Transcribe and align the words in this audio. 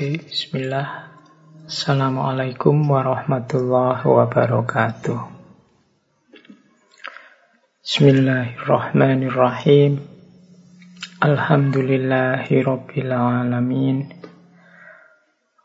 Oke, 0.00 0.32
bismillah. 0.32 1.12
Assalamualaikum 1.68 2.88
warahmatullahi 2.88 4.00
wabarakatuh. 4.00 5.28
Bismillahirrahmanirrahim. 7.84 10.00
Alhamdulillahi 11.20 12.64
rabbil 12.64 13.12
alamin. 13.12 14.08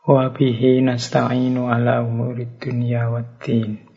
Wa 0.04 0.28
bihi 0.28 0.84
nasta'inu 0.84 1.72
ala 1.72 2.04
umurid 2.04 2.60
dunya 2.60 3.08
waddin. 3.08 3.88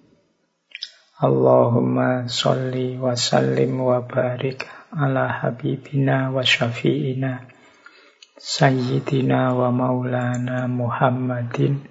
Allahumma 1.20 2.32
salli 2.32 2.96
wa 2.96 3.12
sallim 3.12 3.76
wa 3.76 4.08
barik 4.08 4.64
ala 4.96 5.44
habibina 5.44 6.32
wa 6.32 6.40
syafi'ina 6.40 7.59
Sayyidina 8.40 9.52
wa 9.52 9.68
maulana 9.68 10.64
Muhammadin 10.72 11.84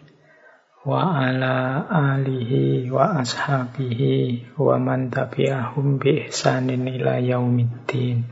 wa 0.81 1.21
ala 1.21 1.85
alihi 2.17 2.89
wa 2.89 3.21
ashabihi 3.21 4.57
wa 4.57 4.81
man 4.81 5.13
tabi'ahum 5.13 6.01
bi 6.01 6.25
ihsanin 6.25 6.89
ila 6.89 7.21
yaumiddin. 7.21 8.25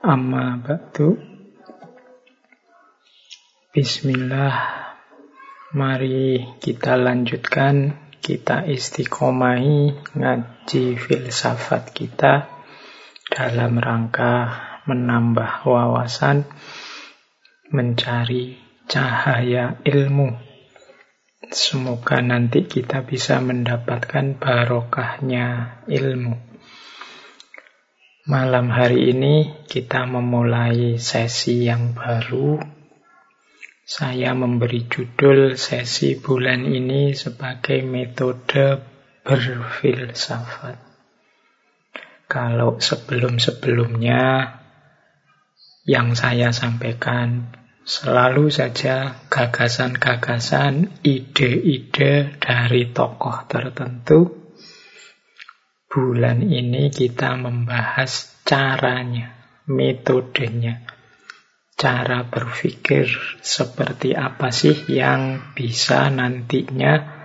Amma 0.00 0.56
ba'du. 0.64 1.20
Bismillah. 3.76 4.56
Mari 5.76 6.56
kita 6.64 6.96
lanjutkan, 6.96 7.92
kita 8.24 8.64
istiqomahi 8.64 10.16
ngaji 10.16 10.96
filsafat 10.96 11.92
kita 11.92 12.48
dalam 13.28 13.76
rangka 13.76 14.69
menambah 14.86 15.66
wawasan, 15.66 16.48
mencari 17.74 18.58
cahaya 18.90 19.78
ilmu. 19.86 20.34
Semoga 21.50 22.22
nanti 22.22 22.68
kita 22.68 23.02
bisa 23.02 23.42
mendapatkan 23.42 24.38
barokahnya 24.38 25.80
ilmu. 25.88 26.36
Malam 28.30 28.70
hari 28.70 29.10
ini 29.10 29.66
kita 29.66 30.06
memulai 30.06 31.00
sesi 31.02 31.66
yang 31.66 31.96
baru. 31.96 32.60
Saya 33.82 34.36
memberi 34.38 34.86
judul 34.86 35.58
sesi 35.58 36.14
bulan 36.14 36.62
ini 36.62 37.16
sebagai 37.16 37.82
metode 37.82 38.78
berfilsafat. 39.26 40.78
Kalau 42.30 42.78
sebelum-sebelumnya 42.78 44.59
yang 45.90 46.14
saya 46.14 46.54
sampaikan 46.54 47.50
selalu 47.82 48.46
saja 48.54 49.26
gagasan-gagasan, 49.26 51.02
ide-ide 51.02 52.38
dari 52.38 52.94
tokoh 52.94 53.50
tertentu. 53.50 54.38
Bulan 55.90 56.46
ini 56.46 56.94
kita 56.94 57.34
membahas 57.34 58.38
caranya, 58.46 59.34
metodenya, 59.66 60.86
cara 61.74 62.22
berpikir 62.22 63.10
seperti 63.42 64.14
apa 64.14 64.54
sih 64.54 64.86
yang 64.86 65.50
bisa 65.58 66.06
nantinya 66.14 67.18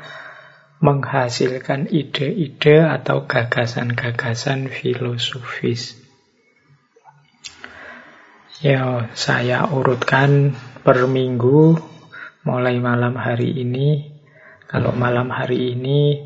menghasilkan 0.82 1.94
ide-ide 1.94 2.82
atau 2.82 3.30
gagasan-gagasan 3.30 4.74
filosofis. 4.74 6.05
Ya, 8.64 9.12
saya 9.20 9.68
urutkan 9.68 10.56
per 10.88 11.12
minggu 11.12 11.76
mulai 12.48 12.80
malam 12.80 13.20
hari 13.20 13.52
ini. 13.52 14.16
Kalau 14.72 14.96
malam 14.96 15.28
hari 15.28 15.76
ini 15.76 16.24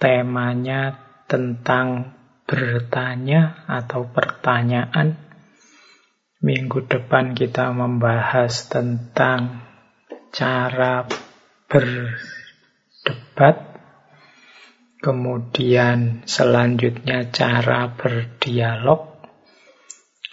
temanya 0.00 0.96
tentang 1.28 2.16
bertanya 2.48 3.68
atau 3.68 4.08
pertanyaan. 4.08 5.20
Minggu 6.40 6.88
depan 6.88 7.36
kita 7.36 7.76
membahas 7.76 8.72
tentang 8.72 9.68
cara 10.32 11.04
berdebat. 11.68 13.68
Kemudian 15.04 16.24
selanjutnya 16.24 17.28
cara 17.28 17.92
berdialog 17.92 19.07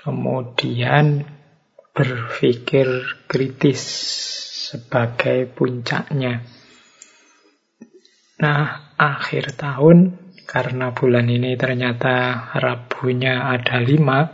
Kemudian 0.05 1.25
berpikir 1.97 2.85
kritis 3.25 3.81
sebagai 4.69 5.49
puncaknya. 5.49 6.45
Nah, 8.37 8.93
akhir 8.93 9.57
tahun, 9.57 10.13
karena 10.45 10.93
bulan 10.93 11.25
ini 11.25 11.57
ternyata 11.57 12.53
Rabunya 12.53 13.49
ada 13.49 13.81
lima, 13.81 14.29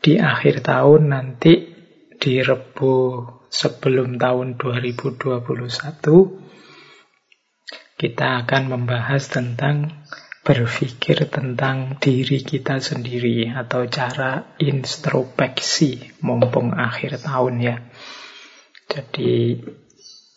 di 0.00 0.16
akhir 0.16 0.64
tahun 0.64 1.12
nanti 1.12 1.68
di 2.16 2.40
Rebu 2.40 3.20
sebelum 3.52 4.16
tahun 4.16 4.56
2021, 4.56 5.36
kita 8.00 8.26
akan 8.48 8.62
membahas 8.64 9.28
tentang 9.28 9.92
berpikir 10.42 11.30
tentang 11.30 12.02
diri 12.02 12.42
kita 12.42 12.82
sendiri 12.82 13.46
atau 13.54 13.86
cara 13.86 14.58
introspeksi 14.58 16.18
mumpung 16.18 16.74
akhir 16.74 17.22
tahun 17.22 17.54
ya. 17.62 17.76
Jadi 18.90 19.62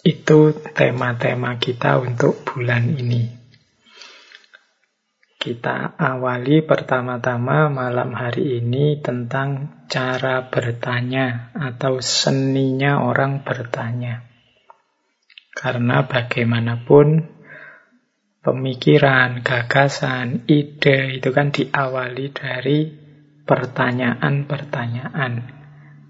itu 0.05 0.39
tema-tema 0.77 1.57
kita 1.57 1.97
untuk 1.97 2.45
bulan 2.45 2.93
ini. 2.93 3.45
Kita 5.41 5.97
awali 5.97 6.61
pertama-tama 6.66 7.69
malam 7.69 8.13
hari 8.13 8.61
ini 8.61 9.01
tentang 9.01 9.81
cara 9.89 10.49
bertanya 10.49 11.53
atau 11.53 12.01
seninya 12.01 13.01
orang 13.01 13.45
bertanya. 13.45 14.25
Karena 15.53 16.05
bagaimanapun 16.05 17.34
pemikiran, 18.45 19.41
gagasan, 19.41 20.45
ide 20.45 21.17
itu 21.17 21.33
kan 21.33 21.50
diawali 21.50 22.29
dari 22.29 22.94
pertanyaan-pertanyaan. 23.41 25.33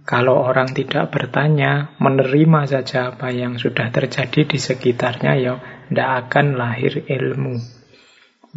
Kalau 0.06 0.38
orang 0.44 0.70
tidak 0.76 1.16
bertanya, 1.16 1.96
menerima 1.98 2.70
saja 2.70 3.10
apa 3.16 3.32
yang 3.34 3.58
sudah 3.58 3.90
terjadi 3.90 4.46
di 4.46 4.60
sekitarnya, 4.60 5.34
ya 5.40 5.56
tidak 5.90 6.10
akan 6.28 6.60
lahir 6.60 7.08
ilmu. 7.08 7.56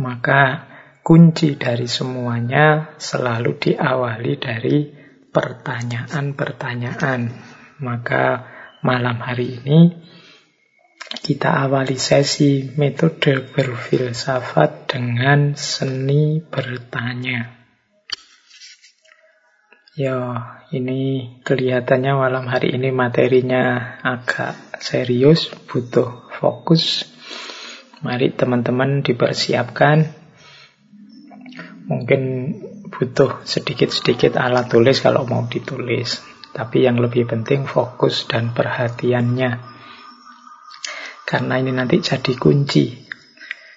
Maka 0.02 0.66
kunci 1.06 1.54
dari 1.56 1.88
semuanya 1.88 2.92
selalu 3.00 3.56
diawali 3.56 4.36
dari 4.36 4.92
pertanyaan-pertanyaan. 5.32 7.32
Maka 7.80 8.44
malam 8.84 9.16
hari 9.22 9.62
ini 9.62 9.94
kita 11.08 11.64
awali 11.64 11.96
sesi 11.96 12.68
metode 12.76 13.48
berfilsafat 13.48 14.92
dengan 14.92 15.56
seni 15.56 16.44
bertanya. 16.44 17.56
Ya, 19.96 20.20
ini 20.70 21.34
kelihatannya 21.42 22.12
malam 22.12 22.44
hari 22.46 22.76
ini 22.76 22.92
materinya 22.92 23.96
agak 24.04 24.78
serius, 24.84 25.48
butuh 25.48 26.28
fokus. 26.38 27.08
Mari 28.04 28.36
teman-teman 28.36 29.02
dipersiapkan. 29.02 30.12
Mungkin 31.88 32.22
butuh 32.92 33.42
sedikit-sedikit 33.48 34.36
alat 34.36 34.70
tulis 34.70 35.00
kalau 35.00 35.24
mau 35.24 35.48
ditulis. 35.48 36.20
Tapi 36.52 36.84
yang 36.84 37.00
lebih 37.00 37.26
penting 37.26 37.64
fokus 37.64 38.28
dan 38.28 38.52
perhatiannya. 38.52 39.77
Karena 41.28 41.60
ini 41.60 41.76
nanti 41.76 42.00
jadi 42.00 42.32
kunci 42.40 43.04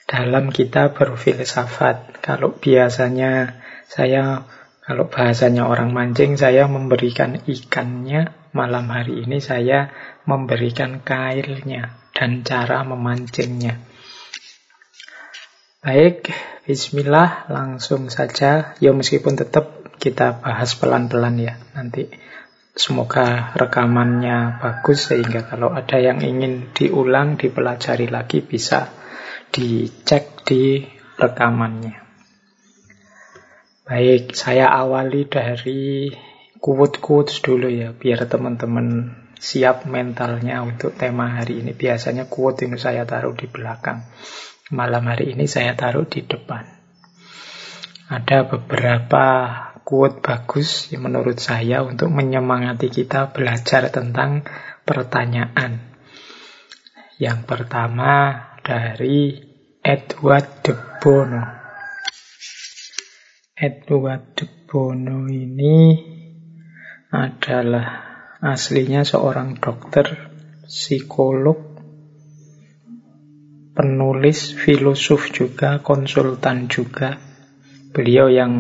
dalam 0.08 0.56
kita 0.56 0.96
berfilsafat. 0.96 2.24
Kalau 2.24 2.56
biasanya 2.56 3.60
saya, 3.92 4.48
kalau 4.88 5.12
bahasanya 5.12 5.68
orang 5.68 5.92
mancing, 5.92 6.40
saya 6.40 6.72
memberikan 6.72 7.44
ikannya. 7.44 8.40
Malam 8.56 8.88
hari 8.88 9.28
ini 9.28 9.44
saya 9.44 9.92
memberikan 10.24 11.04
kailnya 11.04 12.00
dan 12.16 12.44
cara 12.48 12.88
memancingnya. 12.88 13.80
Baik, 15.84 16.32
bismillah, 16.64 17.52
langsung 17.52 18.08
saja. 18.08 18.80
Ya 18.80 18.92
meskipun 18.96 19.36
tetap 19.36 19.92
kita 20.00 20.40
bahas 20.40 20.76
pelan-pelan 20.80 21.36
ya 21.36 21.60
nanti. 21.76 22.12
Semoga 22.72 23.52
rekamannya 23.60 24.64
bagus 24.64 25.12
sehingga 25.12 25.44
kalau 25.44 25.76
ada 25.76 26.00
yang 26.00 26.24
ingin 26.24 26.72
diulang, 26.72 27.36
dipelajari 27.36 28.08
lagi 28.08 28.40
bisa 28.40 28.88
dicek 29.52 30.48
di 30.48 30.80
rekamannya. 31.20 32.00
Baik, 33.84 34.32
saya 34.32 34.72
awali 34.72 35.28
dari 35.28 36.08
quote-quotes 36.64 37.44
dulu 37.44 37.68
ya, 37.68 37.92
biar 37.92 38.24
teman-teman 38.24 39.20
siap 39.36 39.84
mentalnya 39.84 40.64
untuk 40.64 40.96
tema 40.96 41.42
hari 41.42 41.60
ini. 41.60 41.76
Biasanya 41.76 42.32
quote 42.32 42.70
ini 42.70 42.80
saya 42.80 43.04
taruh 43.04 43.36
di 43.36 43.52
belakang. 43.52 44.06
Malam 44.72 45.12
hari 45.12 45.36
ini 45.36 45.44
saya 45.44 45.76
taruh 45.76 46.08
di 46.08 46.24
depan. 46.24 46.64
Ada 48.08 48.48
beberapa 48.48 49.26
quote 49.82 50.22
bagus 50.22 50.90
menurut 50.96 51.38
saya 51.42 51.84
untuk 51.84 52.10
menyemangati 52.14 52.88
kita 52.88 53.34
belajar 53.34 53.90
tentang 53.90 54.46
pertanyaan. 54.86 55.92
Yang 57.22 57.40
pertama 57.46 58.12
dari 58.66 59.38
Edward 59.82 60.66
de 60.66 60.74
Bono. 61.02 61.44
Edward 63.58 64.38
de 64.38 64.46
Bono 64.66 65.30
ini 65.30 65.98
adalah 67.12 67.88
aslinya 68.42 69.06
seorang 69.06 69.62
dokter, 69.62 70.34
psikolog, 70.66 71.60
penulis, 73.78 74.54
filosof 74.58 75.30
juga, 75.30 75.82
konsultan 75.86 76.66
juga. 76.70 77.22
Beliau 77.92 78.32
yang 78.32 78.54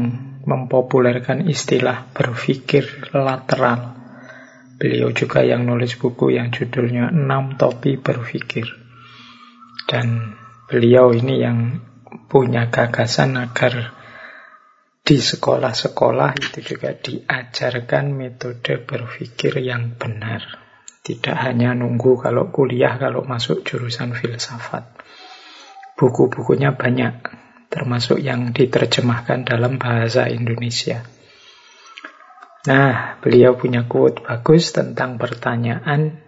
mempopulerkan 0.46 1.46
istilah 1.48 2.10
berpikir 2.14 3.14
lateral. 3.14 3.98
Beliau 4.82 5.14
juga 5.14 5.46
yang 5.46 5.66
nulis 5.70 5.94
buku 5.98 6.34
yang 6.34 6.50
judulnya 6.50 7.14
Enam 7.14 7.54
Topi 7.54 8.02
Berpikir. 8.02 8.66
Dan 9.86 10.38
beliau 10.66 11.14
ini 11.14 11.38
yang 11.38 11.78
punya 12.32 12.74
gagasan 12.74 13.38
agar 13.38 13.94
di 15.02 15.18
sekolah-sekolah 15.18 16.38
itu 16.38 16.60
juga 16.74 16.94
diajarkan 16.94 18.14
metode 18.14 18.80
berpikir 18.86 19.60
yang 19.60 19.98
benar. 19.98 20.62
Tidak 21.02 21.34
hanya 21.34 21.74
nunggu 21.74 22.22
kalau 22.22 22.54
kuliah, 22.54 23.02
kalau 23.02 23.26
masuk 23.26 23.66
jurusan 23.66 24.14
filsafat. 24.14 24.86
Buku-bukunya 25.98 26.78
banyak, 26.78 27.41
termasuk 27.71 28.19
yang 28.19 28.51
diterjemahkan 28.51 29.47
dalam 29.47 29.79
bahasa 29.79 30.27
Indonesia. 30.27 31.07
Nah, 32.68 33.18
beliau 33.23 33.57
punya 33.57 33.88
quote 33.88 34.21
bagus 34.21 34.75
tentang 34.75 35.18
pertanyaan, 35.18 36.21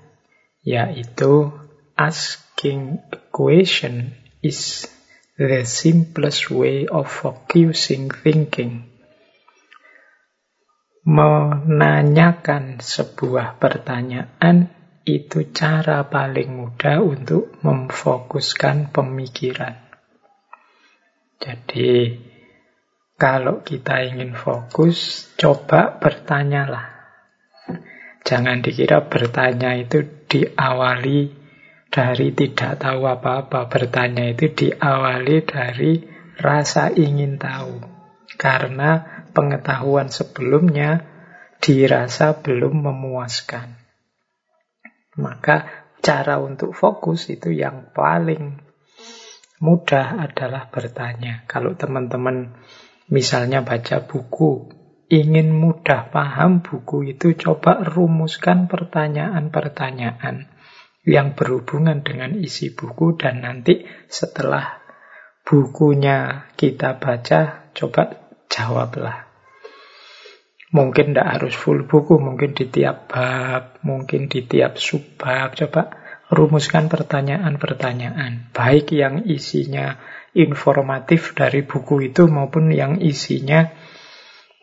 yaitu 0.64 1.52
asking 1.94 3.04
a 3.14 3.20
question 3.30 4.18
is 4.42 4.90
the 5.38 5.62
simplest 5.68 6.50
way 6.50 6.90
of 6.90 7.12
focusing 7.12 8.10
thinking. 8.10 8.90
Menanyakan 11.04 12.80
sebuah 12.80 13.60
pertanyaan 13.60 14.72
itu 15.04 15.52
cara 15.52 16.08
paling 16.08 16.56
mudah 16.56 17.04
untuk 17.04 17.52
memfokuskan 17.60 18.96
pemikiran. 18.96 19.83
Jadi, 21.44 22.16
kalau 23.20 23.60
kita 23.68 24.00
ingin 24.08 24.32
fokus, 24.32 25.28
coba 25.36 26.00
bertanyalah. 26.00 26.88
Jangan 28.24 28.64
dikira 28.64 29.12
bertanya 29.12 29.76
itu 29.76 30.08
diawali 30.32 31.36
dari 31.92 32.32
tidak 32.32 32.80
tahu 32.80 33.04
apa-apa. 33.04 33.68
Bertanya 33.68 34.32
itu 34.32 34.56
diawali 34.56 35.44
dari 35.44 36.00
rasa 36.40 36.96
ingin 36.96 37.36
tahu. 37.36 37.84
Karena 38.40 39.04
pengetahuan 39.36 40.08
sebelumnya 40.08 41.04
dirasa 41.60 42.40
belum 42.40 42.88
memuaskan. 42.88 43.76
Maka 45.20 45.92
cara 46.00 46.40
untuk 46.40 46.72
fokus 46.72 47.28
itu 47.28 47.52
yang 47.52 47.92
paling 47.92 48.63
mudah 49.64 50.20
adalah 50.20 50.68
bertanya. 50.68 51.48
Kalau 51.48 51.80
teman-teman 51.80 52.52
misalnya 53.08 53.64
baca 53.64 54.04
buku, 54.04 54.68
ingin 55.08 55.56
mudah 55.56 56.12
paham 56.12 56.60
buku 56.60 57.16
itu, 57.16 57.40
coba 57.40 57.80
rumuskan 57.80 58.68
pertanyaan-pertanyaan 58.68 60.52
yang 61.08 61.36
berhubungan 61.36 62.04
dengan 62.04 62.36
isi 62.36 62.76
buku 62.76 63.16
dan 63.16 63.48
nanti 63.48 63.88
setelah 64.12 64.84
bukunya 65.48 66.52
kita 66.60 67.00
baca, 67.00 67.72
coba 67.72 68.32
jawablah. 68.52 69.32
Mungkin 70.74 71.14
tidak 71.14 71.38
harus 71.38 71.54
full 71.54 71.86
buku, 71.86 72.18
mungkin 72.18 72.58
di 72.58 72.66
tiap 72.68 73.08
bab, 73.08 73.80
mungkin 73.86 74.26
di 74.26 74.42
tiap 74.42 74.82
subbab. 74.82 75.54
Coba 75.54 76.03
rumuskan 76.34 76.90
pertanyaan-pertanyaan. 76.90 78.52
Baik 78.52 78.92
yang 78.94 79.24
isinya 79.30 80.02
informatif 80.34 81.38
dari 81.38 81.64
buku 81.64 82.10
itu 82.12 82.26
maupun 82.28 82.74
yang 82.74 83.00
isinya 83.00 83.70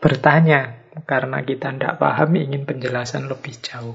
bertanya. 0.02 0.82
Karena 0.90 1.46
kita 1.46 1.70
tidak 1.70 2.02
paham, 2.02 2.34
ingin 2.34 2.67
penjelasan 2.67 3.31
lebih 3.31 3.55
jauh. 3.62 3.94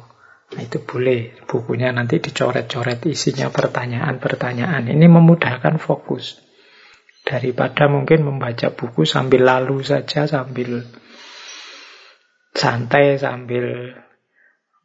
Nah, 0.56 0.62
itu 0.64 0.80
boleh 0.80 1.44
bukunya 1.44 1.92
nanti 1.92 2.24
dicoret-coret 2.24 3.04
isinya 3.10 3.52
pertanyaan-pertanyaan. 3.52 4.88
Ini 4.88 5.06
memudahkan 5.12 5.76
fokus. 5.76 6.40
Daripada 7.26 7.92
mungkin 7.92 8.24
membaca 8.24 8.72
buku 8.72 9.04
sambil 9.04 9.44
lalu 9.44 9.82
saja, 9.84 10.24
sambil 10.30 10.86
santai, 12.56 13.20
sambil 13.20 13.98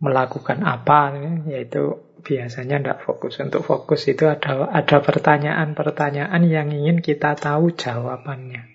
melakukan 0.00 0.64
apa, 0.64 1.12
yaitu 1.46 2.00
biasanya 2.24 2.80
tidak 2.80 2.98
fokus. 3.04 3.36
Untuk 3.40 3.62
fokus 3.64 4.08
itu 4.08 4.26
ada 4.28 4.68
ada 4.72 4.98
pertanyaan-pertanyaan 5.04 6.42
yang 6.48 6.72
ingin 6.72 7.04
kita 7.04 7.36
tahu 7.36 7.76
jawabannya. 7.76 8.66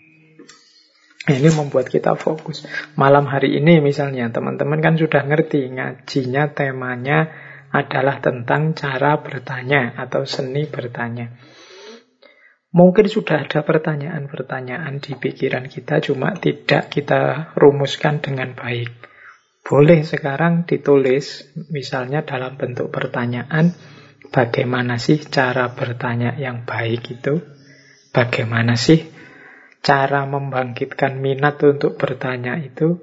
Ini 1.25 1.49
membuat 1.57 1.89
kita 1.89 2.13
fokus. 2.13 2.69
Malam 2.93 3.25
hari 3.25 3.57
ini 3.57 3.81
misalnya, 3.81 4.29
teman-teman 4.29 4.77
kan 4.77 4.93
sudah 4.93 5.25
ngerti 5.25 5.73
ngajinya 5.73 6.53
temanya 6.53 7.33
adalah 7.73 8.21
tentang 8.21 8.77
cara 8.77 9.17
bertanya 9.17 9.97
atau 9.97 10.21
seni 10.29 10.69
bertanya. 10.69 11.33
Mungkin 12.75 13.09
sudah 13.09 13.49
ada 13.49 13.65
pertanyaan-pertanyaan 13.65 15.01
di 15.01 15.17
pikiran 15.17 15.65
kita, 15.65 15.97
cuma 16.05 16.37
tidak 16.37 16.93
kita 16.93 17.55
rumuskan 17.57 18.21
dengan 18.21 18.53
baik. 18.53 19.14
Boleh 19.65 20.05
sekarang 20.05 20.69
ditulis, 20.69 21.49
misalnya 21.73 22.21
dalam 22.21 22.53
bentuk 22.53 22.93
pertanyaan, 22.93 23.73
bagaimana 24.29 25.01
sih 25.01 25.17
cara 25.25 25.73
bertanya 25.73 26.37
yang 26.37 26.69
baik 26.69 27.17
itu? 27.17 27.41
Bagaimana 28.13 28.77
sih 28.77 29.01
cara 29.81 30.29
membangkitkan 30.29 31.17
minat 31.17 31.57
untuk 31.65 31.97
bertanya 31.97 32.61
itu. 32.61 33.01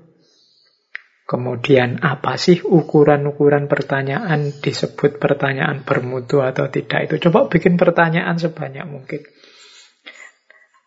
Kemudian 1.27 1.99
apa 1.99 2.39
sih 2.39 2.63
ukuran-ukuran 2.63 3.67
pertanyaan 3.67 4.55
disebut 4.55 5.19
pertanyaan 5.19 5.83
bermutu 5.83 6.47
atau 6.47 6.71
tidak 6.71 7.11
itu. 7.11 7.27
Coba 7.27 7.51
bikin 7.51 7.75
pertanyaan 7.75 8.39
sebanyak 8.39 8.87
mungkin. 8.87 9.23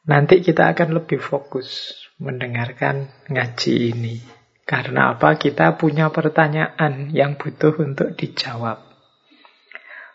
Nanti 0.08 0.40
kita 0.40 0.72
akan 0.72 1.04
lebih 1.04 1.20
fokus 1.20 2.00
mendengarkan 2.16 3.12
ngaji 3.28 3.74
ini. 3.92 4.35
Karena 4.66 5.14
apa? 5.14 5.38
Kita 5.38 5.78
punya 5.78 6.10
pertanyaan 6.10 7.14
yang 7.14 7.38
butuh 7.38 7.78
untuk 7.78 8.18
dijawab. 8.18 8.82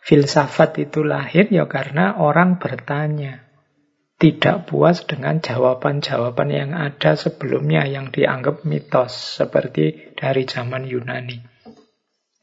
Filsafat 0.02 0.74
itu 0.82 1.06
lahir 1.06 1.46
ya 1.54 1.70
karena 1.70 2.18
orang 2.18 2.58
bertanya 2.58 3.46
tidak 4.20 4.68
puas 4.68 5.08
dengan 5.08 5.40
jawaban-jawaban 5.40 6.52
yang 6.52 6.70
ada 6.76 7.16
sebelumnya 7.16 7.88
yang 7.88 8.12
dianggap 8.12 8.68
mitos 8.68 9.16
seperti 9.40 10.12
dari 10.12 10.44
zaman 10.44 10.84
Yunani. 10.84 11.40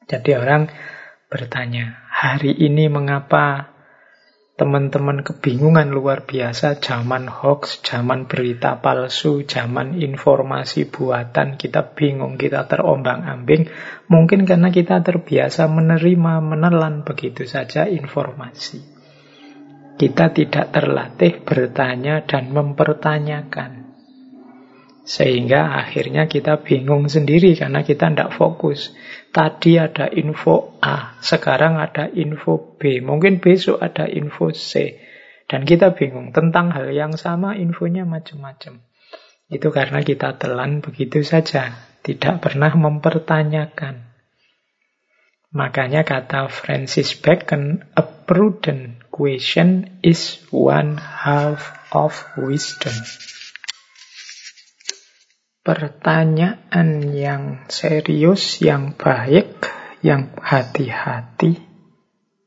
Jadi 0.10 0.32
orang 0.34 0.72
bertanya, 1.30 2.08
hari 2.10 2.56
ini 2.56 2.90
mengapa 2.90 3.77
teman-teman 4.58 5.22
kebingungan 5.22 5.94
luar 5.94 6.26
biasa 6.26 6.82
zaman 6.82 7.30
hoax, 7.30 7.86
zaman 7.86 8.26
berita 8.26 8.82
palsu, 8.82 9.46
zaman 9.46 10.02
informasi 10.02 10.90
buatan, 10.90 11.62
kita 11.62 11.94
bingung, 11.94 12.42
kita 12.42 12.66
terombang-ambing, 12.66 13.70
mungkin 14.10 14.50
karena 14.50 14.74
kita 14.74 15.06
terbiasa 15.06 15.70
menerima, 15.70 16.42
menelan 16.42 17.06
begitu 17.06 17.46
saja 17.46 17.86
informasi. 17.86 18.82
Kita 19.98 20.34
tidak 20.34 20.74
terlatih 20.74 21.46
bertanya 21.46 22.26
dan 22.26 22.50
mempertanyakan. 22.50 23.87
Sehingga 25.08 25.80
akhirnya 25.80 26.28
kita 26.28 26.60
bingung 26.60 27.08
sendiri 27.08 27.56
karena 27.56 27.80
kita 27.88 28.12
tidak 28.12 28.36
fokus. 28.36 28.92
Tadi 29.32 29.80
ada 29.80 30.12
info 30.12 30.76
A, 30.84 31.16
sekarang 31.24 31.80
ada 31.80 32.12
info 32.12 32.76
B, 32.76 33.00
mungkin 33.00 33.40
besok 33.40 33.80
ada 33.80 34.04
info 34.04 34.52
C. 34.52 35.00
Dan 35.48 35.64
kita 35.64 35.96
bingung 35.96 36.36
tentang 36.36 36.76
hal 36.76 36.92
yang 36.92 37.16
sama 37.16 37.56
infonya 37.56 38.04
macam-macam. 38.04 38.84
Itu 39.48 39.72
karena 39.72 40.04
kita 40.04 40.36
telan 40.36 40.84
begitu 40.84 41.24
saja. 41.24 41.88
tidak 42.08 42.40
pernah 42.40 42.72
mempertanyakan. 42.72 44.08
Makanya 45.52 46.08
kata 46.08 46.48
Francis 46.48 47.12
Bacon, 47.20 47.84
a 48.00 48.04
prudent 48.04 49.04
question 49.12 50.00
is 50.00 50.40
one 50.48 50.96
half 50.96 51.76
of 51.92 52.16
wisdom. 52.40 52.96
Pertanyaan 55.68 57.12
yang 57.12 57.68
serius, 57.68 58.64
yang 58.64 58.96
baik, 58.96 59.68
yang 60.00 60.32
hati-hati 60.40 61.60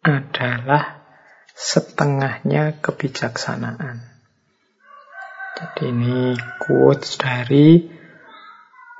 adalah 0.00 1.04
setengahnya 1.52 2.80
kebijaksanaan. 2.80 4.00
Jadi 5.52 5.92
ini 5.92 6.32
quotes 6.64 7.20
dari 7.20 7.92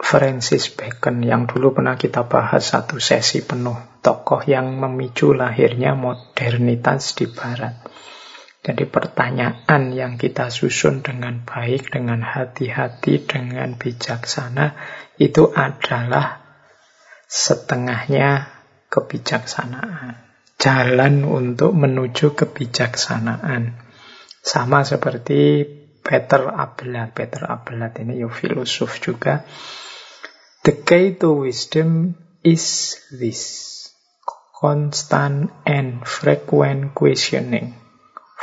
Francis 0.05 0.69
Bacon 0.69 1.25
yang 1.25 1.49
dulu 1.49 1.81
pernah 1.81 1.97
kita 1.97 2.29
bahas 2.29 2.77
satu 2.77 3.01
sesi 3.01 3.41
penuh. 3.41 4.05
Tokoh 4.05 4.45
yang 4.45 4.77
memicu 4.77 5.33
lahirnya 5.33 5.97
modernitas 5.97 7.17
di 7.17 7.25
barat. 7.25 7.90
Jadi 8.61 8.85
pertanyaan 8.85 9.97
yang 9.97 10.21
kita 10.21 10.53
susun 10.53 11.01
dengan 11.01 11.41
baik, 11.49 11.97
dengan 11.97 12.21
hati-hati, 12.21 13.25
dengan 13.25 13.73
bijaksana, 13.81 14.77
itu 15.17 15.49
adalah 15.49 16.45
setengahnya 17.25 18.53
kebijaksanaan. 18.93 20.21
Jalan 20.61 21.25
untuk 21.25 21.73
menuju 21.73 22.37
kebijaksanaan. 22.37 23.81
Sama 24.45 24.85
seperti 24.85 25.65
Peter 26.05 26.53
Abelard. 26.53 27.17
Peter 27.17 27.49
Abelard 27.49 27.97
ini 27.97 28.21
ya 28.21 28.29
filosof 28.29 29.01
juga 29.01 29.49
The 30.61 30.77
key 30.85 31.17
to 31.17 31.49
wisdom 31.49 32.21
is 32.45 33.01
this 33.09 33.41
constant 34.53 35.49
and 35.65 36.05
frequent 36.05 36.93
questioning. 36.93 37.81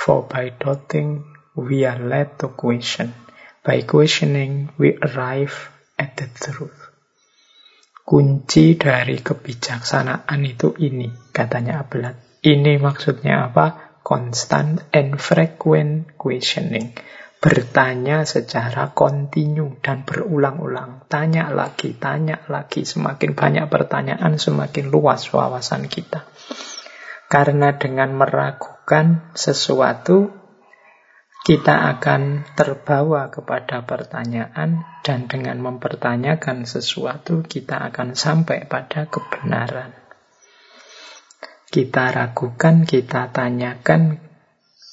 For 0.08 0.24
by 0.24 0.56
doubting, 0.56 1.36
we 1.52 1.84
are 1.84 2.00
led 2.00 2.40
to 2.40 2.56
question. 2.56 3.12
By 3.60 3.84
questioning, 3.84 4.72
we 4.80 4.96
arrive 5.04 5.52
at 6.00 6.16
the 6.16 6.32
truth. 6.32 6.80
Kunci 8.08 8.80
dari 8.80 9.20
kebijaksanaan 9.20 10.40
itu 10.48 10.72
ini, 10.80 11.12
katanya 11.36 11.84
Abelard. 11.84 12.40
Ini 12.40 12.80
maksudnya 12.80 13.52
apa? 13.52 14.00
Constant 14.00 14.96
and 14.96 15.20
frequent 15.20 16.16
questioning 16.16 16.96
bertanya 17.44 18.24
secara 18.24 18.96
kontinu 18.96 19.76
dan 19.84 20.08
berulang-ulang. 20.08 21.04
Tanya 21.12 21.52
lagi, 21.52 22.00
tanya 22.00 22.48
lagi. 22.48 22.88
Semakin 22.88 23.36
banyak 23.36 23.68
pertanyaan, 23.68 24.40
semakin 24.40 24.88
luas 24.88 25.28
wawasan 25.36 25.92
kita. 25.92 26.24
Karena 27.28 27.76
dengan 27.76 28.16
meragukan 28.16 29.36
sesuatu, 29.36 30.32
kita 31.44 31.96
akan 31.96 32.44
terbawa 32.56 33.32
kepada 33.32 33.84
pertanyaan 33.84 34.84
dan 35.04 35.28
dengan 35.32 35.60
mempertanyakan 35.64 36.68
sesuatu, 36.68 37.44
kita 37.44 37.88
akan 37.92 38.16
sampai 38.16 38.68
pada 38.68 39.08
kebenaran. 39.08 39.92
Kita 41.68 42.16
ragukan, 42.16 42.88
kita 42.88 43.32
tanyakan, 43.32 44.24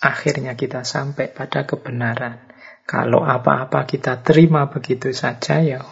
akhirnya 0.03 0.59
kita 0.59 0.83
sampai 0.83 1.31
pada 1.31 1.67
kebenaran. 1.67 2.51
Kalau 2.87 3.23
apa-apa 3.23 3.87
kita 3.87 4.21
terima 4.23 4.71
begitu 4.71 5.15
saja 5.15 5.59
ya 5.59 5.83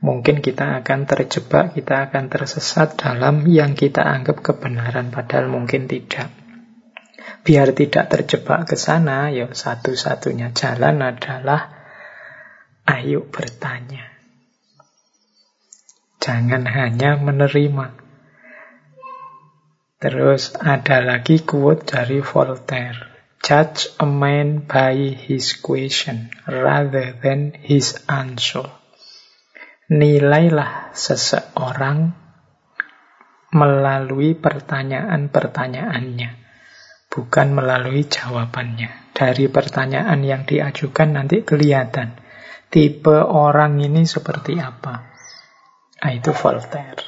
mungkin 0.00 0.40
kita 0.40 0.80
akan 0.80 1.04
terjebak, 1.04 1.76
kita 1.76 2.08
akan 2.08 2.32
tersesat 2.32 2.96
dalam 2.96 3.44
yang 3.44 3.76
kita 3.76 4.00
anggap 4.00 4.40
kebenaran 4.40 5.12
padahal 5.12 5.52
mungkin 5.52 5.86
tidak. 5.86 6.32
Biar 7.40 7.72
tidak 7.72 8.12
terjebak 8.12 8.68
ke 8.68 8.76
sana, 8.76 9.32
ya 9.32 9.48
satu-satunya 9.48 10.52
jalan 10.52 11.00
adalah 11.00 11.72
ayo 12.84 13.24
bertanya. 13.28 14.08
Jangan 16.20 16.68
hanya 16.68 17.16
menerima. 17.16 17.96
Terus 20.00 20.56
ada 20.56 21.00
lagi 21.04 21.44
quote 21.44 21.84
dari 21.84 22.20
Voltaire. 22.20 23.08
Judge 23.40 23.88
a 23.96 24.04
man 24.04 24.68
by 24.68 25.16
his 25.16 25.56
question 25.56 26.28
rather 26.44 27.16
than 27.16 27.56
his 27.56 27.96
answer. 28.04 28.79
Nilailah 29.90 30.94
seseorang 30.94 32.14
melalui 33.50 34.38
pertanyaan-pertanyaannya, 34.38 36.30
bukan 37.10 37.48
melalui 37.50 38.06
jawabannya. 38.06 39.10
Dari 39.10 39.50
pertanyaan 39.50 40.22
yang 40.22 40.46
diajukan 40.46 41.18
nanti 41.18 41.42
kelihatan 41.42 42.14
tipe 42.70 43.18
orang 43.18 43.82
ini 43.82 44.06
seperti 44.06 44.62
apa. 44.62 45.10
Nah, 46.00 46.12
itu 46.14 46.30
Voltaire. 46.32 47.02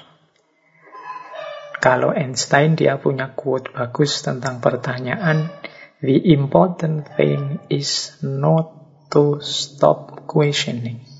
Kalau 1.78 2.10
Einstein 2.10 2.74
dia 2.74 2.98
punya 2.98 3.30
quote 3.38 3.70
bagus 3.70 4.26
tentang 4.26 4.58
pertanyaan, 4.58 5.54
The 6.02 6.34
important 6.34 7.06
thing 7.14 7.62
is 7.70 8.18
not 8.26 8.74
to 9.14 9.38
stop 9.38 10.26
questioning. 10.26 11.11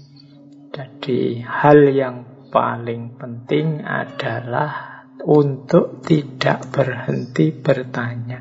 Jadi 0.73 1.45
hal 1.45 1.93
yang 1.93 2.49
paling 2.49 3.21
penting 3.21 3.85
adalah 3.85 5.05
untuk 5.23 6.00
tidak 6.00 6.73
berhenti 6.73 7.52
bertanya. 7.52 8.41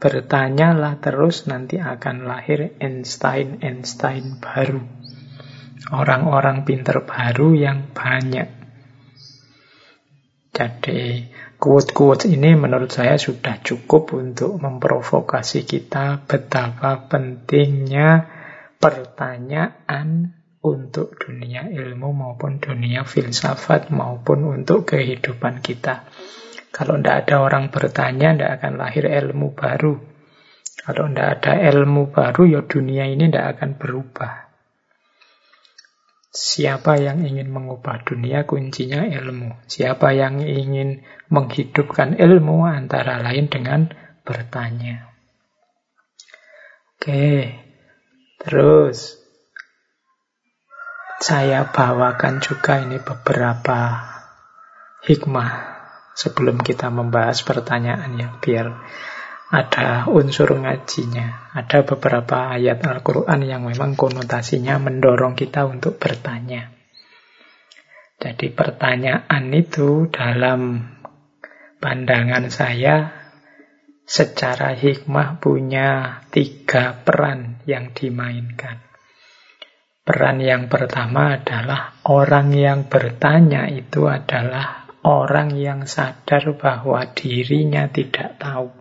Bertanyalah 0.00 0.98
terus 0.98 1.46
nanti 1.46 1.78
akan 1.78 2.26
lahir 2.26 2.74
Einstein-Einstein 2.82 4.42
baru. 4.42 4.82
Orang-orang 5.94 6.66
pinter 6.66 7.06
baru 7.06 7.54
yang 7.54 7.94
banyak. 7.94 8.48
Jadi 10.50 11.30
Quote-quote 11.60 12.24
ini 12.24 12.56
menurut 12.56 12.88
saya 12.88 13.20
sudah 13.20 13.60
cukup 13.60 14.16
untuk 14.16 14.56
memprovokasi 14.56 15.68
kita 15.68 16.24
betapa 16.24 17.04
pentingnya 17.04 18.24
pertanyaan 18.80 20.39
untuk 20.60 21.16
dunia 21.16 21.72
ilmu 21.72 22.12
maupun 22.12 22.60
dunia 22.60 23.08
filsafat 23.08 23.88
maupun 23.88 24.60
untuk 24.60 24.92
kehidupan 24.92 25.64
kita. 25.64 26.04
Kalau 26.70 27.00
tidak 27.00 27.26
ada 27.26 27.36
orang 27.42 27.72
bertanya, 27.72 28.36
tidak 28.36 28.50
akan 28.60 28.72
lahir 28.76 29.08
ilmu 29.08 29.56
baru. 29.56 29.96
Kalau 30.80 31.04
tidak 31.10 31.28
ada 31.40 31.52
ilmu 31.72 32.12
baru, 32.12 32.42
ya 32.46 32.60
dunia 32.62 33.08
ini 33.08 33.28
tidak 33.32 33.58
akan 33.58 33.70
berubah. 33.80 34.50
Siapa 36.30 36.94
yang 36.94 37.26
ingin 37.26 37.50
mengubah 37.50 38.06
dunia 38.06 38.46
kuncinya 38.46 39.02
ilmu. 39.02 39.66
Siapa 39.66 40.14
yang 40.14 40.38
ingin 40.38 41.02
menghidupkan 41.26 42.14
ilmu 42.14 42.70
antara 42.70 43.18
lain 43.18 43.50
dengan 43.50 43.90
bertanya. 44.22 45.10
Oke, 47.00 47.56
terus 48.38 49.19
saya 51.20 51.68
bawakan 51.68 52.40
juga 52.40 52.80
ini 52.80 52.96
beberapa 52.96 54.08
hikmah 55.04 55.50
sebelum 56.16 56.64
kita 56.64 56.88
membahas 56.88 57.44
pertanyaan 57.44 58.16
ya 58.16 58.28
biar 58.40 58.66
ada 59.50 60.06
unsur 60.06 60.54
ngajinya. 60.54 61.50
Ada 61.58 61.82
beberapa 61.82 62.54
ayat 62.54 62.86
Al-Quran 62.86 63.42
yang 63.42 63.66
memang 63.66 63.98
konotasinya 63.98 64.78
mendorong 64.78 65.34
kita 65.34 65.66
untuk 65.66 65.98
bertanya. 65.98 66.70
Jadi 68.20 68.52
pertanyaan 68.54 69.50
itu 69.50 70.06
dalam 70.06 70.86
pandangan 71.82 72.46
saya 72.46 73.10
secara 74.06 74.78
hikmah 74.78 75.42
punya 75.42 76.22
tiga 76.30 76.94
peran 77.02 77.58
yang 77.66 77.90
dimainkan. 77.90 78.89
Peran 80.10 80.42
yang 80.42 80.66
pertama 80.66 81.38
adalah 81.38 82.02
orang 82.02 82.50
yang 82.50 82.90
bertanya 82.90 83.70
itu 83.70 84.10
adalah 84.10 84.90
orang 85.06 85.54
yang 85.54 85.86
sadar 85.86 86.50
bahwa 86.58 87.14
dirinya 87.14 87.86
tidak 87.86 88.34
tahu. 88.42 88.74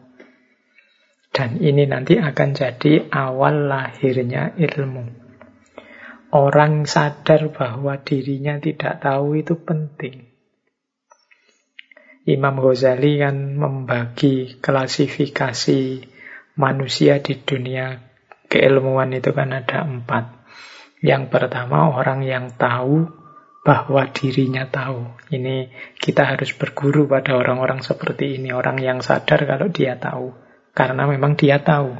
Dan 1.30 1.62
ini 1.62 1.86
nanti 1.86 2.18
akan 2.18 2.50
jadi 2.58 3.14
awal 3.14 3.70
lahirnya 3.70 4.58
ilmu. 4.58 5.06
Orang 6.34 6.90
sadar 6.90 7.54
bahwa 7.54 8.02
dirinya 8.02 8.58
tidak 8.58 8.98
tahu 8.98 9.38
itu 9.38 9.54
penting. 9.62 10.34
Imam 12.26 12.58
Ghazali 12.58 13.22
kan 13.22 13.54
membagi 13.54 14.58
klasifikasi 14.58 16.10
manusia 16.58 17.22
di 17.22 17.38
dunia 17.38 18.02
keilmuan 18.50 19.14
itu 19.14 19.30
kan 19.30 19.54
ada 19.54 19.86
empat. 19.86 20.39
Yang 21.00 21.32
pertama 21.32 21.96
orang 21.96 22.28
yang 22.28 22.52
tahu 22.60 23.08
bahwa 23.64 24.08
dirinya 24.12 24.68
tahu. 24.68 25.16
Ini 25.32 25.72
kita 26.00 26.36
harus 26.36 26.52
berguru 26.56 27.08
pada 27.08 27.36
orang-orang 27.40 27.86
seperti 27.86 28.40
ini, 28.40 28.52
orang 28.52 28.80
yang 28.80 29.00
sadar 29.00 29.46
kalau 29.48 29.72
dia 29.72 29.96
tahu. 29.96 30.36
Karena 30.76 31.08
memang 31.08 31.36
dia 31.40 31.60
tahu. 31.64 31.96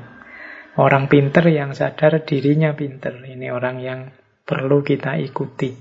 Orang 0.80 1.12
pinter 1.12 1.48
yang 1.52 1.76
sadar 1.76 2.24
dirinya 2.24 2.72
pinter. 2.76 3.20
Ini 3.24 3.52
orang 3.52 3.84
yang 3.84 4.00
perlu 4.48 4.82
kita 4.82 5.20
ikuti. 5.20 5.76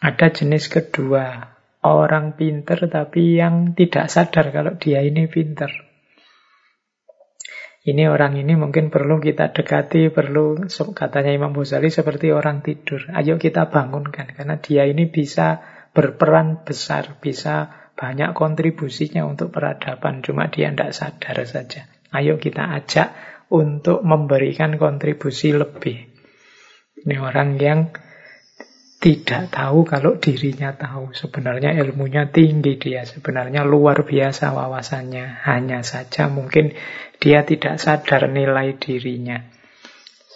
Ada 0.00 0.32
jenis 0.32 0.72
kedua, 0.72 1.44
orang 1.84 2.36
pinter 2.36 2.88
tapi 2.88 3.36
yang 3.36 3.76
tidak 3.76 4.08
sadar 4.08 4.48
kalau 4.52 4.76
dia 4.80 5.04
ini 5.04 5.28
pinter. 5.28 5.89
Ini 7.80 8.12
orang 8.12 8.36
ini 8.36 8.60
mungkin 8.60 8.92
perlu 8.92 9.24
kita 9.24 9.56
dekati, 9.56 10.12
perlu 10.12 10.68
katanya 10.92 11.32
Imam 11.32 11.56
Ghazali 11.56 11.88
seperti 11.88 12.28
orang 12.28 12.60
tidur. 12.60 13.08
Ayo 13.16 13.40
kita 13.40 13.72
bangunkan 13.72 14.36
karena 14.36 14.60
dia 14.60 14.84
ini 14.84 15.08
bisa 15.08 15.64
berperan 15.96 16.60
besar, 16.60 17.16
bisa 17.24 17.72
banyak 17.96 18.36
kontribusinya 18.36 19.24
untuk 19.24 19.48
peradaban. 19.48 20.20
Cuma 20.20 20.52
dia 20.52 20.68
tidak 20.68 20.92
sadar 20.92 21.40
saja. 21.48 21.88
Ayo 22.12 22.36
kita 22.36 22.68
ajak 22.68 23.16
untuk 23.48 24.04
memberikan 24.04 24.76
kontribusi 24.76 25.56
lebih. 25.56 26.04
Ini 27.00 27.16
orang 27.16 27.56
yang 27.56 27.88
tidak 29.00 29.48
tahu 29.48 29.88
kalau 29.88 30.20
dirinya 30.20 30.76
tahu. 30.76 31.16
Sebenarnya 31.16 31.72
ilmunya 31.72 32.28
tinggi 32.28 32.76
dia, 32.76 33.08
sebenarnya 33.08 33.64
luar 33.64 34.04
biasa 34.04 34.52
wawasannya. 34.52 35.40
Hanya 35.48 35.80
saja 35.80 36.28
mungkin 36.28 36.76
dia 37.16 37.48
tidak 37.48 37.80
sadar 37.80 38.28
nilai 38.28 38.76
dirinya. 38.76 39.40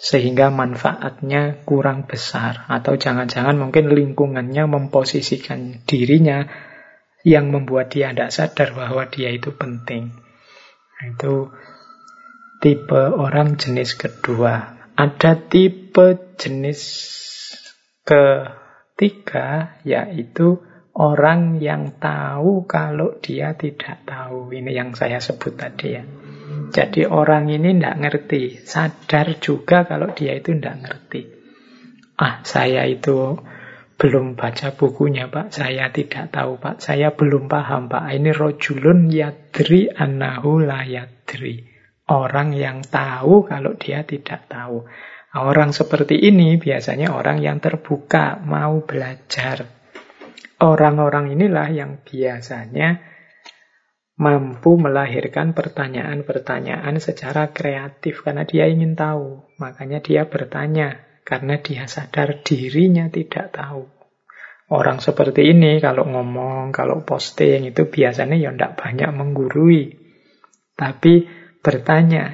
Sehingga 0.01 0.49
manfaatnya 0.49 1.61
kurang 1.61 2.09
besar. 2.09 2.65
Atau 2.65 2.97
jangan-jangan 2.97 3.53
mungkin 3.53 3.93
lingkungannya 3.93 4.65
memposisikan 4.65 5.85
dirinya 5.85 6.49
yang 7.21 7.53
membuat 7.53 7.93
dia 7.93 8.09
tidak 8.17 8.33
sadar 8.33 8.73
bahwa 8.73 9.05
dia 9.13 9.29
itu 9.29 9.53
penting. 9.53 10.09
Itu 11.05 11.53
tipe 12.65 13.13
orang 13.13 13.61
jenis 13.61 13.93
kedua. 13.93 14.73
Ada 14.97 15.37
tipe 15.53 16.33
jenis 16.41 16.81
Ketiga, 18.05 19.81
yaitu 19.81 20.61
orang 20.95 21.59
yang 21.59 21.97
tahu 21.99 22.63
kalau 22.69 23.17
dia 23.19 23.57
tidak 23.57 24.05
tahu. 24.07 24.53
Ini 24.53 24.71
yang 24.71 24.95
saya 24.95 25.19
sebut 25.19 25.57
tadi 25.57 25.87
ya. 25.91 26.03
Jadi 26.69 27.05
orang 27.09 27.49
ini 27.49 27.75
tidak 27.75 27.97
ngerti, 27.99 28.61
sadar 28.61 29.41
juga 29.41 29.89
kalau 29.89 30.13
dia 30.13 30.37
itu 30.37 30.53
tidak 30.55 30.77
ngerti. 30.85 31.21
Ah, 32.15 32.39
saya 32.47 32.87
itu 32.87 33.35
belum 33.95 34.35
baca 34.35 34.75
bukunya 34.75 35.31
Pak, 35.31 35.55
saya 35.55 35.91
tidak 35.91 36.31
tahu 36.31 36.59
Pak, 36.59 36.83
saya 36.83 37.11
belum 37.15 37.47
paham 37.47 37.87
Pak. 37.87 38.11
Ini 38.11 38.31
rojulun 38.31 39.11
yadri 39.11 39.87
annahu 39.91 40.63
la 40.63 40.83
yadri. 40.83 41.63
Orang 42.05 42.53
yang 42.53 42.85
tahu 42.85 43.49
kalau 43.49 43.73
dia 43.81 44.05
tidak 44.05 44.45
tahu. 44.45 44.85
Orang 45.35 45.75
seperti 45.75 46.15
ini 46.15 46.55
biasanya 46.55 47.11
orang 47.11 47.43
yang 47.43 47.59
terbuka, 47.59 48.39
mau 48.39 48.87
belajar. 48.87 49.67
Orang-orang 50.63 51.35
inilah 51.35 51.67
yang 51.75 51.99
biasanya 52.07 53.03
mampu 54.15 54.79
melahirkan 54.79 55.51
pertanyaan-pertanyaan 55.51 56.95
secara 57.03 57.51
kreatif 57.51 58.23
karena 58.23 58.47
dia 58.47 58.71
ingin 58.71 58.95
tahu. 58.95 59.43
Makanya 59.59 59.99
dia 59.99 60.23
bertanya 60.23 61.03
karena 61.27 61.59
dia 61.59 61.83
sadar 61.91 62.39
dirinya 62.39 63.11
tidak 63.11 63.51
tahu. 63.51 63.91
Orang 64.71 65.03
seperti 65.03 65.51
ini 65.51 65.83
kalau 65.83 66.07
ngomong, 66.07 66.71
kalau 66.71 67.03
posting 67.03 67.69
itu 67.69 67.91
biasanya 67.91 68.39
ya 68.39 68.55
tidak 68.55 68.79
banyak 68.79 69.11
menggurui. 69.11 69.99
Tapi 70.73 71.27
bertanya, 71.59 72.33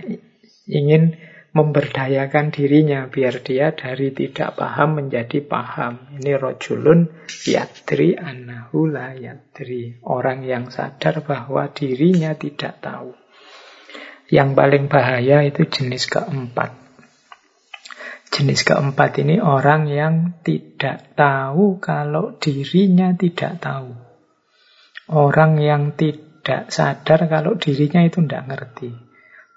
ingin 0.70 1.31
memberdayakan 1.52 2.48
dirinya 2.56 3.12
biar 3.12 3.44
dia 3.44 3.76
dari 3.76 4.16
tidak 4.16 4.56
paham 4.56 5.04
menjadi 5.04 5.44
paham. 5.44 6.16
Ini 6.16 6.40
rojulun 6.40 7.12
yadri 7.44 8.16
annahu 8.16 8.88
la 8.88 9.12
yadri. 9.12 10.00
Orang 10.08 10.48
yang 10.48 10.72
sadar 10.72 11.20
bahwa 11.28 11.68
dirinya 11.76 12.32
tidak 12.40 12.80
tahu. 12.80 13.12
Yang 14.32 14.50
paling 14.56 14.86
bahaya 14.88 15.44
itu 15.44 15.68
jenis 15.68 16.08
keempat. 16.08 16.72
Jenis 18.32 18.64
keempat 18.64 19.20
ini 19.20 19.44
orang 19.44 19.92
yang 19.92 20.40
tidak 20.40 21.20
tahu 21.20 21.84
kalau 21.84 22.40
dirinya 22.40 23.12
tidak 23.12 23.60
tahu. 23.60 23.92
Orang 25.12 25.60
yang 25.60 26.00
tidak 26.00 26.72
sadar 26.72 27.28
kalau 27.28 27.60
dirinya 27.60 28.08
itu 28.08 28.24
tidak 28.24 28.48
ngerti. 28.48 29.11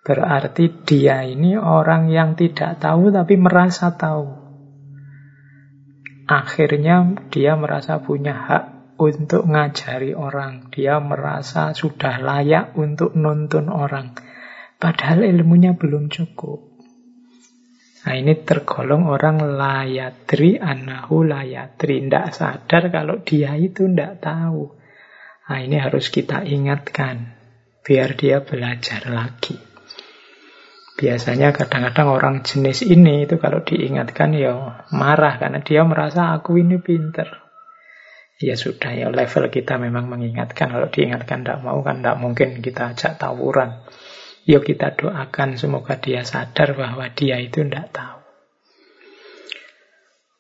Berarti 0.05 0.85
dia 0.85 1.25
ini 1.25 1.57
orang 1.57 2.13
yang 2.13 2.37
tidak 2.37 2.77
tahu 2.77 3.09
tapi 3.09 3.41
merasa 3.41 3.97
tahu. 3.97 4.37
Akhirnya 6.29 7.25
dia 7.33 7.57
merasa 7.57 8.05
punya 8.05 8.37
hak 8.37 8.65
untuk 9.01 9.49
ngajari 9.49 10.13
orang. 10.13 10.69
Dia 10.69 11.01
merasa 11.01 11.73
sudah 11.73 12.21
layak 12.21 12.77
untuk 12.77 13.17
nuntun 13.17 13.73
orang. 13.73 14.13
Padahal 14.77 15.25
ilmunya 15.25 15.73
belum 15.73 16.13
cukup. 16.13 16.77
Nah 18.05 18.15
ini 18.21 18.37
tergolong 18.45 19.09
orang 19.09 19.41
layatri 19.57 20.61
anahu 20.61 21.25
layatri. 21.25 22.05
Tidak 22.05 22.29
sadar 22.29 22.93
kalau 22.93 23.25
dia 23.25 23.57
itu 23.57 23.89
tidak 23.89 24.21
tahu. 24.21 24.69
Nah 25.49 25.59
ini 25.65 25.81
harus 25.81 26.13
kita 26.13 26.45
ingatkan. 26.45 27.41
Biar 27.81 28.17
dia 28.17 28.45
belajar 28.45 29.09
lagi. 29.09 29.74
Biasanya 30.95 31.51
kadang-kadang 31.51 32.07
orang 32.07 32.35
jenis 32.47 32.87
ini 32.87 33.27
itu 33.27 33.43
kalau 33.43 33.67
diingatkan 33.67 34.31
ya 34.31 34.87
marah 34.95 35.43
karena 35.43 35.59
dia 35.59 35.83
merasa 35.83 36.31
aku 36.31 36.63
ini 36.63 36.79
pinter. 36.79 37.43
Ya 38.39 38.55
sudah 38.55 38.95
ya 38.95 39.11
level 39.11 39.51
kita 39.51 39.79
memang 39.79 40.07
mengingatkan. 40.07 40.71
Kalau 40.71 40.87
diingatkan 40.91 41.43
tidak 41.43 41.67
mau 41.67 41.83
kan 41.83 41.99
tidak 41.99 42.17
mungkin 42.23 42.63
kita 42.63 42.95
ajak 42.95 43.19
tawuran. 43.19 43.83
Yuk 44.47 44.63
kita 44.63 44.95
doakan 44.95 45.59
semoga 45.59 45.99
dia 45.99 46.23
sadar 46.23 46.79
bahwa 46.79 47.11
dia 47.11 47.43
itu 47.43 47.67
tidak 47.67 47.91
tahu. 47.91 48.19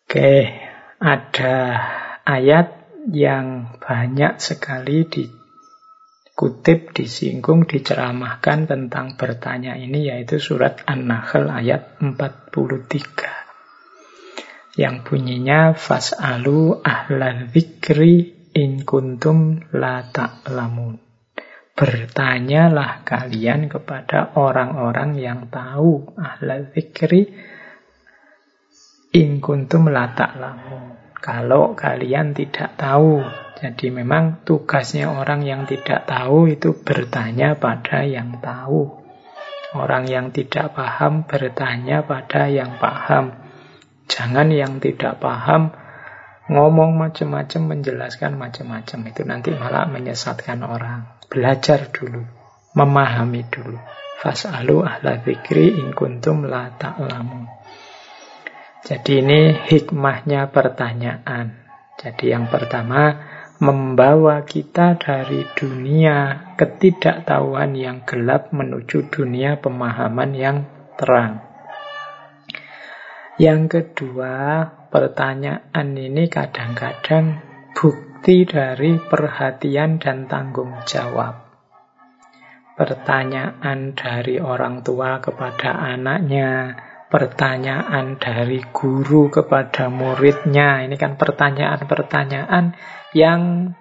Oke, 0.04 0.54
ada 1.02 1.56
ayat 2.22 2.68
yang 3.10 3.74
banyak 3.82 4.38
sekali 4.38 5.08
di 5.10 5.26
kutip, 6.34 6.90
disinggung, 6.90 7.70
diceramahkan 7.70 8.66
tentang 8.66 9.14
bertanya 9.14 9.78
ini 9.78 10.10
yaitu 10.10 10.42
surat 10.42 10.82
An-Nahl 10.82 11.46
ayat 11.46 12.02
43 12.02 13.44
yang 14.74 15.06
bunyinya 15.06 15.78
fas'alu 15.78 16.82
ahlal 16.82 17.46
dzikri 17.46 18.50
in 18.58 18.82
kuntum 18.82 19.62
la 19.70 20.02
ta'lamun. 20.10 20.98
Bertanyalah 21.74 23.02
kalian 23.02 23.66
kepada 23.66 24.34
orang-orang 24.38 25.18
yang 25.18 25.46
tahu 25.50 26.18
ahlal 26.18 26.70
dzikri 26.74 27.30
in 29.14 29.38
kuntum 29.38 29.90
la 29.94 30.10
ta'lamun. 30.10 31.14
Kalau 31.22 31.78
kalian 31.78 32.34
tidak 32.34 32.74
tahu 32.74 33.22
jadi 33.64 33.88
memang 33.88 34.44
tugasnya 34.44 35.08
orang 35.08 35.40
yang 35.40 35.64
tidak 35.64 36.04
tahu 36.04 36.52
itu 36.52 36.76
bertanya 36.84 37.56
pada 37.56 38.04
yang 38.04 38.36
tahu. 38.44 38.92
Orang 39.72 40.04
yang 40.04 40.36
tidak 40.36 40.76
paham 40.76 41.24
bertanya 41.24 42.04
pada 42.04 42.52
yang 42.52 42.76
paham. 42.76 43.32
Jangan 44.04 44.52
yang 44.52 44.84
tidak 44.84 45.16
paham 45.16 45.72
ngomong 46.52 46.92
macam-macam, 47.00 47.72
menjelaskan 47.72 48.36
macam-macam. 48.36 48.98
Itu 49.08 49.24
nanti 49.24 49.56
malah 49.56 49.88
menyesatkan 49.88 50.60
orang. 50.60 51.24
Belajar 51.32 51.88
dulu, 51.88 52.20
memahami 52.76 53.48
dulu. 53.48 53.80
Fas'alu 54.20 54.84
ahla 54.84 55.24
dzikri 55.24 55.80
in 55.80 55.96
kuntum 55.96 56.44
la 56.44 56.68
ta'lamu. 56.68 57.48
Jadi 58.84 59.24
ini 59.24 59.56
hikmahnya 59.56 60.52
pertanyaan. 60.52 61.64
Jadi 61.96 62.28
yang 62.28 62.52
pertama, 62.52 63.32
membawa 63.62 64.42
kita 64.42 64.98
dari 64.98 65.46
dunia 65.54 66.50
ketidaktahuan 66.58 67.78
yang 67.78 68.02
gelap 68.02 68.50
menuju 68.50 69.06
dunia 69.14 69.62
pemahaman 69.62 70.30
yang 70.34 70.58
terang. 70.98 71.38
Yang 73.38 73.62
kedua, 73.66 74.66
pertanyaan 74.90 75.88
ini 75.94 76.30
kadang-kadang 76.30 77.42
bukti 77.74 78.46
dari 78.46 78.98
perhatian 78.98 79.98
dan 79.98 80.30
tanggung 80.30 80.74
jawab. 80.86 81.42
Pertanyaan 82.74 83.94
dari 83.94 84.38
orang 84.38 84.82
tua 84.82 85.22
kepada 85.22 85.78
anaknya, 85.94 86.74
pertanyaan 87.06 88.18
dari 88.18 88.58
guru 88.74 89.30
kepada 89.30 89.86
muridnya. 89.86 90.82
Ini 90.82 90.98
kan 90.98 91.14
pertanyaan-pertanyaan 91.14 92.74
yang 93.14 93.72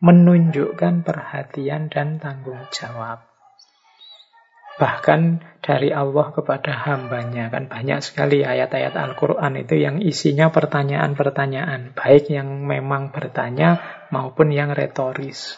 menunjukkan 0.00 1.04
perhatian 1.04 1.88
dan 1.88 2.20
tanggung 2.20 2.60
jawab. 2.72 3.24
Bahkan 4.76 5.40
dari 5.64 5.88
Allah 5.88 6.36
kepada 6.36 6.84
hambanya. 6.84 7.48
Kan 7.48 7.72
banyak 7.72 8.04
sekali 8.04 8.44
ayat-ayat 8.44 8.92
Al-Quran 8.92 9.56
itu 9.56 9.80
yang 9.80 10.04
isinya 10.04 10.52
pertanyaan-pertanyaan. 10.52 11.96
Baik 11.96 12.28
yang 12.28 12.68
memang 12.68 13.08
bertanya 13.08 13.80
maupun 14.12 14.52
yang 14.52 14.76
retoris. 14.76 15.56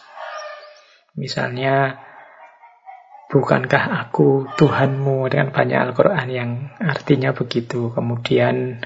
Misalnya, 1.19 1.99
bukankah 3.27 4.07
aku 4.07 4.47
Tuhanmu? 4.55 5.27
Dengan 5.27 5.51
banyak 5.51 5.79
Al-Quran 5.91 6.27
yang 6.31 6.51
artinya 6.79 7.35
begitu. 7.35 7.91
Kemudian, 7.91 8.79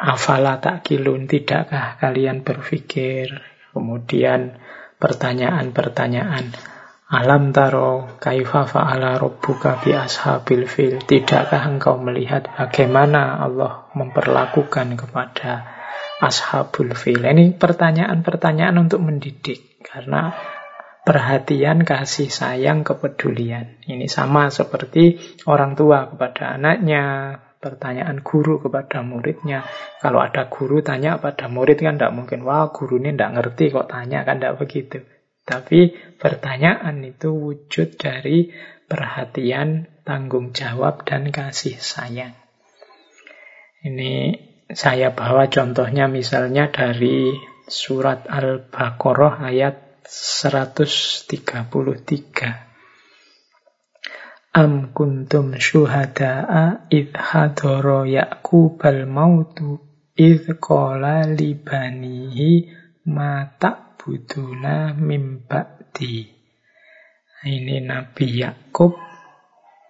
afala 0.00 0.56
takilun, 0.56 1.28
tidakkah 1.28 2.00
kalian 2.00 2.40
berpikir? 2.40 3.36
Kemudian, 3.76 4.56
pertanyaan-pertanyaan. 4.96 6.50
Alam 7.10 7.50
taro 7.50 8.06
kaifa 8.22 8.70
fa'ala 8.70 9.18
rabbuka 9.18 9.82
bi 9.82 9.92
ashabil 9.92 10.64
fil. 10.64 11.02
Tidakkah 11.02 11.66
engkau 11.66 11.98
melihat 11.98 12.46
bagaimana 12.54 13.42
Allah 13.42 13.90
memperlakukan 13.98 14.94
kepada 14.94 15.66
ashabul 16.22 16.94
fil? 16.94 17.26
Ini 17.26 17.58
pertanyaan-pertanyaan 17.58 18.78
untuk 18.78 19.02
mendidik 19.02 19.82
karena 19.82 20.30
perhatian, 21.02 21.82
kasih 21.82 22.30
sayang, 22.30 22.86
kepedulian. 22.86 23.82
Ini 23.82 24.06
sama 24.06 24.46
seperti 24.54 25.18
orang 25.50 25.74
tua 25.74 26.14
kepada 26.14 26.54
anaknya, 26.54 27.34
pertanyaan 27.60 28.24
guru 28.24 28.58
kepada 28.58 29.04
muridnya. 29.04 29.68
Kalau 30.00 30.24
ada 30.24 30.48
guru 30.48 30.80
tanya 30.80 31.20
pada 31.20 31.46
murid 31.46 31.84
kan 31.84 32.00
tidak 32.00 32.16
mungkin, 32.16 32.42
wah 32.42 32.72
guru 32.72 32.96
ini 32.96 33.12
tidak 33.14 33.36
ngerti 33.36 33.70
kok 33.70 33.88
tanya, 33.92 34.24
kan 34.24 34.40
tidak 34.40 34.56
begitu. 34.56 35.04
Tapi 35.44 35.92
pertanyaan 36.16 37.04
itu 37.04 37.28
wujud 37.30 38.00
dari 38.00 38.48
perhatian, 38.88 39.86
tanggung 40.02 40.56
jawab, 40.56 41.04
dan 41.04 41.28
kasih 41.28 41.76
sayang. 41.76 42.32
Ini 43.80 44.36
saya 44.72 45.12
bawa 45.12 45.52
contohnya 45.52 46.08
misalnya 46.08 46.72
dari 46.72 47.36
surat 47.68 48.24
Al-Baqarah 48.28 49.40
ayat 49.46 50.04
133. 50.04 52.69
Am 54.50 54.90
kuntum 54.90 55.54
syuhada'a 55.54 56.90
idh 56.90 57.14
hadoro 57.14 58.02
ya'kubal 58.02 59.06
mautu 59.06 59.78
idh 60.18 60.58
qala 60.58 61.22
libanihi 61.26 62.66
mata 63.06 63.90
ta'buduna 64.00 64.96
mim 64.96 65.44
ba'di. 65.44 66.24
Ini 67.44 67.84
Nabi 67.84 68.40
Yakub 68.40 68.96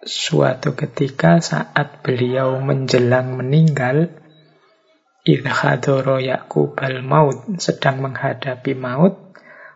suatu 0.03 0.75
ketika 0.75 1.39
saat 1.39 2.03
beliau 2.03 2.59
menjelang 2.59 3.39
meninggal 3.39 4.11
idhadoro 5.23 6.19
Yakub 6.19 6.75
al-maut 6.75 7.55
sedang 7.55 8.03
menghadapi 8.03 8.75
maut 8.75 9.30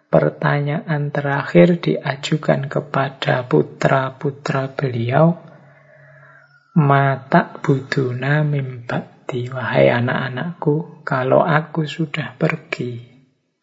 pertanyaan 0.09 1.11
terakhir 1.11 1.81
diajukan 1.81 2.71
kepada 2.71 3.45
putra-putra 3.45 4.71
beliau 4.73 5.35
mata 6.75 7.55
buduna 7.63 8.43
mimbakti 8.43 9.47
wahai 9.47 9.87
anak-anakku 9.91 11.05
kalau 11.07 11.39
aku 11.43 11.87
sudah 11.87 12.35
pergi 12.35 12.99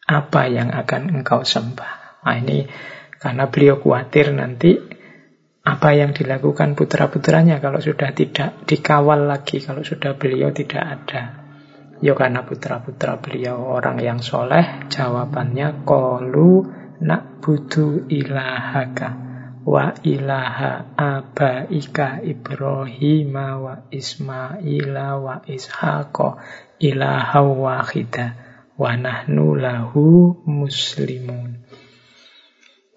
apa 0.03 0.49
yang 0.49 0.73
akan 0.73 1.21
engkau 1.21 1.45
sembah. 1.45 2.25
Nah 2.25 2.35
ini 2.39 2.65
karena 3.21 3.47
beliau 3.47 3.79
khawatir 3.79 4.35
nanti 4.35 4.75
apa 5.63 5.95
yang 5.95 6.11
dilakukan 6.11 6.75
putra-putranya 6.75 7.63
kalau 7.63 7.79
sudah 7.79 8.11
tidak 8.11 8.67
dikawal 8.67 9.31
lagi, 9.31 9.63
kalau 9.63 9.79
sudah 9.79 10.19
beliau 10.19 10.51
tidak 10.51 10.83
ada. 10.83 11.42
Ya 12.03 12.19
karena 12.19 12.43
putra-putra 12.43 13.15
beliau 13.15 13.79
orang 13.79 14.03
yang 14.03 14.19
soleh, 14.19 14.91
jawabannya 14.91 15.87
kolu 15.87 16.67
nak 16.99 17.39
butuh 17.39 18.11
ilahaka 18.11 19.15
wa 19.63 19.95
ilaha 20.03 20.91
abaika 20.99 22.19
Ibrahim 22.19 23.31
wa 23.39 23.87
Ismaila 23.87 25.15
wa 25.15 25.35
Ishaqa 25.47 26.43
ilaha 26.83 27.39
wahidah 27.39 28.29
wa 28.75 28.91
nahnu 28.99 29.55
lahu 29.55 30.35
muslimun. 30.43 31.63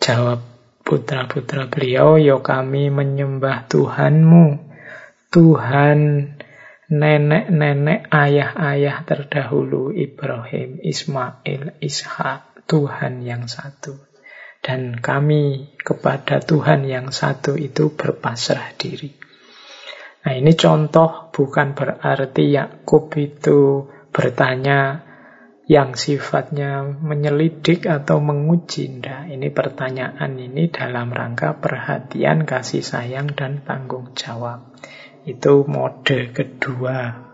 Jawab 0.02 0.42
putra-putra 0.82 1.70
beliau, 1.70 2.18
yo 2.18 2.42
kami 2.42 2.90
menyembah 2.90 3.70
Tuhanmu, 3.70 4.66
Tuhan 5.30 5.98
nenek-nenek 6.86 8.06
ayah-ayah 8.14 9.02
terdahulu 9.02 9.90
Ibrahim, 9.90 10.78
Ismail, 10.82 11.82
Ishak, 11.82 12.66
Tuhan 12.70 13.26
yang 13.26 13.50
satu. 13.50 13.98
Dan 14.62 14.98
kami 14.98 15.74
kepada 15.78 16.42
Tuhan 16.42 16.86
yang 16.86 17.14
satu 17.14 17.54
itu 17.54 17.94
berpasrah 17.94 18.74
diri. 18.74 19.14
Nah 20.26 20.34
ini 20.34 20.58
contoh 20.58 21.30
bukan 21.30 21.78
berarti 21.78 22.50
Yakub 22.50 23.14
itu 23.14 23.86
bertanya 24.10 25.06
yang 25.66 25.98
sifatnya 25.98 26.82
menyelidik 26.86 27.90
atau 27.90 28.22
menguji. 28.22 29.02
Nah, 29.02 29.26
ini 29.26 29.50
pertanyaan 29.50 30.38
ini 30.38 30.70
dalam 30.70 31.10
rangka 31.10 31.58
perhatian, 31.58 32.46
kasih 32.46 32.86
sayang, 32.86 33.34
dan 33.34 33.66
tanggung 33.66 34.14
jawab. 34.14 34.70
Itu 35.26 35.66
mode 35.66 36.30
kedua. 36.30 37.26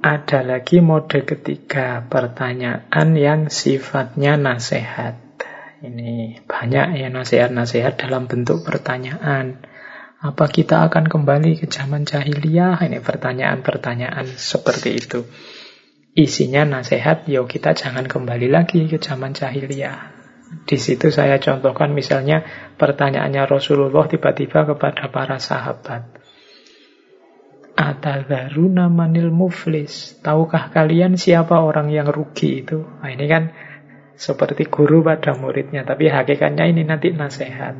Ada 0.00 0.44
lagi 0.44 0.84
mode 0.84 1.24
ketiga, 1.24 2.04
pertanyaan 2.04 3.16
yang 3.16 3.48
sifatnya 3.48 4.36
nasihat. 4.36 5.16
Ini 5.80 6.44
banyak 6.44 7.00
ya 7.00 7.08
nasihat-nasihat 7.08 7.96
dalam 7.96 8.28
bentuk 8.28 8.68
pertanyaan. 8.68 9.64
Apa 10.20 10.52
kita 10.52 10.84
akan 10.92 11.08
kembali 11.08 11.64
ke 11.64 11.66
zaman 11.72 12.04
jahiliyah? 12.04 12.84
Ini 12.84 13.00
pertanyaan-pertanyaan 13.00 14.28
seperti 14.36 15.00
itu 15.00 15.24
isinya 16.14 16.66
nasihat, 16.66 17.26
yo 17.30 17.46
kita 17.46 17.74
jangan 17.74 18.10
kembali 18.10 18.50
lagi 18.50 18.90
ke 18.90 18.98
zaman 18.98 19.32
jahiliyah. 19.32 20.19
Di 20.50 20.74
situ 20.74 21.14
saya 21.14 21.38
contohkan 21.38 21.94
misalnya 21.94 22.42
pertanyaannya 22.74 23.46
Rasulullah 23.46 24.10
tiba-tiba 24.10 24.66
kepada 24.66 25.06
para 25.06 25.38
sahabat. 25.38 26.10
Atadharuna 27.78 28.90
manil 28.90 29.30
muflis. 29.30 30.18
Tahukah 30.20 30.74
kalian 30.74 31.14
siapa 31.14 31.62
orang 31.62 31.94
yang 31.94 32.10
rugi 32.10 32.66
itu? 32.66 32.82
Nah 32.82 33.08
ini 33.14 33.24
kan 33.30 33.54
seperti 34.18 34.66
guru 34.66 35.06
pada 35.06 35.38
muridnya. 35.38 35.86
Tapi 35.86 36.10
hakikatnya 36.10 36.66
ini 36.66 36.82
nanti 36.82 37.14
nasihat. 37.14 37.78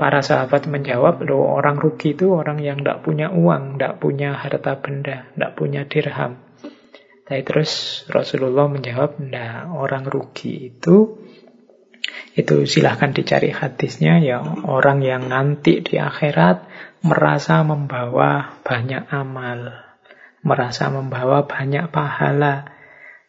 Para 0.00 0.24
sahabat 0.24 0.64
menjawab, 0.64 1.20
loh 1.28 1.44
orang 1.60 1.76
rugi 1.76 2.16
itu 2.16 2.32
orang 2.32 2.56
yang 2.64 2.80
tidak 2.80 3.04
punya 3.04 3.28
uang, 3.28 3.76
tidak 3.76 4.00
punya 4.00 4.32
harta 4.32 4.80
benda, 4.80 5.28
tidak 5.36 5.52
punya 5.60 5.84
dirham. 5.84 6.40
Tapi 7.28 7.42
terus 7.44 8.02
Rasulullah 8.08 8.64
menjawab, 8.72 9.20
nah 9.20 9.68
orang 9.76 10.08
rugi 10.08 10.72
itu 10.72 11.20
itu 12.38 12.62
silahkan 12.66 13.10
dicari 13.10 13.50
hadisnya 13.50 14.22
ya. 14.22 14.38
Orang 14.66 15.02
yang 15.02 15.26
nanti 15.26 15.82
di 15.82 15.98
akhirat 15.98 16.66
merasa 17.02 17.66
membawa 17.66 18.60
banyak 18.62 19.10
amal, 19.10 19.74
merasa 20.46 20.92
membawa 20.92 21.48
banyak 21.48 21.90
pahala, 21.90 22.70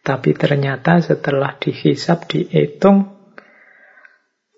tapi 0.05 0.37
ternyata 0.37 1.01
setelah 1.01 1.57
dihisap, 1.57 2.29
dihitung, 2.29 3.17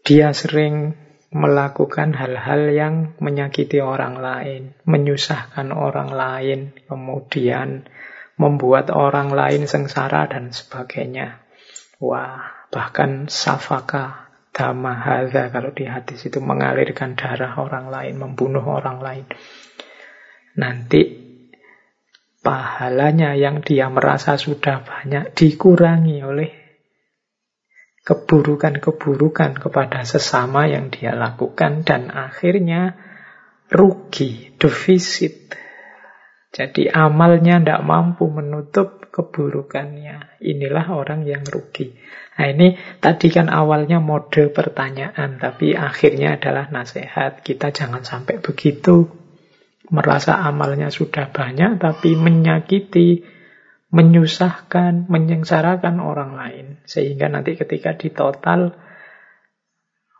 dia 0.04 0.36
sering 0.36 1.00
melakukan 1.34 2.14
hal-hal 2.14 2.70
yang 2.70 2.96
menyakiti 3.18 3.82
orang 3.82 4.20
lain, 4.20 4.78
menyusahkan 4.86 5.74
orang 5.74 6.14
lain, 6.14 6.60
kemudian 6.86 7.90
membuat 8.38 8.94
orang 8.94 9.34
lain 9.34 9.66
sengsara 9.66 10.30
dan 10.30 10.54
sebagainya. 10.54 11.42
Wah, 11.98 12.68
bahkan 12.70 13.30
safaka 13.30 14.24
dhamahadha 14.54 15.50
kalau 15.50 15.74
di 15.74 15.90
hadis 15.90 16.22
itu 16.30 16.38
mengalirkan 16.38 17.18
darah 17.18 17.58
orang 17.58 17.90
lain, 17.90 18.22
membunuh 18.22 18.64
orang 18.64 19.02
lain. 19.02 19.26
Nanti 20.54 21.02
pahalanya 22.46 23.34
yang 23.34 23.66
dia 23.66 23.90
merasa 23.90 24.38
sudah 24.38 24.86
banyak 24.86 25.34
dikurangi 25.34 26.22
oleh 26.22 26.52
keburukan-keburukan 28.04 29.58
kepada 29.58 30.04
sesama 30.04 30.68
yang 30.68 30.92
dia 30.94 31.16
lakukan 31.16 31.88
dan 31.88 32.12
akhirnya 32.12 33.00
rugi, 33.72 34.54
defisit 34.60 35.56
Jadi 36.54 36.86
amalnya 36.86 37.58
tidak 37.58 37.82
mampu 37.82 38.30
menutup 38.30 39.10
keburukannya. 39.10 40.38
Inilah 40.38 40.86
orang 40.94 41.26
yang 41.26 41.42
rugi. 41.42 41.98
Nah 42.34 42.48
ini 42.50 42.74
tadi 42.98 43.30
kan 43.30 43.46
awalnya 43.50 44.02
mode 44.02 44.50
pertanyaan, 44.50 45.38
tapi 45.38 45.78
akhirnya 45.78 46.42
adalah 46.42 46.70
nasihat. 46.74 47.46
Kita 47.46 47.70
jangan 47.70 48.02
sampai 48.02 48.42
begitu. 48.42 49.06
Merasa 49.94 50.42
amalnya 50.42 50.90
sudah 50.90 51.30
banyak, 51.30 51.78
tapi 51.78 52.18
menyakiti, 52.18 53.22
menyusahkan, 53.94 55.06
menyengsarakan 55.06 56.02
orang 56.02 56.34
lain. 56.34 56.66
Sehingga 56.90 57.30
nanti 57.30 57.54
ketika 57.54 57.94
ditotal, 57.94 58.74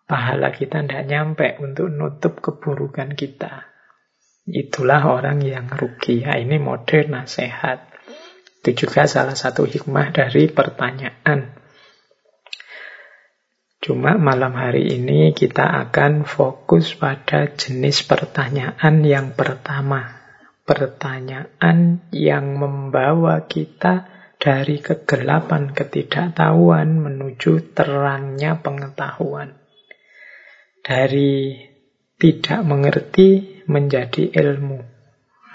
pahala 0.06 0.54
kita 0.54 0.86
tidak 0.86 1.04
nyampe 1.10 1.48
untuk 1.58 1.90
nutup 1.90 2.38
keburukan 2.38 3.18
kita. 3.18 3.74
Itulah 4.46 5.02
orang 5.08 5.42
yang 5.42 5.72
rugi. 5.72 6.22
Ya, 6.22 6.38
ini 6.38 6.62
mode 6.62 7.10
nasihat. 7.10 7.90
Itu 8.62 8.86
juga 8.86 9.10
salah 9.10 9.34
satu 9.34 9.66
hikmah 9.66 10.14
dari 10.14 10.52
pertanyaan. 10.52 11.63
Cuma 13.84 14.16
malam 14.16 14.56
hari 14.56 14.96
ini 14.96 15.36
kita 15.36 15.68
akan 15.68 16.24
fokus 16.24 16.96
pada 16.96 17.52
jenis 17.52 18.08
pertanyaan 18.08 19.04
yang 19.04 19.36
pertama. 19.36 20.24
Pertanyaan 20.64 22.00
yang 22.16 22.56
membawa 22.56 23.44
kita 23.44 24.08
dari 24.40 24.80
kegelapan 24.80 25.76
ketidaktahuan 25.76 26.96
menuju 26.96 27.76
terangnya 27.76 28.64
pengetahuan. 28.64 29.60
Dari 30.80 31.52
tidak 32.16 32.64
mengerti 32.64 33.60
menjadi 33.68 34.32
ilmu. 34.32 34.80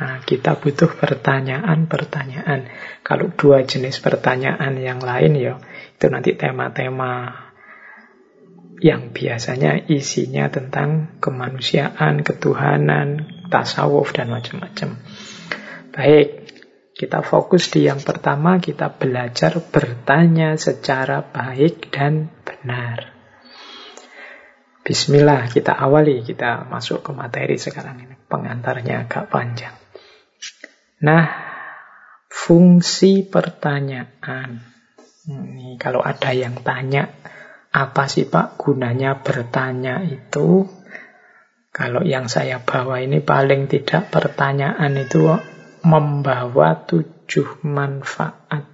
Nah, 0.04 0.20
kita 0.28 0.60
butuh 0.60 1.00
pertanyaan-pertanyaan. 1.00 2.68
Kalau 3.00 3.32
dua 3.32 3.64
jenis 3.64 4.04
pertanyaan 4.04 4.76
yang 4.76 5.00
lain 5.00 5.32
ya, 5.32 5.56
itu 5.96 6.06
nanti 6.12 6.36
tema-tema 6.36 7.47
yang 8.78 9.10
biasanya 9.10 9.90
isinya 9.90 10.46
tentang 10.50 11.18
kemanusiaan, 11.18 12.22
ketuhanan, 12.22 13.26
tasawuf, 13.50 14.14
dan 14.14 14.30
macam-macam. 14.30 14.98
Baik, 15.90 16.46
kita 16.94 17.22
fokus 17.26 17.70
di 17.74 17.86
yang 17.90 17.98
pertama, 17.98 18.62
kita 18.62 18.90
belajar 18.90 19.58
bertanya 19.58 20.54
secara 20.54 21.26
baik 21.26 21.90
dan 21.90 22.30
benar. 22.46 23.18
Bismillah, 24.86 25.52
kita 25.52 25.74
awali, 25.74 26.24
kita 26.24 26.64
masuk 26.70 27.04
ke 27.04 27.10
materi 27.12 27.60
sekarang 27.60 28.02
ini. 28.02 28.14
Pengantarnya 28.24 29.04
agak 29.04 29.28
panjang. 29.28 29.76
Nah, 31.04 31.28
fungsi 32.26 33.26
pertanyaan. 33.26 34.64
Ini 35.28 35.76
kalau 35.76 36.00
ada 36.00 36.32
yang 36.32 36.56
tanya, 36.64 37.12
apa 37.78 38.10
sih 38.10 38.26
Pak 38.26 38.58
gunanya 38.58 39.22
bertanya 39.22 40.02
itu? 40.02 40.66
Kalau 41.70 42.02
yang 42.02 42.26
saya 42.26 42.58
bawa 42.58 42.98
ini 42.98 43.22
paling 43.22 43.70
tidak 43.70 44.10
pertanyaan 44.10 44.98
itu 44.98 45.30
membawa 45.86 46.82
tujuh 46.90 47.62
manfaat. 47.62 48.66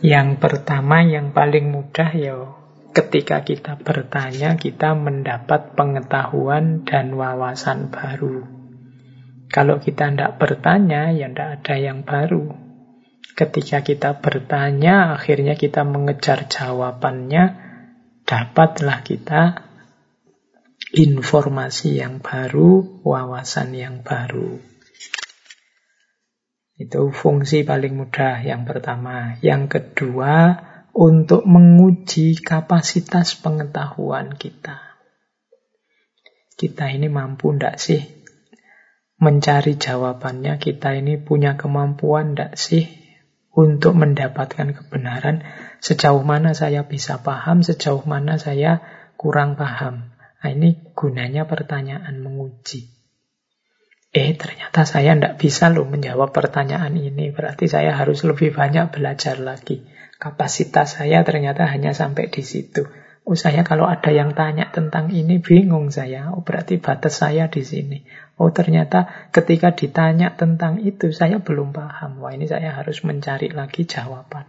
Yang 0.00 0.40
pertama, 0.40 1.04
yang 1.04 1.36
paling 1.36 1.68
mudah 1.68 2.10
ya 2.16 2.56
ketika 2.96 3.44
kita 3.44 3.76
bertanya, 3.76 4.56
kita 4.56 4.96
mendapat 4.96 5.76
pengetahuan 5.76 6.88
dan 6.88 7.12
wawasan 7.12 7.92
baru. 7.92 8.48
Kalau 9.52 9.82
kita 9.82 10.08
tidak 10.08 10.40
bertanya, 10.40 11.12
ya 11.12 11.28
tidak 11.28 11.60
ada 11.60 11.74
yang 11.76 12.00
baru. 12.08 12.69
Ketika 13.40 13.80
kita 13.80 14.20
bertanya, 14.20 15.16
akhirnya 15.16 15.56
kita 15.56 15.80
mengejar 15.80 16.44
jawabannya, 16.44 17.56
dapatlah 18.28 19.00
kita 19.00 19.64
informasi 20.92 22.04
yang 22.04 22.20
baru, 22.20 23.00
wawasan 23.00 23.72
yang 23.72 24.04
baru. 24.04 24.60
Itu 26.76 27.12
fungsi 27.12 27.64
paling 27.64 27.96
mudah 27.96 28.44
yang 28.44 28.68
pertama. 28.68 29.36
Yang 29.40 29.80
kedua, 29.80 30.56
untuk 30.92 31.48
menguji 31.48 32.40
kapasitas 32.44 33.38
pengetahuan 33.38 34.36
kita. 34.36 35.00
Kita 36.60 36.92
ini 36.92 37.08
mampu 37.08 37.56
ndak 37.56 37.80
sih 37.80 38.04
mencari 39.16 39.80
jawabannya? 39.80 40.60
Kita 40.60 40.92
ini 40.92 41.16
punya 41.16 41.56
kemampuan 41.56 42.36
ndak 42.36 42.60
sih 42.60 42.99
untuk 43.60 43.92
mendapatkan 43.92 44.72
kebenaran? 44.72 45.44
Sejauh 45.84 46.24
mana 46.24 46.56
saya 46.56 46.88
bisa 46.88 47.20
paham, 47.20 47.60
sejauh 47.60 48.00
mana 48.08 48.40
saya 48.40 48.80
kurang 49.20 49.60
paham? 49.60 50.16
Nah, 50.40 50.48
ini 50.48 50.80
gunanya 50.96 51.44
pertanyaan 51.44 52.24
menguji. 52.24 52.88
Eh, 54.10 54.34
ternyata 54.34 54.82
saya 54.82 55.14
tidak 55.14 55.38
bisa 55.38 55.70
loh 55.70 55.86
menjawab 55.86 56.34
pertanyaan 56.34 56.96
ini. 56.98 57.30
Berarti 57.30 57.70
saya 57.70 57.94
harus 57.94 58.26
lebih 58.26 58.50
banyak 58.50 58.90
belajar 58.90 59.38
lagi. 59.38 59.86
Kapasitas 60.18 60.98
saya 60.98 61.22
ternyata 61.22 61.68
hanya 61.70 61.94
sampai 61.94 62.26
di 62.26 62.42
situ. 62.42 62.90
Oh 63.22 63.38
saya 63.38 63.62
kalau 63.62 63.86
ada 63.86 64.10
yang 64.10 64.34
tanya 64.34 64.72
tentang 64.74 65.14
ini 65.14 65.38
bingung 65.38 65.94
saya. 65.94 66.34
Oh 66.34 66.42
berarti 66.42 66.82
batas 66.82 67.22
saya 67.22 67.46
di 67.46 67.62
sini. 67.62 68.02
Oh 68.40 68.48
ternyata 68.48 69.28
ketika 69.36 69.76
ditanya 69.76 70.32
tentang 70.32 70.80
itu 70.80 71.12
saya 71.12 71.44
belum 71.44 71.76
paham. 71.76 72.24
Wah 72.24 72.32
ini 72.32 72.48
saya 72.48 72.72
harus 72.72 73.04
mencari 73.04 73.52
lagi 73.52 73.84
jawaban. 73.84 74.48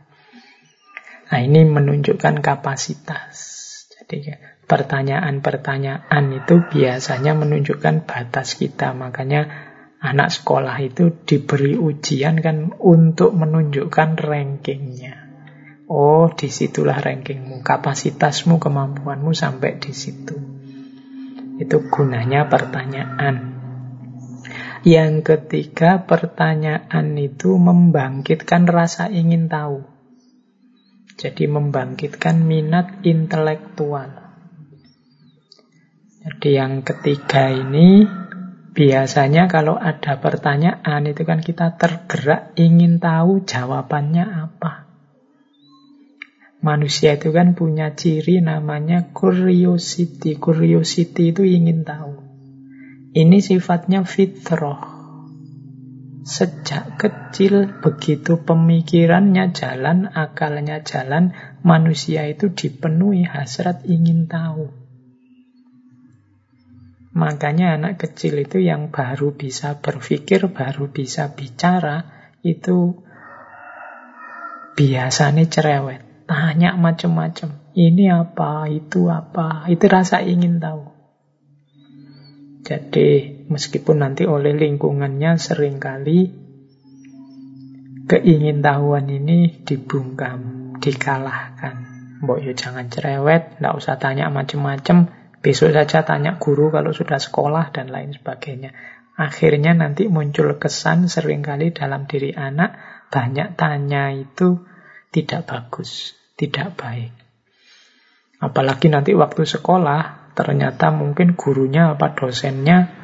Nah 1.28 1.40
ini 1.44 1.68
menunjukkan 1.68 2.40
kapasitas. 2.40 3.36
Jadi 3.92 4.32
pertanyaan-pertanyaan 4.64 6.24
itu 6.40 6.64
biasanya 6.72 7.36
menunjukkan 7.36 8.08
batas 8.08 8.56
kita. 8.56 8.96
Makanya 8.96 9.52
anak 10.00 10.40
sekolah 10.40 10.80
itu 10.80 11.12
diberi 11.28 11.76
ujian 11.76 12.40
kan 12.40 12.72
untuk 12.80 13.36
menunjukkan 13.36 14.16
rankingnya. 14.16 15.20
Oh, 15.92 16.32
di 16.32 16.48
situlah 16.48 17.04
rankingmu, 17.04 17.60
kapasitasmu, 17.68 18.56
kemampuanmu 18.56 19.36
sampai 19.36 19.76
di 19.84 19.92
situ. 19.92 20.40
Itu 21.60 21.92
gunanya 21.92 22.48
pertanyaan. 22.48 23.51
Yang 24.82 25.14
ketiga, 25.22 26.10
pertanyaan 26.10 27.14
itu 27.14 27.54
membangkitkan 27.54 28.66
rasa 28.66 29.14
ingin 29.14 29.46
tahu. 29.46 29.86
Jadi 31.22 31.46
membangkitkan 31.46 32.42
minat 32.42 33.06
intelektual. 33.06 34.10
Jadi 36.22 36.50
yang 36.58 36.82
ketiga 36.82 37.54
ini 37.54 38.10
biasanya 38.74 39.46
kalau 39.46 39.78
ada 39.78 40.18
pertanyaan 40.18 41.06
itu 41.06 41.30
kan 41.30 41.46
kita 41.46 41.78
tergerak 41.78 42.58
ingin 42.58 42.98
tahu 42.98 43.46
jawabannya 43.46 44.26
apa. 44.50 44.90
Manusia 46.62 47.18
itu 47.18 47.34
kan 47.34 47.58
punya 47.58 47.94
ciri 47.98 48.42
namanya 48.42 49.14
curiosity. 49.14 50.38
Curiosity 50.38 51.34
itu 51.34 51.42
ingin 51.42 51.82
tahu. 51.82 52.21
Ini 53.12 53.44
sifatnya 53.44 54.08
fitrah. 54.08 54.88
Sejak 56.24 56.96
kecil 56.96 57.68
begitu 57.84 58.40
pemikirannya 58.40 59.52
jalan, 59.52 60.08
akalnya 60.08 60.80
jalan, 60.80 61.36
manusia 61.60 62.24
itu 62.32 62.56
dipenuhi 62.56 63.28
hasrat 63.28 63.84
ingin 63.84 64.32
tahu. 64.32 64.72
Makanya 67.12 67.76
anak 67.76 68.00
kecil 68.00 68.48
itu 68.48 68.64
yang 68.64 68.96
baru 68.96 69.36
bisa 69.36 69.84
berpikir, 69.84 70.48
baru 70.48 70.88
bisa 70.88 71.36
bicara, 71.36 72.08
itu 72.48 72.96
biasanya 74.80 75.52
cerewet 75.52 76.00
tanya 76.32 76.80
macam-macam. 76.80 77.60
Ini 77.76 78.06
apa, 78.16 78.72
itu 78.72 79.12
apa, 79.12 79.68
itu 79.68 79.84
rasa 79.92 80.24
ingin 80.24 80.64
tahu. 80.64 81.01
Jadi 82.72 83.08
meskipun 83.52 84.00
nanti 84.00 84.24
oleh 84.24 84.56
lingkungannya 84.56 85.36
sering 85.36 85.76
kali 85.84 86.32
keingintahuan 88.08 89.12
ini 89.12 89.60
dibungkam, 89.68 90.72
dikalahkan. 90.80 91.76
Mbok 92.24 92.40
ya 92.40 92.56
jangan 92.56 92.88
cerewet, 92.88 93.60
nggak 93.60 93.76
usah 93.76 94.00
tanya 94.00 94.32
macam-macam. 94.32 95.12
Besok 95.44 95.76
saja 95.76 96.08
tanya 96.08 96.40
guru 96.40 96.72
kalau 96.72 96.96
sudah 96.96 97.20
sekolah 97.20 97.76
dan 97.76 97.92
lain 97.92 98.16
sebagainya. 98.16 98.72
Akhirnya 99.20 99.76
nanti 99.76 100.08
muncul 100.08 100.56
kesan 100.56 101.12
sering 101.12 101.44
kali 101.44 101.76
dalam 101.76 102.08
diri 102.08 102.32
anak 102.32 102.80
banyak 103.12 103.60
tanya 103.60 104.16
itu 104.16 104.64
tidak 105.12 105.44
bagus 105.44 106.22
tidak 106.42 106.74
baik. 106.74 107.14
Apalagi 108.42 108.90
nanti 108.90 109.14
waktu 109.14 109.46
sekolah, 109.46 110.21
ternyata 110.34 110.90
mungkin 110.94 111.36
gurunya 111.36 111.96
apa 111.96 112.16
dosennya 112.16 113.02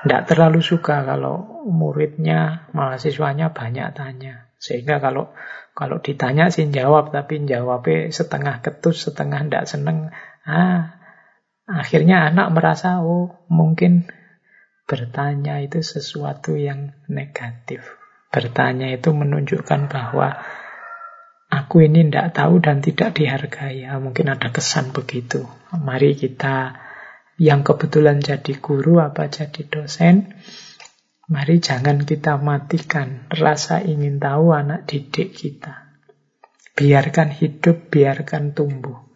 tidak 0.00 0.32
terlalu 0.32 0.64
suka 0.64 1.04
kalau 1.04 1.60
muridnya, 1.68 2.64
mahasiswanya 2.72 3.52
banyak 3.52 3.92
tanya. 3.92 4.48
Sehingga 4.56 4.96
kalau 4.96 5.32
kalau 5.76 6.00
ditanya 6.00 6.48
sih 6.48 6.68
jawab, 6.72 7.12
tapi 7.12 7.44
jawabnya 7.44 8.08
setengah 8.08 8.64
ketus, 8.64 9.04
setengah 9.04 9.44
tidak 9.44 9.64
seneng. 9.68 10.08
Ah, 10.44 10.96
akhirnya 11.68 12.32
anak 12.32 12.48
merasa, 12.56 13.04
oh 13.04 13.44
mungkin 13.52 14.08
bertanya 14.88 15.60
itu 15.60 15.84
sesuatu 15.84 16.56
yang 16.56 16.96
negatif. 17.06 17.84
Bertanya 18.32 18.88
itu 18.90 19.12
menunjukkan 19.12 19.92
bahwa 19.92 20.40
aku 21.70 21.86
ini 21.86 22.10
tidak 22.10 22.34
tahu 22.34 22.58
dan 22.58 22.82
tidak 22.82 23.14
dihargai. 23.14 23.86
Ya, 23.86 23.94
mungkin 24.02 24.26
ada 24.26 24.50
kesan 24.50 24.90
begitu. 24.90 25.46
Mari 25.70 26.18
kita 26.18 26.74
yang 27.38 27.62
kebetulan 27.62 28.18
jadi 28.18 28.58
guru 28.58 28.98
apa 28.98 29.30
jadi 29.30 29.70
dosen, 29.70 30.34
mari 31.30 31.62
jangan 31.62 32.02
kita 32.02 32.42
matikan 32.42 33.30
rasa 33.30 33.86
ingin 33.86 34.18
tahu 34.18 34.50
anak 34.50 34.90
didik 34.90 35.30
kita. 35.30 35.94
Biarkan 36.74 37.30
hidup, 37.38 37.86
biarkan 37.86 38.50
tumbuh. 38.50 39.06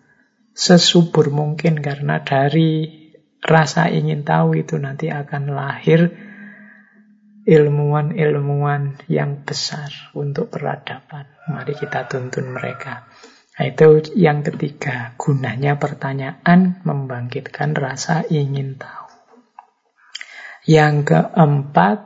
Sesubur 0.54 1.34
mungkin 1.34 1.82
karena 1.82 2.22
dari 2.22 2.86
rasa 3.42 3.90
ingin 3.90 4.22
tahu 4.22 4.62
itu 4.62 4.78
nanti 4.78 5.10
akan 5.10 5.58
lahir 5.58 6.23
ilmuwan-ilmuwan 7.44 9.04
yang 9.08 9.44
besar 9.44 9.92
untuk 10.16 10.48
peradaban. 10.48 11.28
Mari 11.48 11.76
kita 11.76 12.08
tuntun 12.08 12.52
mereka. 12.56 13.04
Nah, 13.54 13.64
itu 13.70 14.02
yang 14.18 14.42
ketiga, 14.42 15.14
gunanya 15.14 15.78
pertanyaan 15.78 16.82
membangkitkan 16.82 17.76
rasa 17.78 18.26
ingin 18.26 18.80
tahu. 18.80 19.06
Yang 20.66 21.14
keempat, 21.14 21.98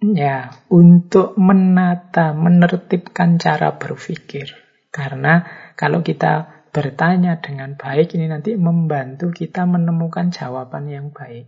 ya 0.00 0.50
untuk 0.72 1.38
menata, 1.38 2.34
menertibkan 2.34 3.38
cara 3.38 3.78
berpikir. 3.78 4.56
Karena 4.90 5.46
kalau 5.78 6.02
kita 6.02 6.66
bertanya 6.74 7.38
dengan 7.38 7.78
baik, 7.78 8.18
ini 8.18 8.26
nanti 8.26 8.58
membantu 8.58 9.30
kita 9.30 9.62
menemukan 9.70 10.34
jawaban 10.34 10.90
yang 10.90 11.14
baik. 11.14 11.46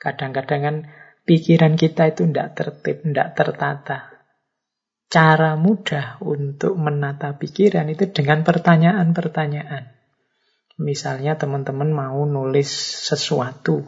Kadang-kadang 0.00 0.60
kan 0.64 0.76
pikiran 1.24 1.78
kita 1.78 2.12
itu 2.12 2.26
tidak 2.28 2.58
tertib, 2.58 3.02
tidak 3.06 3.28
tertata 3.38 4.12
cara 5.12 5.60
mudah 5.60 6.16
untuk 6.24 6.72
menata 6.80 7.36
pikiran 7.36 7.84
itu 7.92 8.08
dengan 8.08 8.48
pertanyaan-pertanyaan. 8.48 9.92
Misalnya 10.80 11.36
teman-teman 11.36 11.92
mau 11.92 12.24
nulis 12.24 12.72
sesuatu, 13.04 13.84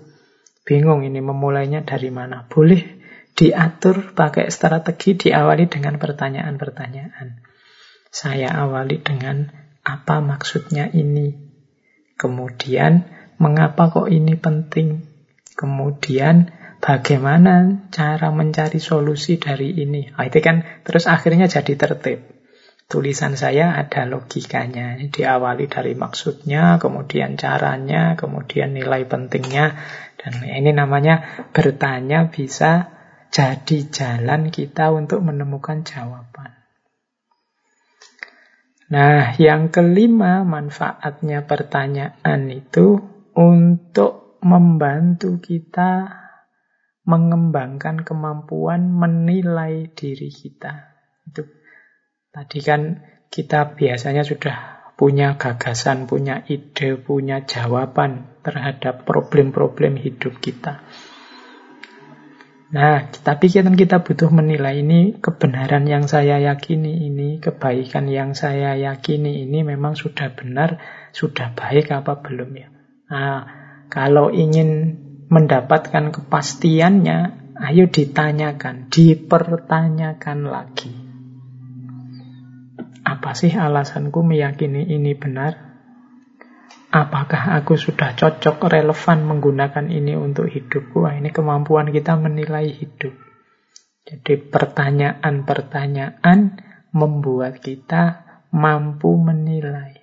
bingung 0.69 1.01
ini 1.01 1.25
memulainya 1.25 1.81
dari 1.81 2.13
mana. 2.13 2.45
Boleh 2.45 3.01
diatur 3.33 4.13
pakai 4.13 4.53
strategi 4.53 5.17
diawali 5.17 5.65
dengan 5.65 5.97
pertanyaan-pertanyaan. 5.97 7.41
Saya 8.13 8.53
awali 8.61 9.01
dengan 9.01 9.49
apa 9.81 10.21
maksudnya 10.21 10.93
ini. 10.93 11.33
Kemudian 12.21 13.09
mengapa 13.41 13.89
kok 13.89 14.13
ini 14.13 14.37
penting. 14.37 15.09
Kemudian 15.57 16.53
bagaimana 16.85 17.89
cara 17.89 18.29
mencari 18.29 18.77
solusi 18.77 19.41
dari 19.41 19.73
ini. 19.73 20.13
Nah, 20.13 20.29
itu 20.29 20.45
kan 20.45 20.85
terus 20.85 21.09
akhirnya 21.09 21.49
jadi 21.49 21.73
tertib. 21.81 22.21
Tulisan 22.85 23.41
saya 23.41 23.73
ada 23.81 24.05
logikanya. 24.05 25.01
Diawali 25.09 25.65
dari 25.73 25.97
maksudnya, 25.97 26.77
kemudian 26.77 27.41
caranya, 27.41 28.13
kemudian 28.21 28.77
nilai 28.77 29.09
pentingnya. 29.09 29.81
Dan 30.21 30.45
ini 30.45 30.77
namanya 30.77 31.49
bertanya 31.57 32.29
bisa 32.29 32.93
jadi 33.33 33.89
jalan 33.89 34.53
kita 34.53 34.93
untuk 34.93 35.25
menemukan 35.25 35.81
jawaban. 35.89 36.53
Nah, 38.93 39.33
yang 39.41 39.73
kelima 39.73 40.45
manfaatnya 40.45 41.49
pertanyaan 41.49 42.53
itu 42.53 43.01
untuk 43.33 44.37
membantu 44.45 45.41
kita 45.41 46.24
mengembangkan 47.05 48.05
kemampuan 48.05 48.89
menilai 48.89 49.93
diri 49.93 50.33
kita. 50.33 50.97
Itu 51.29 51.45
tadi 52.33 52.59
kan 52.65 53.05
kita 53.29 53.77
biasanya 53.77 54.25
sudah 54.25 54.57
punya 54.95 55.37
gagasan, 55.37 56.07
punya 56.07 56.47
ide, 56.47 56.97
punya 56.97 57.43
jawaban 57.45 58.41
terhadap 58.41 59.03
problem-problem 59.03 59.99
hidup 59.99 60.39
kita. 60.39 60.81
Nah, 62.75 63.07
tapi 63.07 63.55
kan 63.55 63.79
kita 63.79 64.03
butuh 64.03 64.35
menilai 64.35 64.83
ini 64.83 65.15
kebenaran 65.23 65.87
yang 65.87 66.11
saya 66.11 66.43
yakini 66.43 67.07
ini, 67.07 67.39
kebaikan 67.39 68.11
yang 68.11 68.35
saya 68.35 68.75
yakini 68.75 69.47
ini 69.47 69.63
memang 69.63 69.95
sudah 69.95 70.35
benar, 70.35 70.83
sudah 71.15 71.55
baik 71.55 71.95
apa 71.95 72.19
belum 72.19 72.51
ya. 72.59 72.69
Nah, 73.15 73.39
kalau 73.87 74.35
ingin 74.35 74.99
mendapatkan 75.29 76.13
kepastiannya, 76.13 77.19
ayo 77.61 77.89
ditanyakan, 77.89 78.93
dipertanyakan 78.93 80.39
lagi. 80.49 80.93
Apa 83.05 83.37
sih 83.37 83.53
alasanku 83.53 84.25
meyakini 84.25 84.89
ini 84.89 85.13
benar? 85.13 85.77
Apakah 86.95 87.59
aku 87.59 87.75
sudah 87.75 88.15
cocok, 88.15 88.71
relevan 88.71 89.27
menggunakan 89.27 89.91
ini 89.91 90.15
untuk 90.15 90.47
hidupku? 90.47 91.03
Ini 91.03 91.35
kemampuan 91.35 91.91
kita 91.91 92.15
menilai 92.15 92.71
hidup. 92.71 93.11
Jadi 94.05 94.37
pertanyaan-pertanyaan 94.39 96.39
membuat 96.95 97.59
kita 97.59 98.23
mampu 98.55 99.11
menilai. 99.19 99.99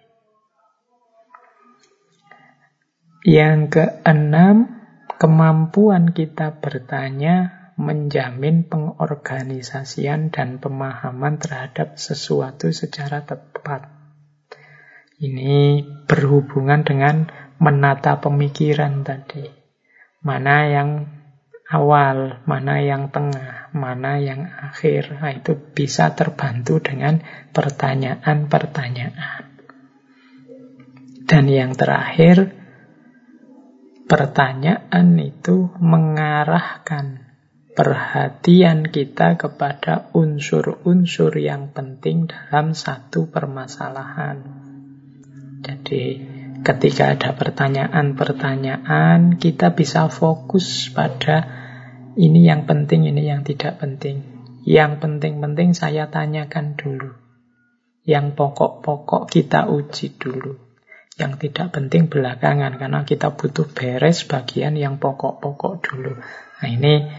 Yang 3.23 3.59
keenam, 3.77 4.80
Kemampuan 5.21 6.17
kita 6.17 6.57
bertanya 6.57 7.69
menjamin 7.77 8.65
pengorganisasian 8.65 10.33
dan 10.33 10.57
pemahaman 10.57 11.37
terhadap 11.37 12.01
sesuatu 12.01 12.73
secara 12.73 13.21
tepat. 13.21 13.85
Ini 15.21 15.85
berhubungan 16.09 16.81
dengan 16.81 17.29
menata 17.61 18.17
pemikiran 18.17 19.05
tadi. 19.05 19.45
Mana 20.25 20.65
yang 20.65 21.05
awal, 21.69 22.41
mana 22.49 22.81
yang 22.81 23.13
tengah, 23.13 23.69
mana 23.77 24.17
yang 24.17 24.49
akhir. 24.49 25.21
Nah, 25.21 25.37
itu 25.37 25.53
bisa 25.53 26.17
terbantu 26.17 26.81
dengan 26.81 27.21
pertanyaan-pertanyaan. 27.53 29.53
Dan 31.29 31.45
yang 31.45 31.77
terakhir, 31.77 32.60
pertanyaan 34.11 35.15
itu 35.23 35.71
mengarahkan 35.79 37.31
perhatian 37.71 38.91
kita 38.91 39.39
kepada 39.39 40.11
unsur-unsur 40.11 41.31
yang 41.39 41.71
penting 41.71 42.27
dalam 42.27 42.75
satu 42.75 43.31
permasalahan. 43.31 44.43
Jadi, 45.63 46.03
ketika 46.59 47.15
ada 47.15 47.39
pertanyaan-pertanyaan, 47.39 49.39
kita 49.39 49.79
bisa 49.79 50.11
fokus 50.11 50.91
pada 50.91 51.47
ini 52.19 52.51
yang 52.51 52.67
penting, 52.67 53.07
ini 53.07 53.31
yang 53.31 53.47
tidak 53.47 53.79
penting. 53.79 54.27
Yang 54.67 55.07
penting-penting 55.07 55.71
saya 55.71 56.11
tanyakan 56.11 56.75
dulu. 56.75 57.15
Yang 58.03 58.35
pokok-pokok 58.35 59.31
kita 59.31 59.71
uji 59.71 60.19
dulu. 60.19 60.70
Yang 61.19 61.47
tidak 61.47 61.75
penting 61.75 62.07
belakangan 62.07 62.79
karena 62.79 63.03
kita 63.03 63.35
butuh 63.35 63.67
beres 63.67 64.23
bagian 64.23 64.79
yang 64.79 64.97
pokok-pokok 64.97 65.73
dulu. 65.83 66.13
Nah, 66.17 66.69
ini 66.69 67.09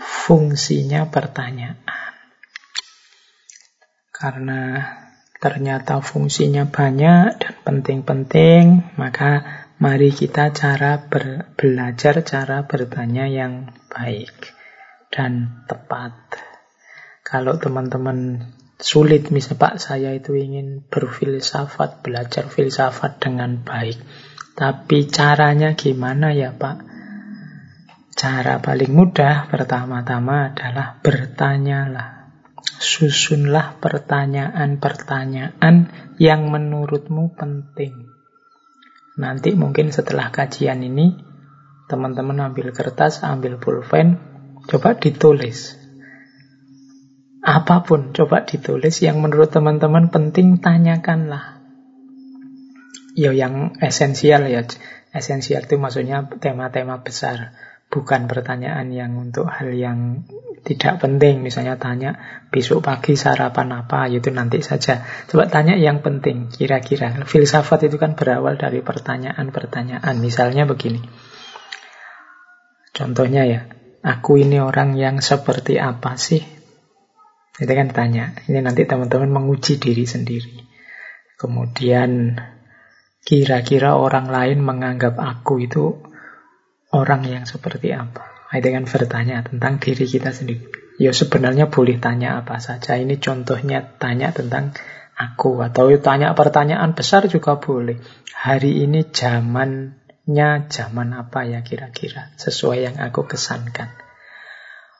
fungsinya 0.00 1.08
pertanyaan. 1.12 2.12
Karena 4.14 4.80
ternyata 5.42 6.00
fungsinya 6.00 6.64
banyak 6.70 7.36
dan 7.36 7.54
penting-penting, 7.60 8.96
maka 8.96 9.44
mari 9.76 10.08
kita 10.14 10.54
cara 10.56 10.96
belajar 11.58 12.24
cara 12.24 12.64
bertanya 12.64 13.28
yang 13.28 13.68
baik 13.92 14.54
dan 15.12 15.62
tepat. 15.68 16.16
Kalau 17.20 17.60
teman-teman 17.60 18.48
sulit 18.80 19.30
misal 19.30 19.56
Pak 19.58 19.78
saya 19.82 20.14
itu 20.14 20.34
ingin 20.34 20.80
berfilsafat, 20.86 22.02
belajar 22.02 22.48
filsafat 22.50 23.18
dengan 23.22 23.56
baik. 23.62 23.98
Tapi 24.54 25.06
caranya 25.10 25.74
gimana 25.74 26.30
ya 26.30 26.54
Pak? 26.54 26.78
Cara 28.14 28.62
paling 28.62 28.94
mudah 28.94 29.50
pertama-tama 29.50 30.54
adalah 30.54 31.02
bertanyalah. 31.02 32.30
Susunlah 32.78 33.74
pertanyaan-pertanyaan 33.82 35.90
yang 36.22 36.46
menurutmu 36.50 37.34
penting. 37.34 38.06
Nanti 39.18 39.54
mungkin 39.54 39.92
setelah 39.94 40.30
kajian 40.30 40.82
ini 40.82 41.14
Teman-teman 41.84 42.48
ambil 42.48 42.72
kertas, 42.72 43.20
ambil 43.20 43.60
pulpen, 43.60 44.16
coba 44.72 44.96
ditulis. 44.96 45.76
Apa 47.44 47.84
pun 47.84 48.16
coba 48.16 48.48
ditulis 48.48 49.04
yang 49.04 49.20
menurut 49.20 49.52
teman-teman 49.52 50.08
penting 50.08 50.64
tanyakanlah. 50.64 51.60
Ya 53.12 53.36
yang 53.36 53.76
esensial 53.84 54.48
ya. 54.48 54.64
Esensial 55.12 55.68
itu 55.68 55.76
maksudnya 55.76 56.24
tema-tema 56.40 57.04
besar. 57.04 57.52
Bukan 57.92 58.32
pertanyaan 58.32 58.88
yang 58.90 59.12
untuk 59.20 59.44
hal 59.44 59.76
yang 59.76 60.24
tidak 60.64 61.04
penting. 61.04 61.44
Misalnya 61.44 61.76
tanya 61.76 62.16
besok 62.48 62.80
pagi 62.80 63.12
sarapan 63.12 63.84
apa, 63.84 64.08
itu 64.08 64.32
nanti 64.32 64.64
saja. 64.64 65.04
Coba 65.28 65.46
tanya 65.52 65.76
yang 65.76 66.00
penting, 66.00 66.48
kira-kira. 66.48 67.12
Filsafat 67.28 67.86
itu 67.86 68.00
kan 68.00 68.16
berawal 68.16 68.56
dari 68.56 68.80
pertanyaan-pertanyaan. 68.80 70.16
Misalnya 70.16 70.64
begini. 70.64 71.04
Contohnya 72.96 73.44
ya, 73.44 73.68
aku 74.00 74.40
ini 74.40 74.58
orang 74.64 74.96
yang 74.96 75.20
seperti 75.20 75.76
apa 75.76 76.16
sih? 76.16 76.53
Itu 77.54 77.70
kan 77.70 77.88
tanya. 77.94 78.34
Ini 78.50 78.58
nanti 78.66 78.82
teman-teman 78.82 79.30
menguji 79.30 79.78
diri 79.78 80.02
sendiri. 80.02 80.58
Kemudian 81.38 82.34
kira-kira 83.22 83.94
orang 83.94 84.26
lain 84.26 84.58
menganggap 84.58 85.14
aku 85.22 85.62
itu 85.62 86.02
orang 86.90 87.22
yang 87.26 87.44
seperti 87.46 87.94
apa? 87.94 88.50
Itu 88.50 88.70
kan 88.70 88.86
bertanya 88.86 89.46
tentang 89.46 89.78
diri 89.78 90.06
kita 90.06 90.34
sendiri. 90.34 90.98
Ya 90.98 91.10
sebenarnya 91.10 91.70
boleh 91.70 91.98
tanya 91.98 92.42
apa 92.42 92.58
saja. 92.58 92.98
Ini 92.98 93.18
contohnya 93.22 93.82
tanya 93.98 94.34
tentang 94.34 94.74
aku. 95.14 95.62
Atau 95.62 95.94
tanya 96.02 96.34
pertanyaan 96.34 96.94
besar 96.94 97.26
juga 97.30 97.58
boleh. 97.58 97.98
Hari 98.34 98.82
ini 98.82 99.10
zamannya 99.10 100.70
zaman 100.70 101.08
apa 101.14 101.46
ya 101.46 101.62
kira-kira? 101.66 102.34
Sesuai 102.34 102.78
yang 102.86 102.96
aku 102.98 103.26
kesankan 103.26 104.03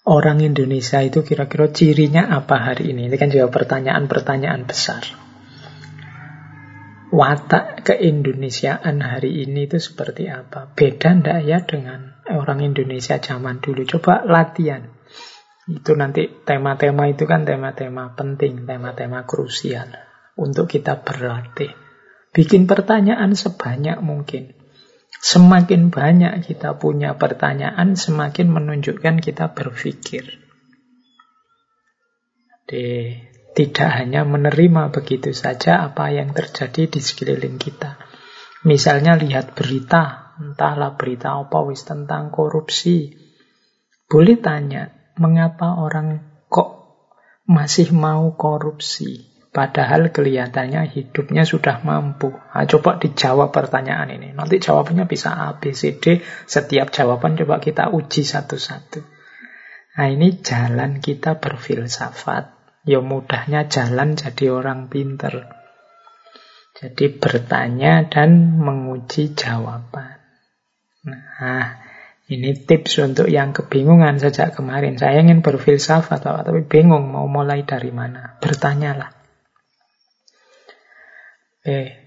orang 0.05 0.45
Indonesia 0.45 1.01
itu 1.01 1.25
kira-kira 1.25 1.73
cirinya 1.73 2.29
apa 2.29 2.61
hari 2.61 2.93
ini? 2.93 3.09
Ini 3.09 3.17
kan 3.17 3.33
juga 3.33 3.49
pertanyaan-pertanyaan 3.49 4.63
besar. 4.69 5.03
Watak 7.15 7.87
keindonesiaan 7.87 8.99
hari 8.99 9.47
ini 9.47 9.71
itu 9.71 9.79
seperti 9.79 10.27
apa? 10.29 10.67
Beda 10.75 11.15
ndak 11.15 11.39
ya 11.47 11.63
dengan 11.63 12.21
orang 12.27 12.61
Indonesia 12.61 13.23
zaman 13.23 13.63
dulu? 13.63 13.87
Coba 13.87 14.27
latihan. 14.27 14.91
Itu 15.65 15.97
nanti 15.97 16.29
tema-tema 16.45 17.09
itu 17.09 17.25
kan 17.25 17.47
tema-tema 17.47 18.13
penting, 18.13 18.69
tema-tema 18.69 19.25
krusial 19.25 19.89
untuk 20.37 20.67
kita 20.69 21.01
berlatih. 21.07 21.73
Bikin 22.35 22.67
pertanyaan 22.67 23.33
sebanyak 23.39 24.03
mungkin. 24.03 24.64
Semakin 25.25 25.89
banyak 25.89 26.45
kita 26.45 26.77
punya 26.77 27.17
pertanyaan, 27.17 27.97
semakin 27.97 28.53
menunjukkan 28.53 29.25
kita 29.25 29.57
berpikir. 29.57 30.37
Jadi, 32.69 33.25
tidak 33.57 33.91
hanya 34.05 34.29
menerima 34.29 34.93
begitu 34.93 35.33
saja 35.33 35.81
apa 35.89 36.13
yang 36.13 36.37
terjadi 36.37 36.93
di 36.93 37.01
sekeliling 37.01 37.57
kita. 37.57 37.97
Misalnya 38.69 39.17
lihat 39.17 39.57
berita, 39.57 40.37
entahlah 40.37 40.93
berita 41.01 41.41
apa 41.41 41.73
wis 41.73 41.89
tentang 41.89 42.29
korupsi. 42.29 43.17
Boleh 44.05 44.37
tanya, 44.37 44.93
mengapa 45.17 45.81
orang 45.81 46.21
kok 46.53 47.01
masih 47.49 47.97
mau 47.97 48.37
korupsi? 48.37 49.34
Padahal 49.55 50.11
kelihatannya 50.11 50.91
hidupnya 50.91 51.47
sudah 51.47 51.79
mampu. 51.87 52.35
Nah, 52.35 52.67
coba 52.67 52.99
dijawab 52.99 53.55
pertanyaan 53.55 54.11
ini. 54.11 54.35
Nanti 54.35 54.59
jawabannya 54.59 55.07
bisa 55.07 55.31
A, 55.31 55.55
B, 55.55 55.71
C, 55.71 55.95
D. 55.95 56.19
Setiap 56.27 56.91
jawaban 56.91 57.39
coba 57.39 57.63
kita 57.63 57.95
uji 57.95 58.27
satu-satu. 58.27 59.15
Nah 59.95 60.11
ini 60.11 60.43
jalan 60.43 60.99
kita 60.99 61.39
berfilsafat. 61.39 62.51
Ya 62.83 62.99
mudahnya 62.99 63.71
jalan 63.71 64.19
jadi 64.19 64.51
orang 64.51 64.91
pinter. 64.91 65.47
Jadi 66.75 67.15
bertanya 67.15 68.11
dan 68.11 68.59
menguji 68.59 69.39
jawaban. 69.39 70.19
Nah, 71.07 71.79
ini 72.27 72.59
tips 72.59 72.99
untuk 72.99 73.31
yang 73.31 73.55
kebingungan 73.55 74.19
sejak 74.19 74.59
kemarin. 74.59 74.99
Saya 74.99 75.23
ingin 75.23 75.47
berfilsafat, 75.47 76.27
tapi 76.27 76.67
bingung 76.67 77.15
mau 77.15 77.31
mulai 77.31 77.63
dari 77.63 77.95
mana. 77.95 78.35
Bertanyalah. 78.43 79.24
Eh, 81.65 82.05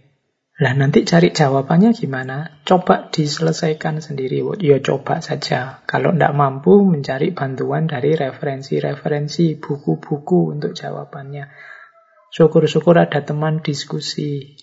lah 0.58 0.74
nanti 0.78 1.02
cari 1.02 1.34
jawabannya 1.34 1.94
gimana? 1.98 2.62
Coba 2.62 3.10
diselesaikan 3.10 4.02
sendiri. 4.02 4.46
Ya 4.62 4.78
coba 4.82 5.18
saja. 5.22 5.82
Kalau 5.90 6.14
tidak 6.14 6.34
mampu 6.38 6.86
mencari 6.86 7.34
bantuan 7.34 7.90
dari 7.90 8.14
referensi-referensi, 8.14 9.58
buku-buku 9.58 10.54
untuk 10.54 10.78
jawabannya. 10.78 11.50
Syukur-syukur 12.30 13.02
ada 13.02 13.26
teman 13.26 13.66
diskusi. 13.66 14.58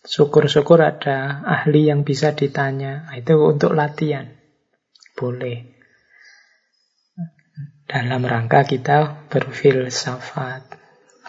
Syukur-syukur 0.00 0.80
ada 0.80 1.44
ahli 1.44 1.92
yang 1.92 2.04
bisa 2.04 2.32
ditanya. 2.32 3.04
Nah, 3.04 3.20
itu 3.20 3.36
untuk 3.36 3.76
latihan. 3.76 4.32
Boleh. 5.12 5.76
Dalam 7.84 8.24
rangka 8.24 8.64
kita 8.64 9.28
berfilsafat 9.28 10.79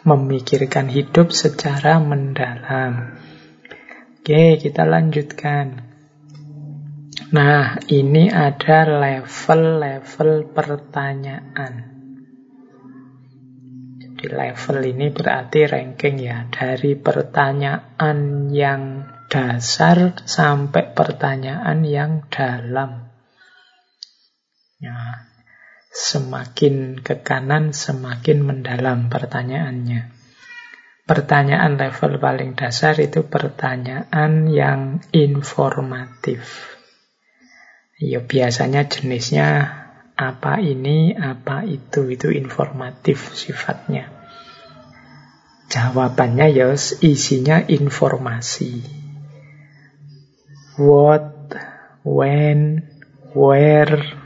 memikirkan 0.02 0.90
hidup 0.90 1.30
secara 1.30 2.02
mendalam. 2.02 3.22
Oke, 4.22 4.58
kita 4.62 4.86
lanjutkan. 4.86 5.92
Nah, 7.32 7.80
ini 7.88 8.28
ada 8.28 8.84
level-level 8.86 10.52
pertanyaan. 10.52 11.74
Jadi 14.04 14.26
level 14.28 14.78
ini 14.84 15.08
berarti 15.10 15.60
ranking 15.66 16.22
ya, 16.22 16.46
dari 16.52 17.00
pertanyaan 17.00 18.52
yang 18.52 19.08
dasar 19.32 20.22
sampai 20.28 20.92
pertanyaan 20.92 21.88
yang 21.88 22.28
dalam. 22.28 23.10
Ya, 24.78 25.31
Semakin 25.92 27.04
ke 27.04 27.20
kanan, 27.20 27.76
semakin 27.76 28.48
mendalam 28.48 29.12
pertanyaannya. 29.12 30.08
Pertanyaan 31.04 31.76
level 31.76 32.24
paling 32.24 32.56
dasar 32.56 32.96
itu 33.04 33.28
pertanyaan 33.28 34.48
yang 34.48 35.04
informatif. 35.12 36.72
Ya 38.00 38.24
biasanya 38.24 38.88
jenisnya 38.88 39.82
apa 40.16 40.64
ini, 40.64 41.12
apa 41.12 41.68
itu, 41.68 42.08
itu 42.08 42.32
informatif 42.32 43.36
sifatnya. 43.36 44.08
Jawabannya 45.68 46.48
ya 46.56 46.72
isinya 47.04 47.60
informasi. 47.68 48.84
What, 50.80 51.52
when, 52.08 52.88
where, 53.36 54.21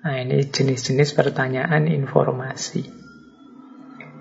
Nah, 0.00 0.16
ini 0.16 0.48
jenis-jenis 0.48 1.12
pertanyaan 1.12 1.84
informasi. 1.84 2.88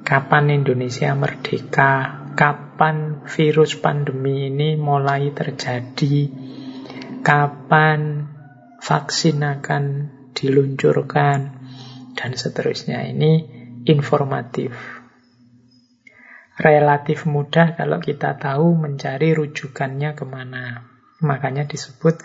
Kapan 0.04 0.52
Indonesia 0.52 1.16
merdeka? 1.16 2.28
Kapan 2.36 3.24
virus 3.24 3.80
pandemi 3.80 4.52
ini 4.52 4.76
mulai 4.76 5.32
terjadi? 5.32 6.28
Kapan 7.24 8.28
vaksin 8.84 9.40
akan 9.40 9.84
diluncurkan? 10.36 11.40
Dan 12.12 12.32
seterusnya. 12.36 13.08
Ini 13.16 13.32
informatif. 13.88 14.76
Relatif 16.60 17.24
mudah 17.24 17.80
kalau 17.80 18.04
kita 18.04 18.36
tahu 18.36 18.76
mencari 18.76 19.32
rujukannya 19.32 20.12
ke 20.12 20.28
mana. 20.28 20.84
Makanya 21.24 21.64
disebut 21.64 22.20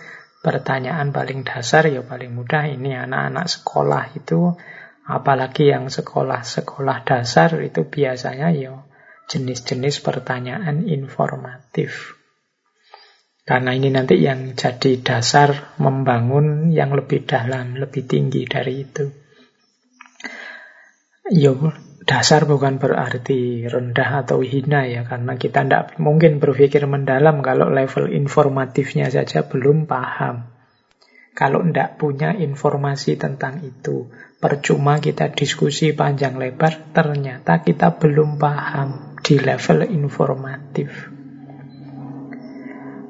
pertanyaan 0.45 1.09
paling 1.09 1.41
dasar 1.49 1.89
ya 1.89 2.05
paling 2.05 2.37
mudah 2.37 2.69
ini 2.69 2.93
anak-anak 2.93 3.49
sekolah 3.49 4.13
itu 4.13 4.53
apalagi 5.09 5.73
yang 5.73 5.89
sekolah-sekolah 5.89 7.09
dasar 7.09 7.57
itu 7.65 7.89
biasanya 7.89 8.53
ya 8.53 8.85
jenis-jenis 9.25 10.05
pertanyaan 10.05 10.85
informatif. 10.85 12.21
Karena 13.45 13.77
ini 13.77 13.93
nanti 13.93 14.25
yang 14.25 14.57
jadi 14.57 15.05
dasar 15.05 15.77
membangun 15.77 16.73
yang 16.73 16.97
lebih 16.97 17.29
dalam, 17.29 17.77
lebih 17.77 18.09
tinggi 18.09 18.49
dari 18.49 18.89
itu. 18.89 19.05
Ya, 21.29 21.53
dasar 22.05 22.45
bukan 22.45 22.77
berarti 22.77 23.65
rendah 23.65 24.29
atau 24.29 24.45
hina 24.45 24.85
ya, 24.85 25.09
karena 25.09 25.41
kita 25.41 25.65
tidak 25.65 25.97
mungkin 25.97 26.37
berpikir 26.37 26.85
mendalam 26.85 27.41
kalau 27.41 27.73
level 27.73 28.13
informatifnya 28.13 29.09
saja 29.09 29.49
belum 29.49 29.89
paham. 29.89 30.53
Kalau 31.35 31.67
tidak 31.67 31.99
punya 31.99 32.31
informasi 32.31 33.19
tentang 33.19 33.59
itu, 33.65 34.07
percuma 34.39 35.03
kita 35.03 35.35
diskusi 35.35 35.91
panjang 35.91 36.39
lebar, 36.39 36.95
ternyata 36.95 37.65
kita 37.65 37.99
belum 37.99 38.39
paham 38.39 39.19
di 39.19 39.41
level 39.41 39.83
informatif. 39.89 41.11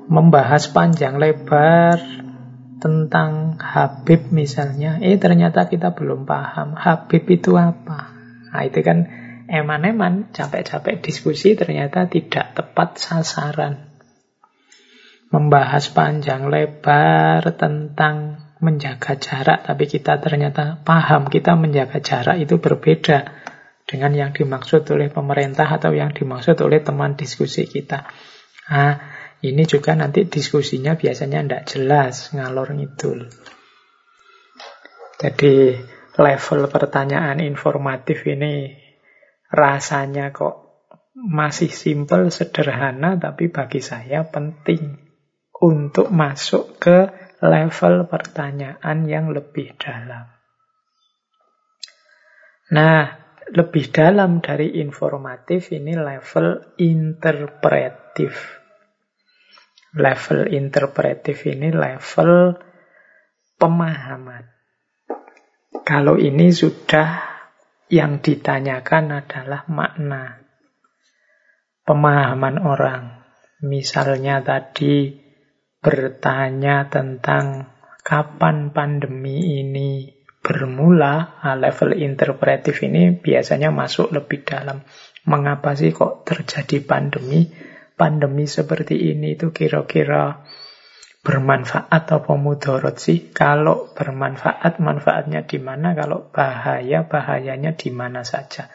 Membahas 0.09 0.71
panjang 0.73 1.21
lebar 1.21 2.01
tentang 2.81 3.61
Habib 3.61 4.33
misalnya, 4.33 5.03
eh 5.05 5.21
ternyata 5.21 5.69
kita 5.69 5.93
belum 5.93 6.25
paham 6.25 6.79
Habib 6.79 7.29
itu 7.29 7.61
apa. 7.61 8.14
Nah 8.55 8.63
itu 8.63 8.87
kan 8.87 9.11
eman-eman, 9.51 10.31
capek-capek 10.31 11.03
diskusi 11.03 11.59
ternyata 11.59 12.07
tidak 12.07 12.55
tepat 12.55 13.03
sasaran. 13.03 13.91
Membahas 15.35 15.91
panjang 15.91 16.47
lebar 16.47 17.43
tentang 17.59 18.39
menjaga 18.63 19.19
jarak, 19.19 19.67
tapi 19.67 19.91
kita 19.91 20.23
ternyata 20.23 20.79
paham 20.87 21.27
kita 21.27 21.59
menjaga 21.59 21.99
jarak 21.99 22.39
itu 22.39 22.63
berbeda 22.63 23.35
dengan 23.85 24.15
yang 24.15 24.31
dimaksud 24.31 24.87
oleh 24.95 25.11
pemerintah 25.11 25.67
atau 25.67 25.91
yang 25.91 26.15
dimaksud 26.15 26.55
oleh 26.63 26.81
teman 26.81 27.19
diskusi 27.19 27.67
kita. 27.67 28.07
Nah, 28.71 28.97
ini 29.45 29.69
juga 29.69 29.93
nanti 29.93 30.25
diskusinya 30.25 30.97
biasanya 30.97 31.45
tidak 31.45 31.65
jelas, 31.69 32.33
ngalor 32.33 32.73
ngidul. 32.73 33.29
Jadi 35.21 35.77
level 36.15 36.71
pertanyaan 36.71 37.43
informatif 37.43 38.23
ini 38.31 38.71
rasanya 39.51 40.31
kok 40.31 40.65
masih 41.15 41.71
simpel, 41.71 42.31
sederhana, 42.35 43.15
tapi 43.15 43.51
bagi 43.51 43.79
saya 43.79 44.27
penting 44.27 44.99
untuk 45.63 46.11
masuk 46.11 46.79
ke 46.83 46.99
level 47.39 48.11
pertanyaan 48.11 49.07
yang 49.07 49.31
lebih 49.31 49.79
dalam. 49.79 50.27
Nah, 52.75 53.03
lebih 53.55 53.95
dalam 53.95 54.43
dari 54.43 54.83
informatif 54.83 55.71
ini 55.71 55.95
level 55.95 56.75
interpretif. 56.83 58.35
Level 59.95 60.51
interpretif 60.51 61.47
ini 61.47 61.71
level 61.71 62.59
pemahaman. 63.55 64.54
Kalau 65.85 66.17
ini 66.17 66.49
sudah 66.49 67.21
yang 67.93 68.25
ditanyakan 68.25 69.21
adalah 69.21 69.69
makna. 69.69 70.41
Pemahaman 71.85 72.57
orang. 72.65 73.03
Misalnya 73.61 74.41
tadi 74.41 75.13
bertanya 75.85 76.89
tentang 76.89 77.69
kapan 78.01 78.73
pandemi 78.73 79.61
ini 79.61 80.09
bermula, 80.41 81.41
nah, 81.45 81.57
level 81.57 81.97
interpretif 82.01 82.81
ini 82.81 83.13
biasanya 83.17 83.69
masuk 83.69 84.13
lebih 84.13 84.45
dalam. 84.45 84.81
Mengapa 85.29 85.77
sih 85.77 85.93
kok 85.93 86.25
terjadi 86.25 86.81
pandemi? 86.85 87.49
pandemi 87.95 88.51
seperti 88.51 89.15
ini 89.15 89.39
itu 89.39 89.55
kira-kira 89.55 90.43
bermanfaat 91.25 91.89
atau 91.89 92.37
mudorot 92.37 93.01
sih? 93.01 93.33
Kalau 93.33 93.91
bermanfaat, 93.97 94.77
manfaatnya 94.79 95.49
di 95.49 95.57
mana? 95.57 95.97
Kalau 95.97 96.29
bahaya, 96.29 97.09
bahayanya 97.09 97.73
di 97.75 97.89
mana 97.89 98.23
saja? 98.23 98.69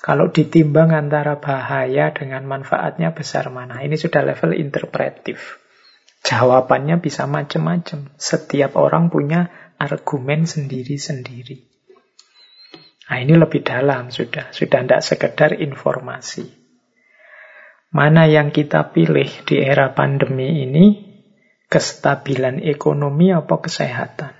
Kalau 0.00 0.32
ditimbang 0.32 0.96
antara 0.96 1.44
bahaya 1.44 2.08
dengan 2.16 2.48
manfaatnya 2.48 3.12
besar 3.12 3.52
mana? 3.52 3.84
Ini 3.84 4.00
sudah 4.00 4.24
level 4.24 4.56
interpretif. 4.56 5.60
Jawabannya 6.24 7.04
bisa 7.04 7.28
macam-macam. 7.28 8.08
Setiap 8.16 8.80
orang 8.80 9.12
punya 9.12 9.52
argumen 9.76 10.48
sendiri-sendiri. 10.48 11.68
Nah 13.12 13.18
ini 13.20 13.36
lebih 13.36 13.60
dalam 13.60 14.08
sudah. 14.08 14.48
Sudah 14.56 14.80
tidak 14.88 15.04
sekedar 15.04 15.50
informasi. 15.60 16.48
Mana 17.92 18.24
yang 18.24 18.54
kita 18.54 18.94
pilih 18.94 19.28
di 19.44 19.60
era 19.60 19.92
pandemi 19.92 20.64
ini? 20.64 21.09
Kestabilan 21.70 22.58
ekonomi 22.66 23.30
atau 23.30 23.62
kesehatan? 23.62 24.34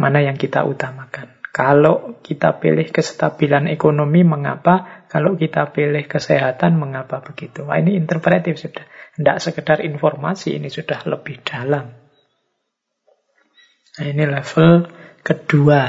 Mana 0.00 0.24
yang 0.24 0.40
kita 0.40 0.64
utamakan? 0.64 1.44
Kalau 1.54 2.18
kita 2.18 2.58
pilih 2.58 2.90
kestabilan 2.90 3.70
ekonomi, 3.70 4.26
mengapa? 4.26 5.06
Kalau 5.06 5.38
kita 5.38 5.70
pilih 5.70 6.02
kesehatan, 6.08 6.74
mengapa 6.74 7.22
begitu? 7.22 7.62
Wah, 7.62 7.78
ini 7.78 7.94
interpretif 7.94 8.58
sudah. 8.58 8.82
Tidak 9.14 9.38
sekedar 9.38 9.78
informasi, 9.78 10.58
ini 10.58 10.66
sudah 10.66 11.06
lebih 11.06 11.46
dalam. 11.46 11.94
Nah, 13.94 14.06
ini 14.10 14.24
level 14.26 14.90
kedua. 15.22 15.82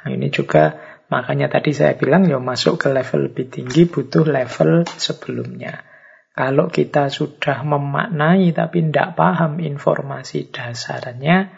Nah, 0.00 0.08
ini 0.08 0.32
juga 0.32 0.80
makanya 1.12 1.52
tadi 1.52 1.76
saya 1.76 1.92
bilang, 2.00 2.24
ya 2.24 2.40
masuk 2.40 2.80
ke 2.80 2.88
level 2.88 3.28
lebih 3.28 3.52
tinggi 3.52 3.84
butuh 3.84 4.24
level 4.24 4.88
sebelumnya. 4.88 5.89
Kalau 6.30 6.70
kita 6.70 7.10
sudah 7.10 7.66
memaknai 7.66 8.54
tapi 8.54 8.86
tidak 8.86 9.18
paham 9.18 9.58
informasi 9.58 10.48
dasarnya, 10.48 11.50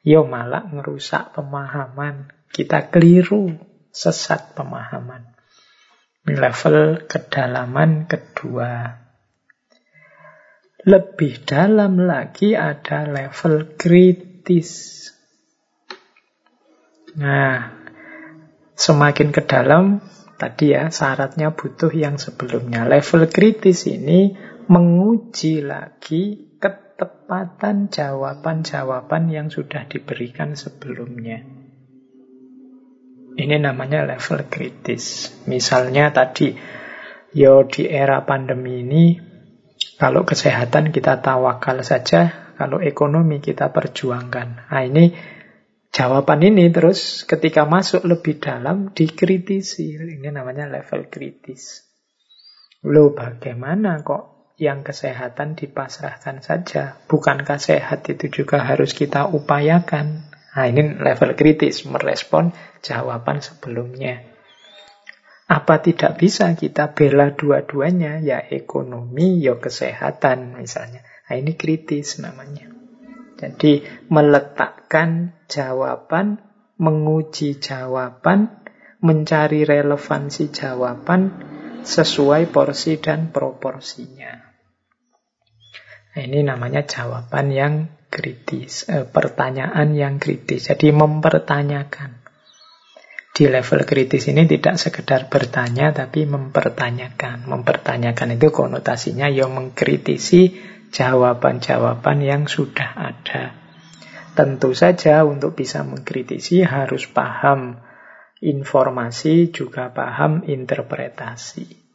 ya 0.00 0.20
malah 0.24 0.64
merusak 0.70 1.36
pemahaman. 1.36 2.32
Kita 2.48 2.88
keliru, 2.88 3.52
sesat 3.92 4.56
pemahaman. 4.56 5.36
Level 6.26 7.06
kedalaman 7.06 8.08
kedua. 8.08 9.02
Lebih 10.86 11.42
dalam 11.42 11.98
lagi 11.98 12.54
ada 12.54 13.04
level 13.04 13.74
kritis. 13.74 15.02
Nah, 17.18 17.74
semakin 18.78 19.28
ke 19.34 19.42
dalam 19.42 19.98
Tadi 20.36 20.76
ya, 20.76 20.92
syaratnya 20.92 21.56
butuh 21.56 21.88
yang 21.96 22.20
sebelumnya. 22.20 22.84
Level 22.84 23.24
kritis 23.32 23.88
ini 23.88 24.36
menguji 24.68 25.64
lagi 25.64 26.52
ketepatan 26.60 27.88
jawaban-jawaban 27.88 29.32
yang 29.32 29.48
sudah 29.48 29.88
diberikan 29.88 30.52
sebelumnya. 30.52 31.40
Ini 33.36 33.56
namanya 33.60 34.04
level 34.04 34.48
kritis. 34.48 35.32
Misalnya 35.48 36.12
tadi, 36.12 36.56
yo 37.36 37.64
di 37.68 37.88
era 37.88 38.24
pandemi 38.24 38.80
ini, 38.84 39.04
kalau 39.96 40.28
kesehatan 40.28 40.92
kita 40.92 41.24
tawakal 41.24 41.80
saja, 41.80 42.52
kalau 42.56 42.80
ekonomi 42.80 43.44
kita 43.44 43.72
perjuangkan. 43.72 44.72
Nah 44.72 44.82
ini 44.84 45.12
Jawaban 45.96 46.44
ini 46.44 46.68
terus 46.68 47.24
ketika 47.24 47.64
masuk 47.64 48.04
lebih 48.04 48.36
dalam 48.36 48.92
dikritisi. 48.92 49.96
Ini 49.96 50.28
namanya 50.28 50.68
level 50.68 51.08
kritis. 51.08 51.88
Loh 52.84 53.16
bagaimana 53.16 54.04
kok 54.04 54.52
yang 54.60 54.84
kesehatan 54.84 55.56
dipasrahkan 55.56 56.44
saja? 56.44 57.00
Bukankah 57.08 57.56
sehat 57.56 58.04
itu 58.12 58.28
juga 58.28 58.60
harus 58.60 58.92
kita 58.92 59.24
upayakan? 59.32 60.28
Nah 60.52 60.66
ini 60.68 61.00
level 61.00 61.32
kritis, 61.32 61.88
merespon 61.88 62.52
jawaban 62.84 63.40
sebelumnya. 63.40 64.20
Apa 65.48 65.80
tidak 65.80 66.20
bisa 66.20 66.52
kita 66.52 66.92
bela 66.92 67.32
dua-duanya? 67.32 68.20
Ya 68.20 68.44
ekonomi, 68.44 69.40
ya 69.40 69.56
kesehatan 69.56 70.60
misalnya. 70.60 71.00
Nah 71.24 71.40
ini 71.40 71.56
kritis 71.56 72.20
namanya. 72.20 72.68
Jadi 73.36 73.80
meletakkan 74.12 75.35
jawaban, 75.48 76.42
menguji 76.76 77.58
jawaban, 77.58 78.66
mencari 79.00 79.62
relevansi 79.64 80.50
jawaban 80.52 81.32
sesuai 81.86 82.50
porsi 82.50 82.98
dan 82.98 83.30
proporsinya. 83.30 84.34
Nah, 86.16 86.22
ini 86.24 86.42
namanya 86.42 86.82
jawaban 86.88 87.52
yang 87.52 87.74
kritis, 88.08 88.88
eh, 88.88 89.04
pertanyaan 89.04 89.92
yang 89.92 90.16
kritis. 90.16 90.72
Jadi 90.72 90.90
mempertanyakan. 90.90 92.24
Di 93.36 93.52
level 93.52 93.84
kritis 93.84 94.32
ini 94.32 94.48
tidak 94.48 94.80
sekedar 94.80 95.28
bertanya, 95.28 95.92
tapi 95.92 96.24
mempertanyakan. 96.24 97.44
Mempertanyakan 97.44 98.40
itu 98.40 98.48
konotasinya 98.48 99.28
yang 99.28 99.52
mengkritisi 99.52 100.56
jawaban-jawaban 100.88 102.24
yang 102.24 102.48
sudah 102.48 102.96
ada. 102.96 103.65
Tentu 104.36 104.76
saja 104.76 105.24
untuk 105.24 105.56
bisa 105.56 105.80
mengkritisi 105.80 106.60
harus 106.60 107.08
paham 107.08 107.80
informasi, 108.44 109.48
juga 109.48 109.88
paham 109.88 110.44
interpretasi. 110.44 111.86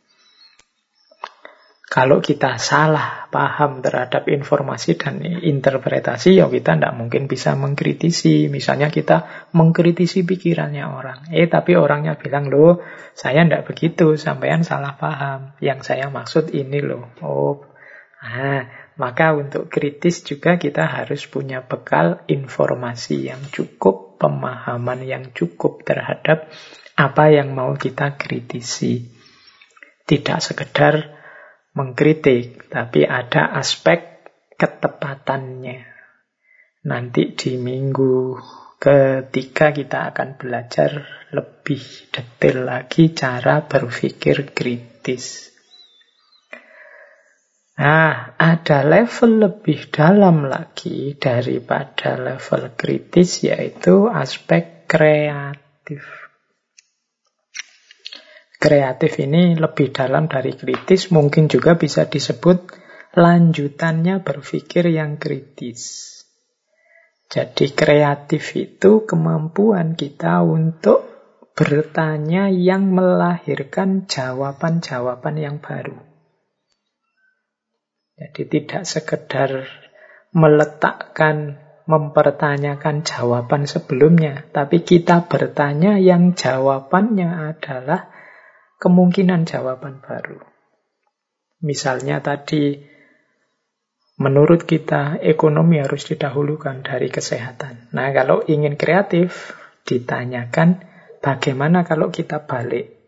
Kalau 1.92 2.24
kita 2.24 2.56
salah 2.56 3.28
paham 3.28 3.84
terhadap 3.84 4.32
informasi 4.32 4.96
dan 4.96 5.20
interpretasi, 5.22 6.40
ya 6.40 6.48
kita 6.48 6.80
tidak 6.80 6.96
mungkin 6.96 7.28
bisa 7.28 7.52
mengkritisi. 7.60 8.48
Misalnya 8.48 8.88
kita 8.88 9.52
mengkritisi 9.52 10.24
pikirannya 10.24 10.88
orang. 10.88 11.28
Eh, 11.36 11.52
tapi 11.52 11.76
orangnya 11.76 12.16
bilang, 12.16 12.48
loh, 12.48 12.80
saya 13.12 13.44
tidak 13.44 13.68
begitu, 13.68 14.16
sampean 14.16 14.64
salah 14.64 14.96
paham. 14.96 15.52
Yang 15.60 15.92
saya 15.92 16.08
maksud 16.08 16.56
ini 16.56 16.80
loh. 16.80 17.12
Oh, 17.20 17.60
ah, 18.24 18.81
maka 19.02 19.34
untuk 19.34 19.66
kritis 19.74 20.22
juga 20.22 20.62
kita 20.62 20.86
harus 20.86 21.26
punya 21.26 21.66
bekal 21.66 22.22
informasi 22.30 23.34
yang 23.34 23.42
cukup, 23.50 24.22
pemahaman 24.22 25.02
yang 25.02 25.34
cukup 25.34 25.82
terhadap 25.82 26.54
apa 26.94 27.34
yang 27.34 27.58
mau 27.58 27.74
kita 27.74 28.14
kritisi. 28.22 29.10
Tidak 30.06 30.38
sekedar 30.38 31.18
mengkritik, 31.74 32.70
tapi 32.70 33.10
ada 33.10 33.58
aspek 33.58 34.30
ketepatannya. 34.54 35.82
Nanti 36.86 37.34
di 37.34 37.58
minggu 37.58 38.38
ketiga 38.78 39.74
kita 39.74 40.14
akan 40.14 40.38
belajar 40.38 41.06
lebih 41.34 41.82
detail 42.14 42.70
lagi 42.70 43.18
cara 43.18 43.66
berpikir 43.66 44.54
kritis. 44.54 45.51
Nah, 47.80 48.36
ada 48.36 48.84
level 48.84 49.48
lebih 49.48 49.88
dalam 49.96 50.44
lagi 50.44 51.16
daripada 51.16 52.20
level 52.20 52.76
kritis, 52.76 53.48
yaitu 53.48 54.12
aspek 54.12 54.84
kreatif. 54.92 56.04
Kreatif 58.62 59.18
ini 59.24 59.56
lebih 59.56 59.96
dalam 59.96 60.28
dari 60.28 60.54
kritis, 60.54 61.10
mungkin 61.16 61.48
juga 61.48 61.80
bisa 61.80 62.06
disebut 62.06 62.76
lanjutannya 63.16 64.20
berpikir 64.20 64.92
yang 64.92 65.16
kritis. 65.16 66.12
Jadi 67.32 67.72
kreatif 67.72 68.52
itu 68.60 69.08
kemampuan 69.08 69.96
kita 69.96 70.44
untuk 70.44 71.08
bertanya 71.56 72.52
yang 72.52 72.92
melahirkan 72.92 74.04
jawaban-jawaban 74.06 75.40
yang 75.40 75.58
baru. 75.64 76.11
Jadi 78.16 78.42
tidak 78.48 78.84
sekedar 78.86 79.66
meletakkan, 80.32 81.60
mempertanyakan 81.90 83.04
jawaban 83.04 83.68
sebelumnya, 83.68 84.48
tapi 84.56 84.86
kita 84.86 85.28
bertanya 85.28 86.00
yang 86.00 86.38
jawabannya 86.38 87.56
adalah 87.58 88.08
kemungkinan 88.80 89.44
jawaban 89.50 90.00
baru. 90.00 90.40
Misalnya 91.62 92.24
tadi, 92.24 92.80
menurut 94.18 94.66
kita 94.66 95.22
ekonomi 95.22 95.82
harus 95.82 96.08
didahulukan 96.10 96.82
dari 96.82 97.10
kesehatan. 97.10 97.92
Nah, 97.94 98.10
kalau 98.14 98.42
ingin 98.46 98.78
kreatif, 98.78 99.54
ditanyakan 99.86 100.86
bagaimana 101.22 101.84
kalau 101.86 102.14
kita 102.14 102.46
balik 102.46 103.01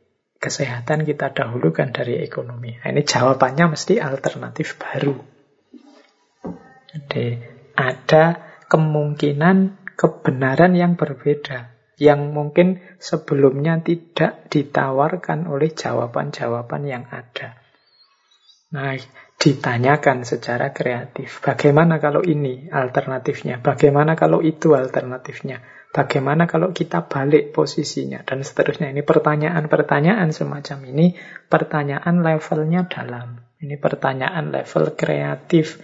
kesehatan 0.43 1.07
kita 1.07 1.31
dahulukan 1.31 1.95
dari 1.95 2.19
ekonomi. 2.19 2.75
Nah, 2.75 2.91
ini 2.91 3.07
jawabannya 3.07 3.71
mesti 3.71 4.03
alternatif 4.03 4.75
baru. 4.75 5.15
Jadi 6.91 7.39
ada 7.79 8.43
kemungkinan 8.67 9.87
kebenaran 9.95 10.75
yang 10.75 10.99
berbeda 10.99 11.71
yang 11.95 12.35
mungkin 12.35 12.83
sebelumnya 12.99 13.79
tidak 13.79 14.51
ditawarkan 14.51 15.47
oleh 15.47 15.71
jawaban-jawaban 15.71 16.83
yang 16.83 17.07
ada. 17.07 17.55
Nah, 18.73 18.97
ditanyakan 19.37 20.25
secara 20.25 20.73
kreatif, 20.73 21.39
bagaimana 21.39 22.01
kalau 22.01 22.25
ini 22.25 22.67
alternatifnya, 22.73 23.61
bagaimana 23.61 24.17
kalau 24.17 24.41
itu 24.41 24.73
alternatifnya, 24.73 25.61
Bagaimana 25.93 26.49
kalau 26.49 26.73
kita 26.73 27.05
balik 27.05 27.53
posisinya 27.53 28.25
dan 28.25 28.41
seterusnya. 28.41 28.89
Ini 28.89 29.05
pertanyaan-pertanyaan 29.05 30.33
semacam 30.33 30.89
ini, 30.89 31.13
pertanyaan 31.45 32.25
levelnya 32.25 32.89
dalam. 32.89 33.37
Ini 33.61 33.77
pertanyaan 33.77 34.49
level 34.49 34.97
kreatif. 34.97 35.77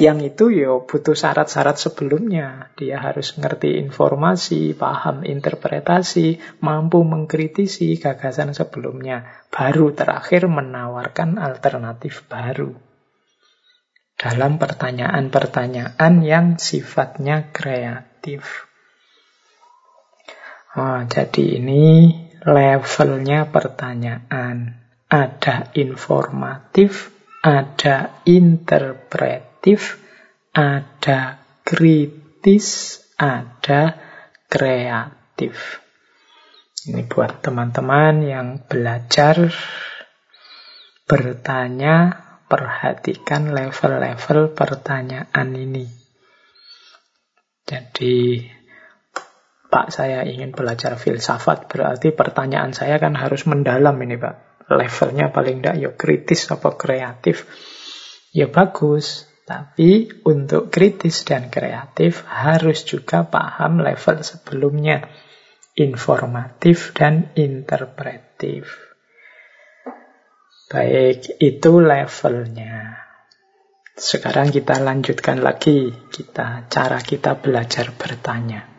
Yang 0.00 0.32
itu 0.32 0.44
ya 0.56 0.72
butuh 0.80 1.12
syarat-syarat 1.12 1.76
sebelumnya. 1.76 2.72
Dia 2.80 2.96
harus 2.96 3.36
ngerti 3.36 3.76
informasi, 3.76 4.72
paham 4.72 5.20
interpretasi, 5.20 6.40
mampu 6.64 7.04
mengkritisi 7.04 8.00
gagasan 8.00 8.56
sebelumnya. 8.56 9.44
Baru 9.52 9.92
terakhir 9.92 10.48
menawarkan 10.48 11.36
alternatif 11.36 12.24
baru. 12.24 12.72
Dalam 14.16 14.56
pertanyaan-pertanyaan 14.56 16.24
yang 16.24 16.56
sifatnya 16.56 17.52
kreatif. 17.52 18.71
Oh, 20.72 21.04
jadi 21.04 21.60
ini 21.60 22.08
levelnya 22.48 23.44
pertanyaan. 23.52 24.80
Ada 25.12 25.76
informatif, 25.76 27.12
ada 27.44 28.24
interpretif, 28.24 30.00
ada 30.56 31.44
kritis, 31.60 32.96
ada 33.20 34.00
kreatif. 34.48 35.84
Ini 36.88 37.04
buat 37.04 37.44
teman-teman 37.44 38.24
yang 38.24 38.48
belajar 38.64 39.52
bertanya, 41.04 42.16
perhatikan 42.48 43.52
level-level 43.52 44.56
pertanyaan 44.56 45.48
ini. 45.52 45.84
Jadi 47.68 48.40
Pak, 49.72 49.88
saya 49.88 50.20
ingin 50.28 50.52
belajar 50.52 51.00
filsafat, 51.00 51.64
berarti 51.64 52.12
pertanyaan 52.12 52.76
saya 52.76 53.00
kan 53.00 53.16
harus 53.16 53.48
mendalam 53.48 53.96
ini, 54.04 54.20
Pak. 54.20 54.68
Levelnya 54.68 55.32
paling 55.32 55.64
tidak 55.64 55.76
ya 55.80 55.90
kritis 55.96 56.44
apa 56.52 56.76
kreatif. 56.76 57.48
Ya 58.36 58.52
bagus, 58.52 59.24
tapi 59.48 60.12
untuk 60.28 60.68
kritis 60.68 61.24
dan 61.24 61.48
kreatif 61.48 62.20
harus 62.28 62.84
juga 62.84 63.24
paham 63.24 63.80
level 63.80 64.20
sebelumnya. 64.20 65.08
Informatif 65.72 66.92
dan 66.92 67.32
interpretif. 67.32 68.76
Baik, 70.68 71.40
itu 71.40 71.72
levelnya. 71.80 73.00
Sekarang 73.96 74.52
kita 74.52 74.84
lanjutkan 74.84 75.40
lagi 75.40 75.88
kita 76.12 76.68
cara 76.68 77.00
kita 77.00 77.40
belajar 77.40 77.88
bertanya. 77.96 78.71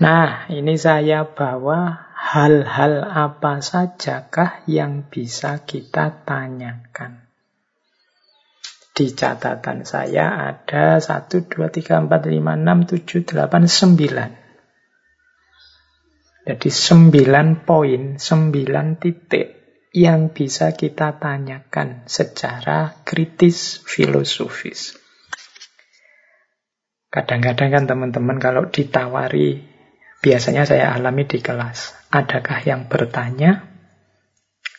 Nah, 0.00 0.48
ini 0.48 0.80
saya 0.80 1.28
bawa 1.28 2.08
hal-hal 2.16 3.04
apa 3.04 3.60
sajakah 3.60 4.64
yang 4.64 5.04
bisa 5.04 5.68
kita 5.68 6.24
tanyakan. 6.24 7.28
Di 8.92 9.08
catatan 9.12 9.84
saya 9.84 10.52
ada 10.52 10.96
1, 10.96 11.48
2, 11.48 11.68
3, 11.68 12.08
4, 12.08 12.08
5, 12.08 12.08
6, 12.08 13.04
7, 13.04 13.36
8, 13.36 13.68
9. 13.68 14.40
Jadi 16.42 16.68
9 16.68 17.68
poin, 17.68 18.16
9 18.16 18.96
titik 18.96 19.48
yang 19.92 20.32
bisa 20.32 20.72
kita 20.72 21.20
tanyakan 21.20 22.08
secara 22.08 23.04
kritis 23.04 23.84
filosofis. 23.84 24.96
Kadang-kadang 27.12 27.68
kan 27.68 27.84
teman-teman 27.84 28.40
kalau 28.40 28.72
ditawari 28.72 29.71
biasanya 30.22 30.64
saya 30.64 30.94
alami 30.94 31.26
di 31.26 31.42
kelas. 31.42 32.08
Adakah 32.14 32.62
yang 32.62 32.86
bertanya? 32.86 33.66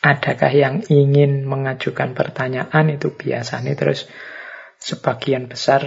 Adakah 0.00 0.52
yang 0.52 0.74
ingin 0.88 1.44
mengajukan 1.44 2.16
pertanyaan? 2.16 2.88
Itu 2.88 3.12
biasanya 3.12 3.76
terus 3.76 4.08
sebagian 4.80 5.46
besar 5.46 5.84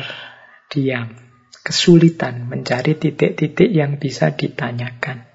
diam. 0.70 1.18
Kesulitan 1.66 2.48
mencari 2.48 2.96
titik-titik 2.96 3.68
yang 3.68 4.00
bisa 4.00 4.32
ditanyakan. 4.32 5.28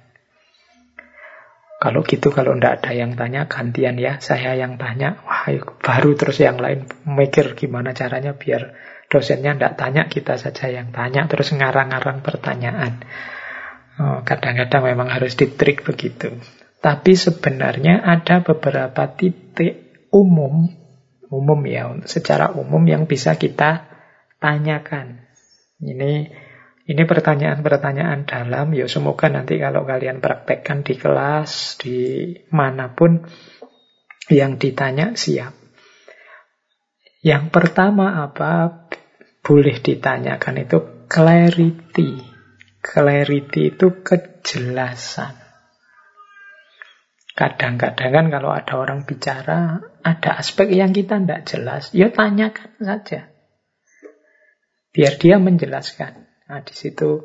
Kalau 1.82 2.06
gitu, 2.06 2.30
kalau 2.30 2.54
tidak 2.54 2.78
ada 2.78 2.92
yang 2.94 3.18
tanya, 3.18 3.50
gantian 3.50 3.98
ya, 3.98 4.22
saya 4.22 4.54
yang 4.54 4.78
tanya. 4.78 5.18
Wah, 5.26 5.50
baru 5.82 6.14
terus 6.14 6.38
yang 6.38 6.62
lain 6.62 6.86
mikir 7.04 7.58
gimana 7.58 7.90
caranya 7.90 8.38
biar 8.38 8.78
dosennya 9.10 9.58
tidak 9.58 9.74
tanya, 9.74 10.02
kita 10.06 10.38
saja 10.38 10.70
yang 10.70 10.94
tanya, 10.94 11.26
terus 11.26 11.50
ngarang-ngarang 11.50 12.22
pertanyaan. 12.22 13.02
Oh, 14.01 14.24
kadang-kadang 14.24 14.88
memang 14.88 15.09
harus 15.12 15.36
ditrik 15.36 15.84
begitu. 15.84 16.32
Tapi 16.80 17.12
sebenarnya 17.14 18.01
ada 18.03 18.40
beberapa 18.40 19.07
titik 19.12 20.09
umum, 20.11 20.66
umum 21.28 21.61
ya, 21.68 21.93
secara 22.09 22.51
umum 22.57 22.82
yang 22.88 23.05
bisa 23.05 23.36
kita 23.36 23.86
tanyakan. 24.43 25.22
Ini 25.78 26.32
ini 26.82 27.03
pertanyaan-pertanyaan 27.07 28.26
dalam, 28.26 28.74
ya 28.74 28.90
semoga 28.90 29.30
nanti 29.30 29.55
kalau 29.62 29.86
kalian 29.86 30.18
praktekkan 30.18 30.82
di 30.82 30.99
kelas, 30.99 31.78
di 31.78 31.99
mana 32.51 32.90
pun, 32.90 33.22
yang 34.26 34.59
ditanya 34.59 35.14
siap. 35.14 35.55
Yang 37.22 37.55
pertama 37.55 38.18
apa 38.26 38.82
boleh 39.47 39.78
ditanyakan 39.78 40.66
itu 40.66 40.78
clarity. 41.07 42.32
Clarity 42.83 43.78
itu 43.78 44.03
kejelasan. 44.03 45.39
Kadang-kadang 47.33 48.11
kan 48.12 48.26
kalau 48.28 48.51
ada 48.53 48.74
orang 48.76 49.09
bicara, 49.09 49.80
ada 50.05 50.30
aspek 50.37 50.68
yang 50.68 50.93
kita 50.93 51.16
tidak 51.22 51.49
jelas, 51.49 51.95
ya 51.97 52.12
tanyakan 52.12 52.76
saja. 52.83 53.33
Biar 54.93 55.16
dia 55.16 55.41
menjelaskan. 55.41 56.28
Nah, 56.53 56.61
di 56.61 56.74
situ 56.76 57.24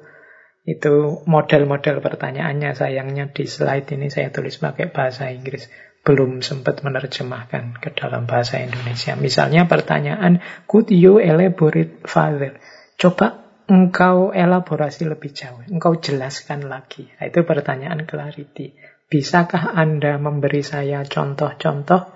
itu 0.63 1.23
model-model 1.27 1.99
pertanyaannya. 1.99 2.71
Sayangnya 2.75 3.31
di 3.31 3.43
slide 3.43 3.91
ini 3.95 4.07
saya 4.07 4.31
tulis 4.31 4.55
pakai 4.55 4.87
bahasa 4.87 5.27
Inggris. 5.27 5.67
Belum 6.07 6.39
sempat 6.39 6.87
menerjemahkan 6.87 7.83
ke 7.83 7.91
dalam 7.91 8.23
bahasa 8.23 8.63
Indonesia. 8.63 9.19
Misalnya 9.19 9.67
pertanyaan, 9.67 10.39
could 10.63 10.87
you 10.87 11.19
elaborate 11.19 12.07
further? 12.07 12.55
Coba 12.95 13.46
engkau 13.67 14.31
elaborasi 14.31 15.05
lebih 15.05 15.35
jauh, 15.35 15.59
engkau 15.67 15.99
jelaskan 15.99 16.71
lagi. 16.71 17.11
Nah, 17.19 17.27
itu 17.27 17.43
pertanyaan 17.43 18.07
clarity. 18.07 18.73
Bisakah 19.07 19.75
Anda 19.75 20.19
memberi 20.19 20.63
saya 20.63 21.03
contoh-contoh? 21.03 22.15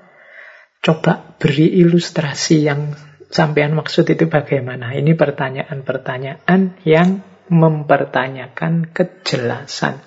Coba 0.82 1.38
beri 1.38 1.78
ilustrasi 1.78 2.66
yang 2.66 2.96
sampean 3.30 3.78
maksud 3.78 4.08
itu 4.10 4.28
bagaimana? 4.28 4.96
Ini 4.96 5.14
pertanyaan-pertanyaan 5.14 6.82
yang 6.88 7.22
mempertanyakan 7.52 8.96
kejelasan. 8.96 10.02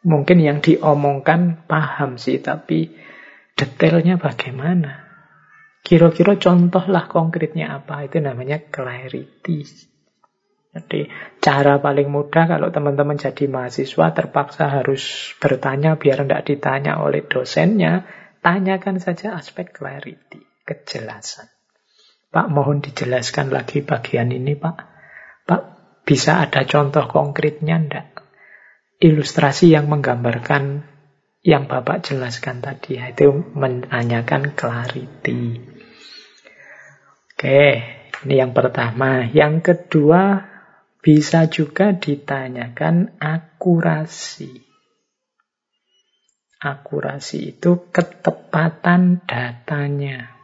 Mungkin 0.00 0.40
yang 0.40 0.64
diomongkan 0.64 1.68
paham 1.68 2.16
sih, 2.16 2.40
tapi 2.40 2.96
detailnya 3.52 4.16
bagaimana? 4.16 5.04
Kira-kira 5.84 6.40
contohlah 6.40 7.08
konkretnya 7.08 7.80
apa? 7.80 8.08
Itu 8.08 8.20
namanya 8.20 8.60
clarity. 8.72 9.89
Jadi 10.70 11.10
cara 11.42 11.82
paling 11.82 12.06
mudah 12.06 12.46
kalau 12.46 12.70
teman-teman 12.70 13.18
jadi 13.18 13.50
mahasiswa 13.50 14.14
terpaksa 14.14 14.70
harus 14.70 15.34
bertanya 15.42 15.98
biar 15.98 16.22
tidak 16.22 16.46
ditanya 16.46 17.02
oleh 17.02 17.26
dosennya, 17.26 18.06
tanyakan 18.38 19.02
saja 19.02 19.34
aspek 19.34 19.74
clarity, 19.74 20.38
kejelasan. 20.62 21.50
Pak 22.30 22.46
mohon 22.46 22.78
dijelaskan 22.78 23.50
lagi 23.50 23.82
bagian 23.82 24.30
ini 24.30 24.54
Pak. 24.54 24.76
Pak 25.50 25.62
bisa 26.06 26.46
ada 26.46 26.62
contoh 26.62 27.10
konkretnya 27.10 27.82
ndak? 27.82 28.22
Ilustrasi 29.02 29.74
yang 29.74 29.90
menggambarkan 29.90 30.86
yang 31.40 31.66
Bapak 31.66 32.04
jelaskan 32.04 32.60
tadi, 32.60 33.00
itu 33.00 33.32
menanyakan 33.56 34.52
clarity. 34.52 35.56
Oke, 37.32 37.64
ini 38.28 38.34
yang 38.36 38.52
pertama. 38.52 39.24
Yang 39.24 39.72
kedua, 39.72 40.49
bisa 41.00 41.48
juga 41.48 41.96
ditanyakan 41.96 43.16
akurasi. 43.16 44.68
Akurasi 46.60 47.56
itu 47.56 47.88
ketepatan 47.88 49.24
datanya. 49.24 50.36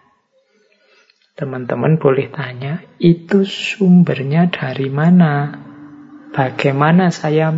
Teman-teman 1.36 2.00
boleh 2.00 2.32
tanya, 2.32 2.80
itu 2.96 3.44
sumbernya 3.44 4.48
dari 4.48 4.88
mana? 4.88 5.52
Bagaimana 6.32 7.12
saya 7.12 7.52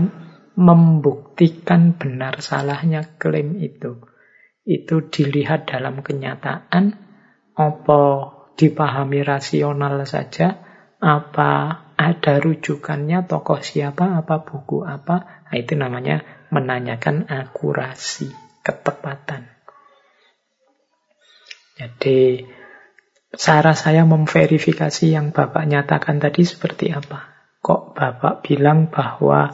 membuktikan 0.59 1.95
benar 1.95 2.43
salahnya 2.43 3.07
klaim 3.23 3.63
itu? 3.63 4.03
Itu 4.67 5.07
dilihat 5.07 5.71
dalam 5.71 6.03
kenyataan, 6.03 6.99
apa 7.55 8.03
dipahami 8.59 9.23
rasional 9.23 10.03
saja, 10.03 10.59
apa 10.99 11.87
ada 11.99 12.39
rujukannya 12.39 13.27
tokoh 13.27 13.59
siapa, 13.59 14.23
apa 14.23 14.47
buku 14.47 14.87
apa, 14.87 15.43
nah, 15.51 15.57
itu 15.59 15.75
namanya 15.75 16.23
menanyakan 16.55 17.27
akurasi, 17.27 18.31
ketepatan. 18.63 19.51
Jadi, 21.75 22.47
cara 23.35 23.75
saya 23.75 24.07
memverifikasi 24.07 25.11
yang 25.11 25.35
Bapak 25.35 25.67
nyatakan 25.67 26.23
tadi 26.23 26.47
seperti 26.47 26.95
apa? 26.95 27.35
Kok 27.59 27.99
Bapak 27.99 28.47
bilang 28.47 28.95
bahwa 28.95 29.51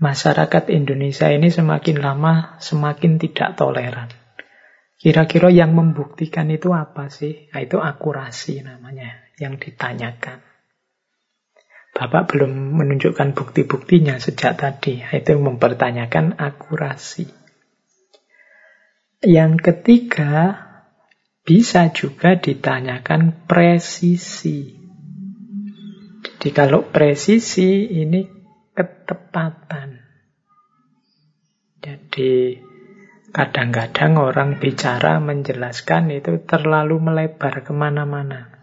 masyarakat 0.00 0.72
Indonesia 0.72 1.28
ini 1.28 1.52
semakin 1.52 2.00
lama 2.00 2.56
semakin 2.64 3.20
tidak 3.20 3.60
toleran? 3.60 4.08
Kira-kira 4.98 5.52
yang 5.52 5.76
membuktikan 5.76 6.48
itu 6.48 6.72
apa 6.72 7.12
sih? 7.12 7.52
Nah, 7.52 7.60
itu 7.60 7.76
akurasi 7.78 8.64
namanya, 8.64 9.20
yang 9.36 9.60
ditanyakan. 9.60 10.47
Bapak 11.98 12.30
belum 12.30 12.78
menunjukkan 12.78 13.34
bukti-buktinya 13.34 14.22
sejak 14.22 14.54
tadi. 14.54 15.02
Itu 15.02 15.34
mempertanyakan 15.42 16.38
akurasi. 16.38 17.26
Yang 19.18 19.52
ketiga, 19.58 20.62
bisa 21.42 21.90
juga 21.90 22.38
ditanyakan 22.38 23.50
presisi. 23.50 24.78
Jadi 26.22 26.54
kalau 26.54 26.86
presisi 26.86 27.90
ini 27.90 28.22
ketepatan. 28.78 29.98
Jadi 31.82 32.62
kadang-kadang 33.34 34.22
orang 34.22 34.62
bicara 34.62 35.18
menjelaskan 35.18 36.14
itu 36.14 36.46
terlalu 36.46 37.02
melebar 37.02 37.66
ke 37.66 37.74
mana-mana. 37.74 38.57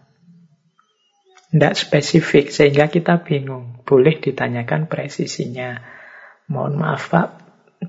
Tidak 1.56 1.72
spesifik, 1.72 2.52
sehingga 2.52 2.92
kita 2.92 3.24
bingung. 3.24 3.80
Boleh 3.88 4.20
ditanyakan 4.20 4.92
presisinya. 4.92 5.80
Mohon 6.52 6.74
maaf 6.84 7.16
Pak, 7.16 7.28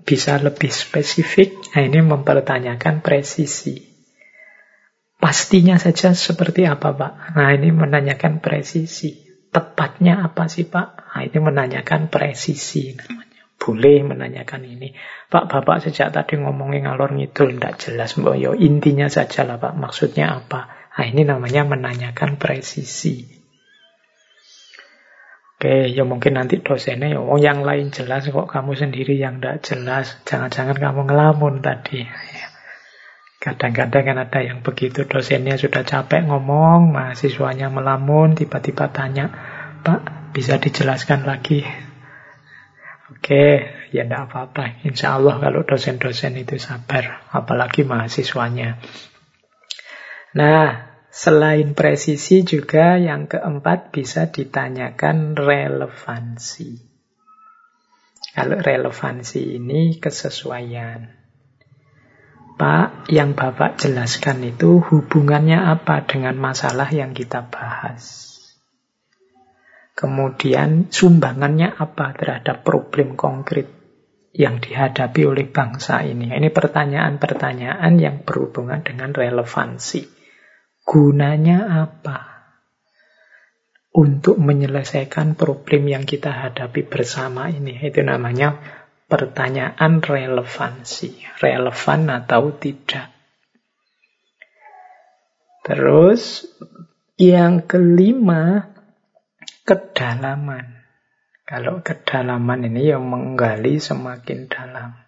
bisa 0.07 0.39
lebih 0.39 0.71
spesifik? 0.71 1.75
Nah 1.75 1.83
ini 1.83 1.99
mempertanyakan 1.99 3.03
presisi. 3.03 3.75
Pastinya 5.17 5.83
saja 5.83 6.15
seperti 6.15 6.63
apa 6.63 6.95
Pak? 6.95 7.13
Nah 7.35 7.51
ini 7.59 7.75
menanyakan 7.75 8.39
presisi. 8.39 9.27
Tepatnya 9.51 10.23
apa 10.23 10.47
sih 10.47 10.69
Pak? 10.69 11.17
Nah 11.17 11.27
ini 11.27 11.39
menanyakan 11.43 12.07
presisi 12.07 12.95
namanya. 12.95 13.51
Boleh 13.57 14.05
menanyakan 14.05 14.63
ini. 14.63 14.95
Pak, 15.27 15.49
Bapak 15.49 15.83
sejak 15.83 16.15
tadi 16.15 16.39
ngomongin 16.39 16.87
ngalor 16.87 17.17
ngidul, 17.17 17.57
tidak 17.57 17.83
jelas. 17.83 18.15
Mbak, 18.15 18.37
yo, 18.39 18.53
intinya 18.55 19.11
saja 19.11 19.43
lah 19.43 19.59
Pak, 19.59 19.75
maksudnya 19.75 20.39
apa? 20.39 20.93
Nah 20.95 21.05
ini 21.09 21.25
namanya 21.25 21.65
menanyakan 21.65 22.39
presisi. 22.39 23.46
Oke, 25.57 25.89
ya 25.89 26.05
mungkin 26.05 26.37
nanti 26.37 26.61
dosennya, 26.61 27.17
ya, 27.17 27.21
oh 27.25 27.41
yang 27.41 27.65
lain 27.65 27.89
jelas 27.89 28.29
kok 28.29 28.45
kamu 28.45 28.77
sendiri 28.77 29.17
yang 29.17 29.41
tidak 29.41 29.65
jelas. 29.65 30.21
Jangan-jangan 30.29 30.77
kamu 30.77 31.09
ngelamun 31.09 31.65
tadi. 31.65 32.05
Kadang-kadang 33.41 34.05
kan 34.05 34.17
ada 34.21 34.41
yang 34.45 34.61
begitu, 34.61 35.09
dosennya 35.09 35.57
sudah 35.57 35.81
capek 35.81 36.29
ngomong, 36.29 36.93
mahasiswanya 36.93 37.73
melamun, 37.73 38.37
tiba-tiba 38.37 38.93
tanya, 38.93 39.33
Pak, 39.81 40.35
bisa 40.37 40.61
dijelaskan 40.61 41.25
lagi? 41.25 41.65
Oke, 43.17 43.65
ya 43.97 44.05
tidak 44.05 44.29
apa-apa. 44.29 44.85
Insya 44.85 45.17
Allah 45.17 45.41
kalau 45.41 45.65
dosen-dosen 45.65 46.37
itu 46.37 46.61
sabar, 46.61 47.33
apalagi 47.33 47.81
mahasiswanya. 47.81 48.77
Nah, 50.37 50.96
Selain 51.17 51.73
presisi 51.73 52.45
juga 52.45 53.01
yang 53.01 53.25
keempat 53.25 53.89
bisa 53.89 54.29
ditanyakan 54.29 55.33
relevansi. 55.33 56.77
Kalau 58.37 58.61
relevansi 58.61 59.57
ini 59.57 59.97
kesesuaian. 59.97 61.09
Pak, 62.61 63.09
yang 63.09 63.33
Bapak 63.33 63.81
jelaskan 63.81 64.45
itu 64.45 64.85
hubungannya 64.85 65.57
apa 65.57 66.05
dengan 66.05 66.37
masalah 66.37 66.93
yang 66.93 67.17
kita 67.17 67.49
bahas? 67.49 68.37
Kemudian 69.97 70.93
sumbangannya 70.93 71.81
apa 71.81 72.13
terhadap 72.13 72.61
problem 72.61 73.17
konkret 73.17 73.73
yang 74.37 74.61
dihadapi 74.61 75.25
oleh 75.25 75.49
bangsa 75.49 76.05
ini? 76.05 76.29
Ini 76.29 76.53
pertanyaan-pertanyaan 76.53 77.97
yang 77.97 78.21
berhubungan 78.21 78.85
dengan 78.85 79.17
relevansi. 79.17 80.16
Gunanya 80.87 81.67
apa? 81.83 82.19
Untuk 83.91 84.39
menyelesaikan 84.39 85.35
problem 85.35 85.91
yang 85.91 86.07
kita 86.07 86.31
hadapi 86.31 86.87
bersama 86.87 87.51
ini. 87.51 87.75
Itu 87.83 88.07
namanya 88.07 88.55
pertanyaan 89.11 89.99
relevansi. 89.99 91.43
Relevan 91.43 92.07
atau 92.07 92.55
tidak. 92.55 93.11
Terus 95.67 96.47
yang 97.19 97.67
kelima, 97.67 98.71
kedalaman. 99.67 100.87
Kalau 101.43 101.83
kedalaman 101.83 102.71
ini 102.71 102.95
yang 102.95 103.11
menggali 103.11 103.83
semakin 103.83 104.47
dalam 104.47 105.06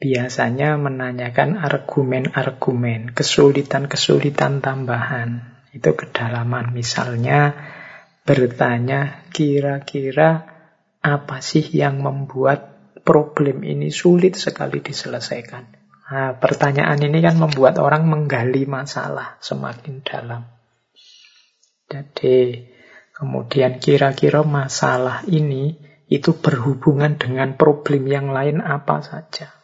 biasanya 0.00 0.80
menanyakan 0.80 1.60
argumen-argumen, 1.60 3.12
kesulitan-kesulitan 3.12 4.64
tambahan. 4.64 5.60
Itu 5.76 5.92
kedalaman. 5.92 6.72
Misalnya 6.72 7.54
bertanya 8.24 9.28
kira-kira 9.30 10.48
apa 11.04 11.44
sih 11.44 11.62
yang 11.62 12.00
membuat 12.00 12.96
problem 13.04 13.60
ini 13.62 13.92
sulit 13.92 14.40
sekali 14.40 14.80
diselesaikan. 14.80 15.78
Nah, 16.10 16.34
pertanyaan 16.42 16.98
ini 16.98 17.22
kan 17.22 17.38
membuat 17.38 17.78
orang 17.78 18.08
menggali 18.08 18.66
masalah 18.66 19.38
semakin 19.38 20.02
dalam. 20.02 20.42
Jadi, 21.86 22.66
kemudian 23.14 23.78
kira-kira 23.78 24.42
masalah 24.42 25.22
ini 25.30 25.78
itu 26.10 26.34
berhubungan 26.34 27.14
dengan 27.14 27.54
problem 27.54 28.10
yang 28.10 28.34
lain 28.34 28.58
apa 28.58 29.06
saja 29.06 29.59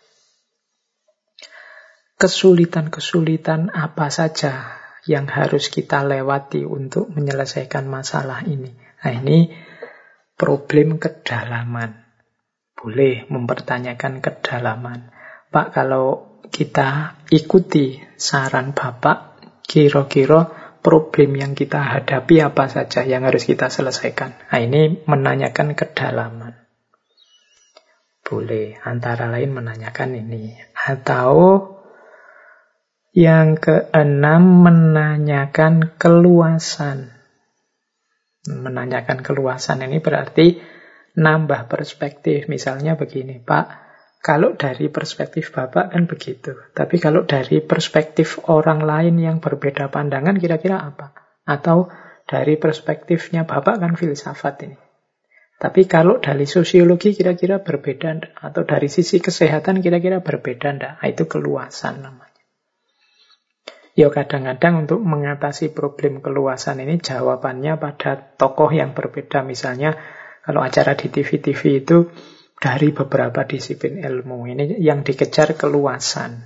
kesulitan-kesulitan 2.16 3.72
apa 3.72 4.08
saja 4.08 4.76
yang 5.06 5.28
harus 5.30 5.70
kita 5.70 6.02
lewati 6.02 6.66
untuk 6.66 7.12
menyelesaikan 7.12 7.86
masalah 7.86 8.42
ini. 8.42 8.74
Nah 9.04 9.12
ini 9.12 9.52
problem 10.34 10.98
kedalaman. 10.98 12.02
Boleh 12.76 13.24
mempertanyakan 13.30 14.20
kedalaman. 14.20 15.12
Pak, 15.48 15.72
kalau 15.72 16.40
kita 16.50 17.20
ikuti 17.32 18.02
saran 18.18 18.76
Bapak, 18.76 19.40
kira-kira 19.64 20.48
problem 20.82 21.34
yang 21.34 21.58
kita 21.58 21.82
hadapi 21.82 22.42
apa 22.42 22.70
saja 22.70 23.02
yang 23.02 23.26
harus 23.26 23.42
kita 23.42 23.70
selesaikan. 23.70 24.38
Nah 24.50 24.60
ini 24.60 25.02
menanyakan 25.06 25.74
kedalaman. 25.74 26.54
Boleh, 28.26 28.74
antara 28.82 29.30
lain 29.30 29.54
menanyakan 29.54 30.18
ini. 30.18 30.58
Atau 30.74 31.75
yang 33.16 33.56
keenam 33.56 34.60
menanyakan 34.60 35.96
keluasan. 35.96 37.16
Menanyakan 38.44 39.24
keluasan 39.24 39.80
ini 39.88 40.04
berarti 40.04 40.60
nambah 41.16 41.64
perspektif. 41.64 42.44
Misalnya 42.52 43.00
begini, 43.00 43.40
Pak, 43.40 43.66
kalau 44.20 44.52
dari 44.52 44.92
perspektif 44.92 45.48
Bapak 45.48 45.96
kan 45.96 46.04
begitu. 46.04 46.60
Tapi 46.76 47.00
kalau 47.00 47.24
dari 47.24 47.64
perspektif 47.64 48.36
orang 48.52 48.84
lain 48.84 49.16
yang 49.16 49.40
berbeda 49.40 49.88
pandangan 49.88 50.36
kira-kira 50.36 50.76
apa? 50.76 51.16
Atau 51.48 51.88
dari 52.28 52.60
perspektifnya 52.60 53.48
Bapak 53.48 53.80
kan 53.80 53.96
filsafat 53.96 54.68
ini. 54.68 54.76
Tapi 55.56 55.88
kalau 55.88 56.20
dari 56.20 56.44
sosiologi 56.44 57.16
kira-kira 57.16 57.64
berbeda 57.64 58.36
Atau 58.44 58.68
dari 58.68 58.92
sisi 58.92 59.24
kesehatan 59.24 59.80
kira-kira 59.80 60.20
berbeda 60.20 60.68
enggak? 60.68 61.00
Nah, 61.00 61.08
itu 61.08 61.24
keluasan 61.24 62.04
namanya. 62.04 62.25
Ya 63.96 64.12
kadang-kadang 64.12 64.84
untuk 64.84 65.00
mengatasi 65.00 65.72
problem 65.72 66.20
keluasan 66.20 66.84
ini 66.84 67.00
jawabannya 67.00 67.80
pada 67.80 68.20
tokoh 68.36 68.68
yang 68.68 68.92
berbeda. 68.92 69.40
Misalnya 69.40 69.96
kalau 70.44 70.60
acara 70.60 70.92
di 70.92 71.08
TV-TV 71.08 71.80
itu 71.80 72.12
dari 72.60 72.92
beberapa 72.92 73.48
disiplin 73.48 74.04
ilmu. 74.04 74.52
Ini 74.52 74.84
yang 74.84 75.00
dikejar 75.00 75.56
keluasan. 75.56 76.44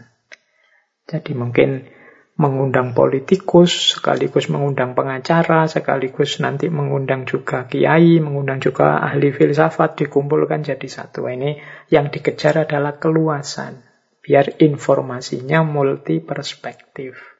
Jadi 1.11 1.35
mungkin 1.35 1.91
mengundang 2.39 2.95
politikus, 2.95 3.99
sekaligus 3.99 4.47
mengundang 4.47 4.95
pengacara, 4.95 5.67
sekaligus 5.67 6.39
nanti 6.39 6.71
mengundang 6.71 7.27
juga 7.27 7.67
kiai, 7.67 8.23
mengundang 8.23 8.63
juga 8.63 9.03
ahli 9.03 9.35
filsafat, 9.35 10.07
dikumpulkan 10.07 10.63
jadi 10.63 10.87
satu. 10.87 11.27
Ini 11.27 11.59
yang 11.91 12.15
dikejar 12.15 12.63
adalah 12.63 13.03
keluasan. 13.03 13.83
Biar 14.23 14.63
informasinya 14.63 15.67
multi 15.67 16.23
perspektif. 16.23 17.39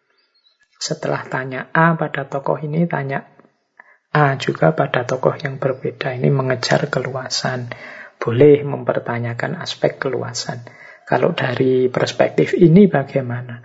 Setelah 0.81 1.29
tanya 1.29 1.69
A 1.77 1.93
pada 1.93 2.25
tokoh 2.25 2.57
ini, 2.57 2.89
tanya 2.89 3.29
A 4.17 4.41
juga 4.41 4.73
pada 4.73 5.05
tokoh 5.05 5.37
yang 5.37 5.61
berbeda. 5.61 6.17
Ini 6.17 6.33
mengejar 6.33 6.89
keluasan. 6.89 7.69
Boleh 8.17 8.65
mempertanyakan 8.65 9.61
aspek 9.61 10.01
keluasan. 10.01 10.65
Kalau 11.05 11.37
dari 11.37 11.93
perspektif 11.93 12.57
ini 12.57 12.89
bagaimana? 12.89 13.61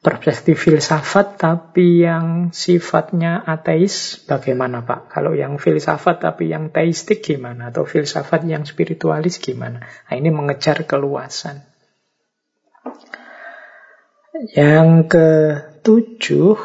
Perspektif 0.00 0.56
filsafat 0.64 1.36
tapi 1.36 2.02
yang 2.02 2.50
sifatnya 2.56 3.44
ateis 3.44 4.24
bagaimana 4.24 4.80
Pak? 4.80 5.12
Kalau 5.12 5.36
yang 5.36 5.60
filsafat 5.60 6.24
tapi 6.24 6.50
yang 6.50 6.72
teistik 6.72 7.22
gimana? 7.22 7.68
Atau 7.68 7.86
filsafat 7.86 8.48
yang 8.48 8.66
spiritualis 8.66 9.38
gimana? 9.38 9.84
Nah, 9.84 10.14
ini 10.16 10.32
mengejar 10.32 10.88
keluasan. 10.88 11.62
Yang 14.56 14.88
ke 15.12 15.28
Tujuh, 15.80 16.56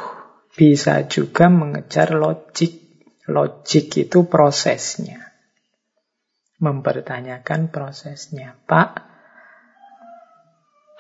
bisa 0.55 1.07
juga 1.07 1.47
mengejar 1.51 2.15
logik. 2.15 2.83
Logik 3.25 4.05
itu 4.05 4.29
prosesnya. 4.29 5.33
Mempertanyakan 6.61 7.73
prosesnya. 7.73 8.55
Pak, 8.69 8.89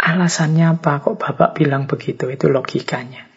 alasannya 0.01 0.75
apa 0.79 0.99
kok 1.05 1.21
Bapak 1.21 1.55
bilang 1.55 1.85
begitu? 1.85 2.27
Itu 2.27 2.49
logikanya. 2.49 3.29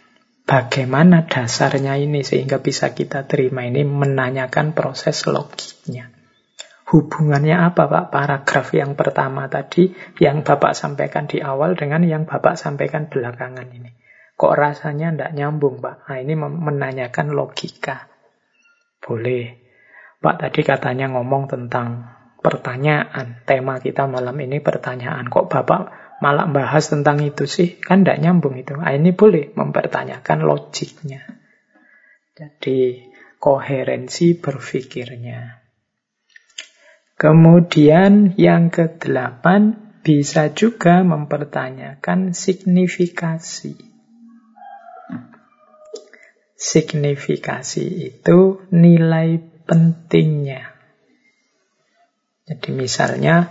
Bagaimana 0.48 1.28
dasarnya 1.28 2.00
ini 2.00 2.24
sehingga 2.24 2.64
bisa 2.64 2.96
kita 2.96 3.28
terima 3.28 3.68
ini 3.68 3.84
menanyakan 3.84 4.72
proses 4.72 5.28
logiknya. 5.28 6.08
Hubungannya 6.88 7.52
apa 7.52 7.84
Pak 7.84 8.08
paragraf 8.08 8.72
yang 8.72 8.96
pertama 8.96 9.44
tadi 9.52 9.92
yang 10.16 10.40
Bapak 10.40 10.72
sampaikan 10.72 11.28
di 11.28 11.44
awal 11.44 11.76
dengan 11.76 12.00
yang 12.00 12.24
Bapak 12.24 12.56
sampaikan 12.56 13.12
belakangan 13.12 13.68
ini. 13.68 13.97
Kok 14.38 14.54
rasanya 14.54 15.10
tidak 15.10 15.34
nyambung, 15.34 15.82
Pak? 15.82 16.06
Nah, 16.06 16.18
ini 16.22 16.38
menanyakan 16.38 17.34
logika. 17.34 18.06
Boleh. 19.02 19.58
Pak 20.22 20.36
tadi 20.38 20.62
katanya 20.62 21.10
ngomong 21.10 21.50
tentang 21.50 22.06
pertanyaan. 22.38 23.42
Tema 23.42 23.82
kita 23.82 24.06
malam 24.06 24.38
ini 24.38 24.62
pertanyaan. 24.62 25.26
Kok 25.26 25.50
Bapak 25.50 25.80
malah 26.22 26.46
bahas 26.46 26.86
tentang 26.86 27.18
itu 27.18 27.50
sih? 27.50 27.82
Kan 27.82 28.06
tidak 28.06 28.22
nyambung 28.22 28.54
itu. 28.54 28.78
Nah, 28.78 28.94
ini 28.94 29.10
boleh 29.10 29.50
mempertanyakan 29.58 30.46
logiknya. 30.46 31.26
Jadi, 32.38 33.10
koherensi 33.42 34.38
berpikirnya. 34.38 35.66
Kemudian 37.18 38.38
yang 38.38 38.70
kedelapan 38.70 39.74
bisa 40.06 40.54
juga 40.54 41.02
mempertanyakan 41.02 42.30
signifikasi. 42.30 43.87
Signifikasi 46.58 47.86
itu 48.10 48.38
nilai 48.74 49.38
pentingnya. 49.62 50.74
Jadi 52.50 52.74
misalnya 52.74 53.46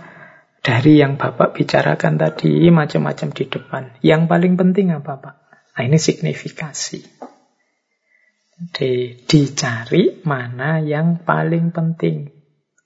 dari 0.60 1.00
yang 1.00 1.16
Bapak 1.16 1.56
bicarakan 1.56 2.20
tadi 2.20 2.68
macam-macam 2.68 3.28
di 3.32 3.44
depan. 3.48 3.82
Yang 4.04 4.22
paling 4.28 4.54
penting 4.60 4.92
apa 4.92 5.16
Pak? 5.16 5.34
Nah 5.48 5.82
ini 5.88 5.96
signifikasi. 5.96 7.00
Jadi 8.58 9.24
dicari 9.24 10.20
mana 10.28 10.82
yang 10.82 11.24
paling 11.24 11.72
penting 11.72 12.28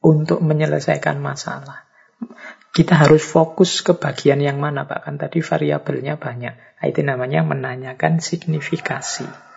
untuk 0.05 0.39
menyelesaikan 0.45 1.19
masalah. 1.19 1.89
Kita 2.73 2.95
harus 3.03 3.25
fokus 3.25 3.83
ke 3.83 3.97
bagian 3.97 4.39
yang 4.39 4.63
mana 4.63 4.85
Pak? 4.85 5.09
Kan 5.09 5.17
tadi 5.19 5.43
variabelnya 5.43 6.21
banyak. 6.21 6.55
Nah, 6.55 6.87
itu 6.87 7.01
namanya 7.03 7.45
menanyakan 7.45 8.23
signifikasi. 8.23 9.52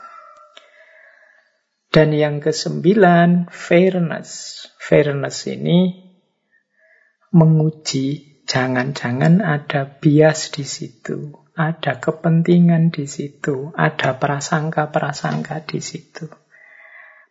Dan 1.96 2.12
yang 2.12 2.44
kesembilan, 2.44 3.48
fairness. 3.48 4.68
Fairness 4.76 5.48
ini 5.48 5.96
menguji 7.32 8.44
jangan-jangan 8.44 9.40
ada 9.40 9.88
bias 9.88 10.52
di 10.52 10.68
situ, 10.68 11.32
ada 11.56 12.04
kepentingan 12.04 12.92
di 12.92 13.08
situ, 13.08 13.72
ada 13.80 14.20
prasangka-prasangka 14.20 15.64
di 15.64 15.80
situ. 15.80 16.28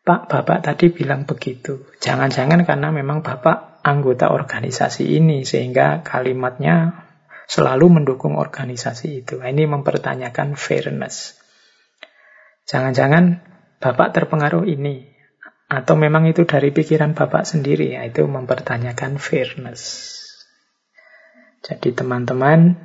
Pak, 0.00 0.32
Bapak 0.32 0.64
tadi 0.64 0.88
bilang 0.88 1.28
begitu. 1.28 1.84
Jangan-jangan 2.00 2.64
karena 2.64 2.88
memang 2.88 3.20
Bapak 3.20 3.84
anggota 3.84 4.32
organisasi 4.32 5.12
ini, 5.12 5.44
sehingga 5.44 6.00
kalimatnya 6.00 7.04
selalu 7.44 8.00
mendukung 8.00 8.40
organisasi 8.40 9.28
itu. 9.28 9.44
Ini 9.44 9.68
mempertanyakan 9.68 10.56
fairness. 10.56 11.36
Jangan-jangan 12.64 13.52
Bapak 13.84 14.16
terpengaruh 14.16 14.64
ini. 14.64 15.04
Atau 15.68 16.00
memang 16.00 16.24
itu 16.24 16.48
dari 16.48 16.72
pikiran 16.72 17.12
Bapak 17.12 17.44
sendiri, 17.44 18.00
yaitu 18.00 18.24
mempertanyakan 18.24 19.20
fairness. 19.20 20.16
Jadi 21.60 21.92
teman-teman, 21.92 22.80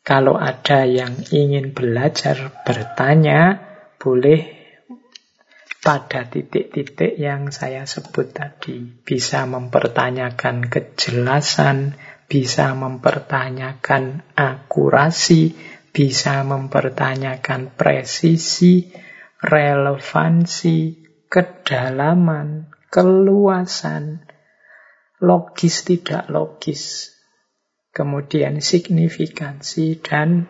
kalau 0.00 0.40
ada 0.40 0.88
yang 0.88 1.12
ingin 1.28 1.76
belajar 1.76 2.64
bertanya, 2.64 3.60
boleh 4.00 4.62
pada 5.84 6.24
titik-titik 6.24 7.20
yang 7.20 7.52
saya 7.52 7.84
sebut 7.84 8.32
tadi. 8.32 8.80
Bisa 9.04 9.44
mempertanyakan 9.44 10.72
kejelasan, 10.72 12.00
bisa 12.24 12.72
mempertanyakan 12.72 14.24
akurasi, 14.32 15.52
bisa 15.92 16.40
mempertanyakan 16.46 17.76
presisi, 17.76 18.88
relevansi, 19.42 21.02
kedalaman, 21.26 22.70
keluasan, 22.94 24.22
logis 25.18 25.82
tidak 25.82 26.30
logis, 26.30 27.10
kemudian 27.90 28.62
signifikansi 28.62 29.98
dan 29.98 30.46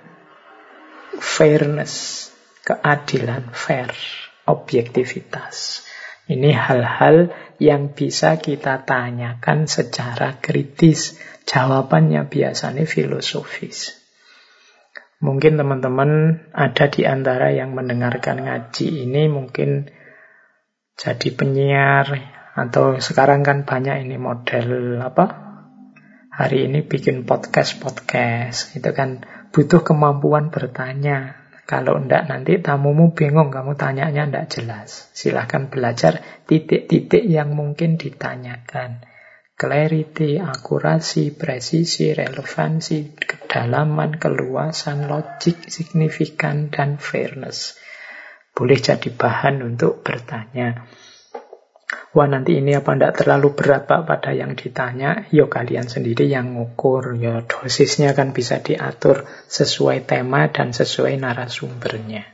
fairness, 1.16 2.28
keadilan, 2.68 3.49
fair, 3.57 3.97
objektivitas. 4.45 5.88
Ini 6.28 6.55
hal-hal 6.55 7.32
yang 7.59 7.97
bisa 7.97 8.38
kita 8.38 8.84
tanyakan 8.86 9.66
secara 9.66 10.38
kritis. 10.38 11.18
Jawabannya 11.43 12.30
biasanya 12.30 12.86
filosofis. 12.86 14.02
Mungkin 15.23 15.55
teman-teman 15.55 16.43
ada 16.51 16.91
di 16.91 17.07
antara 17.07 17.55
yang 17.55 17.79
mendengarkan 17.79 18.43
ngaji 18.43 19.07
ini 19.07 19.31
mungkin 19.31 19.87
jadi 20.99 21.29
penyiar 21.31 22.07
Atau 22.53 23.01
sekarang 23.01 23.41
kan 23.47 23.64
banyak 23.64 24.05
ini 24.05 24.20
model 24.20 25.01
apa? 25.01 25.25
Hari 26.33 26.68
ini 26.68 26.85
bikin 26.85 27.25
podcast-podcast. 27.25 28.77
Itu 28.77 28.93
kan 28.93 29.25
butuh 29.55 29.81
kemampuan 29.81 30.53
bertanya. 30.53 31.41
Kalau 31.64 31.97
enggak 31.97 32.29
nanti 32.29 32.61
tamumu 32.61 33.16
bingung, 33.16 33.49
kamu 33.49 33.73
tanyanya 33.81 34.29
enggak 34.29 34.53
jelas. 34.53 35.09
Silahkan 35.16 35.73
belajar 35.73 36.45
titik-titik 36.45 37.25
yang 37.25 37.57
mungkin 37.57 37.97
ditanyakan. 37.97 39.01
Clarity, 39.53 40.43
akurasi, 40.43 41.37
presisi, 41.37 42.11
relevansi, 42.11 43.15
kedalaman, 43.15 44.19
keluasan, 44.19 45.07
logik, 45.07 45.71
signifikan, 45.71 46.73
dan 46.73 46.99
fairness. 46.99 47.79
Boleh 48.53 48.81
jadi 48.81 49.09
bahan 49.13 49.65
untuk 49.65 50.03
bertanya. 50.03 50.89
Wah 52.13 52.29
nanti 52.29 52.61
ini 52.61 52.77
apa 52.77 52.93
enggak 52.93 53.25
terlalu 53.25 53.57
berat 53.57 53.89
Pak 53.89 54.05
pada 54.05 54.37
yang 54.37 54.53
ditanya, 54.53 55.25
yo 55.33 55.49
kalian 55.49 55.89
sendiri 55.89 56.29
yang 56.29 56.57
ngukur, 56.57 57.17
ya 57.17 57.41
dosisnya 57.49 58.13
kan 58.13 58.37
bisa 58.37 58.61
diatur 58.61 59.25
sesuai 59.49 60.05
tema 60.05 60.53
dan 60.53 60.77
sesuai 60.77 61.17
narasumbernya. 61.17 62.29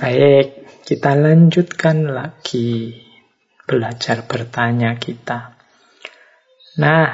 Baik, 0.00 0.64
kita 0.88 1.12
lanjutkan 1.16 2.08
lagi 2.08 2.96
belajar 3.68 4.24
bertanya 4.24 4.96
kita. 4.96 5.53
Nah, 6.74 7.06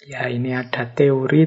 ya 0.00 0.32
ini 0.32 0.56
ada 0.56 0.88
teori 0.88 1.44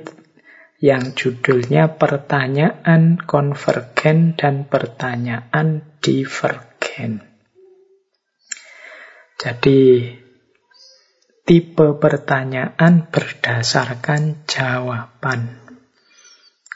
yang 0.78 1.17
judulnya 1.17 1.97
pertanyaan 1.97 3.17
konvergen 3.17 4.38
dan 4.38 4.69
pertanyaan 4.69 5.82
divergen. 5.97 7.25
Jadi 9.41 10.13
tipe 11.49 11.88
pertanyaan 11.97 13.09
berdasarkan 13.09 14.45
jawaban. 14.45 15.65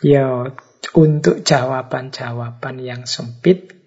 Ya, 0.02 0.50
untuk 0.98 1.46
jawaban-jawaban 1.46 2.82
yang 2.82 3.06
sempit, 3.06 3.86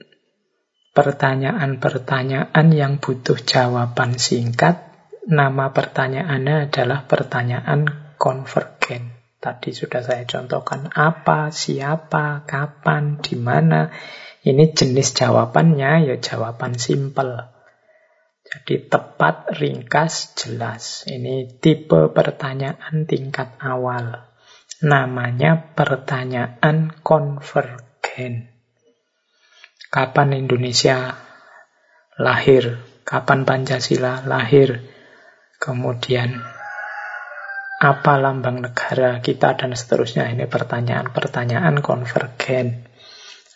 pertanyaan-pertanyaan 0.94 2.70
yang 2.70 3.02
butuh 3.02 3.34
jawaban 3.42 4.14
singkat, 4.14 4.93
nama 5.28 5.72
pertanyaannya 5.72 6.68
adalah 6.70 7.04
pertanyaan 7.08 8.14
konvergen. 8.16 9.14
Tadi 9.40 9.76
sudah 9.76 10.00
saya 10.00 10.24
contohkan 10.24 10.88
apa, 10.96 11.52
siapa, 11.52 12.48
kapan, 12.48 13.20
di 13.20 13.36
mana. 13.36 13.92
Ini 14.44 14.72
jenis 14.72 15.12
jawabannya 15.12 16.08
ya 16.08 16.16
jawaban 16.16 16.80
simpel. 16.80 17.44
Jadi 18.44 18.88
tepat, 18.88 19.52
ringkas, 19.56 20.36
jelas. 20.36 21.04
Ini 21.08 21.60
tipe 21.60 22.08
pertanyaan 22.12 23.04
tingkat 23.04 23.56
awal. 23.60 24.24
Namanya 24.84 25.76
pertanyaan 25.76 26.92
konvergen. 27.04 28.52
Kapan 29.92 30.28
Indonesia 30.36 31.20
lahir? 32.16 32.80
Kapan 33.04 33.44
Pancasila 33.44 34.24
lahir? 34.24 34.93
Kemudian 35.64 36.44
apa 37.80 38.20
lambang 38.20 38.60
negara 38.60 39.24
kita 39.24 39.56
dan 39.56 39.72
seterusnya. 39.72 40.28
Ini 40.28 40.44
pertanyaan-pertanyaan 40.44 41.80
konvergen. 41.80 42.84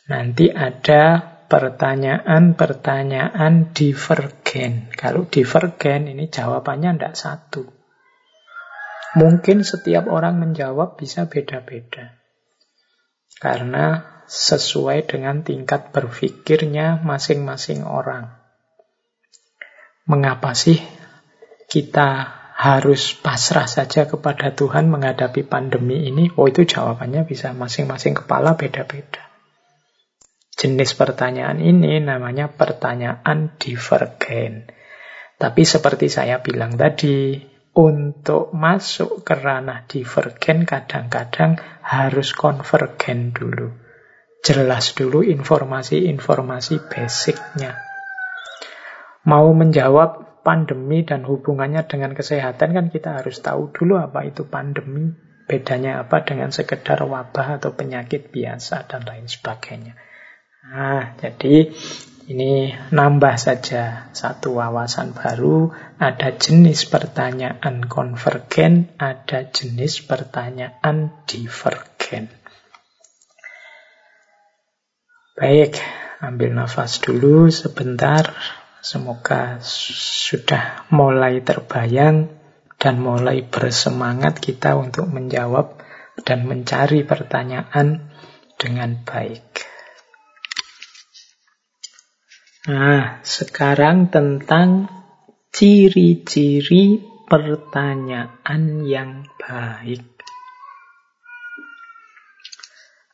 Nanti 0.09 0.49
ada 0.49 1.21
pertanyaan-pertanyaan 1.53 3.77
divergen. 3.77 4.89
Kalau 4.97 5.29
divergen 5.29 6.09
ini 6.09 6.33
jawabannya 6.33 6.97
tidak 6.97 7.13
satu. 7.17 7.79
Mungkin 9.17 9.65
setiap 9.65 10.05
orang 10.09 10.39
menjawab 10.41 10.97
bisa 11.01 11.25
beda-beda. 11.29 12.13
Karena 13.37 14.17
sesuai 14.29 15.09
dengan 15.09 15.41
tingkat 15.45 15.93
berpikirnya 15.93 17.01
masing-masing 17.01 17.85
orang. 17.85 18.37
Mengapa 20.05 20.53
sih 20.53 20.98
kita 21.69 22.09
harus 22.59 23.15
pasrah 23.15 23.69
saja 23.71 24.09
kepada 24.09 24.51
Tuhan 24.57 24.91
menghadapi 24.91 25.47
pandemi 25.47 26.09
ini? 26.09 26.33
Oh 26.35 26.49
itu 26.49 26.67
jawabannya 26.67 27.23
bisa 27.29 27.55
masing-masing 27.55 28.19
kepala 28.19 28.59
beda-beda. 28.59 29.29
Jenis 30.59 30.99
pertanyaan 30.99 31.63
ini 31.63 32.03
namanya 32.03 32.51
pertanyaan 32.51 33.55
divergen. 33.63 34.67
Tapi 35.39 35.63
seperti 35.63 36.11
saya 36.11 36.43
bilang 36.43 36.75
tadi, 36.75 37.39
untuk 37.79 38.51
masuk 38.51 39.23
ke 39.23 39.39
ranah 39.39 39.87
divergen 39.87 40.67
kadang-kadang 40.67 41.63
harus 41.79 42.35
konvergen 42.35 43.31
dulu. 43.31 43.71
Jelas 44.43 44.99
dulu 44.99 45.23
informasi-informasi 45.23 46.91
basicnya. 46.91 47.79
Mau 49.31 49.55
menjawab 49.55 50.28
pandemi 50.49 51.05
dan 51.05 51.29
hubungannya 51.29 51.85
dengan 51.85 52.17
kesehatan 52.17 52.73
kan 52.73 52.87
kita 52.89 53.21
harus 53.21 53.45
tahu 53.45 53.69
dulu 53.69 54.01
apa 54.01 54.25
itu 54.25 54.49
pandemi, 54.49 55.13
bedanya 55.45 56.01
apa 56.01 56.25
dengan 56.25 56.49
sekedar 56.49 57.05
wabah 57.05 57.61
atau 57.61 57.77
penyakit 57.77 58.33
biasa 58.33 58.89
dan 58.89 59.05
lain 59.05 59.29
sebagainya. 59.29 59.93
Nah, 60.73 61.21
jadi 61.21 61.69
ini 62.33 62.73
nambah 62.73 63.37
saja 63.37 64.09
satu 64.17 64.57
wawasan 64.57 65.13
baru, 65.13 65.69
ada 66.01 66.33
jenis 66.33 66.89
pertanyaan 66.89 67.85
konvergen, 67.85 68.89
ada 68.97 69.53
jenis 69.53 70.01
pertanyaan 70.09 71.13
divergen. 71.29 72.33
Baik, 75.37 75.77
ambil 76.25 76.57
nafas 76.57 77.05
dulu 77.05 77.53
sebentar. 77.53 78.33
Semoga 78.79 79.59
sudah 79.65 80.87
mulai 80.95 81.43
terbayang 81.43 82.31
dan 82.79 83.03
mulai 83.03 83.43
bersemangat 83.43 84.39
kita 84.39 84.79
untuk 84.79 85.11
menjawab 85.11 85.83
dan 86.23 86.47
mencari 86.47 87.03
pertanyaan 87.03 88.15
dengan 88.55 89.03
baik. 89.03 89.47
Nah, 92.69 93.25
sekarang 93.25 94.13
tentang 94.13 94.93
ciri-ciri 95.49 97.01
pertanyaan 97.25 98.85
yang 98.85 99.25
baik. 99.41 100.05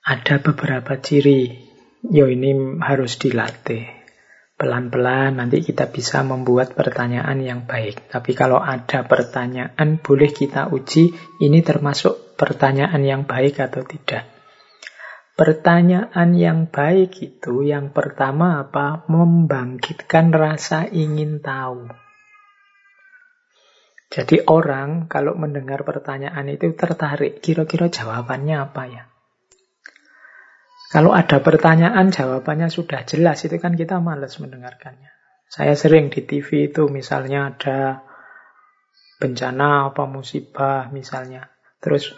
Ada 0.04 0.42
beberapa 0.42 0.98
ciri. 1.00 1.70
Yo 2.04 2.28
ini 2.28 2.82
harus 2.84 3.16
dilatih. 3.16 3.93
Pelan-pelan 4.64 5.44
nanti 5.44 5.60
kita 5.60 5.92
bisa 5.92 6.24
membuat 6.24 6.72
pertanyaan 6.72 7.36
yang 7.44 7.68
baik. 7.68 8.08
Tapi 8.08 8.32
kalau 8.32 8.56
ada 8.64 9.04
pertanyaan 9.04 10.00
boleh 10.00 10.32
kita 10.32 10.72
uji 10.72 11.12
ini 11.44 11.60
termasuk 11.60 12.32
pertanyaan 12.40 13.04
yang 13.04 13.28
baik 13.28 13.60
atau 13.60 13.84
tidak. 13.84 14.24
Pertanyaan 15.36 16.32
yang 16.32 16.72
baik 16.72 17.12
itu 17.20 17.60
yang 17.60 17.92
pertama 17.92 18.64
apa? 18.64 19.04
Membangkitkan 19.04 20.32
rasa 20.32 20.88
ingin 20.88 21.44
tahu. 21.44 21.84
Jadi 24.08 24.48
orang 24.48 25.12
kalau 25.12 25.36
mendengar 25.36 25.84
pertanyaan 25.84 26.48
itu 26.48 26.72
tertarik, 26.72 27.44
kira-kira 27.44 27.92
jawabannya 27.92 28.56
apa 28.64 28.82
ya? 28.88 29.04
Kalau 30.94 31.10
ada 31.10 31.42
pertanyaan, 31.42 32.14
jawabannya 32.14 32.70
sudah 32.70 33.02
jelas, 33.02 33.42
itu 33.42 33.58
kan 33.58 33.74
kita 33.74 33.98
males 33.98 34.38
mendengarkannya. 34.38 35.10
Saya 35.50 35.74
sering 35.74 36.06
di 36.06 36.22
TV 36.22 36.70
itu 36.70 36.86
misalnya 36.86 37.50
ada 37.50 38.06
bencana 39.18 39.90
apa 39.90 40.06
musibah 40.06 40.86
misalnya. 40.94 41.50
Terus 41.82 42.14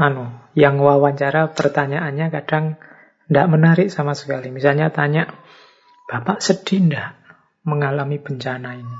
anu 0.00 0.32
yang 0.56 0.80
wawancara 0.80 1.52
pertanyaannya 1.52 2.32
kadang 2.32 2.80
tidak 3.28 3.46
menarik 3.52 3.88
sama 3.92 4.16
sekali. 4.16 4.48
Misalnya 4.48 4.88
tanya, 4.88 5.28
Bapak 6.08 6.40
sedih 6.40 6.88
ndak 6.88 7.20
mengalami 7.68 8.16
bencana 8.16 8.80
ini? 8.80 8.98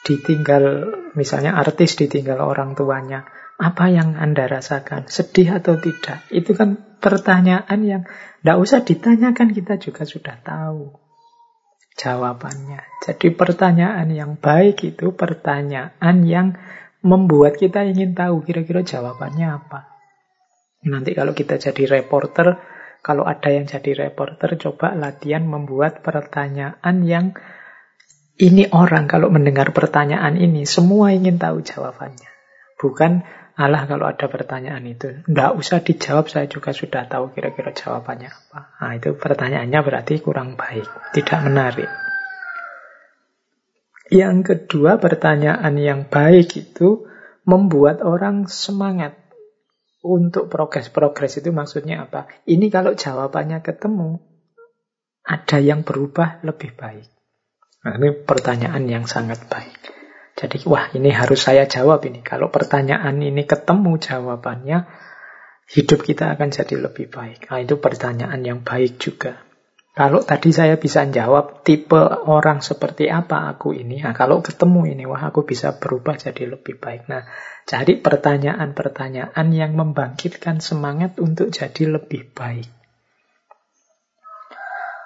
Ditinggal, 0.00 0.64
misalnya 1.12 1.60
artis 1.60 1.96
ditinggal 2.00 2.40
orang 2.40 2.72
tuanya. 2.72 3.28
Apa 3.62 3.86
yang 3.94 4.18
Anda 4.18 4.50
rasakan? 4.50 5.06
Sedih 5.06 5.62
atau 5.62 5.78
tidak? 5.78 6.26
Itu 6.34 6.58
kan 6.58 6.98
pertanyaan 6.98 7.78
yang 7.86 8.02
tidak 8.42 8.58
usah 8.58 8.82
ditanyakan, 8.82 9.54
kita 9.54 9.78
juga 9.78 10.02
sudah 10.02 10.34
tahu 10.42 10.98
jawabannya. 11.94 12.82
Jadi 13.06 13.30
pertanyaan 13.30 14.10
yang 14.10 14.34
baik 14.34 14.82
itu 14.82 15.14
pertanyaan 15.14 16.26
yang 16.26 16.58
membuat 17.06 17.58
kita 17.58 17.86
ingin 17.86 18.18
tahu 18.18 18.42
kira-kira 18.42 18.82
jawabannya 18.82 19.46
apa. 19.46 19.92
Nanti 20.82 21.14
kalau 21.14 21.30
kita 21.30 21.62
jadi 21.62 22.02
reporter, 22.02 22.58
kalau 23.02 23.22
ada 23.22 23.50
yang 23.50 23.70
jadi 23.70 24.10
reporter, 24.10 24.58
coba 24.58 24.94
latihan 24.98 25.46
membuat 25.46 26.02
pertanyaan 26.02 27.06
yang 27.06 27.34
ini 28.42 28.66
orang 28.74 29.06
kalau 29.06 29.30
mendengar 29.30 29.70
pertanyaan 29.70 30.34
ini, 30.34 30.66
semua 30.66 31.14
ingin 31.14 31.38
tahu 31.38 31.62
jawabannya. 31.62 32.30
Bukan, 32.82 33.22
Allah 33.52 33.84
kalau 33.84 34.08
ada 34.08 34.26
pertanyaan 34.32 34.80
itu, 34.88 35.24
tidak 35.28 35.50
usah 35.60 35.84
dijawab, 35.84 36.24
saya 36.32 36.48
juga 36.48 36.72
sudah 36.72 37.04
tahu 37.04 37.36
kira-kira 37.36 37.76
jawabannya 37.76 38.32
apa. 38.32 38.60
Nah, 38.80 38.92
itu 38.96 39.12
pertanyaannya 39.12 39.80
berarti 39.84 40.24
kurang 40.24 40.56
baik, 40.56 40.88
tidak 41.12 41.38
menarik. 41.44 41.90
Yang 44.08 44.36
kedua, 44.44 44.96
pertanyaan 44.96 45.76
yang 45.76 46.08
baik 46.08 46.56
itu 46.56 47.04
membuat 47.44 48.00
orang 48.00 48.48
semangat 48.48 49.16
untuk 50.04 50.48
progres. 50.48 50.88
Progres 50.88 51.36
itu 51.40 51.48
maksudnya 51.52 52.08
apa? 52.08 52.28
Ini 52.44 52.68
kalau 52.68 52.96
jawabannya 52.96 53.60
ketemu, 53.60 54.20
ada 55.22 55.58
yang 55.62 55.86
berubah 55.86 56.42
lebih 56.42 56.74
baik. 56.76 57.08
Nah, 57.82 57.98
ini 57.98 58.10
pertanyaan 58.14 58.84
yang 58.86 59.04
sangat 59.08 59.48
baik. 59.48 59.71
Jadi, 60.32 60.64
wah 60.64 60.88
ini 60.96 61.12
harus 61.12 61.44
saya 61.44 61.68
jawab 61.68 62.02
ini. 62.08 62.24
Kalau 62.24 62.48
pertanyaan 62.48 63.20
ini 63.20 63.44
ketemu 63.44 64.00
jawabannya, 64.00 64.88
hidup 65.72 66.00
kita 66.04 66.34
akan 66.36 66.48
jadi 66.52 66.74
lebih 66.80 67.12
baik. 67.12 67.48
Nah, 67.52 67.60
itu 67.60 67.76
pertanyaan 67.80 68.40
yang 68.44 68.60
baik 68.64 68.96
juga. 69.00 69.40
Kalau 69.92 70.24
tadi 70.24 70.56
saya 70.56 70.80
bisa 70.80 71.04
jawab 71.04 71.68
tipe 71.68 72.00
orang 72.24 72.64
seperti 72.64 73.12
apa 73.12 73.52
aku 73.52 73.76
ini, 73.76 74.00
nah 74.00 74.16
kalau 74.16 74.40
ketemu 74.40 74.88
ini, 74.88 75.04
wah 75.04 75.20
aku 75.20 75.44
bisa 75.44 75.76
berubah 75.76 76.16
jadi 76.16 76.48
lebih 76.48 76.80
baik. 76.80 77.12
Nah, 77.12 77.28
cari 77.68 78.00
pertanyaan-pertanyaan 78.00 79.46
yang 79.52 79.76
membangkitkan 79.76 80.64
semangat 80.64 81.20
untuk 81.20 81.52
jadi 81.52 81.92
lebih 81.92 82.32
baik. 82.32 82.72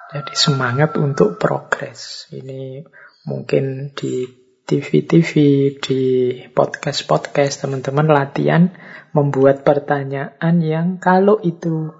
Jadi 0.07 0.33
semangat 0.39 0.95
untuk 0.95 1.35
progres. 1.35 2.31
Ini 2.31 2.79
mungkin 3.27 3.91
di 3.91 4.23
TV-TV, 4.67 5.31
di 5.79 6.01
podcast-podcast 6.51 7.63
teman-teman 7.63 8.11
latihan 8.11 8.67
membuat 9.15 9.63
pertanyaan 9.63 10.59
yang 10.59 10.99
kalau 10.99 11.39
itu 11.39 11.95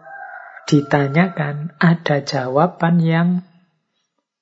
ditanyakan 0.67 1.79
ada 1.79 2.19
jawaban 2.27 2.99
yang 2.99 3.29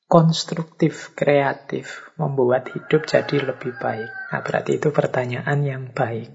konstruktif, 0.09 1.13
kreatif, 1.13 2.09
membuat 2.17 2.73
hidup 2.73 3.05
jadi 3.05 3.45
lebih 3.45 3.77
baik. 3.77 4.09
Nah, 4.33 4.41
berarti 4.41 4.81
itu 4.81 4.89
pertanyaan 4.89 5.61
yang 5.61 5.83
baik. 5.93 6.33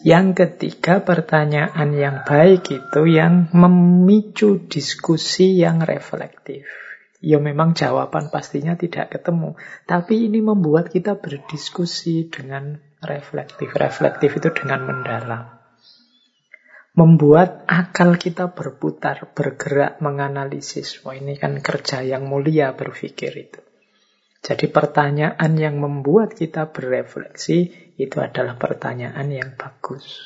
Yang 0.00 0.26
ketiga, 0.36 1.04
pertanyaan 1.04 1.92
yang 1.92 2.16
baik 2.24 2.72
itu 2.72 3.02
yang 3.04 3.52
memicu 3.52 4.64
diskusi 4.68 5.60
yang 5.60 5.84
reflektif. 5.84 6.83
Ya 7.24 7.40
memang 7.40 7.72
jawaban 7.72 8.28
pastinya 8.28 8.76
tidak 8.76 9.16
ketemu, 9.16 9.56
tapi 9.88 10.28
ini 10.28 10.44
membuat 10.44 10.92
kita 10.92 11.16
berdiskusi 11.16 12.28
dengan 12.28 12.76
reflektif. 13.00 13.72
Reflektif 13.72 14.36
itu 14.36 14.52
dengan 14.52 14.84
mendalam. 14.84 15.44
Membuat 16.94 17.64
akal 17.64 18.20
kita 18.20 18.52
berputar, 18.52 19.32
bergerak, 19.32 20.04
menganalisis. 20.04 21.00
Wah 21.02 21.16
ini 21.16 21.40
kan 21.40 21.64
kerja 21.64 22.04
yang 22.04 22.28
mulia 22.28 22.76
berpikir 22.76 23.32
itu. 23.34 23.60
Jadi 24.44 24.68
pertanyaan 24.68 25.56
yang 25.56 25.80
membuat 25.80 26.36
kita 26.36 26.68
berefleksi 26.68 27.72
itu 27.96 28.16
adalah 28.20 28.60
pertanyaan 28.60 29.32
yang 29.32 29.56
bagus. 29.56 30.20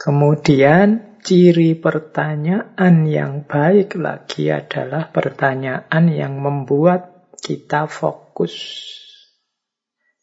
Kemudian 0.00 1.07
ciri 1.22 1.78
pertanyaan 1.78 3.06
yang 3.06 3.44
baik 3.44 3.98
lagi 3.98 4.50
adalah 4.50 5.10
pertanyaan 5.10 6.04
yang 6.10 6.38
membuat 6.40 7.32
kita 7.38 7.86
fokus 7.86 8.54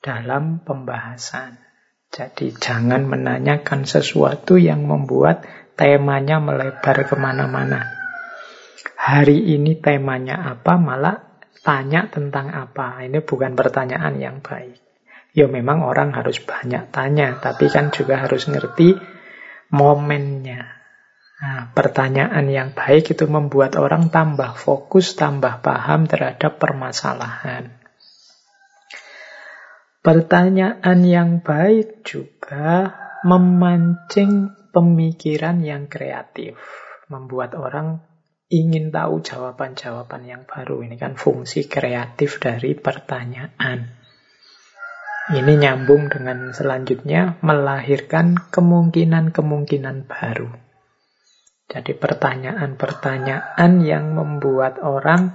dalam 0.03 0.61
pembahasan. 0.61 1.57
Jadi 2.11 2.55
jangan 2.55 3.09
menanyakan 3.09 3.83
sesuatu 3.83 4.55
yang 4.55 4.85
membuat 4.87 5.43
temanya 5.75 6.39
melebar 6.39 7.03
ke 7.03 7.15
mana-mana. 7.19 7.83
Hari 8.95 9.53
ini 9.57 9.77
temanya 9.77 10.55
apa, 10.55 10.79
malah 10.79 11.41
tanya 11.65 12.07
tentang 12.07 12.53
apa. 12.53 13.03
Ini 13.03 13.19
bukan 13.25 13.53
pertanyaan 13.57 14.15
yang 14.21 14.39
baik. 14.39 14.79
Ya 15.35 15.51
memang 15.51 15.83
orang 15.83 16.15
harus 16.15 16.39
banyak 16.39 16.95
tanya, 16.95 17.35
tapi 17.43 17.67
kan 17.67 17.91
juga 17.91 18.23
harus 18.23 18.47
ngerti 18.47 18.95
momennya. 19.73 20.74
Nah, 21.35 21.67
pertanyaan 21.75 22.47
yang 22.47 22.71
baik 22.71 23.11
itu 23.11 23.27
membuat 23.27 23.75
orang 23.75 24.07
tambah 24.07 24.55
fokus, 24.55 25.19
tambah 25.19 25.59
paham 25.59 26.07
terhadap 26.07 26.55
permasalahan. 26.63 27.75
Pertanyaan 29.99 30.99
yang 31.03 31.43
baik 31.43 32.07
juga 32.07 32.93
memancing 33.27 34.53
pemikiran 34.71 35.59
yang 35.59 35.91
kreatif, 35.91 36.55
membuat 37.11 37.57
orang 37.57 37.99
ingin 38.47 38.93
tahu 38.93 39.19
jawaban-jawaban 39.19 40.23
yang 40.23 40.43
baru. 40.45 40.85
Ini 40.85 40.95
kan 40.95 41.17
fungsi 41.17 41.65
kreatif 41.65 42.37
dari 42.39 42.77
pertanyaan. 42.77 43.91
Ini 45.25 45.53
nyambung 45.57 46.13
dengan 46.13 46.53
selanjutnya 46.53 47.41
melahirkan 47.41 48.37
kemungkinan-kemungkinan 48.53 50.05
baru. 50.05 50.65
Jadi 51.65 51.97
pertanyaan-pertanyaan 51.97 53.71
yang 53.81 54.13
membuat 54.13 54.77
orang, 54.85 55.33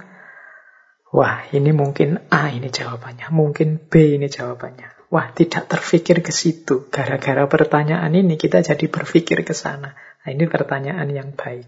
wah 1.11 1.43
ini 1.51 1.75
mungkin 1.75 2.31
A 2.31 2.47
ini 2.55 2.71
jawabannya, 2.71 3.27
mungkin 3.35 3.77
B 3.91 4.15
ini 4.15 4.31
jawabannya. 4.31 5.11
Wah 5.11 5.27
tidak 5.35 5.67
terfikir 5.67 6.23
ke 6.23 6.31
situ. 6.31 6.87
Gara-gara 6.87 7.43
pertanyaan 7.43 8.15
ini 8.15 8.39
kita 8.39 8.63
jadi 8.63 8.87
berpikir 8.87 9.43
ke 9.43 9.51
sana. 9.51 9.91
Nah, 9.91 10.29
ini 10.31 10.47
pertanyaan 10.47 11.11
yang 11.11 11.35
baik. 11.35 11.67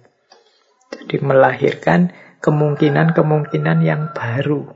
Jadi 0.95 1.15
melahirkan 1.19 2.15
kemungkinan-kemungkinan 2.39 3.83
yang 3.83 4.15
baru. 4.15 4.71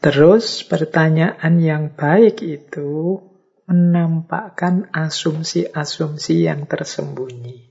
Terus 0.00 0.64
pertanyaan 0.68 1.60
yang 1.60 1.92
baik 1.96 2.44
itu 2.44 3.20
menampakkan 3.70 4.90
asumsi-asumsi 4.90 6.50
yang 6.50 6.66
tersembunyi. 6.66 7.70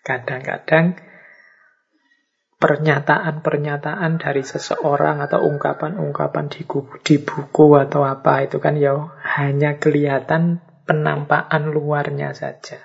Kadang-kadang 0.00 0.96
pernyataan-pernyataan 2.56 4.16
dari 4.16 4.40
seseorang 4.40 5.20
atau 5.20 5.44
ungkapan-ungkapan 5.44 6.48
di, 6.48 6.64
buku 7.20 7.66
atau 7.76 8.08
apa 8.08 8.48
itu 8.48 8.56
kan 8.56 8.80
ya 8.80 9.12
hanya 9.36 9.76
kelihatan 9.76 10.64
penampakan 10.88 11.76
luarnya 11.76 12.32
saja. 12.32 12.80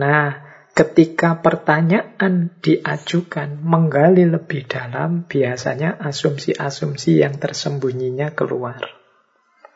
Nah, 0.00 0.40
ketika 0.72 1.44
pertanyaan 1.44 2.56
diajukan 2.64 3.60
menggali 3.60 4.24
lebih 4.24 4.64
dalam, 4.64 5.28
biasanya 5.28 6.00
asumsi-asumsi 6.00 7.20
yang 7.20 7.36
tersembunyinya 7.36 8.32
keluar. 8.32 8.97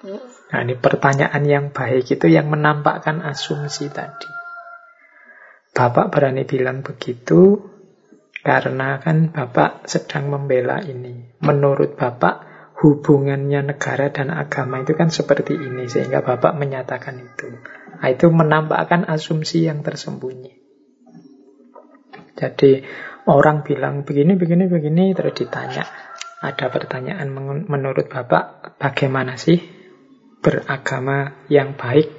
Nah, 0.03 0.61
ini 0.67 0.75
pertanyaan 0.75 1.43
yang 1.47 1.71
baik 1.71 2.11
itu 2.11 2.27
yang 2.27 2.51
menampakkan 2.51 3.23
asumsi 3.23 3.87
tadi. 3.87 4.27
Bapak 5.73 6.11
berani 6.11 6.43
bilang 6.43 6.83
begitu 6.83 7.71
karena 8.43 8.99
kan 8.99 9.31
Bapak 9.31 9.87
sedang 9.87 10.27
membela 10.29 10.83
ini. 10.83 11.39
Menurut 11.39 11.95
Bapak, 11.95 12.51
hubungannya 12.83 13.63
negara 13.73 14.11
dan 14.11 14.35
agama 14.35 14.83
itu 14.83 14.99
kan 14.99 15.15
seperti 15.15 15.55
ini, 15.55 15.87
sehingga 15.87 16.27
Bapak 16.27 16.59
menyatakan 16.59 17.23
itu. 17.23 17.49
Nah, 18.03 18.09
itu 18.11 18.27
menampakkan 18.27 19.07
asumsi 19.07 19.71
yang 19.71 19.87
tersembunyi. 19.87 20.59
Jadi 22.35 22.83
orang 23.31 23.63
bilang 23.63 24.03
begini, 24.03 24.35
begini, 24.35 24.67
begini, 24.67 25.15
terus 25.15 25.39
ditanya. 25.39 25.87
Ada 26.43 26.75
pertanyaan 26.75 27.31
menurut 27.71 28.11
Bapak, 28.11 28.75
bagaimana 28.83 29.39
sih 29.39 29.82
beragama 30.43 31.47
yang 31.47 31.79
baik 31.79 32.11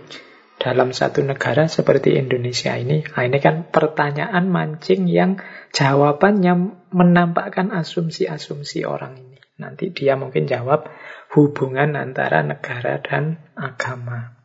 dalam 0.55 0.95
satu 0.95 1.19
negara 1.21 1.67
seperti 1.67 2.15
Indonesia 2.15 2.71
ini? 2.79 3.03
Nah, 3.03 3.23
ini 3.27 3.37
kan 3.43 3.67
pertanyaan 3.67 4.47
mancing 4.47 5.11
yang 5.11 5.43
jawabannya 5.75 6.87
menampakkan 6.95 7.75
asumsi-asumsi 7.75 8.87
orang 8.87 9.19
ini. 9.19 9.37
Nanti 9.59 9.91
dia 9.91 10.15
mungkin 10.15 10.47
jawab 10.47 10.87
hubungan 11.35 11.99
antara 11.99 12.41
negara 12.41 12.97
dan 13.03 13.43
agama. 13.59 14.39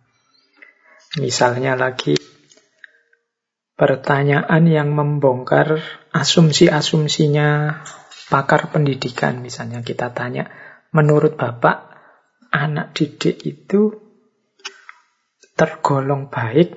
Misalnya 1.16 1.78
lagi 1.78 2.18
pertanyaan 3.78 4.66
yang 4.66 4.90
membongkar 4.92 5.80
asumsi-asumsinya 6.12 7.80
pakar 8.28 8.68
pendidikan. 8.74 9.40
Misalnya 9.40 9.80
kita 9.80 10.12
tanya, 10.12 10.50
menurut 10.92 11.38
Bapak, 11.38 11.88
anak 12.53 12.97
didik 12.97 13.45
itu 13.45 13.97
tergolong 15.59 16.31
baik 16.31 16.75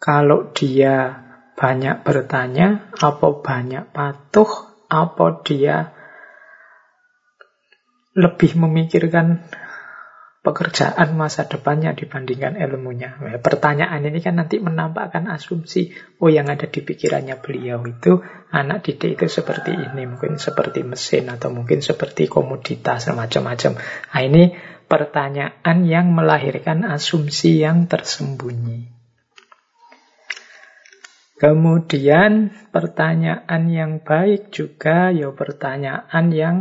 kalau 0.00 0.54
dia 0.56 1.26
banyak 1.60 2.00
bertanya, 2.00 2.88
apa 2.96 3.28
banyak 3.44 3.92
patuh, 3.92 4.48
apa 4.88 5.44
dia 5.44 5.92
lebih 8.16 8.56
memikirkan 8.56 9.44
pekerjaan 10.40 11.20
masa 11.20 11.44
depannya 11.44 11.92
dibandingkan 11.92 12.56
ilmunya. 12.56 13.20
Nah, 13.20 13.36
pertanyaan 13.44 14.00
ini 14.08 14.24
kan 14.24 14.40
nanti 14.40 14.56
menampakkan 14.56 15.28
asumsi, 15.28 15.92
oh 16.16 16.32
yang 16.32 16.48
ada 16.48 16.64
di 16.64 16.80
pikirannya 16.80 17.36
beliau 17.44 17.84
itu 17.84 18.24
anak 18.48 18.88
didik 18.88 19.20
itu 19.20 19.28
seperti 19.28 19.76
ini, 19.76 20.08
mungkin 20.08 20.40
seperti 20.40 20.80
mesin 20.80 21.28
atau 21.28 21.52
mungkin 21.52 21.84
seperti 21.84 22.24
komoditas 22.24 23.12
macam-macam. 23.12 23.76
Nah, 23.76 24.22
ini 24.24 24.56
pertanyaan 24.90 25.86
yang 25.86 26.10
melahirkan 26.10 26.82
asumsi 26.82 27.62
yang 27.62 27.86
tersembunyi. 27.86 28.90
Kemudian 31.38 32.52
pertanyaan 32.68 33.62
yang 33.72 33.92
baik 34.04 34.52
juga 34.52 35.08
ya 35.08 35.32
pertanyaan 35.32 36.26
yang 36.34 36.56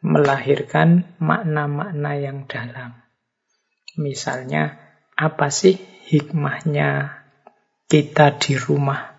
melahirkan 0.00 1.04
makna-makna 1.20 2.16
yang 2.16 2.48
dalam. 2.48 2.96
Misalnya, 4.00 4.80
apa 5.12 5.52
sih 5.52 5.76
hikmahnya 6.08 7.20
kita 7.92 8.40
di 8.40 8.56
rumah 8.56 9.11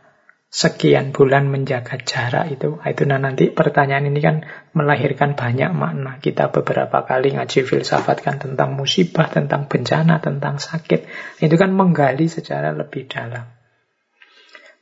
sekian 0.54 1.10
bulan 1.10 1.50
menjaga 1.50 1.98
jarak 1.98 2.54
itu? 2.54 2.78
Itu 2.78 3.04
nah 3.10 3.18
nanti 3.18 3.50
pertanyaan 3.50 4.06
ini 4.06 4.22
kan 4.22 4.46
melahirkan 4.78 5.34
banyak 5.34 5.74
makna. 5.74 6.22
Kita 6.22 6.54
beberapa 6.54 7.02
kali 7.10 7.34
ngaji 7.34 7.66
filsafat 7.66 8.22
kan 8.22 8.38
tentang 8.38 8.78
musibah, 8.78 9.26
tentang 9.34 9.66
bencana, 9.66 10.22
tentang 10.22 10.62
sakit. 10.62 11.10
Itu 11.42 11.58
kan 11.58 11.74
menggali 11.74 12.30
secara 12.30 12.70
lebih 12.70 13.10
dalam 13.10 13.63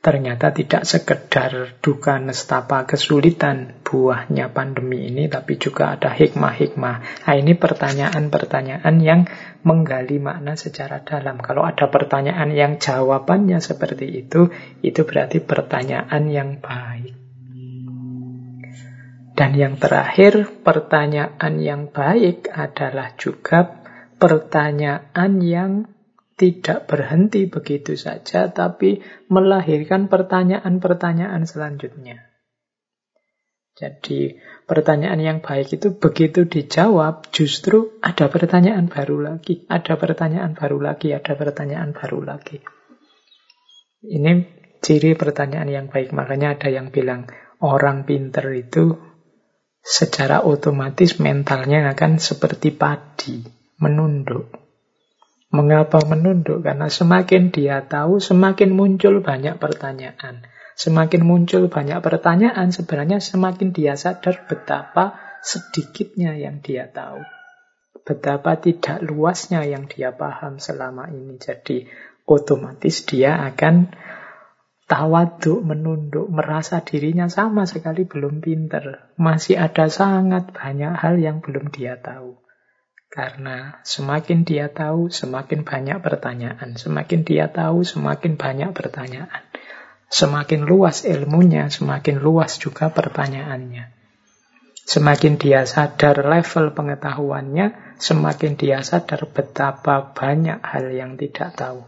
ternyata 0.02 0.50
tidak 0.50 0.82
sekedar 0.82 1.78
duka 1.78 2.18
nestapa 2.18 2.82
kesulitan 2.90 3.78
buahnya 3.86 4.50
pandemi 4.50 5.06
ini, 5.06 5.30
tapi 5.30 5.62
juga 5.62 5.94
ada 5.94 6.10
hikmah-hikmah. 6.10 6.96
Nah, 7.22 7.34
ini 7.38 7.54
pertanyaan-pertanyaan 7.54 8.96
yang 8.98 9.30
menggali 9.62 10.18
makna 10.18 10.58
secara 10.58 11.06
dalam. 11.06 11.38
Kalau 11.38 11.62
ada 11.62 11.86
pertanyaan 11.86 12.50
yang 12.50 12.82
jawabannya 12.82 13.62
seperti 13.62 14.26
itu, 14.26 14.50
itu 14.82 15.06
berarti 15.06 15.38
pertanyaan 15.38 16.26
yang 16.26 16.58
baik. 16.58 17.14
Dan 19.32 19.54
yang 19.54 19.78
terakhir, 19.78 20.50
pertanyaan 20.66 21.54
yang 21.62 21.94
baik 21.94 22.50
adalah 22.50 23.14
juga 23.14 23.80
pertanyaan 24.18 25.32
yang 25.40 25.91
tidak 26.42 26.90
berhenti 26.90 27.46
begitu 27.46 27.94
saja, 27.94 28.50
tapi 28.50 28.98
melahirkan 29.30 30.10
pertanyaan-pertanyaan 30.10 31.46
selanjutnya. 31.46 32.18
Jadi 33.78 34.42
pertanyaan 34.66 35.22
yang 35.22 35.38
baik 35.38 35.78
itu 35.78 35.94
begitu 35.94 36.50
dijawab, 36.50 37.30
justru 37.30 37.94
ada 38.02 38.26
pertanyaan 38.26 38.90
baru 38.90 39.22
lagi, 39.22 39.62
ada 39.70 39.94
pertanyaan 39.94 40.58
baru 40.58 40.82
lagi, 40.82 41.14
ada 41.14 41.38
pertanyaan 41.38 41.94
baru 41.94 42.26
lagi. 42.26 42.58
Ini 44.02 44.32
ciri 44.82 45.14
pertanyaan 45.14 45.70
yang 45.70 45.86
baik. 45.86 46.10
Makanya 46.10 46.58
ada 46.58 46.68
yang 46.74 46.90
bilang 46.90 47.30
orang 47.62 48.02
pinter 48.02 48.50
itu 48.50 48.98
secara 49.78 50.42
otomatis 50.42 51.22
mentalnya 51.22 51.86
akan 51.94 52.18
seperti 52.18 52.74
padi, 52.74 53.46
menunduk. 53.78 54.61
Mengapa 55.52 56.00
menunduk? 56.08 56.64
Karena 56.64 56.88
semakin 56.88 57.52
dia 57.52 57.84
tahu, 57.84 58.24
semakin 58.24 58.72
muncul 58.72 59.20
banyak 59.20 59.60
pertanyaan. 59.60 60.48
Semakin 60.72 61.22
muncul 61.28 61.68
banyak 61.68 62.00
pertanyaan, 62.00 62.72
sebenarnya 62.72 63.20
semakin 63.20 63.76
dia 63.76 63.92
sadar 63.92 64.48
betapa 64.48 65.20
sedikitnya 65.44 66.32
yang 66.40 66.64
dia 66.64 66.88
tahu. 66.88 67.20
Betapa 68.02 68.58
tidak 68.58 69.04
luasnya 69.04 69.62
yang 69.68 69.86
dia 69.86 70.16
paham 70.16 70.56
selama 70.56 71.12
ini. 71.12 71.36
Jadi 71.36 71.84
otomatis 72.24 73.04
dia 73.04 73.44
akan 73.46 73.92
tawaduk, 74.88 75.60
menunduk, 75.62 76.26
merasa 76.32 76.80
dirinya 76.82 77.30
sama 77.30 77.68
sekali 77.68 78.08
belum 78.08 78.42
pinter. 78.42 79.14
Masih 79.20 79.60
ada 79.60 79.86
sangat 79.86 80.50
banyak 80.50 80.96
hal 80.98 81.20
yang 81.20 81.38
belum 81.44 81.70
dia 81.70 82.00
tahu. 82.00 82.41
Karena 83.12 83.76
semakin 83.84 84.40
dia 84.40 84.72
tahu, 84.72 85.12
semakin 85.12 85.68
banyak 85.68 86.00
pertanyaan. 86.00 86.80
Semakin 86.80 87.28
dia 87.28 87.52
tahu, 87.52 87.84
semakin 87.84 88.40
banyak 88.40 88.72
pertanyaan. 88.72 89.44
Semakin 90.08 90.64
luas 90.64 91.04
ilmunya, 91.04 91.68
semakin 91.68 92.24
luas 92.24 92.56
juga 92.56 92.88
pertanyaannya. 92.88 93.92
Semakin 94.88 95.36
dia 95.36 95.68
sadar 95.68 96.24
level 96.24 96.72
pengetahuannya, 96.72 98.00
semakin 98.00 98.56
dia 98.56 98.80
sadar 98.80 99.28
betapa 99.28 100.16
banyak 100.16 100.64
hal 100.64 100.88
yang 100.88 101.20
tidak 101.20 101.52
tahu. 101.52 101.84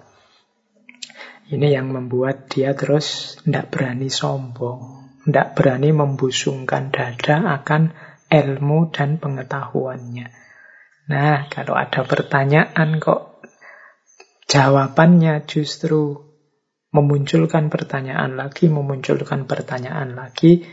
Ini 1.49 1.81
yang 1.81 1.89
membuat 1.89 2.53
dia 2.53 2.77
terus 2.77 3.41
tidak 3.41 3.73
berani 3.73 4.13
sombong, 4.13 5.09
tidak 5.25 5.57
berani 5.57 5.89
membusungkan 5.89 6.93
dada 6.93 7.49
akan 7.61 7.97
ilmu 8.29 8.93
dan 8.93 9.17
pengetahuannya. 9.17 10.44
Nah, 11.05 11.53
kalau 11.53 11.77
ada 11.77 12.01
pertanyaan 12.01 12.97
kok 12.97 13.45
jawabannya 14.49 15.45
justru 15.45 16.17
memunculkan 16.95 17.69
pertanyaan 17.69 18.39
lagi, 18.39 18.73
memunculkan 18.73 19.45
pertanyaan 19.45 20.17
lagi, 20.17 20.65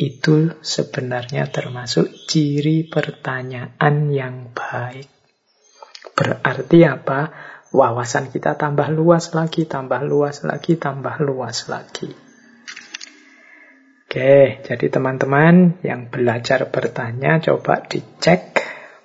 itu 0.00 0.36
sebenarnya 0.64 1.52
termasuk 1.52 2.08
ciri 2.24 2.88
pertanyaan 2.88 4.08
yang 4.08 4.50
baik. 4.56 5.06
Berarti 6.16 6.78
apa? 6.88 7.30
Wawasan 7.70 8.34
kita 8.34 8.58
tambah 8.58 8.90
luas 8.90 9.30
lagi, 9.36 9.68
tambah 9.68 10.02
luas 10.02 10.42
lagi, 10.42 10.74
tambah 10.74 11.22
luas 11.22 11.70
lagi. 11.70 12.10
Oke, 14.10 14.58
jadi 14.66 14.86
teman-teman 14.90 15.78
yang 15.86 16.10
belajar 16.10 16.66
bertanya 16.66 17.38
coba 17.38 17.86
dicek 17.86 18.58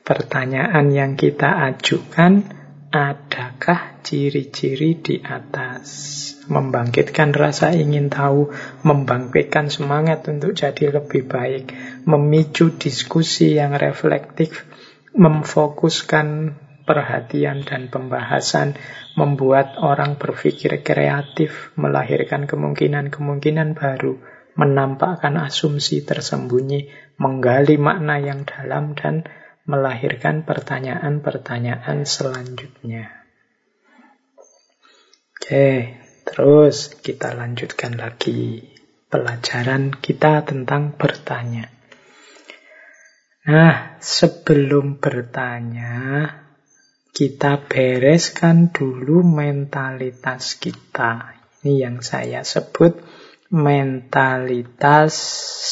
pertanyaan 0.05 0.93
yang 0.93 1.17
kita 1.17 1.65
ajukan, 1.73 2.45
adakah 2.93 3.99
ciri-ciri 4.05 5.01
di 5.01 5.17
atas? 5.19 5.89
Membangkitkan 6.45 7.33
rasa 7.33 7.73
ingin 7.73 8.13
tahu, 8.13 8.53
membangkitkan 8.85 9.73
semangat 9.73 10.29
untuk 10.29 10.53
jadi 10.53 10.93
lebih 10.93 11.25
baik, 11.25 11.73
memicu 12.05 12.77
diskusi 12.77 13.57
yang 13.57 13.73
reflektif, 13.73 14.69
memfokuskan 15.17 16.53
perhatian 16.85 17.65
dan 17.65 17.89
pembahasan, 17.89 18.77
membuat 19.17 19.73
orang 19.81 20.21
berpikir 20.21 20.85
kreatif, 20.85 21.73
melahirkan 21.73 22.45
kemungkinan-kemungkinan 22.45 23.73
baru, 23.73 24.21
menampakkan 24.53 25.41
asumsi 25.41 26.05
tersembunyi, 26.05 26.93
menggali 27.17 27.81
makna 27.81 28.21
yang 28.21 28.45
dalam, 28.45 28.93
dan 28.93 29.25
melahirkan 29.65 30.45
pertanyaan-pertanyaan 30.45 32.05
selanjutnya. 32.05 33.09
Oke, 35.35 35.97
terus 36.25 36.93
kita 37.01 37.33
lanjutkan 37.33 37.97
lagi 37.97 38.65
pelajaran 39.09 39.93
kita 39.93 40.45
tentang 40.45 40.97
bertanya. 40.97 41.69
Nah, 43.45 44.01
sebelum 44.01 44.97
bertanya, 44.97 46.25
kita 47.13 47.61
bereskan 47.69 48.73
dulu 48.73 49.21
mentalitas 49.21 50.57
kita. 50.57 51.37
Ini 51.61 51.85
yang 51.85 52.01
saya 52.01 52.41
sebut 52.41 52.97
mentalitas 53.53 55.13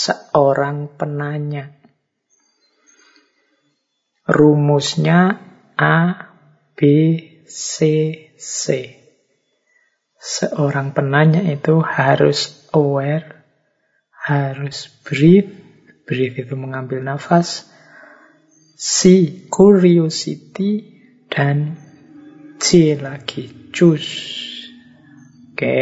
seorang 0.06 0.94
penanya. 0.94 1.83
Rumusnya 4.24 5.36
A, 5.76 5.98
B, 6.80 6.80
C, 7.44 7.74
C. 8.40 8.64
Seorang 10.16 10.96
penanya 10.96 11.44
itu 11.44 11.84
harus 11.84 12.72
aware, 12.72 13.44
harus 14.16 14.88
breathe, 15.04 15.52
breathe 16.08 16.40
itu 16.40 16.56
mengambil 16.56 17.04
nafas, 17.04 17.68
C, 18.80 19.28
curiosity, 19.52 21.04
dan 21.28 21.76
C 22.64 22.96
lagi, 22.96 23.76
choose. 23.76 24.32
Oke, 25.52 25.80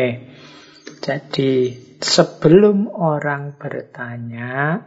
jadi 0.97 1.53
sebelum 2.01 2.89
orang 2.89 3.53
bertanya, 3.61 4.81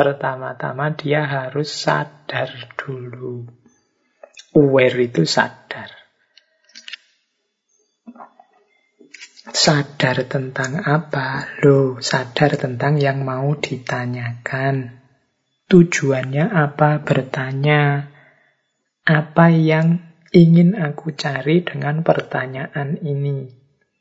Pertama-tama 0.00 0.96
dia 0.96 1.28
harus 1.28 1.68
sadar 1.68 2.72
dulu. 2.72 3.44
Aware 4.56 5.12
itu 5.12 5.28
sadar. 5.28 5.92
Sadar 9.52 10.24
tentang 10.24 10.80
apa? 10.88 11.52
Loh, 11.60 12.00
sadar 12.00 12.56
tentang 12.56 12.96
yang 12.96 13.28
mau 13.28 13.52
ditanyakan. 13.60 14.96
tujuannya 15.68 16.48
apa 16.48 17.04
bertanya, 17.04 18.08
apa 19.04 19.46
yang 19.52 20.16
ingin 20.32 20.80
aku 20.80 21.12
cari 21.12 21.60
dengan 21.60 22.00
pertanyaan 22.00 22.96
ini. 23.04 23.52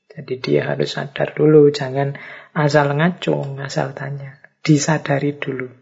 Jadi 0.08 0.34
dia 0.40 0.64
harus 0.64 0.96
sadar 0.96 1.36
dulu, 1.36 1.68
jangan 1.76 2.16
asal 2.56 2.96
ngaco, 2.96 3.60
asal 3.60 3.92
tanya. 3.92 4.40
Disadari 4.64 5.36
dulu. 5.36 5.79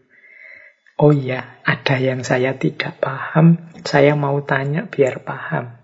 Oh 0.97 1.13
iya, 1.13 1.61
ada 1.61 2.01
yang 2.01 2.25
saya 2.25 2.57
tidak 2.57 2.97
paham, 2.97 3.69
saya 3.85 4.17
mau 4.17 4.41
tanya 4.41 4.89
biar 4.89 5.21
paham. 5.21 5.77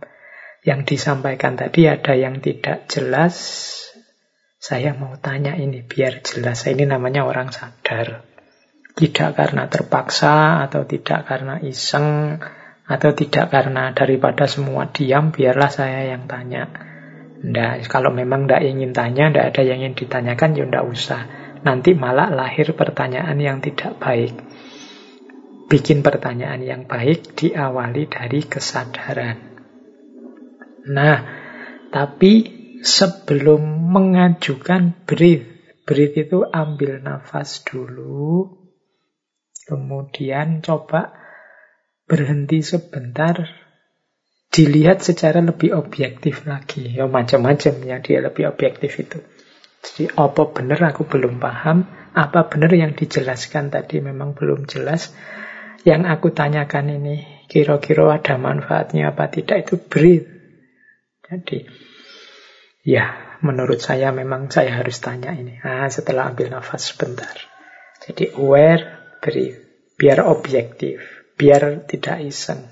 Yang 0.65 0.97
disampaikan 0.97 1.53
tadi 1.53 1.85
ada 1.85 2.17
yang 2.17 2.41
tidak 2.41 2.89
jelas, 2.89 3.37
saya 4.57 4.97
mau 4.97 5.13
tanya 5.21 5.53
ini 5.53 5.85
biar 5.85 6.25
jelas. 6.25 6.65
Ini 6.65 6.89
namanya 6.89 7.29
orang 7.29 7.53
sadar. 7.53 8.25
Tidak 8.97 9.37
karena 9.37 9.69
terpaksa 9.69 10.65
atau 10.65 10.87
tidak 10.89 11.29
karena 11.29 11.61
iseng 11.61 12.41
atau 12.89 13.11
tidak 13.13 13.53
karena 13.53 13.93
daripada 13.93 14.49
semua 14.49 14.89
diam 14.89 15.29
biarlah 15.29 15.69
saya 15.69 16.09
yang 16.09 16.25
tanya. 16.25 16.73
Nah, 17.43 17.75
kalau 17.85 18.09
memang 18.15 18.47
tidak 18.47 18.63
ingin 18.63 18.95
tanya, 18.95 19.29
tidak 19.29 19.45
ada 19.51 19.61
yang 19.67 19.83
ingin 19.83 19.99
ditanyakan, 19.99 20.55
ya 20.55 20.63
tidak 20.63 20.85
usah. 20.87 21.21
Nanti 21.67 21.91
malah 21.91 22.31
lahir 22.31 22.71
pertanyaan 22.71 23.35
yang 23.37 23.59
tidak 23.59 23.99
baik. 23.99 24.31
Bikin 25.73 26.05
pertanyaan 26.05 26.61
yang 26.61 26.85
baik 26.85 27.33
diawali 27.33 28.05
dari 28.05 28.45
kesadaran. 28.45 29.57
Nah, 30.85 31.17
tapi 31.89 32.61
sebelum 32.85 33.89
mengajukan 33.89 35.07
breathe. 35.09 35.49
Breathe 35.81 36.29
itu 36.29 36.45
ambil 36.45 37.01
nafas 37.01 37.65
dulu, 37.65 38.53
kemudian 39.65 40.61
coba 40.61 41.11
berhenti 42.05 42.61
sebentar, 42.61 43.49
dilihat 44.53 45.01
secara 45.01 45.41
lebih 45.41 45.73
objektif 45.73 46.45
lagi. 46.45 47.01
Ya 47.01 47.09
macam-macam 47.09 47.73
ya 47.81 47.97
dia 47.97 48.21
lebih 48.21 48.45
objektif 48.45 48.93
itu. 49.01 49.25
Jadi 49.83 50.13
apa 50.15 50.53
benar 50.53 50.93
aku 50.93 51.03
belum 51.03 51.41
paham, 51.41 51.83
apa 52.13 52.47
benar 52.47 52.71
yang 52.71 52.95
dijelaskan 52.95 53.73
tadi 53.73 53.99
memang 53.99 54.37
belum 54.37 54.69
jelas. 54.69 55.11
Yang 55.83 56.01
aku 56.07 56.27
tanyakan 56.31 56.95
ini 56.99 57.45
kira-kira 57.51 58.15
ada 58.15 58.39
manfaatnya 58.39 59.11
apa 59.11 59.27
tidak 59.27 59.67
itu 59.67 59.75
breathe. 59.77 60.27
Jadi 61.27 61.67
Ya, 62.83 63.39
menurut 63.39 63.79
saya 63.79 64.11
memang 64.11 64.51
saya 64.51 64.75
harus 64.75 64.99
tanya 64.99 65.31
ini. 65.31 65.55
Nah, 65.63 65.87
setelah 65.87 66.35
ambil 66.35 66.51
nafas 66.51 66.91
sebentar. 66.91 67.31
Jadi 68.03 68.35
aware, 68.35 69.15
breathe. 69.23 69.63
Biar 69.95 70.19
objektif, 70.27 70.99
biar 71.39 71.87
tidak 71.87 72.19
iseng. 72.27 72.67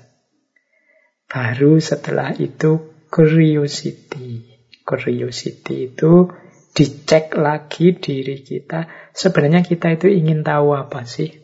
Baru 1.32 1.80
setelah 1.80 2.36
itu 2.36 2.92
curiosity. 3.08 4.52
Curiosity 4.84 5.88
itu 5.88 6.28
dicek 6.76 7.32
lagi 7.40 7.96
diri 7.96 8.44
kita. 8.44 8.84
Sebenarnya 9.16 9.64
kita 9.64 9.96
itu 9.96 10.12
ingin 10.12 10.44
tahu 10.44 10.76
apa 10.76 11.08
sih? 11.08 11.41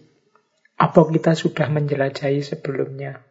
Apa 0.79 1.11
kita 1.11 1.35
sudah 1.35 1.67
menjelajahi 1.67 2.39
sebelumnya? 2.47 3.27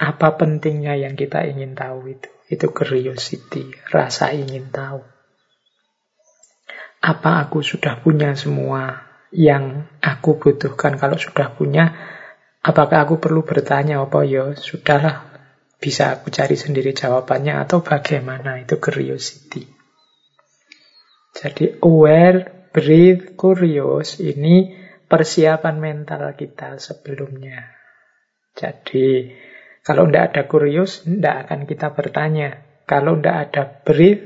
Apa 0.00 0.40
pentingnya 0.40 0.96
yang 0.96 1.20
kita 1.20 1.44
ingin 1.44 1.76
tahu 1.76 2.16
itu? 2.16 2.28
Itu 2.48 2.72
curiosity, 2.72 3.76
rasa 3.92 4.32
ingin 4.32 4.72
tahu. 4.72 5.04
Apa 7.04 7.44
aku 7.44 7.60
sudah 7.60 8.00
punya 8.00 8.32
semua 8.32 9.04
yang 9.36 9.84
aku 10.00 10.40
butuhkan? 10.40 10.96
Kalau 10.96 11.20
sudah 11.20 11.52
punya, 11.52 11.92
apakah 12.64 13.04
aku 13.04 13.20
perlu 13.20 13.44
bertanya 13.44 14.00
apa 14.00 14.24
ya 14.24 14.56
sudahlah 14.56 15.28
bisa 15.76 16.16
aku 16.16 16.32
cari 16.32 16.56
sendiri 16.56 16.96
jawabannya 16.96 17.60
atau 17.60 17.84
bagaimana? 17.84 18.64
Itu 18.64 18.80
curiosity. 18.80 19.68
Jadi 21.36 21.80
aware, 21.84 22.70
breathe, 22.72 23.36
curious 23.36 24.20
ini 24.20 24.81
persiapan 25.12 25.76
mental 25.76 26.32
kita 26.32 26.80
sebelumnya. 26.80 27.68
Jadi 28.56 29.28
kalau 29.84 30.08
tidak 30.08 30.24
ada 30.32 30.42
kurius, 30.48 31.04
tidak 31.04 31.44
akan 31.44 31.68
kita 31.68 31.92
bertanya. 31.92 32.64
Kalau 32.88 33.20
tidak 33.20 33.36
ada 33.52 33.62
brief, 33.84 34.24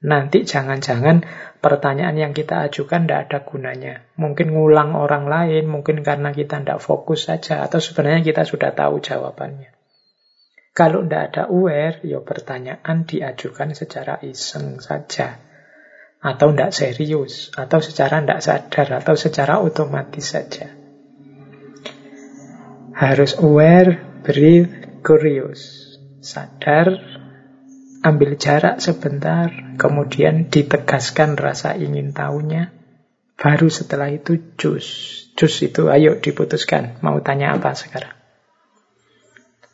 nanti 0.00 0.48
jangan-jangan 0.48 1.20
pertanyaan 1.60 2.16
yang 2.16 2.32
kita 2.32 2.64
ajukan 2.64 3.04
tidak 3.04 3.20
ada 3.28 3.38
gunanya. 3.44 3.94
Mungkin 4.16 4.56
ngulang 4.56 4.96
orang 4.96 5.28
lain, 5.28 5.68
mungkin 5.68 6.00
karena 6.00 6.32
kita 6.32 6.64
tidak 6.64 6.80
fokus 6.80 7.28
saja, 7.28 7.60
atau 7.60 7.76
sebenarnya 7.76 8.24
kita 8.24 8.48
sudah 8.48 8.72
tahu 8.72 9.04
jawabannya. 9.04 9.74
Kalau 10.72 11.04
tidak 11.04 11.22
ada 11.34 11.42
aware, 11.52 12.00
ya 12.06 12.24
pertanyaan 12.24 13.04
diajukan 13.04 13.74
secara 13.76 14.22
iseng 14.24 14.80
saja. 14.80 15.40
Atau 16.26 16.50
tidak 16.50 16.74
serius, 16.74 17.54
atau 17.54 17.78
secara 17.78 18.18
tidak 18.18 18.42
sadar, 18.42 18.88
atau 18.98 19.14
secara 19.14 19.62
otomatis 19.62 20.26
saja. 20.26 20.74
Harus 22.98 23.38
aware, 23.38 24.02
breathe, 24.26 25.04
curious. 25.06 25.94
Sadar, 26.18 26.98
ambil 28.02 28.34
jarak 28.34 28.82
sebentar, 28.82 29.54
kemudian 29.78 30.50
ditegaskan 30.50 31.38
rasa 31.38 31.78
ingin 31.78 32.10
tahunya. 32.10 32.74
Baru 33.36 33.68
setelah 33.68 34.10
itu 34.10 34.56
jus. 34.56 34.86
Jus 35.36 35.54
itu 35.62 35.92
ayo 35.92 36.18
diputuskan. 36.18 36.98
Mau 37.04 37.20
tanya 37.20 37.52
apa 37.52 37.76
sekarang? 37.76 38.16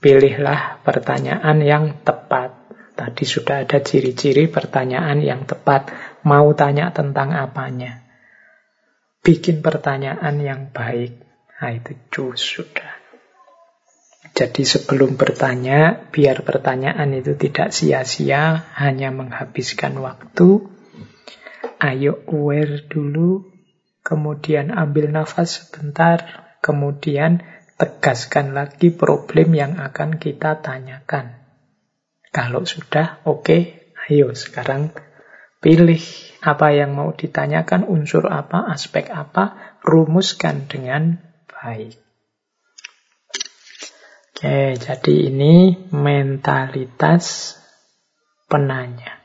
Pilihlah 0.02 0.82
pertanyaan 0.82 1.62
yang 1.62 2.02
tepat. 2.02 2.58
Tadi 2.98 3.24
sudah 3.24 3.62
ada 3.62 3.78
ciri-ciri 3.78 4.50
pertanyaan 4.50 5.22
yang 5.22 5.46
tepat. 5.46 5.94
Mau 6.22 6.54
tanya 6.54 6.94
tentang 6.94 7.34
apanya? 7.34 8.02
Bikin 9.22 9.62
pertanyaan 9.62 10.38
yang 10.38 10.70
baik. 10.70 11.18
Nah 11.58 11.70
itu 11.74 11.94
jus 12.10 12.42
sudah. 12.42 13.02
Jadi 14.32 14.62
sebelum 14.64 15.18
bertanya, 15.18 16.08
biar 16.08 16.46
pertanyaan 16.46 17.10
itu 17.12 17.34
tidak 17.34 17.74
sia-sia, 17.74 18.70
hanya 18.78 19.10
menghabiskan 19.10 19.98
waktu. 19.98 20.72
Ayo 21.82 22.22
aware 22.30 22.86
dulu, 22.86 23.50
kemudian 24.06 24.70
ambil 24.72 25.10
nafas 25.10 25.66
sebentar, 25.66 26.48
kemudian 26.62 27.42
tegaskan 27.76 28.54
lagi 28.54 28.94
problem 28.94 29.58
yang 29.58 29.76
akan 29.82 30.16
kita 30.16 30.62
tanyakan. 30.62 31.42
Kalau 32.30 32.64
sudah 32.64 33.20
oke, 33.28 33.44
okay, 33.44 33.62
ayo 34.08 34.32
sekarang 34.32 34.94
pilih 35.62 36.02
apa 36.42 36.74
yang 36.74 36.98
mau 36.98 37.14
ditanyakan, 37.14 37.86
unsur 37.86 38.26
apa, 38.26 38.66
aspek 38.74 39.06
apa, 39.14 39.78
rumuskan 39.86 40.66
dengan 40.66 41.22
baik. 41.46 42.02
Oke, 44.34 44.74
jadi 44.74 45.14
ini 45.30 45.86
mentalitas 45.94 47.54
penanya. 48.50 49.22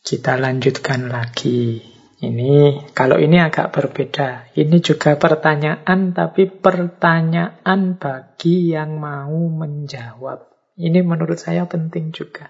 Kita 0.00 0.40
lanjutkan 0.40 1.12
lagi. 1.12 1.84
Ini 2.20 2.88
kalau 2.96 3.20
ini 3.20 3.36
agak 3.44 3.76
berbeda. 3.76 4.56
Ini 4.56 4.76
juga 4.80 5.20
pertanyaan 5.20 6.16
tapi 6.16 6.48
pertanyaan 6.48 8.00
bagi 8.00 8.72
yang 8.72 8.96
mau 8.96 9.36
menjawab. 9.36 10.48
Ini 10.80 11.04
menurut 11.04 11.36
saya 11.36 11.68
penting 11.68 12.12
juga. 12.16 12.48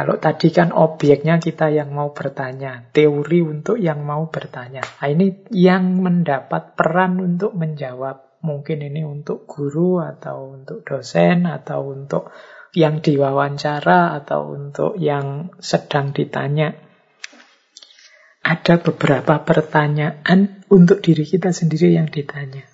Kalau 0.00 0.16
tadi 0.16 0.48
kan 0.48 0.72
objeknya 0.72 1.36
kita 1.36 1.68
yang 1.68 1.92
mau 1.92 2.16
bertanya, 2.16 2.88
teori 2.88 3.44
untuk 3.44 3.76
yang 3.76 4.00
mau 4.00 4.32
bertanya. 4.32 4.80
Nah, 4.80 5.12
ini 5.12 5.44
yang 5.52 6.00
mendapat 6.00 6.72
peran 6.72 7.20
untuk 7.20 7.52
menjawab. 7.52 8.40
Mungkin 8.40 8.80
ini 8.80 9.04
untuk 9.04 9.44
guru 9.44 10.00
atau 10.00 10.56
untuk 10.56 10.88
dosen 10.88 11.44
atau 11.44 11.84
untuk 11.84 12.32
yang 12.72 13.04
diwawancara 13.04 14.16
atau 14.16 14.56
untuk 14.56 14.96
yang 14.96 15.52
sedang 15.60 16.16
ditanya. 16.16 16.72
Ada 18.40 18.80
beberapa 18.80 19.44
pertanyaan 19.44 20.64
untuk 20.72 21.04
diri 21.04 21.28
kita 21.28 21.52
sendiri 21.52 21.92
yang 21.92 22.08
ditanya. 22.08 22.64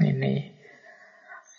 Ini. 0.00 0.56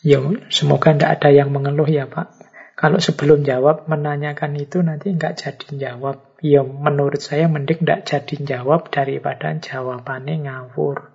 Ya, 0.01 0.25
semoga 0.49 0.89
tidak 0.97 1.21
ada 1.21 1.29
yang 1.29 1.53
mengeluh 1.53 1.85
ya 1.85 2.09
Pak. 2.09 2.52
Kalau 2.73 2.97
sebelum 2.97 3.45
jawab 3.45 3.85
menanyakan 3.85 4.57
itu 4.57 4.81
nanti 4.81 5.13
nggak 5.13 5.37
jadi 5.37 5.67
jawab. 5.89 6.33
Ya 6.41 6.65
menurut 6.65 7.21
saya 7.21 7.45
mending 7.45 7.85
nggak 7.85 8.09
jadi 8.09 8.35
jawab 8.57 8.89
daripada 8.89 9.53
jawabannya 9.53 10.49
ngawur. 10.49 11.13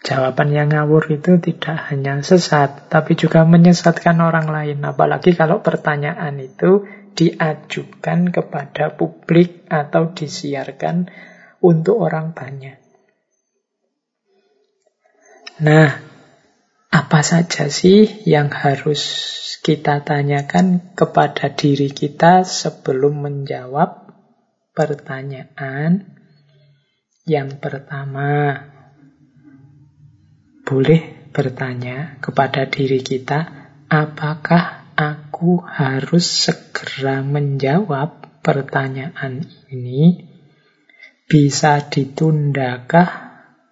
Jawaban 0.00 0.48
yang 0.56 0.72
ngawur 0.72 1.12
itu 1.12 1.36
tidak 1.36 1.92
hanya 1.92 2.24
sesat, 2.24 2.88
tapi 2.88 3.20
juga 3.20 3.44
menyesatkan 3.44 4.16
orang 4.24 4.48
lain. 4.48 4.80
Apalagi 4.80 5.36
kalau 5.36 5.60
pertanyaan 5.60 6.40
itu 6.40 6.88
diajukan 7.12 8.32
kepada 8.32 8.96
publik 8.96 9.68
atau 9.68 10.16
disiarkan 10.16 11.12
untuk 11.60 12.00
orang 12.00 12.32
banyak. 12.32 12.80
Nah, 15.60 16.09
apa 16.90 17.22
saja 17.22 17.70
sih 17.70 18.26
yang 18.26 18.50
harus 18.50 19.02
kita 19.62 20.02
tanyakan 20.02 20.90
kepada 20.98 21.54
diri 21.54 21.94
kita 21.94 22.42
sebelum 22.42 23.22
menjawab 23.22 24.10
pertanyaan 24.74 26.18
yang 27.30 27.62
pertama? 27.62 28.58
Boleh 30.66 31.30
bertanya 31.30 32.18
kepada 32.18 32.66
diri 32.66 33.06
kita, 33.06 33.70
apakah 33.86 34.90
aku 34.98 35.62
harus 35.62 36.26
segera 36.26 37.22
menjawab 37.22 38.42
pertanyaan 38.42 39.46
ini? 39.70 40.26
Bisa 41.30 41.86
ditundakah? 41.86 43.30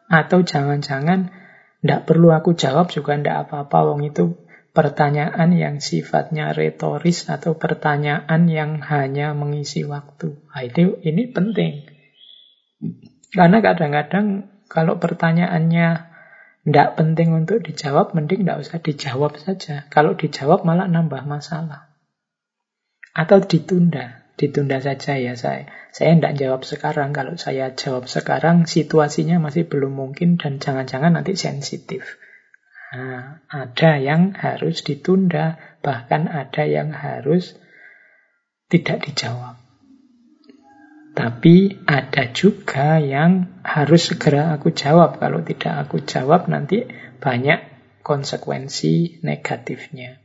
Atau 0.09 0.40
jangan-jangan 0.40 1.38
tidak 1.79 2.11
perlu 2.11 2.35
aku 2.35 2.59
jawab 2.59 2.91
juga 2.91 3.15
tidak 3.15 3.47
apa-apa, 3.47 3.79
wong 3.95 4.03
itu 4.11 4.35
pertanyaan 4.75 5.55
yang 5.55 5.79
sifatnya 5.79 6.55
retoris 6.55 7.27
atau 7.27 7.59
pertanyaan 7.59 8.47
yang 8.51 8.79
hanya 8.83 9.35
mengisi 9.35 9.83
waktu. 9.87 10.39
Nah, 10.39 10.63
itu 10.63 10.99
ini 11.03 11.31
penting. 11.31 11.87
Karena 13.35 13.59
kadang-kadang 13.59 14.51
kalau 14.71 15.01
pertanyaannya 15.03 16.09
tidak 16.69 17.01
penting 17.01 17.33
untuk 17.33 17.65
dijawab, 17.65 18.13
mending 18.13 18.45
tidak 18.45 18.61
usah 18.61 18.79
dijawab 18.79 19.33
saja. 19.41 19.89
Kalau 19.89 20.13
dijawab 20.15 20.69
malah 20.69 20.85
nambah 20.85 21.25
masalah. 21.25 21.89
Atau 23.17 23.41
ditunda. 23.41 24.28
Ditunda 24.39 24.78
saja 24.78 25.19
ya 25.19 25.35
saya. 25.35 25.66
Saya 25.90 26.15
tidak 26.15 26.39
jawab 26.39 26.62
sekarang. 26.62 27.10
Kalau 27.10 27.35
saya 27.35 27.74
jawab 27.74 28.06
sekarang, 28.06 28.70
situasinya 28.70 29.43
masih 29.43 29.66
belum 29.66 29.98
mungkin 29.98 30.39
dan 30.39 30.62
jangan-jangan 30.62 31.19
nanti 31.19 31.35
sensitif. 31.35 32.23
Nah, 32.94 33.43
ada 33.51 33.98
yang 33.98 34.39
harus 34.39 34.86
ditunda, 34.86 35.59
bahkan 35.82 36.31
ada 36.31 36.65
yang 36.70 36.94
harus 36.94 37.59
tidak 38.70 39.10
dijawab. 39.10 39.59
Tapi 41.19 41.74
ada 41.82 42.31
juga 42.31 43.02
yang 43.02 43.59
harus 43.66 44.06
segera 44.06 44.55
aku 44.55 44.70
jawab. 44.70 45.19
Kalau 45.19 45.43
tidak 45.43 45.74
aku 45.82 45.98
jawab 46.06 46.47
nanti 46.47 46.86
banyak 47.19 47.59
konsekuensi 48.06 49.19
negatifnya. 49.27 50.23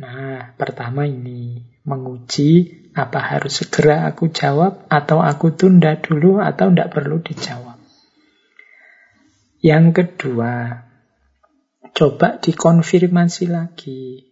Nah, 0.00 0.56
pertama 0.56 1.04
ini 1.04 1.68
menguji 1.84 2.79
apa 3.00 3.20
harus 3.20 3.64
segera 3.64 4.04
aku 4.12 4.28
jawab 4.28 4.84
atau 4.92 5.24
aku 5.24 5.56
tunda 5.56 5.96
dulu 5.96 6.40
atau 6.44 6.68
tidak 6.68 6.92
perlu 6.92 7.24
dijawab. 7.24 7.80
Yang 9.60 9.86
kedua, 9.92 10.84
coba 11.92 12.40
dikonfirmasi 12.40 13.44
lagi. 13.52 14.30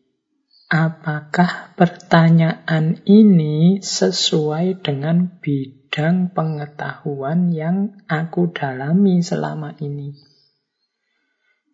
Apakah 0.69 1.73
pertanyaan 1.81 3.01
ini 3.09 3.81
sesuai 3.81 4.85
dengan 4.85 5.41
bidang 5.41 6.37
pengetahuan 6.37 7.49
yang 7.53 7.97
aku 8.05 8.53
dalami 8.53 9.25
selama 9.25 9.73
ini? 9.81 10.13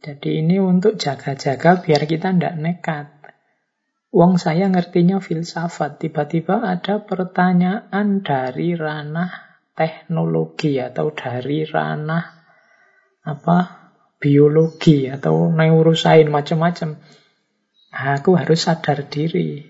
Jadi 0.04 0.44
ini 0.44 0.60
untuk 0.60 1.00
jaga-jaga 1.00 1.80
biar 1.80 2.04
kita 2.04 2.36
tidak 2.36 2.54
nekat. 2.60 3.23
Wong 4.14 4.38
saya 4.38 4.70
ngertinya 4.70 5.18
filsafat, 5.18 5.98
tiba-tiba 5.98 6.62
ada 6.62 7.02
pertanyaan 7.02 8.22
dari 8.22 8.78
ranah 8.78 9.58
teknologi 9.74 10.78
atau 10.78 11.10
dari 11.10 11.66
ranah 11.66 12.22
apa 13.26 13.90
biologi 14.22 15.10
atau 15.10 15.50
neurosain 15.50 16.30
macam-macam. 16.30 16.94
Aku 17.90 18.38
harus 18.38 18.62
sadar 18.62 19.02
diri. 19.10 19.66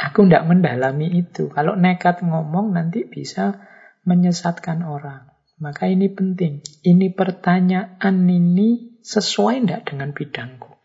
Aku 0.00 0.24
tidak 0.24 0.48
mendalami 0.48 1.12
itu. 1.12 1.52
Kalau 1.52 1.76
nekat 1.76 2.24
ngomong 2.24 2.72
nanti 2.72 3.04
bisa 3.04 3.60
menyesatkan 4.08 4.88
orang. 4.88 5.28
Maka 5.60 5.88
ini 5.88 6.08
penting. 6.08 6.64
Ini 6.80 7.12
pertanyaan 7.12 8.16
ini 8.24 9.00
sesuai 9.04 9.68
tidak 9.68 9.92
dengan 9.92 10.16
bidangku. 10.16 10.75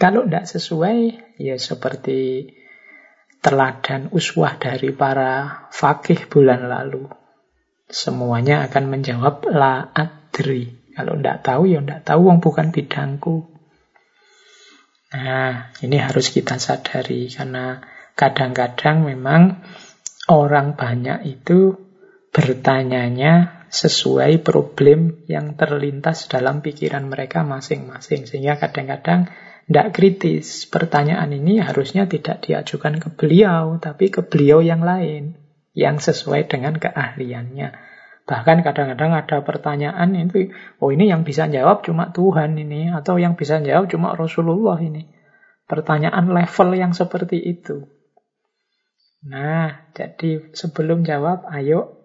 Kalau 0.00 0.24
tidak 0.24 0.48
sesuai, 0.48 0.98
ya 1.36 1.60
seperti 1.60 2.48
teladan 3.44 4.08
uswah 4.16 4.56
dari 4.56 4.96
para 4.96 5.68
fakih 5.68 6.24
bulan 6.24 6.72
lalu. 6.72 7.04
Semuanya 7.84 8.64
akan 8.64 8.84
menjawab 8.88 9.44
la 9.52 9.92
adri. 9.92 10.72
Kalau 10.96 11.20
tidak 11.20 11.44
tahu, 11.44 11.62
ya 11.68 11.84
tidak 11.84 12.02
tahu, 12.08 12.20
wong 12.32 12.40
bukan 12.40 12.72
bidangku. 12.72 13.44
Nah, 15.10 15.74
ini 15.84 15.96
harus 16.00 16.32
kita 16.32 16.56
sadari 16.56 17.28
karena 17.28 17.84
kadang-kadang 18.16 19.04
memang 19.04 19.60
orang 20.32 20.80
banyak 20.80 21.28
itu 21.28 21.76
bertanyanya 22.30 23.66
sesuai 23.68 24.40
problem 24.46 25.26
yang 25.26 25.58
terlintas 25.58 26.30
dalam 26.30 26.62
pikiran 26.62 27.04
mereka 27.10 27.42
masing-masing. 27.42 28.24
Sehingga 28.24 28.56
kadang-kadang 28.56 29.28
tidak 29.70 29.94
kritis. 29.94 30.66
Pertanyaan 30.66 31.30
ini 31.30 31.62
harusnya 31.62 32.10
tidak 32.10 32.42
diajukan 32.42 32.98
ke 32.98 33.14
beliau, 33.14 33.78
tapi 33.78 34.10
ke 34.10 34.26
beliau 34.26 34.58
yang 34.58 34.82
lain, 34.82 35.38
yang 35.78 36.02
sesuai 36.02 36.50
dengan 36.50 36.74
keahliannya. 36.74 37.70
Bahkan 38.26 38.66
kadang-kadang 38.66 39.14
ada 39.14 39.46
pertanyaan 39.46 40.10
itu, 40.18 40.50
oh 40.82 40.90
ini 40.90 41.06
yang 41.06 41.22
bisa 41.22 41.46
jawab 41.46 41.86
cuma 41.86 42.10
Tuhan 42.10 42.58
ini, 42.58 42.90
atau 42.90 43.22
yang 43.22 43.38
bisa 43.38 43.62
jawab 43.62 43.86
cuma 43.86 44.18
Rasulullah 44.18 44.74
ini. 44.82 45.06
Pertanyaan 45.70 46.34
level 46.34 46.74
yang 46.74 46.90
seperti 46.90 47.38
itu. 47.38 47.86
Nah, 49.22 49.86
jadi 49.94 50.50
sebelum 50.50 51.06
jawab, 51.06 51.46
ayo 51.46 51.99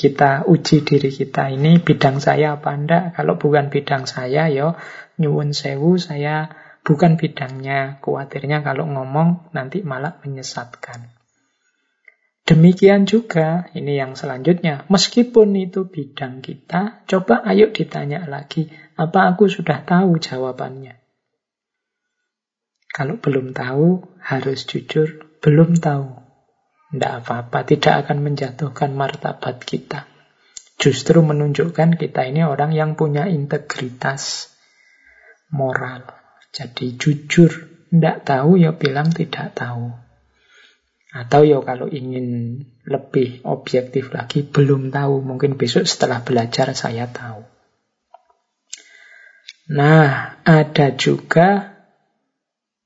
kita 0.00 0.48
uji 0.48 0.80
diri 0.80 1.12
kita. 1.12 1.52
Ini 1.52 1.84
bidang 1.84 2.24
saya 2.24 2.56
apa 2.56 2.72
enggak? 2.72 3.20
Kalau 3.20 3.36
bukan 3.36 3.68
bidang 3.68 4.08
saya, 4.08 4.48
yo 4.48 4.72
nyuwun 5.20 5.52
sewu 5.52 6.00
saya 6.00 6.48
bukan 6.80 7.20
bidangnya. 7.20 8.00
Khawatirnya 8.00 8.64
kalau 8.64 8.88
ngomong 8.88 9.52
nanti 9.52 9.84
malah 9.84 10.16
menyesatkan. 10.24 11.12
Demikian 12.48 13.04
juga, 13.06 13.70
ini 13.76 14.00
yang 14.00 14.18
selanjutnya, 14.18 14.88
meskipun 14.90 15.54
itu 15.54 15.86
bidang 15.86 16.42
kita, 16.42 17.06
coba 17.06 17.46
ayo 17.46 17.70
ditanya 17.70 18.26
lagi, 18.26 18.72
apa 18.98 19.30
aku 19.30 19.46
sudah 19.46 19.86
tahu 19.86 20.18
jawabannya? 20.18 20.98
Kalau 22.90 23.22
belum 23.22 23.54
tahu, 23.54 24.02
harus 24.18 24.66
jujur, 24.66 25.30
belum 25.38 25.78
tahu. 25.78 26.19
Tidak 26.90 27.12
apa-apa, 27.22 27.62
tidak 27.62 28.06
akan 28.06 28.18
menjatuhkan 28.26 28.90
martabat 28.90 29.62
kita. 29.62 30.10
Justru 30.74 31.22
menunjukkan 31.22 31.94
kita 31.94 32.26
ini 32.26 32.42
orang 32.42 32.74
yang 32.74 32.98
punya 32.98 33.30
integritas 33.30 34.50
moral. 35.54 36.02
Jadi 36.50 36.98
jujur, 36.98 37.50
tidak 37.94 38.26
tahu 38.26 38.58
ya 38.58 38.74
bilang 38.74 39.14
tidak 39.14 39.54
tahu. 39.54 39.94
Atau 41.10 41.42
ya 41.42 41.58
kalau 41.62 41.90
ingin 41.90 42.58
lebih 42.86 43.42
objektif 43.46 44.10
lagi, 44.14 44.46
belum 44.46 44.90
tahu. 44.94 45.22
Mungkin 45.22 45.58
besok 45.58 45.86
setelah 45.86 46.22
belajar 46.22 46.70
saya 46.74 47.06
tahu. 47.10 47.42
Nah, 49.70 50.42
ada 50.42 50.90
juga 50.98 51.78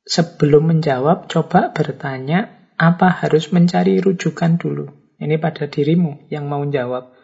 sebelum 0.05 0.77
menjawab, 0.77 1.33
coba 1.33 1.73
bertanya 1.73 2.54
apa 2.77 3.09
harus 3.23 3.51
mencari 3.55 4.03
rujukan 4.03 4.59
dulu. 4.59 4.91
Ini 5.19 5.39
pada 5.39 5.71
dirimu 5.71 6.27
yang 6.29 6.51
mau 6.51 6.67
jawab. 6.67 7.15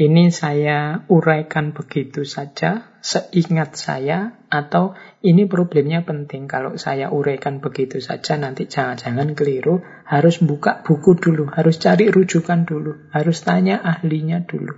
Ini 0.00 0.32
saya 0.32 1.04
uraikan 1.12 1.76
begitu 1.76 2.24
saja, 2.24 2.96
seingat 3.04 3.76
saya, 3.76 4.40
atau 4.48 4.96
ini 5.20 5.44
problemnya 5.44 6.08
penting. 6.08 6.48
Kalau 6.48 6.80
saya 6.80 7.12
uraikan 7.12 7.60
begitu 7.60 8.00
saja, 8.00 8.40
nanti 8.40 8.64
jangan-jangan 8.64 9.36
keliru. 9.36 9.84
Harus 10.08 10.40
buka 10.40 10.80
buku 10.80 11.20
dulu, 11.20 11.52
harus 11.52 11.76
cari 11.76 12.08
rujukan 12.08 12.64
dulu, 12.64 13.12
harus 13.12 13.44
tanya 13.44 13.76
ahlinya 13.84 14.40
dulu. 14.40 14.72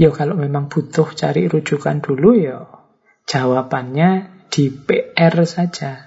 Ya 0.00 0.08
kalau 0.16 0.40
memang 0.40 0.72
butuh 0.72 1.12
cari 1.12 1.44
rujukan 1.52 2.00
dulu, 2.00 2.40
ya 2.40 2.64
jawabannya 3.28 4.32
di 4.48 4.72
PR 4.72 5.34
saja, 5.44 6.05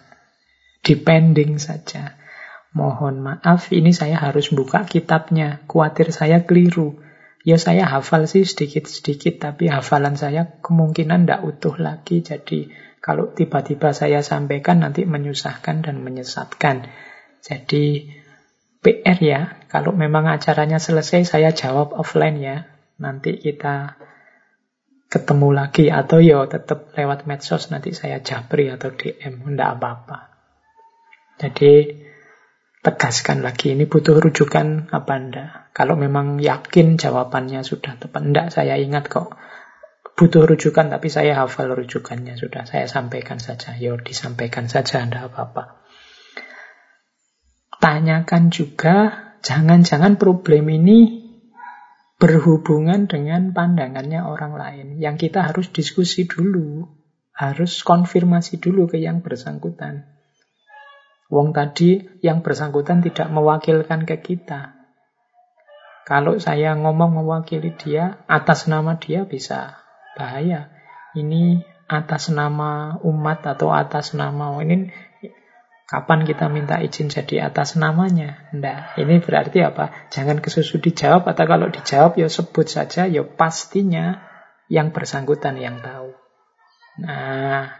di 0.83 0.93
pending 0.95 1.59
saja. 1.59 2.19
Mohon 2.69 3.25
maaf, 3.25 3.73
ini 3.73 3.89
saya 3.89 4.21
harus 4.21 4.53
buka 4.53 4.85
kitabnya. 4.85 5.65
Kuatir 5.65 6.13
saya 6.13 6.45
keliru. 6.45 7.01
Ya 7.41 7.57
saya 7.57 7.87
hafal 7.87 8.29
sih 8.29 8.45
sedikit-sedikit, 8.45 9.41
tapi 9.41 9.71
hafalan 9.71 10.19
saya 10.19 10.61
kemungkinan 10.61 11.25
tidak 11.25 11.41
utuh 11.47 11.75
lagi. 11.81 12.21
Jadi 12.21 12.69
kalau 12.99 13.31
tiba-tiba 13.31 13.95
saya 13.95 14.21
sampaikan 14.21 14.85
nanti 14.85 15.07
menyusahkan 15.07 15.81
dan 15.81 16.03
menyesatkan. 16.03 16.85
Jadi 17.41 18.11
PR 18.79 19.17
ya, 19.17 19.41
kalau 19.71 19.95
memang 19.95 20.29
acaranya 20.29 20.77
selesai 20.77 21.25
saya 21.25 21.49
jawab 21.55 21.95
offline 21.97 22.37
ya. 22.37 22.57
Nanti 22.99 23.39
kita 23.39 23.95
ketemu 25.09 25.49
lagi 25.57 25.89
atau 25.89 26.21
yo 26.21 26.45
ya 26.45 26.59
tetap 26.59 26.93
lewat 26.93 27.25
medsos 27.25 27.73
nanti 27.73 27.97
saya 27.97 28.21
japri 28.21 28.69
atau 28.69 28.93
DM 28.93 29.41
enggak 29.41 29.81
apa-apa. 29.81 30.28
Jadi 31.39 31.95
tegaskan 32.83 33.43
lagi 33.43 33.71
ini 33.71 33.87
butuh 33.87 34.19
rujukan 34.19 34.91
apa 34.91 35.13
enggak. 35.15 35.49
Kalau 35.71 35.95
memang 35.95 36.43
yakin 36.43 36.99
jawabannya 36.99 37.63
sudah 37.63 37.95
tepat 37.95 38.21
enggak 38.23 38.47
saya 38.51 38.75
ingat 38.75 39.07
kok 39.07 39.35
butuh 40.19 40.43
rujukan 40.43 40.91
tapi 40.91 41.07
saya 41.07 41.39
hafal 41.39 41.71
rujukannya 41.71 42.35
sudah 42.35 42.67
saya 42.67 42.91
sampaikan 42.91 43.39
saja. 43.39 43.79
Yo 43.79 43.95
disampaikan 43.95 44.67
saja 44.67 44.99
enggak 44.99 45.31
apa-apa. 45.31 45.79
Tanyakan 47.79 48.51
juga 48.51 48.95
jangan-jangan 49.39 50.19
problem 50.19 50.67
ini 50.67 51.23
berhubungan 52.19 53.07
dengan 53.07 53.55
pandangannya 53.55 54.27
orang 54.27 54.59
lain. 54.59 54.87
Yang 54.99 55.31
kita 55.31 55.47
harus 55.47 55.71
diskusi 55.71 56.27
dulu, 56.27 56.83
harus 57.31 57.79
konfirmasi 57.87 58.59
dulu 58.59 58.91
ke 58.91 58.99
yang 58.99 59.23
bersangkutan. 59.23 60.18
Wong 61.29 61.53
tadi 61.53 62.01
yang 62.25 62.41
bersangkutan 62.41 63.05
tidak 63.05 63.29
mewakilkan 63.29 64.03
ke 64.03 64.17
kita. 64.19 64.73
Kalau 66.09 66.41
saya 66.41 66.73
ngomong 66.73 67.21
mewakili 67.21 67.77
dia, 67.77 68.25
atas 68.25 68.65
nama 68.65 68.97
dia 68.97 69.29
bisa 69.29 69.77
bahaya. 70.17 70.73
Ini 71.13 71.61
atas 71.85 72.33
nama 72.33 72.97
umat 73.05 73.45
atau 73.45 73.69
atas 73.69 74.17
nama 74.17 74.57
ini 74.65 74.89
Kapan 75.89 76.21
kita 76.21 76.53
minta 76.53 76.77
izin 76.77 77.09
jadi 77.09 77.49
atas 77.49 77.73
namanya? 77.73 78.45
Enggak. 78.53 78.93
Ini 79.01 79.25
berarti 79.25 79.65
apa? 79.65 79.89
Jangan 80.13 80.37
kesusu 80.37 80.77
dijawab 80.77 81.25
atau 81.25 81.49
kalau 81.49 81.65
dijawab 81.73 82.13
ya 82.13 82.29
sebut 82.29 82.69
saja 82.69 83.09
ya 83.09 83.25
pastinya 83.25 84.21
yang 84.69 84.93
bersangkutan 84.93 85.57
yang 85.57 85.81
tahu. 85.81 86.13
Nah, 87.01 87.78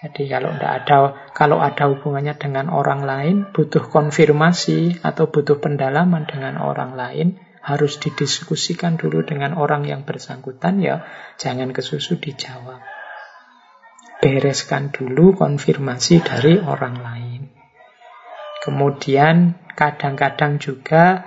jadi 0.00 0.22
kalau 0.32 0.56
enggak 0.56 0.72
ada 0.84 0.96
kalau 1.36 1.60
ada 1.60 1.84
hubungannya 1.92 2.34
dengan 2.40 2.72
orang 2.72 3.04
lain, 3.04 3.36
butuh 3.52 3.84
konfirmasi 3.92 5.04
atau 5.04 5.28
butuh 5.28 5.60
pendalaman 5.60 6.24
dengan 6.24 6.56
orang 6.56 6.96
lain, 6.96 7.36
harus 7.60 8.00
didiskusikan 8.00 8.96
dulu 8.96 9.20
dengan 9.28 9.52
orang 9.60 9.84
yang 9.84 10.08
bersangkutan 10.08 10.80
ya, 10.80 11.04
jangan 11.36 11.76
kesusu 11.76 12.16
dijawab 12.16 12.80
bereskan 14.20 14.92
dulu 14.92 15.32
konfirmasi 15.32 16.20
dari 16.20 16.60
orang 16.60 17.00
lain. 17.00 17.42
Kemudian 18.60 19.56
kadang-kadang 19.72 20.60
juga 20.60 21.24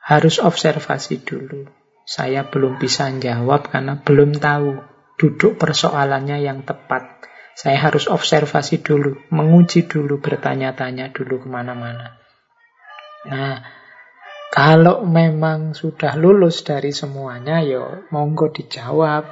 harus 0.00 0.40
observasi 0.40 1.20
dulu. 1.20 1.68
Saya 2.08 2.48
belum 2.48 2.80
bisa 2.80 3.12
jawab 3.20 3.68
karena 3.68 4.00
belum 4.00 4.40
tahu 4.40 4.80
duduk 5.20 5.60
persoalannya 5.60 6.40
yang 6.40 6.64
tepat. 6.64 7.28
Saya 7.56 7.88
harus 7.88 8.04
observasi 8.12 8.84
dulu, 8.84 9.16
menguji 9.32 9.88
dulu, 9.88 10.20
bertanya-tanya 10.20 11.08
dulu 11.08 11.40
ke 11.40 11.48
mana-mana. 11.48 12.20
Nah, 13.32 13.64
kalau 14.52 15.08
memang 15.08 15.72
sudah 15.72 16.20
lulus 16.20 16.68
dari 16.68 16.92
semuanya, 16.92 17.64
yo 17.64 18.04
monggo 18.12 18.52
dijawab. 18.52 19.24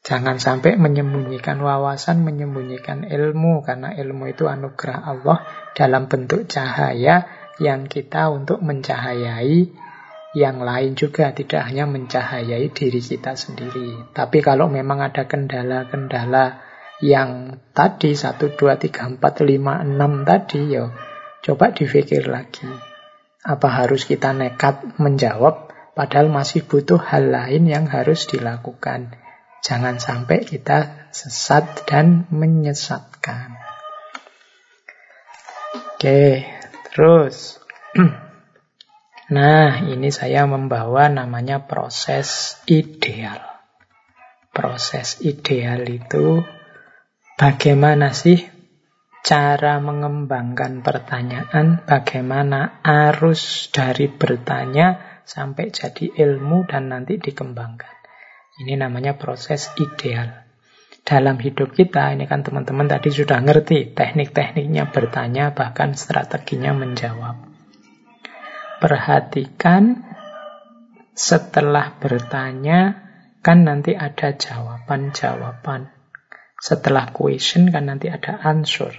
Jangan 0.00 0.40
sampai 0.40 0.80
menyembunyikan 0.80 1.60
wawasan, 1.60 2.24
menyembunyikan 2.24 3.04
ilmu, 3.04 3.60
karena 3.60 3.92
ilmu 3.92 4.32
itu 4.32 4.48
anugerah 4.48 5.04
Allah 5.04 5.44
dalam 5.76 6.08
bentuk 6.08 6.48
cahaya 6.48 7.28
yang 7.60 7.84
kita 7.84 8.32
untuk 8.32 8.64
mencahayai 8.64 9.76
yang 10.32 10.64
lain 10.64 10.96
juga, 10.96 11.36
tidak 11.36 11.68
hanya 11.68 11.84
mencahayai 11.84 12.72
diri 12.72 13.00
kita 13.04 13.36
sendiri. 13.36 14.12
Tapi 14.16 14.40
kalau 14.40 14.72
memang 14.72 15.04
ada 15.04 15.28
kendala-kendala 15.28 16.64
yang 17.04 17.60
tadi 17.76 18.16
1, 18.16 18.56
2, 18.56 18.56
3, 18.56 19.20
4, 19.20 19.20
5, 19.20 19.20
6 19.20 20.28
tadi, 20.28 20.60
ya 20.72 20.84
coba 21.44 21.70
dipikir 21.70 22.26
lagi. 22.26 22.68
Apa 23.46 23.68
harus 23.84 24.08
kita 24.08 24.32
nekat 24.32 24.98
menjawab, 24.98 25.70
padahal 25.94 26.32
masih 26.32 26.64
butuh 26.66 26.98
hal 26.98 27.30
lain 27.30 27.68
yang 27.68 27.86
harus 27.86 28.26
dilakukan. 28.26 29.14
Jangan 29.62 29.98
sampai 29.98 30.46
kita 30.46 31.10
sesat 31.10 31.86
dan 31.86 32.26
menyesatkan. 32.32 33.58
Oke, 35.96 36.44
terus. 36.92 37.60
Nah, 39.26 39.82
ini 39.82 40.14
saya 40.14 40.46
membawa 40.46 41.10
namanya 41.10 41.66
proses 41.66 42.62
ideal. 42.70 43.42
Proses 44.54 45.18
ideal 45.18 45.82
itu 45.82 46.46
bagaimana 47.36 48.16
sih 48.16 48.40
cara 49.26 49.82
mengembangkan 49.82 50.86
pertanyaan, 50.86 51.82
bagaimana 51.82 52.78
arus 52.86 53.68
dari 53.74 54.06
bertanya 54.06 55.20
sampai 55.26 55.74
jadi 55.74 56.14
ilmu 56.14 56.70
dan 56.70 56.94
nanti 56.94 57.18
dikembangkan. 57.18 57.90
Ini 58.62 58.78
namanya 58.78 59.18
proses 59.18 59.68
ideal. 59.76 60.46
Dalam 61.06 61.38
hidup 61.38 61.74
kita, 61.74 62.14
ini 62.14 62.26
kan 62.26 62.42
teman-teman 62.42 62.86
tadi 62.86 63.10
sudah 63.10 63.38
ngerti 63.42 63.94
teknik-tekniknya 63.94 64.90
bertanya, 64.90 65.54
bahkan 65.54 65.94
strateginya 65.94 66.74
menjawab. 66.74 67.46
Perhatikan 68.82 70.02
setelah 71.14 71.94
bertanya, 71.98 73.06
kan 73.42 73.66
nanti 73.66 73.94
ada 73.94 74.34
jawaban-jawaban. 74.34 75.95
Setelah 76.66 77.14
question, 77.14 77.70
kan 77.70 77.86
nanti 77.86 78.10
ada 78.10 78.42
answer. 78.42 78.90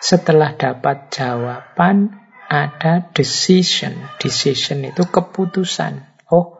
Setelah 0.00 0.56
dapat 0.56 1.12
jawaban, 1.12 2.16
ada 2.48 3.12
decision. 3.12 3.92
Decision 4.16 4.88
itu 4.88 5.04
keputusan. 5.04 6.00
Oh, 6.32 6.56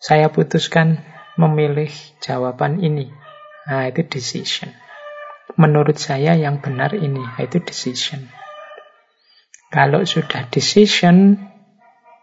saya 0.00 0.32
putuskan 0.32 1.04
memilih 1.36 1.92
jawaban 2.24 2.80
ini. 2.80 3.12
Nah, 3.68 3.84
itu 3.92 4.00
decision. 4.08 4.72
Menurut 5.60 6.00
saya 6.00 6.32
yang 6.32 6.64
benar 6.64 6.96
ini, 6.96 7.20
itu 7.36 7.60
decision. 7.60 8.32
Kalau 9.68 10.08
sudah 10.08 10.48
decision, 10.48 11.36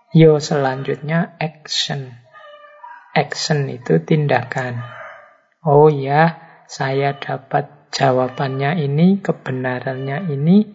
yo 0.09 0.41
selanjutnya 0.41 1.37
action. 1.37 2.17
Action 3.13 3.69
itu 3.69 4.01
tindakan. 4.01 5.00
Oh 5.61 5.93
ya, 5.93 6.41
saya 6.65 7.13
dapat 7.17 7.93
jawabannya 7.93 8.81
ini, 8.81 9.21
kebenarannya 9.21 10.31
ini, 10.33 10.65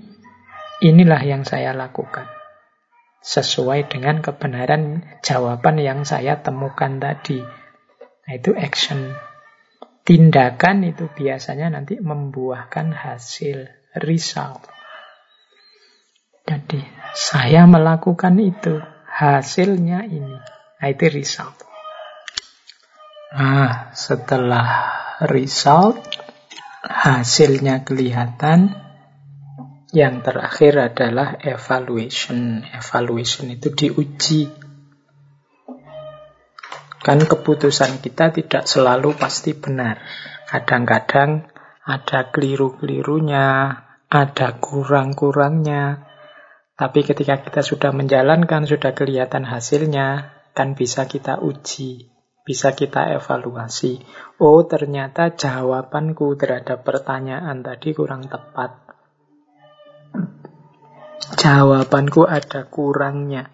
inilah 0.79 1.23
yang 1.27 1.43
saya 1.43 1.75
lakukan 1.75 2.37
sesuai 3.27 3.91
dengan 3.91 4.23
kebenaran 4.23 5.03
jawaban 5.19 5.83
yang 5.83 6.07
saya 6.07 6.39
temukan 6.47 7.03
tadi. 7.03 7.43
Nah, 7.43 8.33
itu 8.39 8.55
action. 8.55 9.19
Tindakan 10.07 10.87
itu 10.87 11.11
biasanya 11.11 11.75
nanti 11.75 11.99
membuahkan 11.99 12.95
hasil, 12.95 13.67
result. 13.99 14.63
Jadi, 16.47 16.79
saya 17.19 17.67
melakukan 17.67 18.39
itu, 18.39 18.79
hasilnya 19.11 20.07
ini. 20.07 20.39
Nah, 20.79 20.87
itu 20.87 21.11
result. 21.11 21.66
Nah, 23.37 23.93
setelah 23.93 24.69
result, 25.29 26.01
hasilnya 26.81 27.85
kelihatan, 27.85 28.73
yang 29.93 30.25
terakhir 30.25 30.93
adalah 30.93 31.37
evaluation. 31.45 32.65
Evaluation 32.65 33.53
itu 33.53 33.69
diuji. 33.77 34.49
Kan 37.05 37.29
keputusan 37.29 38.01
kita 38.01 38.33
tidak 38.33 38.65
selalu 38.65 39.13
pasti 39.13 39.53
benar. 39.53 40.01
Kadang-kadang 40.49 41.45
ada 41.85 42.33
keliru-kelirunya, 42.33 43.79
ada 44.09 44.49
kurang-kurangnya. 44.57 46.09
Tapi 46.73 47.05
ketika 47.05 47.45
kita 47.45 47.61
sudah 47.61 47.93
menjalankan, 47.93 48.65
sudah 48.65 48.97
kelihatan 48.97 49.45
hasilnya, 49.45 50.33
kan 50.57 50.73
bisa 50.73 51.05
kita 51.05 51.41
uji, 51.41 52.16
bisa 52.47 52.79
kita 52.79 53.11
evaluasi. 53.19 53.99
Oh, 54.39 54.63
ternyata 54.63 55.35
jawabanku 55.35 56.39
terhadap 56.39 56.87
pertanyaan 56.87 57.67
tadi 57.67 57.91
kurang 57.91 58.31
tepat 58.31 58.87
jawabanku 61.35 62.23
ada 62.23 62.69
kurangnya, 62.71 63.51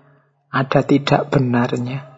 ada 0.53 0.81
tidak 0.85 1.33
benarnya. 1.33 2.09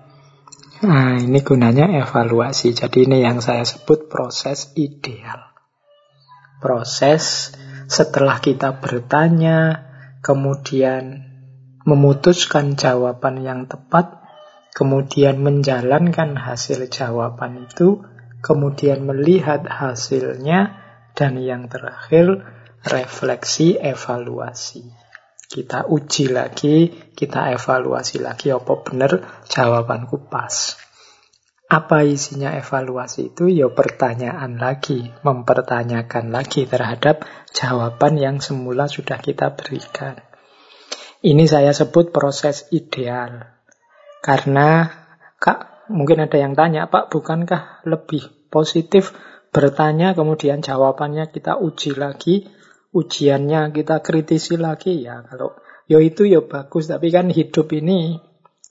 Nah, 0.84 1.16
ini 1.16 1.40
gunanya 1.40 1.88
evaluasi. 2.02 2.74
Jadi 2.76 3.08
ini 3.08 3.24
yang 3.24 3.40
saya 3.40 3.64
sebut 3.64 4.10
proses 4.10 4.74
ideal. 4.76 5.54
Proses 6.60 7.54
setelah 7.88 8.40
kita 8.42 8.82
bertanya, 8.82 9.86
kemudian 10.20 11.24
memutuskan 11.84 12.76
jawaban 12.76 13.44
yang 13.44 13.64
tepat, 13.68 14.23
kemudian 14.74 15.38
menjalankan 15.38 16.34
hasil 16.34 16.90
jawaban 16.90 17.70
itu, 17.70 18.02
kemudian 18.42 19.06
melihat 19.06 19.64
hasilnya, 19.64 20.82
dan 21.14 21.38
yang 21.38 21.70
terakhir 21.70 22.42
refleksi 22.82 23.78
evaluasi. 23.78 24.82
Kita 25.46 25.86
uji 25.86 26.34
lagi, 26.34 26.90
kita 27.14 27.54
evaluasi 27.54 28.18
lagi 28.18 28.50
apa 28.50 28.74
benar 28.82 29.46
jawabanku 29.46 30.26
pas. 30.26 30.74
Apa 31.70 32.02
isinya 32.02 32.52
evaluasi 32.58 33.32
itu? 33.32 33.46
Ya 33.46 33.70
pertanyaan 33.70 34.58
lagi, 34.58 35.14
mempertanyakan 35.22 36.34
lagi 36.34 36.66
terhadap 36.66 37.22
jawaban 37.54 38.18
yang 38.18 38.36
semula 38.42 38.90
sudah 38.90 39.22
kita 39.22 39.54
berikan. 39.54 40.18
Ini 41.24 41.46
saya 41.48 41.72
sebut 41.72 42.12
proses 42.12 42.68
ideal. 42.74 43.53
Karena, 44.24 44.88
Kak, 45.36 45.92
mungkin 45.92 46.24
ada 46.24 46.40
yang 46.40 46.56
tanya, 46.56 46.88
Pak, 46.88 47.12
bukankah 47.12 47.84
lebih 47.84 48.48
positif 48.48 49.12
bertanya, 49.52 50.16
kemudian 50.16 50.64
jawabannya 50.64 51.28
kita 51.28 51.60
uji 51.60 51.92
lagi, 51.92 52.48
ujiannya 52.96 53.68
kita 53.76 54.00
kritisi 54.00 54.56
lagi, 54.56 55.04
ya 55.04 55.20
kalau 55.28 55.52
yo 55.84 56.00
ya 56.00 56.08
itu 56.08 56.24
ya 56.24 56.40
bagus, 56.40 56.88
tapi 56.88 57.12
kan 57.12 57.28
hidup 57.28 57.68
ini 57.76 58.16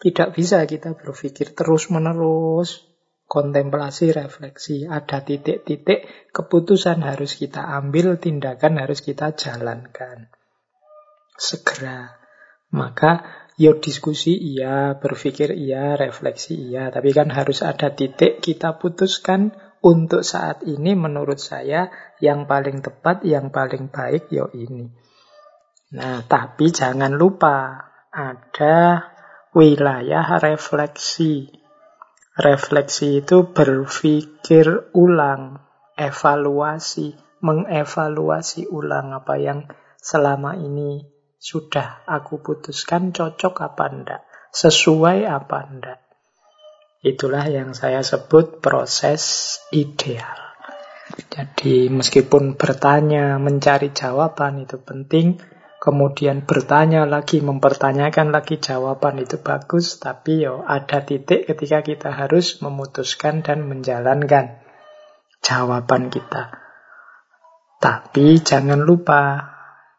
tidak 0.02 0.34
bisa 0.34 0.66
kita 0.66 0.98
berpikir 0.98 1.54
terus-menerus, 1.54 2.90
kontemplasi, 3.30 4.10
refleksi, 4.10 4.90
ada 4.90 5.22
titik-titik 5.22 6.34
keputusan 6.34 7.06
harus 7.06 7.38
kita 7.38 7.62
ambil, 7.62 8.18
tindakan 8.18 8.82
harus 8.82 9.06
kita 9.06 9.38
jalankan. 9.38 10.34
Segera. 11.38 12.20
Maka 12.74 13.43
Yo 13.54 13.78
diskusi 13.78 14.34
iya, 14.34 14.98
berpikir 14.98 15.54
iya, 15.54 15.94
refleksi 15.94 16.58
iya, 16.58 16.90
tapi 16.90 17.14
kan 17.14 17.30
harus 17.30 17.62
ada 17.62 17.94
titik 17.94 18.42
kita 18.42 18.82
putuskan 18.82 19.54
untuk 19.86 20.26
saat 20.26 20.66
ini 20.66 20.98
menurut 20.98 21.38
saya 21.38 21.94
yang 22.18 22.50
paling 22.50 22.82
tepat, 22.82 23.22
yang 23.22 23.54
paling 23.54 23.94
baik 23.94 24.34
yo 24.34 24.50
ini. 24.58 24.90
Nah, 25.94 26.26
tapi 26.26 26.74
jangan 26.74 27.14
lupa 27.14 27.78
ada 28.10 29.06
wilayah 29.54 30.42
refleksi. 30.42 31.54
Refleksi 32.34 33.22
itu 33.22 33.54
berpikir 33.54 34.90
ulang, 34.98 35.62
evaluasi, 35.94 37.14
mengevaluasi 37.46 38.66
ulang 38.74 39.14
apa 39.14 39.38
yang 39.38 39.70
selama 40.02 40.58
ini 40.58 41.13
sudah 41.44 42.08
aku 42.08 42.40
putuskan 42.40 43.12
cocok 43.12 43.56
apa 43.68 43.86
enggak, 43.92 44.22
sesuai 44.56 45.28
apa 45.28 45.60
enggak. 45.68 46.00
Itulah 47.04 47.44
yang 47.52 47.76
saya 47.76 48.00
sebut 48.00 48.64
proses 48.64 49.60
ideal. 49.76 50.40
Jadi 51.28 51.92
meskipun 51.92 52.56
bertanya, 52.56 53.36
mencari 53.44 53.92
jawaban 53.92 54.64
itu 54.64 54.80
penting, 54.80 55.36
kemudian 55.84 56.48
bertanya 56.48 57.04
lagi, 57.04 57.44
mempertanyakan 57.44 58.32
lagi 58.32 58.64
jawaban 58.64 59.20
itu 59.20 59.36
bagus, 59.44 60.00
tapi 60.00 60.48
yo 60.48 60.64
ada 60.64 61.04
titik 61.04 61.44
ketika 61.44 61.84
kita 61.84 62.16
harus 62.16 62.64
memutuskan 62.64 63.44
dan 63.44 63.68
menjalankan 63.68 64.64
jawaban 65.44 66.08
kita. 66.08 66.56
Tapi 67.84 68.40
jangan 68.40 68.80
lupa 68.80 69.53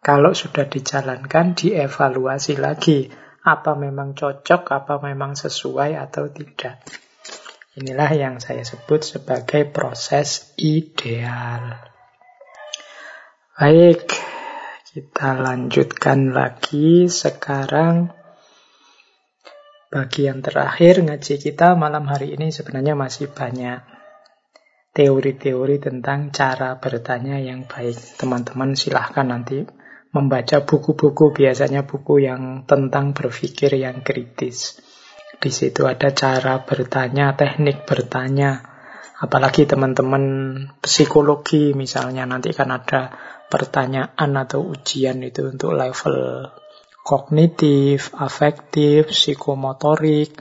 kalau 0.04 0.36
sudah 0.36 0.68
dijalankan, 0.68 1.56
dievaluasi 1.56 2.60
lagi. 2.60 3.08
Apa 3.40 3.72
memang 3.72 4.12
cocok, 4.12 4.62
apa 4.68 5.00
memang 5.00 5.32
sesuai 5.32 5.96
atau 5.96 6.28
tidak. 6.28 6.84
Inilah 7.80 8.12
yang 8.12 8.36
saya 8.36 8.68
sebut 8.68 9.00
sebagai 9.00 9.64
proses 9.64 10.52
ideal. 10.60 11.80
Baik, 13.56 14.12
kita 14.92 15.40
lanjutkan 15.40 16.36
lagi 16.36 17.08
sekarang 17.08 18.12
bagian 19.88 20.44
terakhir 20.44 21.00
ngaji 21.00 21.40
kita 21.40 21.80
malam 21.80 22.04
hari 22.12 22.36
ini 22.36 22.52
sebenarnya 22.52 22.92
masih 22.92 23.32
banyak 23.32 23.80
teori-teori 24.92 25.80
tentang 25.80 26.28
cara 26.28 26.76
bertanya 26.76 27.40
yang 27.40 27.64
baik. 27.64 28.20
Teman-teman 28.20 28.76
silahkan 28.78 29.26
nanti 29.26 29.83
membaca 30.14 30.62
buku-buku 30.62 31.34
biasanya 31.34 31.82
buku 31.82 32.22
yang 32.22 32.62
tentang 32.64 33.10
berpikir 33.10 33.74
yang 33.74 34.06
kritis. 34.06 34.78
Di 35.42 35.50
situ 35.50 35.84
ada 35.90 36.14
cara 36.14 36.62
bertanya, 36.62 37.34
teknik 37.34 37.82
bertanya. 37.82 38.62
Apalagi 39.18 39.66
teman-teman 39.66 40.24
psikologi 40.78 41.74
misalnya 41.74 42.24
nanti 42.30 42.54
kan 42.54 42.70
ada 42.70 43.10
pertanyaan 43.50 44.30
atau 44.38 44.62
ujian 44.62 45.18
itu 45.26 45.50
untuk 45.50 45.74
level 45.74 46.48
kognitif, 47.04 48.14
afektif, 48.14 49.10
psikomotorik. 49.10 50.32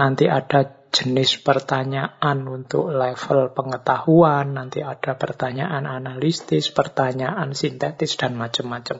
Nanti 0.00 0.26
ada 0.26 0.79
jenis 0.90 1.38
pertanyaan 1.40 2.46
untuk 2.50 2.90
level 2.90 3.54
pengetahuan, 3.54 4.58
nanti 4.58 4.82
ada 4.82 5.14
pertanyaan 5.14 5.86
analitis, 5.86 6.74
pertanyaan 6.74 7.54
sintetis, 7.54 8.18
dan 8.18 8.34
macam-macam. 8.34 8.98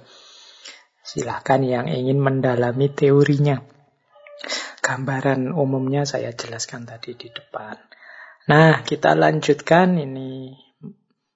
Silahkan 1.03 1.61
yang 1.67 1.91
ingin 1.91 2.23
mendalami 2.23 2.95
teorinya. 2.95 3.59
Gambaran 4.81 5.51
umumnya 5.53 6.07
saya 6.07 6.33
jelaskan 6.33 6.87
tadi 6.87 7.19
di 7.19 7.29
depan. 7.29 7.77
Nah, 8.49 8.83
kita 8.87 9.15
lanjutkan 9.19 9.99
ini 10.01 10.57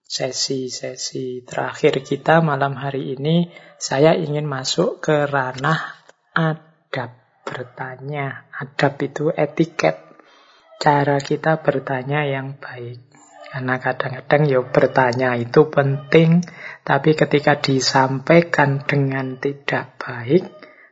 sesi-sesi 0.07 1.43
terakhir 1.43 2.01
kita 2.07 2.41
malam 2.41 2.79
hari 2.79 3.19
ini. 3.19 3.51
Saya 3.77 4.15
ingin 4.15 4.47
masuk 4.47 5.03
ke 5.03 5.27
ranah 5.27 5.99
adab 6.33 7.15
bertanya. 7.45 8.49
Adab 8.55 8.99
itu 9.05 9.31
etiket 9.35 10.04
cara 10.81 11.19
kita 11.21 11.61
bertanya 11.61 12.25
yang 12.25 12.57
baik. 12.57 13.01
Karena 13.55 13.79
kadang-kadang 13.79 14.43
ya 14.51 14.61
bertanya 14.67 15.39
itu 15.39 15.71
penting, 15.71 16.43
tapi 16.83 17.15
ketika 17.15 17.55
disampaikan 17.63 18.83
dengan 18.83 19.39
tidak 19.39 19.95
baik, 20.01 20.43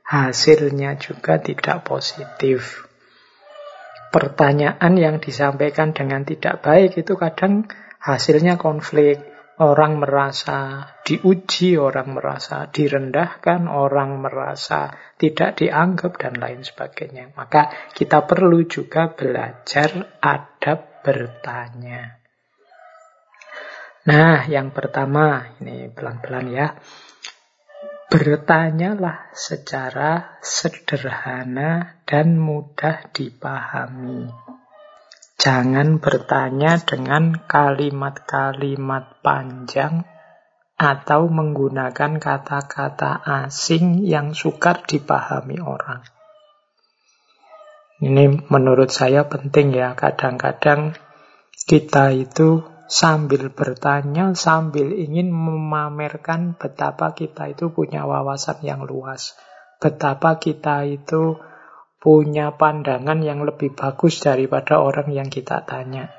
hasilnya 0.07 0.95
juga 1.01 1.43
tidak 1.43 1.83
positif. 1.83 2.87
Pertanyaan 4.15 4.95
yang 4.95 5.19
disampaikan 5.19 5.91
dengan 5.91 6.23
tidak 6.23 6.63
baik 6.63 7.01
itu 7.01 7.19
kadang 7.19 7.67
hasilnya 7.99 8.61
konflik, 8.61 9.32
Orang 9.63 10.03
merasa 10.03 10.91
diuji, 11.07 11.79
orang 11.79 12.19
merasa 12.19 12.67
direndahkan, 12.67 13.71
orang 13.71 14.19
merasa 14.19 14.91
tidak 15.15 15.63
dianggap, 15.63 16.19
dan 16.19 16.35
lain 16.43 16.67
sebagainya. 16.67 17.31
Maka 17.39 17.95
kita 17.95 18.27
perlu 18.27 18.67
juga 18.67 19.15
belajar 19.15 20.19
adab 20.19 21.07
bertanya. 21.07 22.19
Nah, 24.03 24.51
yang 24.51 24.75
pertama, 24.75 25.55
ini 25.63 25.87
pelan-pelan 25.95 26.47
ya. 26.51 26.75
Bertanyalah 28.11 29.31
secara 29.31 30.43
sederhana 30.43 32.03
dan 32.03 32.35
mudah 32.35 33.15
dipahami. 33.15 34.42
Jangan 35.43 35.99
bertanya 35.99 36.79
dengan 36.79 37.35
kalimat-kalimat 37.35 39.19
panjang 39.27 40.07
atau 40.79 41.27
menggunakan 41.27 42.23
kata-kata 42.23 43.27
asing 43.43 44.07
yang 44.07 44.39
sukar 44.39 44.87
dipahami 44.87 45.59
orang. 45.59 46.07
Ini 48.07 48.47
menurut 48.55 48.95
saya 48.95 49.27
penting 49.27 49.75
ya, 49.75 49.99
kadang-kadang 49.99 50.95
kita 51.67 52.15
itu 52.15 52.63
sambil 52.87 53.51
bertanya, 53.51 54.39
sambil 54.39 54.95
ingin 54.95 55.27
memamerkan 55.35 56.55
betapa 56.55 57.19
kita 57.19 57.51
itu 57.51 57.75
punya 57.75 58.07
wawasan 58.07 58.63
yang 58.63 58.87
luas. 58.87 59.35
Betapa 59.83 60.39
kita 60.39 60.87
itu 60.87 61.35
punya 62.03 62.59
pandangan 62.59 63.23
yang 63.23 63.47
lebih 63.47 63.79
bagus 63.79 64.19
daripada 64.19 64.83
orang 64.83 65.15
yang 65.15 65.31
kita 65.31 65.63
tanya. 65.63 66.11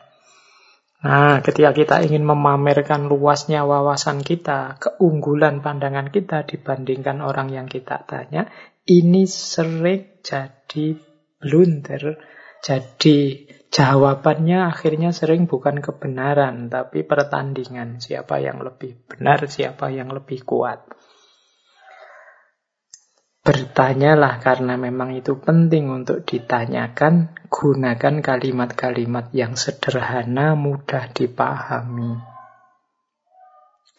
Nah, 1.03 1.43
ketika 1.43 1.75
kita 1.75 1.95
ingin 2.07 2.23
memamerkan 2.23 3.11
luasnya 3.11 3.67
wawasan 3.67 4.23
kita, 4.23 4.79
keunggulan 4.79 5.59
pandangan 5.59 6.07
kita 6.07 6.47
dibandingkan 6.47 7.19
orang 7.19 7.51
yang 7.51 7.67
kita 7.67 8.07
tanya, 8.07 8.47
ini 8.87 9.27
sering 9.27 10.23
jadi 10.23 10.95
blunder. 11.43 12.23
Jadi 12.63 13.51
jawabannya 13.67 14.63
akhirnya 14.71 15.11
sering 15.11 15.51
bukan 15.51 15.83
kebenaran, 15.83 16.71
tapi 16.71 17.03
pertandingan. 17.03 17.99
Siapa 17.99 18.39
yang 18.39 18.63
lebih 18.63 19.03
benar, 19.03 19.43
siapa 19.51 19.91
yang 19.91 20.07
lebih 20.07 20.47
kuat. 20.47 20.87
Bertanyalah 23.43 24.39
karena 24.39 24.79
memang 24.79 25.19
itu 25.19 25.35
penting 25.35 25.91
untuk 25.91 26.23
ditanyakan, 26.23 27.35
gunakan 27.51 28.15
kalimat-kalimat 28.23 29.35
yang 29.35 29.59
sederhana, 29.59 30.55
mudah 30.55 31.11
dipahami. 31.11 32.23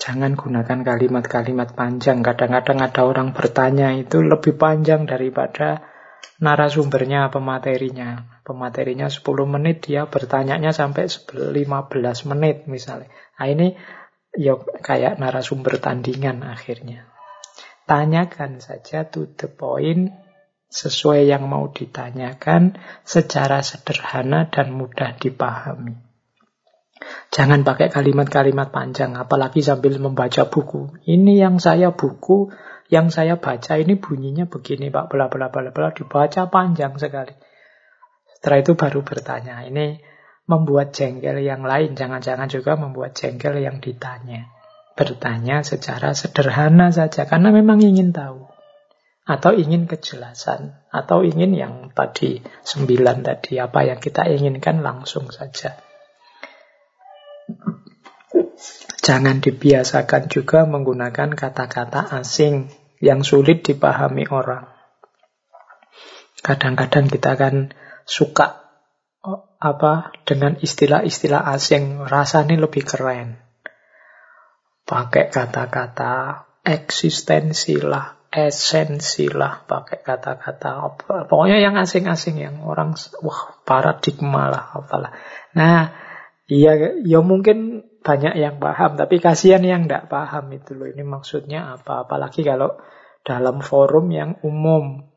Jangan 0.01 0.33
gunakan 0.33 0.81
kalimat-kalimat 0.81 1.77
panjang. 1.77 2.25
Kadang-kadang 2.25 2.89
ada 2.89 3.05
orang 3.05 3.37
bertanya 3.37 3.93
itu 3.93 4.25
lebih 4.25 4.57
panjang 4.57 5.05
daripada 5.05 5.93
narasumbernya, 6.41 7.29
pematerinya. 7.29 8.41
Pematerinya 8.49 9.13
10 9.13 9.45
menit, 9.45 9.85
dia 9.85 10.09
bertanyanya 10.09 10.73
sampai 10.73 11.05
15 11.05 11.53
menit 12.33 12.65
misalnya. 12.65 13.13
Nah 13.37 13.47
ini 13.53 13.77
ya 14.33 14.57
kayak 14.57 15.21
narasumber 15.21 15.77
tandingan 15.77 16.41
akhirnya. 16.49 17.14
Tanyakan 17.85 18.65
saja 18.65 19.05
to 19.05 19.29
the 19.37 19.45
point 19.45 20.09
sesuai 20.73 21.29
yang 21.29 21.47
mau 21.47 21.69
ditanyakan 21.69 22.81
secara 23.05 23.61
sederhana 23.61 24.49
dan 24.49 24.73
mudah 24.73 25.15
dipahami. 25.21 25.95
Jangan 27.29 27.63
pakai 27.63 27.93
kalimat-kalimat 27.93 28.73
panjang, 28.73 29.15
apalagi 29.21 29.61
sambil 29.61 30.01
membaca 30.01 30.49
buku. 30.49 30.97
Ini 31.05 31.45
yang 31.45 31.61
saya 31.61 31.93
buku, 31.93 32.49
yang 32.89 33.13
saya 33.13 33.37
baca 33.37 33.77
ini 33.77 34.01
bunyinya 34.01 34.49
begini, 34.49 34.89
Pak, 34.89 35.13
bla 35.13 35.29
bla 35.29 35.53
bla 35.53 35.69
bla, 35.69 35.93
dibaca 35.93 36.49
panjang 36.49 36.97
sekali. 36.97 37.37
Setelah 38.33 38.59
itu 38.65 38.73
baru 38.73 39.05
bertanya. 39.05 39.61
Ini 39.69 40.01
membuat 40.49 40.97
jengkel 40.97 41.45
yang 41.45 41.61
lain, 41.61 41.93
jangan-jangan 41.93 42.49
juga 42.49 42.81
membuat 42.81 43.13
jengkel 43.13 43.61
yang 43.61 43.85
ditanya 43.85 44.64
bertanya 44.95 45.67
secara 45.67 46.15
sederhana 46.15 46.95
saja 46.95 47.27
karena 47.27 47.51
memang 47.51 47.83
ingin 47.83 48.15
tahu 48.15 48.47
atau 49.25 49.57
ingin 49.57 49.91
kejelasan 49.91 50.77
atau 50.93 51.27
ingin 51.27 51.57
yang 51.57 51.75
tadi 51.91 52.45
sembilan 52.63 53.25
tadi 53.25 53.57
apa 53.57 53.83
yang 53.83 53.99
kita 53.99 54.29
inginkan 54.31 54.85
langsung 54.85 55.33
saja. 55.33 55.81
Jangan 59.05 59.41
dibiasakan 59.45 60.33
juga 60.33 60.65
menggunakan 60.65 61.37
kata-kata 61.37 62.09
asing 62.21 62.73
yang 63.05 63.21
sulit 63.21 63.61
dipahami 63.61 64.25
orang. 64.33 64.65
Kadang-kadang 66.41 67.09
kita 67.09 67.37
akan 67.37 67.73
suka 68.05 68.65
oh, 69.25 69.57
apa 69.61 70.13
dengan 70.29 70.57
istilah-istilah 70.61 71.49
asing 71.53 72.05
rasanya 72.05 72.61
lebih 72.61 72.85
keren 72.85 73.44
pakai 74.85 75.33
kata-kata 75.33 76.45
eksistensi 76.65 77.77
lah, 77.81 78.29
esensi 78.33 79.29
lah, 79.29 79.65
pakai 79.65 80.01
kata-kata. 80.01 80.97
Pokoknya 81.29 81.61
yang 81.61 81.77
asing-asing, 81.77 82.41
yang 82.41 82.65
orang, 82.65 82.97
wah 83.21 83.61
paradigma 83.69 84.49
lah, 84.49 84.65
apalah. 84.73 85.13
Nah, 85.57 85.93
iya, 86.49 87.01
ya 87.05 87.21
mungkin 87.21 87.85
banyak 88.05 88.37
yang 88.37 88.61
paham, 88.61 89.01
tapi 89.01 89.21
kasihan 89.21 89.65
yang 89.65 89.89
tidak 89.89 90.13
paham 90.13 90.53
itu 90.53 90.77
loh. 90.77 90.89
Ini 90.89 91.05
maksudnya 91.05 91.81
apa? 91.81 92.05
Apalagi 92.05 92.45
kalau 92.45 92.77
dalam 93.25 93.65
forum 93.65 94.13
yang 94.13 94.37
umum, 94.45 95.09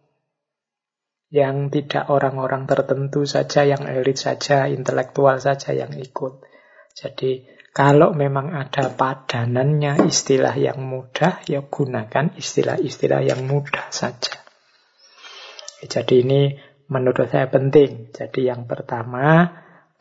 yang 1.28 1.68
tidak 1.68 2.08
orang-orang 2.08 2.64
tertentu 2.64 3.28
saja, 3.28 3.68
yang 3.68 3.84
elit 3.84 4.16
saja, 4.16 4.72
intelektual 4.72 5.36
saja 5.44 5.76
yang 5.76 5.92
ikut. 5.92 6.40
Jadi 6.96 7.57
kalau 7.78 8.10
memang 8.18 8.58
ada 8.58 8.90
padanannya 8.90 10.10
istilah 10.10 10.58
yang 10.58 10.82
mudah, 10.82 11.46
ya 11.46 11.62
gunakan 11.62 12.34
istilah-istilah 12.34 13.22
yang 13.22 13.46
mudah 13.46 13.94
saja. 13.94 14.42
Jadi 15.86 16.26
ini 16.26 16.58
menurut 16.90 17.30
saya 17.30 17.46
penting. 17.54 18.10
Jadi 18.10 18.50
yang 18.50 18.66
pertama, 18.66 19.46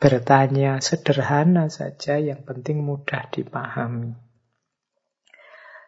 bertanya 0.01 0.81
sederhana 0.81 1.69
saja, 1.69 2.17
yang 2.17 2.41
penting 2.49 2.81
mudah 2.81 3.29
dipahami. 3.29 4.17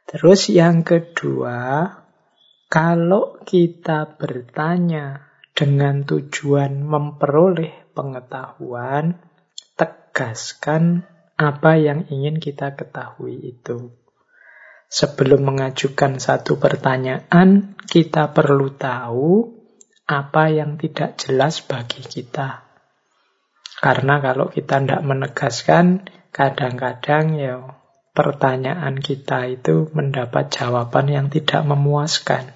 Terus 0.06 0.54
yang 0.54 0.86
kedua, 0.86 1.90
kalau 2.70 3.42
kita 3.50 4.14
bertanya 4.14 5.26
dengan 5.58 6.06
tujuan 6.06 6.86
memperoleh 6.86 7.90
pengetahuan, 7.98 9.18
tegaskan 9.74 11.10
apa 11.40 11.80
yang 11.80 12.04
ingin 12.12 12.44
kita 12.44 12.76
ketahui 12.76 13.56
itu. 13.56 13.96
Sebelum 14.92 15.48
mengajukan 15.48 16.20
satu 16.20 16.60
pertanyaan, 16.60 17.80
kita 17.88 18.36
perlu 18.36 18.76
tahu 18.76 19.48
apa 20.04 20.52
yang 20.52 20.76
tidak 20.76 21.16
jelas 21.16 21.64
bagi 21.64 22.04
kita. 22.04 22.68
Karena 23.80 24.20
kalau 24.20 24.52
kita 24.52 24.84
tidak 24.84 25.02
menegaskan, 25.08 26.04
kadang-kadang 26.36 27.40
ya 27.40 27.56
pertanyaan 28.12 29.00
kita 29.00 29.48
itu 29.48 29.88
mendapat 29.96 30.52
jawaban 30.52 31.08
yang 31.08 31.28
tidak 31.32 31.64
memuaskan. 31.64 32.52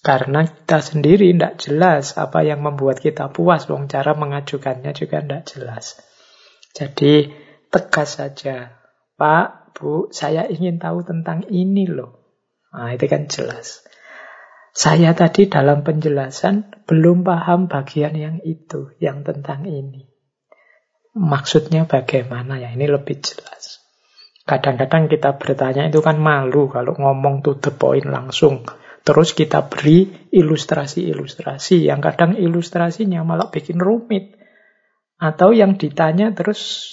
Karena 0.00 0.48
kita 0.48 0.80
sendiri 0.80 1.36
tidak 1.36 1.60
jelas 1.60 2.16
apa 2.16 2.40
yang 2.40 2.64
membuat 2.64 3.04
kita 3.04 3.28
puas, 3.28 3.68
wong 3.68 3.92
cara 3.92 4.16
mengajukannya 4.16 4.96
juga 4.96 5.20
tidak 5.20 5.42
jelas. 5.50 6.00
Jadi 6.72 7.28
tegas 7.68 8.16
saja, 8.16 8.80
Pak, 9.16 9.76
Bu, 9.76 10.08
saya 10.12 10.48
ingin 10.48 10.80
tahu 10.80 11.04
tentang 11.04 11.44
ini 11.48 11.88
loh. 11.88 12.22
Nah, 12.72 12.96
itu 12.96 13.04
kan 13.08 13.28
jelas. 13.28 13.84
Saya 14.72 15.12
tadi 15.12 15.52
dalam 15.52 15.84
penjelasan 15.84 16.88
belum 16.88 17.28
paham 17.28 17.68
bagian 17.68 18.16
yang 18.16 18.36
itu, 18.40 18.96
yang 18.96 19.20
tentang 19.20 19.68
ini. 19.68 20.08
Maksudnya 21.12 21.84
bagaimana 21.84 22.56
ya? 22.56 22.72
Ini 22.72 22.88
lebih 22.88 23.20
jelas. 23.20 23.84
Kadang-kadang 24.48 25.12
kita 25.12 25.36
bertanya 25.36 25.92
itu 25.92 26.00
kan 26.00 26.16
malu 26.16 26.72
kalau 26.72 26.96
ngomong 26.96 27.44
to 27.44 27.60
the 27.60 27.68
point 27.68 28.08
langsung. 28.08 28.64
Terus 29.04 29.36
kita 29.36 29.68
beri 29.68 30.30
ilustrasi-ilustrasi 30.32 31.86
yang 31.86 32.00
kadang 32.00 32.38
ilustrasinya 32.40 33.22
malah 33.28 33.52
bikin 33.52 33.76
rumit. 33.76 34.40
Atau 35.22 35.54
yang 35.54 35.78
ditanya 35.78 36.34
terus 36.34 36.90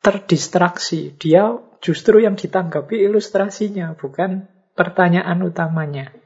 terdistraksi. 0.00 1.12
Dia 1.20 1.52
justru 1.84 2.24
yang 2.24 2.40
ditanggapi 2.40 2.96
ilustrasinya, 3.04 3.92
bukan 3.92 4.48
pertanyaan 4.72 5.44
utamanya. 5.44 6.16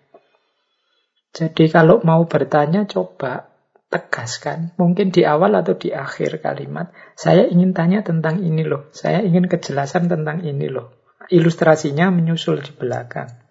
Jadi 1.34 1.66
kalau 1.66 1.98
mau 2.06 2.22
bertanya, 2.30 2.86
coba 2.86 3.50
tegaskan. 3.90 4.78
Mungkin 4.78 5.10
di 5.10 5.26
awal 5.26 5.58
atau 5.58 5.74
di 5.74 5.90
akhir 5.90 6.38
kalimat. 6.44 6.94
Saya 7.18 7.48
ingin 7.50 7.74
tanya 7.74 8.06
tentang 8.06 8.38
ini 8.38 8.62
loh. 8.62 8.86
Saya 8.94 9.24
ingin 9.24 9.50
kejelasan 9.50 10.06
tentang 10.06 10.46
ini 10.46 10.70
loh. 10.70 10.94
Ilustrasinya 11.28 12.08
menyusul 12.14 12.62
di 12.62 12.72
belakang. 12.72 13.47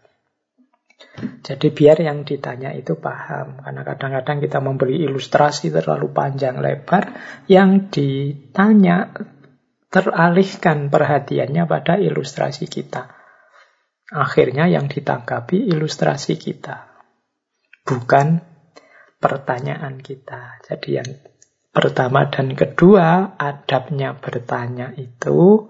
Jadi 1.17 1.73
biar 1.73 1.97
yang 2.01 2.25
ditanya 2.25 2.73
itu 2.73 2.97
paham. 2.97 3.61
Karena 3.61 3.81
kadang-kadang 3.85 4.37
kita 4.41 4.59
memberi 4.61 5.01
ilustrasi 5.05 5.69
terlalu 5.69 6.09
panjang 6.13 6.57
lebar, 6.57 7.13
yang 7.45 7.89
ditanya 7.89 9.13
teralihkan 9.93 10.89
perhatiannya 10.89 11.63
pada 11.69 11.95
ilustrasi 11.97 12.65
kita. 12.67 13.13
Akhirnya 14.07 14.71
yang 14.71 14.87
ditanggapi 14.87 15.67
ilustrasi 15.67 16.39
kita, 16.39 16.87
bukan 17.83 18.39
pertanyaan 19.19 19.99
kita. 19.99 20.63
Jadi 20.63 20.89
yang 20.95 21.09
pertama 21.75 22.31
dan 22.31 22.55
kedua, 22.55 23.35
adabnya 23.35 24.15
bertanya 24.15 24.95
itu 24.95 25.67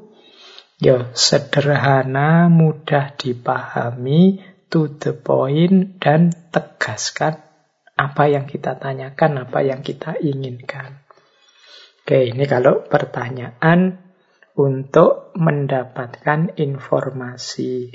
ya 0.78 1.10
sederhana, 1.18 2.46
mudah 2.46 3.18
dipahami, 3.18 4.38
to 4.68 5.00
the 5.00 5.16
point 5.16 6.00
dan 6.04 6.32
tegaskan 6.52 7.44
apa 7.98 8.30
yang 8.30 8.46
kita 8.46 8.78
tanyakan, 8.78 9.50
apa 9.50 9.60
yang 9.66 9.82
kita 9.82 10.16
inginkan. 10.22 11.02
Oke, 12.06 12.32
ini 12.32 12.48
kalau 12.48 12.88
pertanyaan 12.88 14.00
untuk 14.56 15.36
mendapatkan 15.36 16.56
informasi. 16.56 17.92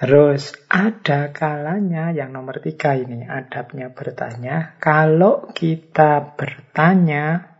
Terus 0.00 0.56
ada 0.72 1.28
kalanya 1.36 2.08
yang 2.08 2.32
nomor 2.32 2.64
tiga 2.64 2.96
ini 2.96 3.28
adabnya 3.28 3.92
bertanya. 3.92 4.80
Kalau 4.80 5.52
kita 5.52 6.32
bertanya 6.32 7.52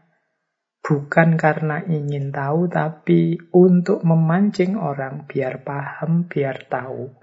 bukan 0.81 1.37
karena 1.37 1.85
ingin 1.85 2.33
tahu, 2.33 2.73
tapi 2.73 3.37
untuk 3.53 4.01
memancing 4.01 4.81
orang 4.81 5.29
biar 5.29 5.61
paham, 5.61 6.25
biar 6.25 6.65
tahu. 6.73 7.20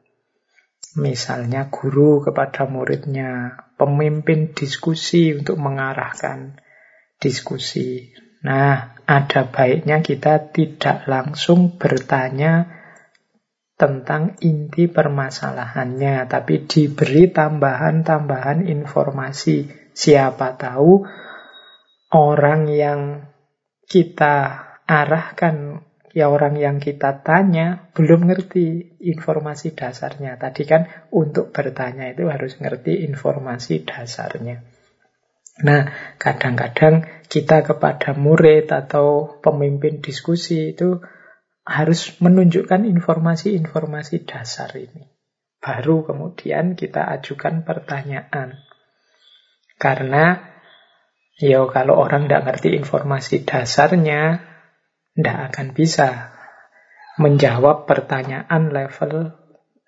Misalnya 0.98 1.70
guru 1.70 2.26
kepada 2.26 2.66
muridnya, 2.66 3.54
pemimpin 3.78 4.58
diskusi 4.58 5.30
untuk 5.38 5.62
mengarahkan 5.62 6.58
diskusi. 7.22 8.10
Nah, 8.42 8.98
ada 9.06 9.46
baiknya 9.46 10.02
kita 10.02 10.50
tidak 10.50 11.06
langsung 11.06 11.78
bertanya 11.78 12.78
tentang 13.78 14.42
inti 14.42 14.90
permasalahannya, 14.90 16.26
tapi 16.26 16.66
diberi 16.66 17.30
tambahan-tambahan 17.30 18.66
informasi. 18.66 19.70
Siapa 19.94 20.58
tahu 20.58 21.06
orang 22.10 22.70
yang 22.74 23.02
kita 23.86 24.66
arahkan, 24.90 25.87
ya 26.18 26.34
orang 26.34 26.58
yang 26.58 26.82
kita 26.82 27.22
tanya, 27.22 27.94
belum 27.94 28.26
ngerti 28.26 28.98
informasi 29.06 29.78
dasarnya. 29.78 30.42
Tadi 30.42 30.66
kan 30.66 30.90
untuk 31.14 31.54
bertanya 31.54 32.10
itu 32.10 32.26
harus 32.26 32.58
ngerti 32.58 33.06
informasi 33.06 33.86
dasarnya. 33.86 34.66
Nah, 35.62 36.18
kadang-kadang 36.18 37.06
kita 37.30 37.62
kepada 37.62 38.18
murid 38.18 38.74
atau 38.74 39.38
pemimpin 39.46 40.02
diskusi 40.02 40.74
itu 40.74 41.06
harus 41.62 42.18
menunjukkan 42.18 42.82
informasi-informasi 42.98 44.26
dasar 44.26 44.74
ini. 44.74 45.14
Baru 45.62 46.02
kemudian 46.02 46.74
kita 46.74 47.06
ajukan 47.14 47.62
pertanyaan. 47.62 48.58
Karena 49.78 50.50
ya 51.38 51.62
kalau 51.70 52.02
orang 52.02 52.26
tidak 52.26 52.42
ngerti 52.50 52.74
informasi 52.74 53.46
dasarnya, 53.46 54.57
tidak 55.18 55.50
akan 55.50 55.68
bisa 55.74 56.38
menjawab 57.18 57.90
pertanyaan 57.90 58.70
level 58.70 59.34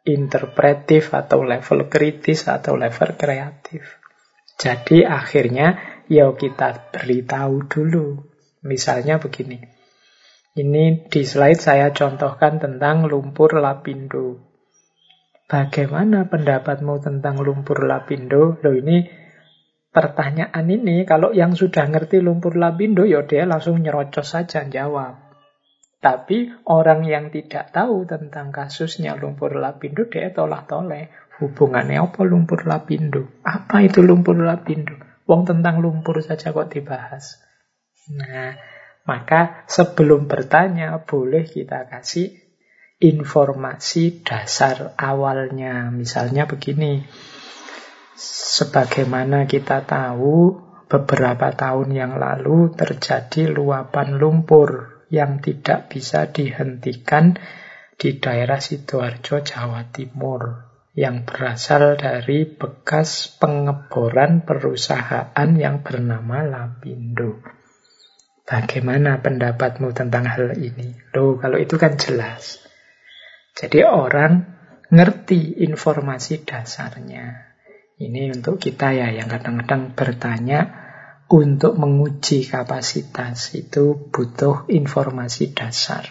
interpretif 0.01 1.13
atau 1.13 1.45
level 1.45 1.85
kritis 1.85 2.49
atau 2.49 2.73
level 2.73 3.13
kreatif. 3.13 4.01
Jadi 4.57 5.05
akhirnya 5.05 6.01
ya 6.09 6.33
kita 6.33 6.89
beritahu 6.89 7.69
dulu. 7.69 8.25
Misalnya 8.65 9.21
begini. 9.21 9.61
Ini 10.57 11.07
di 11.07 11.21
slide 11.23 11.61
saya 11.61 11.93
contohkan 11.93 12.59
tentang 12.59 13.05
lumpur 13.07 13.55
lapindo. 13.61 14.49
Bagaimana 15.45 16.27
pendapatmu 16.27 16.99
tentang 16.99 17.39
lumpur 17.39 17.87
lapindo? 17.87 18.59
Loh 18.59 18.75
ini 18.75 19.07
pertanyaan 19.89 20.65
ini 20.69 21.03
kalau 21.05 21.33
yang 21.33 21.57
sudah 21.57 21.89
ngerti 21.89 22.21
lumpur 22.21 22.55
lapindo 22.57 23.05
ya 23.05 23.25
dia 23.25 23.45
langsung 23.49 23.81
nyerocos 23.81 24.25
saja 24.25 24.65
jawab. 24.65 25.29
Tapi 25.99 26.47
orang 26.71 27.03
yang 27.03 27.27
tidak 27.27 27.75
tahu 27.75 28.07
tentang 28.07 28.55
kasusnya 28.55 29.19
lumpur 29.19 29.59
lapindo 29.59 30.07
dia 30.07 30.31
tolak-toleh. 30.31 31.11
Hubungannya 31.39 31.99
apa 31.99 32.23
lumpur 32.23 32.63
lapindo? 32.67 33.27
Apa 33.43 33.83
itu 33.83 33.99
lumpur 34.03 34.39
lapindo? 34.39 34.95
Wong 35.27 35.43
tentang 35.43 35.83
lumpur 35.83 36.23
saja 36.23 36.55
kok 36.55 36.71
dibahas. 36.71 37.39
Nah, 38.09 38.57
maka 39.05 39.63
sebelum 39.69 40.25
bertanya, 40.25 41.01
boleh 41.05 41.45
kita 41.45 41.85
kasih 41.85 42.33
informasi 42.99 44.25
dasar 44.25 44.93
awalnya. 44.99 45.93
Misalnya 45.93 46.49
begini, 46.49 47.05
sebagaimana 48.19 49.47
kita 49.47 49.87
tahu 49.87 50.59
beberapa 50.91 51.55
tahun 51.55 51.95
yang 51.95 52.13
lalu 52.19 52.75
terjadi 52.75 53.47
luapan 53.47 54.19
lumpur 54.19 54.99
yang 55.07 55.39
tidak 55.39 55.87
bisa 55.87 56.27
dihentikan 56.27 57.39
di 57.95 58.19
daerah 58.19 58.59
Sidoarjo, 58.59 59.39
Jawa 59.39 59.87
Timur 59.95 60.67
yang 60.99 61.23
berasal 61.23 61.95
dari 61.95 62.43
bekas 62.43 63.31
pengeboran 63.39 64.43
perusahaan 64.43 65.49
yang 65.55 65.79
bernama 65.79 66.43
Lapindo. 66.43 67.39
Bagaimana 68.43 69.21
pendapatmu 69.21 69.93
tentang 69.93 70.25
hal 70.25 70.57
ini? 70.57 70.97
Loh, 71.13 71.37
kalau 71.37 71.61
itu 71.61 71.77
kan 71.77 71.95
jelas. 71.95 72.65
Jadi 73.53 73.85
orang 73.85 74.57
ngerti 74.89 75.61
informasi 75.69 76.41
dasarnya. 76.43 77.48
Ini 77.99 78.31
untuk 78.31 78.63
kita 78.63 78.95
ya 78.95 79.11
yang 79.11 79.27
kadang-kadang 79.27 79.91
bertanya 79.91 80.71
untuk 81.27 81.75
menguji 81.75 82.47
kapasitas 82.47 83.53
itu 83.59 84.07
butuh 84.07 84.71
informasi 84.71 85.51
dasar 85.51 86.07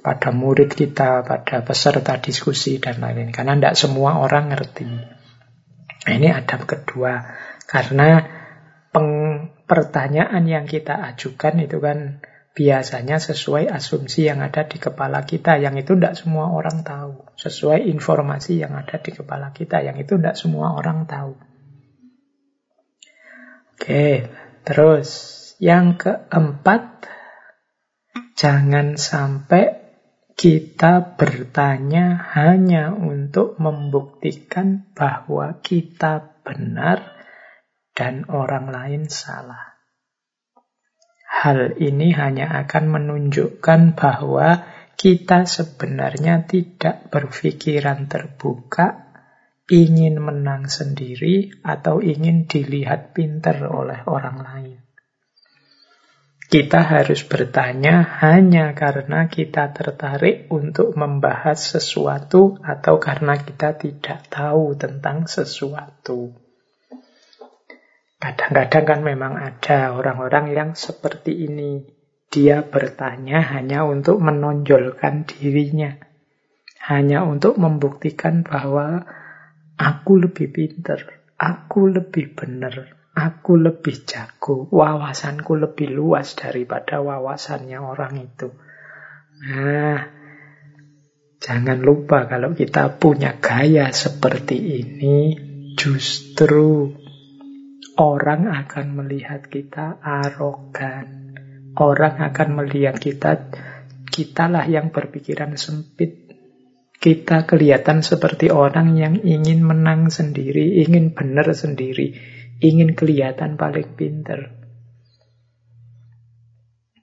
pada 0.00 0.32
murid 0.32 0.72
kita, 0.72 1.20
pada 1.20 1.60
peserta 1.60 2.16
diskusi 2.18 2.80
dan 2.80 3.04
lain-lain. 3.04 3.36
Karena 3.36 3.52
tidak 3.52 3.76
semua 3.76 4.16
orang 4.16 4.48
ngerti. 4.48 4.88
Nah, 4.88 6.12
ini 6.16 6.32
adab 6.32 6.64
kedua. 6.64 7.20
Karena 7.68 8.24
pertanyaan 9.68 10.42
yang 10.48 10.64
kita 10.64 11.04
ajukan 11.14 11.62
itu 11.62 11.78
kan 11.78 12.24
biasanya 12.60 13.16
sesuai 13.16 13.72
asumsi 13.72 14.28
yang 14.28 14.44
ada 14.44 14.68
di 14.68 14.76
kepala 14.76 15.24
kita. 15.24 15.56
Yang 15.56 15.88
itu 15.88 15.92
tidak 15.96 16.14
semua 16.20 16.52
orang 16.52 16.84
tahu. 16.84 17.24
Sesuai 17.40 17.88
informasi 17.88 18.60
yang 18.60 18.76
ada 18.76 19.00
di 19.00 19.16
kepala 19.16 19.56
kita. 19.56 19.80
Yang 19.80 20.04
itu 20.04 20.12
tidak 20.20 20.36
semua 20.36 20.76
orang 20.76 21.08
tahu. 21.08 21.40
Oke, 23.80 24.28
terus 24.68 25.08
yang 25.56 25.96
keempat, 25.96 27.08
jangan 28.36 29.00
sampai 29.00 29.80
kita 30.36 31.16
bertanya 31.16 32.28
hanya 32.36 32.92
untuk 32.92 33.56
membuktikan 33.56 34.84
bahwa 34.92 35.64
kita 35.64 36.44
benar 36.44 37.24
dan 37.96 38.28
orang 38.28 38.68
lain 38.68 39.08
salah. 39.08 39.69
Hal 41.30 41.78
ini 41.78 42.10
hanya 42.10 42.50
akan 42.66 42.90
menunjukkan 42.90 43.94
bahwa 43.94 44.66
kita 44.98 45.46
sebenarnya 45.46 46.44
tidak 46.44 47.08
berpikiran 47.08 48.10
terbuka, 48.10 49.14
ingin 49.70 50.18
menang 50.18 50.66
sendiri, 50.66 51.54
atau 51.62 52.02
ingin 52.02 52.50
dilihat 52.50 53.14
pinter 53.14 53.62
oleh 53.62 54.02
orang 54.10 54.38
lain. 54.42 54.80
Kita 56.50 56.82
harus 56.82 57.22
bertanya 57.22 58.02
hanya 58.26 58.74
karena 58.74 59.30
kita 59.30 59.70
tertarik 59.70 60.50
untuk 60.50 60.98
membahas 60.98 61.62
sesuatu 61.62 62.58
atau 62.58 62.98
karena 62.98 63.38
kita 63.38 63.78
tidak 63.78 64.26
tahu 64.26 64.74
tentang 64.74 65.30
sesuatu. 65.30 66.49
Kadang-kadang 68.20 68.84
kan 68.84 69.00
memang 69.00 69.32
ada 69.40 69.96
orang-orang 69.96 70.52
yang 70.52 70.70
seperti 70.76 71.48
ini. 71.48 71.88
Dia 72.28 72.60
bertanya 72.60 73.40
hanya 73.56 73.88
untuk 73.88 74.20
menonjolkan 74.20 75.24
dirinya. 75.24 75.96
Hanya 76.84 77.24
untuk 77.24 77.56
membuktikan 77.56 78.44
bahwa 78.44 79.08
aku 79.80 80.20
lebih 80.20 80.52
pinter, 80.52 81.24
aku 81.40 81.88
lebih 81.88 82.36
benar, 82.36 82.92
aku 83.16 83.56
lebih 83.56 84.04
jago, 84.04 84.68
wawasanku 84.68 85.56
lebih 85.56 85.88
luas 85.88 86.36
daripada 86.36 87.00
wawasannya 87.00 87.78
orang 87.80 88.20
itu. 88.20 88.52
Nah, 89.40 90.00
jangan 91.40 91.80
lupa 91.80 92.28
kalau 92.28 92.52
kita 92.52 93.00
punya 93.00 93.40
gaya 93.40 93.88
seperti 93.96 94.84
ini, 94.84 95.34
justru 95.80 96.92
orang 98.00 98.48
akan 98.48 98.96
melihat 98.96 99.44
kita 99.44 100.00
arogan. 100.00 101.36
Orang 101.76 102.16
akan 102.16 102.48
melihat 102.56 102.96
kita, 102.96 103.52
kitalah 104.08 104.64
yang 104.64 104.88
berpikiran 104.88 105.60
sempit. 105.60 106.32
Kita 106.96 107.44
kelihatan 107.44 108.00
seperti 108.00 108.48
orang 108.48 108.96
yang 108.96 109.20
ingin 109.20 109.64
menang 109.64 110.08
sendiri, 110.08 110.80
ingin 110.84 111.12
benar 111.12 111.52
sendiri, 111.52 112.16
ingin 112.60 112.96
kelihatan 112.96 113.60
paling 113.60 113.96
pinter. 113.96 114.52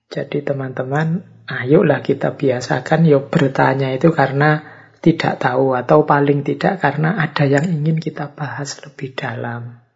Jadi 0.10 0.42
teman-teman, 0.46 1.46
ayolah 1.46 2.02
kita 2.02 2.38
biasakan 2.38 3.06
yuk 3.10 3.30
bertanya 3.30 3.94
itu 3.94 4.14
karena 4.14 4.66
tidak 5.02 5.42
tahu 5.42 5.78
atau 5.78 6.06
paling 6.10 6.42
tidak 6.42 6.82
karena 6.82 7.22
ada 7.22 7.46
yang 7.46 7.66
ingin 7.70 8.02
kita 8.02 8.34
bahas 8.34 8.78
lebih 8.82 9.14
dalam 9.14 9.87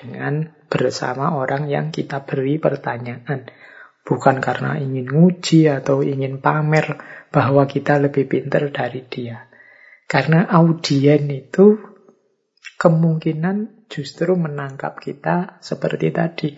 dengan 0.00 0.50
bersama 0.66 1.38
orang 1.38 1.70
yang 1.70 1.94
kita 1.94 2.26
beri 2.26 2.58
pertanyaan. 2.58 3.46
Bukan 4.04 4.42
karena 4.42 4.76
ingin 4.76 5.08
nguji 5.08 5.70
atau 5.70 6.04
ingin 6.04 6.42
pamer 6.42 7.00
bahwa 7.32 7.64
kita 7.64 7.96
lebih 7.96 8.28
pinter 8.28 8.68
dari 8.68 9.00
dia. 9.08 9.48
Karena 10.04 10.44
audien 10.44 11.24
itu 11.32 11.80
kemungkinan 12.76 13.88
justru 13.88 14.36
menangkap 14.36 15.00
kita 15.00 15.56
seperti 15.64 16.12
tadi. 16.12 16.48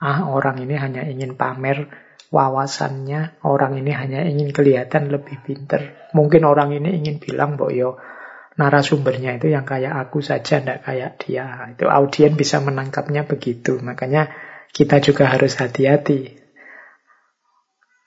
Ah, 0.00 0.28
orang 0.28 0.60
ini 0.60 0.76
hanya 0.76 1.08
ingin 1.08 1.40
pamer 1.40 1.88
wawasannya, 2.30 3.42
orang 3.42 3.80
ini 3.82 3.90
hanya 3.90 4.20
ingin 4.22 4.54
kelihatan 4.54 5.10
lebih 5.10 5.42
pinter. 5.42 6.10
Mungkin 6.14 6.46
orang 6.46 6.70
ini 6.76 7.00
ingin 7.00 7.18
bilang, 7.18 7.58
bahwa 7.58 7.74
yo 7.74 7.90
narasumbernya 8.60 9.40
itu 9.40 9.48
yang 9.48 9.64
kayak 9.64 9.96
aku 9.96 10.20
saja, 10.20 10.60
tidak 10.60 10.84
kayak 10.84 11.16
dia. 11.24 11.72
Itu 11.72 11.88
audien 11.88 12.36
bisa 12.36 12.60
menangkapnya 12.60 13.24
begitu. 13.24 13.80
Makanya 13.80 14.28
kita 14.76 15.00
juga 15.00 15.32
harus 15.32 15.56
hati-hati. 15.56 16.36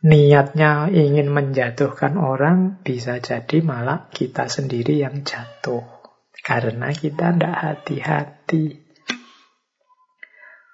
niatnya 0.04 0.92
ingin 0.92 1.32
menjatuhkan 1.32 2.20
orang, 2.20 2.84
bisa 2.84 3.24
jadi 3.24 3.64
malah 3.64 4.12
kita 4.12 4.52
sendiri 4.52 5.00
yang 5.00 5.24
jatuh. 5.24 5.82
Karena 6.44 6.92
kita 6.92 7.32
tidak 7.32 7.56
hati-hati. 7.56 8.84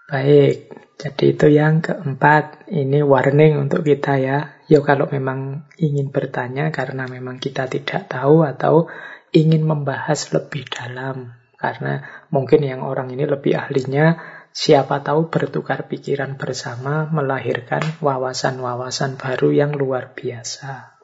Baik, 0.09 0.73
jadi 0.97 1.25
itu 1.31 1.47
yang 1.53 1.85
keempat. 1.85 2.67
Ini 2.67 3.05
warning 3.05 3.69
untuk 3.69 3.85
kita 3.85 4.17
ya. 4.17 4.57
Ya 4.67 4.79
kalau 4.81 5.05
memang 5.07 5.69
ingin 5.79 6.09
bertanya 6.09 6.73
karena 6.75 7.05
memang 7.05 7.37
kita 7.37 7.69
tidak 7.69 8.09
tahu 8.09 8.41
atau 8.41 8.89
ingin 9.35 9.65
membahas 9.65 10.31
lebih 10.35 10.65
dalam. 10.69 11.35
Karena 11.59 12.25
mungkin 12.31 12.63
yang 12.63 12.81
orang 12.85 13.11
ini 13.11 13.27
lebih 13.27 13.57
ahlinya 13.59 14.15
Siapa 14.49 15.05
tahu 15.05 15.29
bertukar 15.29 15.85
pikiran 15.85 16.33
bersama 16.33 17.05
melahirkan 17.05 17.85
wawasan-wawasan 18.01 19.21
baru 19.21 19.53
yang 19.53 19.77
luar 19.77 20.17
biasa. 20.17 20.99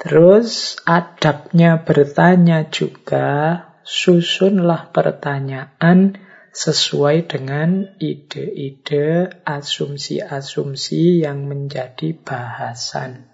Terus 0.00 0.80
adabnya 0.88 1.78
bertanya 1.84 2.66
juga, 2.72 3.62
susunlah 3.84 4.90
pertanyaan 4.90 6.18
sesuai 6.50 7.30
dengan 7.30 7.94
ide-ide, 8.00 9.30
asumsi-asumsi 9.44 11.22
yang 11.22 11.46
menjadi 11.46 12.16
bahasan. 12.16 13.31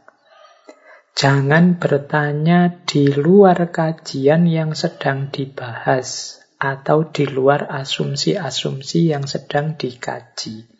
Jangan 1.18 1.82
bertanya 1.82 2.86
di 2.86 3.10
luar 3.10 3.74
kajian 3.74 4.46
yang 4.46 4.78
sedang 4.78 5.34
dibahas 5.34 6.38
atau 6.62 7.10
di 7.10 7.26
luar 7.26 7.66
asumsi-asumsi 7.74 9.10
yang 9.10 9.26
sedang 9.26 9.74
dikaji. 9.74 10.70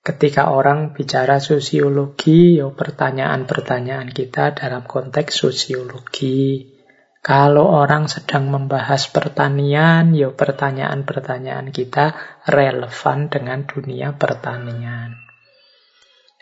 Ketika 0.00 0.48
orang 0.48 0.96
bicara 0.96 1.44
sosiologi, 1.44 2.56
ya 2.56 2.72
pertanyaan-pertanyaan 2.72 4.16
kita 4.16 4.56
dalam 4.56 4.88
konteks 4.88 5.44
sosiologi. 5.44 6.72
Kalau 7.20 7.68
orang 7.68 8.08
sedang 8.08 8.48
membahas 8.48 9.12
pertanian, 9.12 10.16
ya 10.16 10.32
pertanyaan-pertanyaan 10.32 11.68
kita 11.68 12.16
relevan 12.48 13.28
dengan 13.28 13.68
dunia 13.68 14.16
pertanian. 14.16 15.20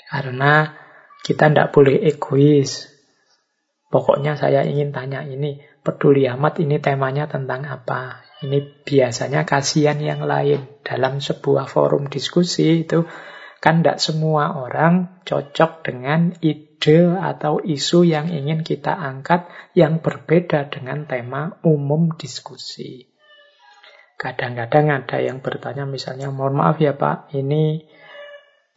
Karena 0.07 0.87
kita 1.29 1.53
tidak 1.53 1.77
boleh 1.77 2.09
egois. 2.09 2.89
Pokoknya 3.93 4.41
saya 4.41 4.65
ingin 4.65 4.97
tanya 4.97 5.21
ini, 5.29 5.61
peduli 5.85 6.25
amat 6.25 6.65
ini 6.65 6.81
temanya 6.81 7.29
tentang 7.29 7.69
apa. 7.69 8.25
Ini 8.41 8.81
biasanya 8.81 9.45
kasihan 9.45 10.01
yang 10.01 10.25
lain. 10.25 10.81
Dalam 10.81 11.21
sebuah 11.21 11.69
forum 11.69 12.09
diskusi 12.09 12.89
itu 12.89 13.05
kan 13.61 13.85
tidak 13.85 14.01
semua 14.01 14.57
orang 14.57 15.21
cocok 15.29 15.85
dengan 15.85 16.33
ide 16.41 17.13
atau 17.13 17.61
isu 17.61 18.09
yang 18.09 18.33
ingin 18.33 18.65
kita 18.65 18.97
angkat 18.97 19.53
yang 19.77 20.01
berbeda 20.01 20.73
dengan 20.73 21.05
tema 21.05 21.61
umum 21.61 22.17
diskusi. 22.17 23.05
Kadang-kadang 24.17 25.05
ada 25.05 25.21
yang 25.21 25.45
bertanya 25.45 25.85
misalnya, 25.85 26.33
mohon 26.33 26.57
maaf 26.57 26.81
ya 26.81 26.97
Pak, 26.97 27.37
ini 27.37 27.85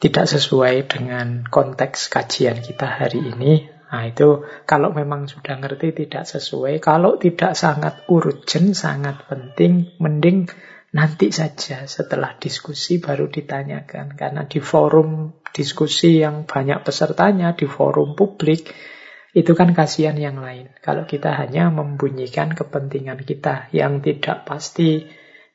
tidak 0.01 0.25
sesuai 0.25 0.89
dengan 0.89 1.45
konteks 1.45 2.09
kajian 2.09 2.57
kita 2.65 2.89
hari 2.89 3.21
ini. 3.21 3.69
Nah 3.93 4.09
itu 4.09 4.41
kalau 4.65 4.89
memang 4.97 5.29
sudah 5.29 5.61
ngerti 5.61 5.93
tidak 5.93 6.25
sesuai, 6.25 6.81
kalau 6.81 7.21
tidak 7.21 7.53
sangat 7.53 8.09
urgent, 8.09 8.73
sangat 8.73 9.29
penting, 9.29 9.93
mending 10.01 10.49
nanti 10.89 11.29
saja 11.29 11.85
setelah 11.85 12.33
diskusi 12.41 12.97
baru 12.97 13.29
ditanyakan. 13.29 14.17
Karena 14.17 14.49
di 14.49 14.57
forum 14.57 15.37
diskusi 15.53 16.17
yang 16.17 16.49
banyak 16.49 16.81
pesertanya, 16.81 17.53
di 17.53 17.69
forum 17.69 18.17
publik, 18.17 18.73
itu 19.37 19.53
kan 19.53 19.71
kasihan 19.77 20.17
yang 20.17 20.41
lain. 20.41 20.73
Kalau 20.81 21.05
kita 21.05 21.31
hanya 21.37 21.69
membunyikan 21.69 22.57
kepentingan 22.57 23.21
kita 23.21 23.69
yang 23.69 24.01
tidak 24.01 24.49
pasti, 24.49 25.07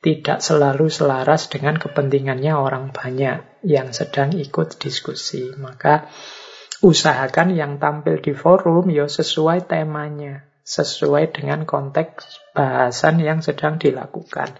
tidak 0.06 0.38
selalu 0.38 0.86
selaras 0.86 1.50
dengan 1.50 1.74
kepentingannya 1.82 2.54
orang 2.54 2.94
banyak 2.94 3.42
yang 3.66 3.90
sedang 3.90 4.30
ikut 4.38 4.78
diskusi. 4.78 5.50
Maka 5.58 6.06
usahakan 6.78 7.50
yang 7.58 7.82
tampil 7.82 8.22
di 8.22 8.30
forum 8.30 8.86
ya 8.86 9.10
sesuai 9.10 9.66
temanya, 9.66 10.46
sesuai 10.62 11.34
dengan 11.34 11.66
konteks 11.66 12.54
bahasan 12.54 13.18
yang 13.18 13.42
sedang 13.42 13.82
dilakukan. 13.82 14.54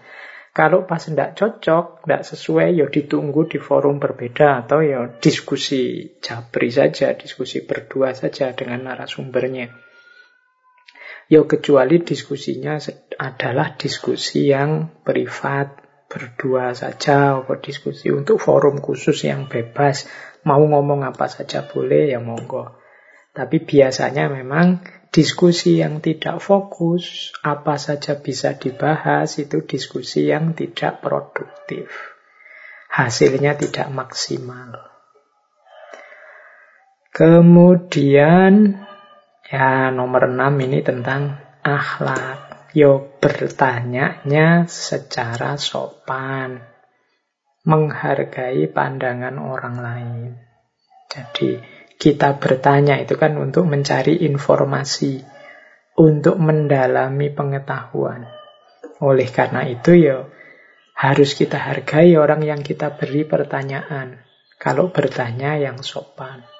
Kalau 0.51 0.83
pas 0.83 0.99
tidak 0.99 1.39
cocok, 1.39 2.03
tidak 2.03 2.27
sesuai, 2.27 2.83
ya 2.83 2.91
ditunggu 2.91 3.47
di 3.47 3.63
forum 3.63 4.03
berbeda 4.03 4.67
atau 4.67 4.83
ya 4.83 5.07
diskusi 5.23 6.11
jabri 6.19 6.67
saja, 6.75 7.15
diskusi 7.15 7.63
berdua 7.63 8.11
saja 8.11 8.51
dengan 8.51 8.91
narasumbernya. 8.91 9.86
Ya 11.27 11.43
kecuali 11.43 11.99
diskusinya 11.99 12.79
adalah 13.19 13.75
diskusi 13.75 14.47
yang 14.47 15.03
privat, 15.03 15.83
berdua 16.07 16.71
saja, 16.71 17.43
atau 17.43 17.59
diskusi 17.59 18.07
untuk 18.15 18.39
forum 18.39 18.79
khusus 18.79 19.27
yang 19.27 19.51
bebas, 19.51 20.07
Mau 20.47 20.63
ngomong 20.63 21.03
apa 21.03 21.27
saja 21.27 21.67
boleh, 21.67 22.15
ya 22.15 22.23
monggo. 22.23 22.79
Tapi 23.35 23.67
biasanya 23.67 24.31
memang 24.31 24.79
diskusi 25.11 25.83
yang 25.83 25.99
tidak 25.99 26.39
fokus, 26.39 27.35
apa 27.43 27.75
saja 27.75 28.15
bisa 28.23 28.55
dibahas, 28.55 29.43
itu 29.43 29.67
diskusi 29.67 30.31
yang 30.31 30.55
tidak 30.55 31.03
produktif. 31.03 31.91
Hasilnya 32.87 33.59
tidak 33.59 33.91
maksimal. 33.91 34.87
Kemudian, 37.11 38.79
ya 39.47 39.91
nomor 39.91 40.27
6 40.31 40.65
ini 40.67 40.79
tentang 40.83 41.39
akhlak. 41.63 42.71
Yo 42.75 43.17
bertanyanya 43.17 44.69
secara 44.69 45.57
sopan 45.57 46.61
menghargai 47.67 48.69
pandangan 48.71 49.35
orang 49.41 49.75
lain. 49.81 50.31
Jadi 51.11 51.59
kita 51.99 52.39
bertanya 52.39 52.95
itu 53.01 53.19
kan 53.19 53.35
untuk 53.35 53.67
mencari 53.67 54.23
informasi, 54.23 55.19
untuk 55.99 56.39
mendalami 56.39 57.27
pengetahuan. 57.27 58.23
Oleh 59.03 59.27
karena 59.27 59.67
itu 59.67 59.97
ya 59.99 60.27
harus 60.95 61.35
kita 61.35 61.59
hargai 61.59 62.15
orang 62.15 62.45
yang 62.45 62.61
kita 62.63 62.95
beri 62.95 63.27
pertanyaan. 63.27 64.23
Kalau 64.57 64.89
bertanya 64.89 65.59
yang 65.59 65.83
sopan. 65.83 66.56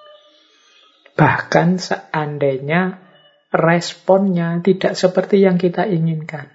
Bahkan 1.18 1.82
seandainya 1.82 3.02
responnya 3.50 4.62
tidak 4.62 4.94
seperti 4.94 5.42
yang 5.42 5.58
kita 5.58 5.90
inginkan. 5.90 6.54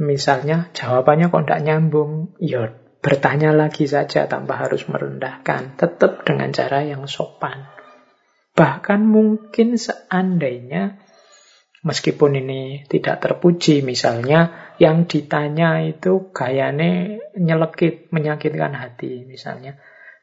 Misalnya 0.00 0.74
jawabannya 0.74 1.30
kok 1.30 1.44
tidak 1.46 1.62
nyambung, 1.62 2.34
ya 2.42 2.72
bertanya 2.98 3.54
lagi 3.54 3.86
saja 3.86 4.26
tanpa 4.26 4.58
harus 4.66 4.88
merendahkan. 4.90 5.78
Tetap 5.78 6.26
dengan 6.26 6.50
cara 6.50 6.82
yang 6.82 7.06
sopan. 7.06 7.68
Bahkan 8.58 9.00
mungkin 9.06 9.78
seandainya 9.78 10.98
meskipun 11.86 12.42
ini 12.42 12.84
tidak 12.90 13.22
terpuji, 13.22 13.86
misalnya 13.86 14.72
yang 14.82 15.06
ditanya 15.06 15.84
itu 15.84 16.32
gayane 16.32 17.22
nyelekit, 17.36 18.10
menyakitkan 18.10 18.74
hati 18.74 19.24
misalnya. 19.28 19.78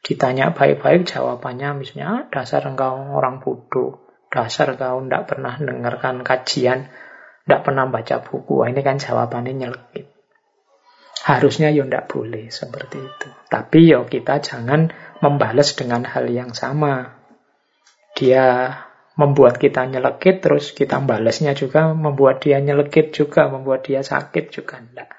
Ditanya 0.08 0.56
baik-baik 0.56 1.04
jawabannya 1.04 1.84
misalnya, 1.84 2.08
ah, 2.08 2.24
dasar 2.32 2.64
engkau 2.64 2.96
orang 3.12 3.44
bodoh, 3.44 4.08
dasar 4.32 4.72
engkau 4.72 5.04
tidak 5.04 5.28
pernah 5.28 5.60
dengarkan 5.60 6.24
kajian, 6.24 6.88
tidak 7.44 7.62
pernah 7.68 7.92
baca 7.92 8.24
buku. 8.24 8.64
Ini 8.72 8.80
kan 8.88 9.04
jawabannya 9.04 9.52
nyelekit. 9.52 10.08
Harusnya 11.28 11.76
ya 11.76 11.84
tidak 11.84 12.08
boleh 12.08 12.48
seperti 12.48 13.04
itu. 13.04 13.28
Tapi 13.52 13.92
ya 13.92 14.00
kita 14.08 14.40
jangan 14.40 14.96
membalas 15.20 15.76
dengan 15.76 16.08
hal 16.08 16.32
yang 16.32 16.56
sama. 16.56 17.20
Dia 18.16 18.72
membuat 19.20 19.60
kita 19.60 19.92
nyelekit, 19.92 20.40
terus 20.40 20.72
kita 20.72 21.04
balasnya 21.04 21.52
juga 21.52 21.92
membuat 21.92 22.48
dia 22.48 22.64
nyelekit 22.64 23.12
juga, 23.12 23.52
membuat 23.52 23.84
dia 23.84 24.08
sakit 24.08 24.56
juga. 24.56 24.80
Enggak. 24.80 25.12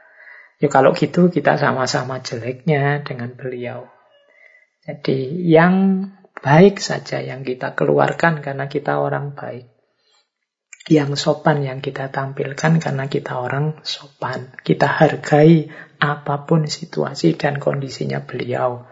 Ya 0.64 0.72
kalau 0.72 0.96
gitu 0.96 1.28
kita 1.28 1.60
sama-sama 1.60 2.24
jeleknya 2.24 3.04
dengan 3.04 3.36
beliau. 3.36 3.97
Jadi 4.88 5.44
yang 5.44 6.00
baik 6.40 6.80
saja 6.80 7.20
yang 7.20 7.44
kita 7.44 7.76
keluarkan 7.76 8.40
karena 8.40 8.72
kita 8.72 8.96
orang 8.96 9.36
baik 9.36 9.68
yang 10.88 11.12
sopan 11.20 11.60
yang 11.60 11.84
kita 11.84 12.08
tampilkan 12.08 12.80
karena 12.80 13.04
kita 13.12 13.36
orang 13.36 13.84
sopan. 13.84 14.56
Kita 14.64 14.88
hargai 14.88 15.68
apa 16.00 16.48
pun 16.48 16.64
situasi 16.64 17.36
dan 17.36 17.60
kondisinya 17.60 18.24
beliau. 18.24 18.88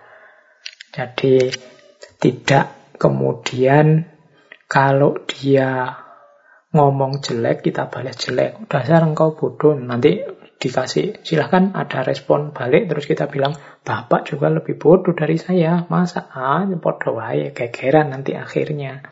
Jadi 0.92 1.48
tidak 2.20 2.96
kemudian 3.00 4.04
kalau 4.68 5.16
dia 5.24 5.96
ngomong 6.76 7.24
jelek 7.24 7.64
kita 7.64 7.88
balas 7.88 8.20
jelek. 8.20 8.68
Dasar 8.68 9.00
engkau 9.00 9.32
bodoh. 9.32 9.72
Nanti 9.72 10.20
dikasih 10.56 11.20
silahkan 11.20 11.76
ada 11.76 12.02
respon 12.02 12.50
balik. 12.50 12.88
Terus 12.88 13.04
kita 13.04 13.28
bilang 13.28 13.54
bapak 13.84 14.28
juga 14.28 14.48
lebih 14.48 14.80
bodoh 14.80 15.12
dari 15.12 15.36
saya. 15.36 15.84
Masa 15.88 16.28
ah 16.32 16.64
bodoh 16.64 17.20
wae 17.20 17.52
gegeran 17.52 18.12
nanti 18.12 18.32
akhirnya. 18.32 19.04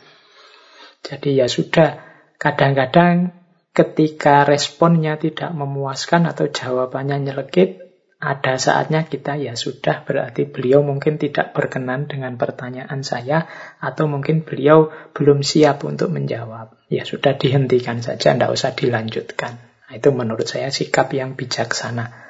Jadi 1.05 1.37
ya 1.37 1.47
sudah 1.47 2.01
kadang-kadang 2.41 3.37
ketika 3.77 4.49
responnya 4.49 5.21
tidak 5.21 5.53
memuaskan 5.53 6.31
atau 6.31 6.49
jawabannya 6.49 7.29
nyelekit 7.29 7.85
ada 8.25 8.57
saatnya 8.57 9.05
kita 9.05 9.37
ya 9.37 9.53
sudah 9.53 10.01
berarti 10.01 10.49
beliau 10.49 10.81
mungkin 10.81 11.21
tidak 11.21 11.53
berkenan 11.53 12.09
dengan 12.09 12.41
pertanyaan 12.41 13.05
saya 13.05 13.45
atau 13.85 14.09
mungkin 14.09 14.49
beliau 14.49 14.89
belum 15.13 15.45
siap 15.45 15.85
untuk 15.85 16.09
menjawab. 16.09 16.73
Ya 16.89 17.05
sudah 17.05 17.37
dihentikan 17.37 18.01
saja 18.01 18.33
tidak 18.33 18.57
usah 18.57 18.73
dilanjutkan 18.73 19.74
itu 19.93 20.09
menurut 20.15 20.49
saya 20.49 20.73
sikap 20.73 21.13
yang 21.13 21.37
bijaksana. 21.37 22.25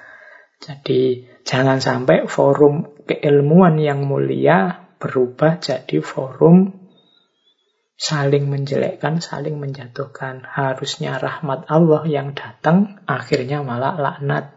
Jadi 0.59 1.28
jangan 1.44 1.78
sampai 1.78 2.26
forum 2.26 3.05
keilmuan 3.05 3.78
yang 3.78 4.02
mulia 4.09 4.89
berubah 4.97 5.60
jadi 5.60 6.01
forum 6.01 6.85
saling 7.94 8.51
menjelekkan, 8.51 9.22
saling 9.22 9.60
menjatuhkan. 9.60 10.43
Harusnya 10.43 11.20
rahmat 11.20 11.70
Allah 11.70 12.02
yang 12.09 12.35
datang, 12.35 13.01
akhirnya 13.06 13.62
malah 13.62 13.94
laknat. 14.01 14.56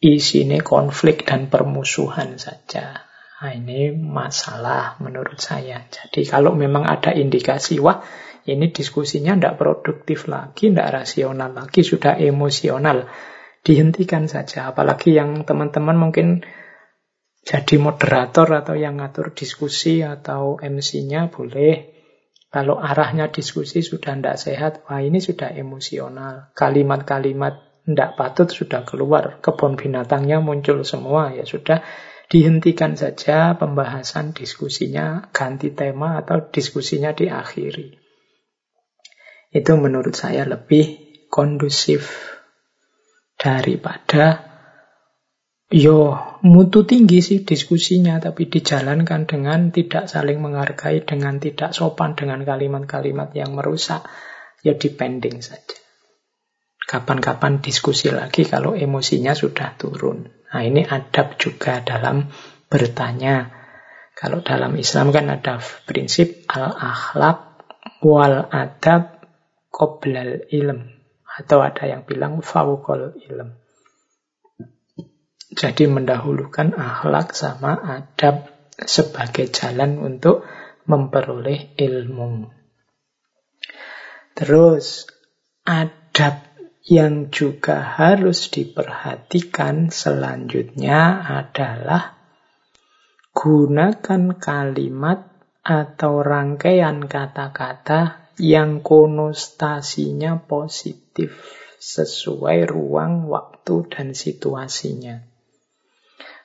Isinya 0.00 0.56
konflik 0.64 1.28
dan 1.28 1.52
permusuhan 1.52 2.40
saja. 2.40 3.04
Nah, 3.40 3.52
ini 3.56 3.92
masalah 3.92 4.96
menurut 5.00 5.40
saya. 5.40 5.84
Jadi 5.88 6.24
kalau 6.28 6.56
memang 6.56 6.88
ada 6.88 7.12
indikasi, 7.12 7.80
wah 7.80 8.00
ini 8.48 8.72
diskusinya 8.72 9.36
tidak 9.36 9.60
produktif 9.60 10.24
lagi, 10.30 10.72
tidak 10.72 11.04
rasional 11.04 11.52
lagi, 11.52 11.84
sudah 11.84 12.16
emosional. 12.16 13.08
Dihentikan 13.60 14.24
saja. 14.24 14.72
Apalagi 14.72 15.12
yang 15.12 15.44
teman-teman 15.44 15.92
mungkin 15.92 16.40
jadi 17.44 17.76
moderator 17.76 18.48
atau 18.52 18.76
yang 18.76 19.00
ngatur 19.00 19.36
diskusi 19.36 20.00
atau 20.00 20.56
MC-nya 20.56 21.28
boleh. 21.28 21.92
Kalau 22.50 22.82
arahnya 22.82 23.30
diskusi 23.30 23.84
sudah 23.84 24.16
tidak 24.16 24.36
sehat, 24.40 24.72
wah 24.88 24.98
ini 24.98 25.22
sudah 25.22 25.54
emosional. 25.54 26.50
Kalimat-kalimat 26.56 27.84
tidak 27.86 28.10
patut 28.18 28.48
sudah 28.50 28.82
keluar. 28.82 29.38
Kebun 29.38 29.78
binatangnya 29.78 30.42
muncul 30.42 30.82
semua, 30.82 31.30
ya 31.30 31.46
sudah 31.46 31.84
dihentikan 32.26 32.98
saja 32.98 33.54
pembahasan 33.54 34.34
diskusinya, 34.34 35.30
ganti 35.30 35.70
tema 35.70 36.18
atau 36.18 36.42
diskusinya 36.50 37.14
diakhiri. 37.14 37.99
Itu 39.50 39.74
menurut 39.74 40.14
saya 40.14 40.46
lebih 40.46 41.10
kondusif 41.26 42.06
daripada 43.34 44.46
yo 45.70 46.18
mutu 46.42 46.82
tinggi 46.86 47.22
sih 47.22 47.42
diskusinya 47.46 48.18
tapi 48.18 48.46
dijalankan 48.50 49.26
dengan 49.26 49.70
tidak 49.74 50.10
saling 50.10 50.42
menghargai 50.42 51.02
dengan 51.06 51.38
tidak 51.42 51.74
sopan 51.74 52.14
dengan 52.14 52.42
kalimat-kalimat 52.46 53.34
yang 53.34 53.54
merusak. 53.54 54.06
Ya 54.60 54.76
depending 54.76 55.40
saja. 55.40 55.78
Kapan-kapan 56.84 57.64
diskusi 57.64 58.12
lagi 58.12 58.44
kalau 58.44 58.76
emosinya 58.76 59.32
sudah 59.32 59.72
turun. 59.80 60.28
Nah 60.52 60.60
ini 60.60 60.84
adab 60.84 61.40
juga 61.40 61.80
dalam 61.80 62.28
bertanya. 62.68 63.56
Kalau 64.12 64.44
dalam 64.44 64.76
Islam 64.76 65.16
kan 65.16 65.32
ada 65.32 65.64
prinsip 65.88 66.44
al-akhlak 66.44 67.64
wal 68.04 68.52
adab 68.52 69.19
qoblal 69.70 70.50
ilm. 70.50 70.90
Atau 71.30 71.62
ada 71.62 71.86
yang 71.86 72.02
bilang 72.04 72.42
fawqal 72.42 73.16
ilm. 73.30 73.56
Jadi 75.50 75.90
mendahulukan 75.90 76.74
akhlak 76.78 77.34
sama 77.34 77.74
adab 77.74 78.50
sebagai 78.78 79.50
jalan 79.50 79.98
untuk 79.98 80.46
memperoleh 80.86 81.74
ilmu. 81.74 82.50
Terus 84.34 85.10
adab 85.66 86.50
yang 86.86 87.28
juga 87.28 87.82
harus 87.82 88.48
diperhatikan 88.48 89.92
selanjutnya 89.92 91.22
adalah 91.22 92.18
gunakan 93.36 94.34
kalimat 94.40 95.28
atau 95.60 96.24
rangkaian 96.24 97.04
kata-kata 97.04 98.29
yang 98.40 98.80
konotasinya 98.80 100.40
positif 100.48 101.36
sesuai 101.80 102.68
ruang, 102.68 103.28
waktu, 103.28 103.88
dan 103.92 104.16
situasinya. 104.16 105.24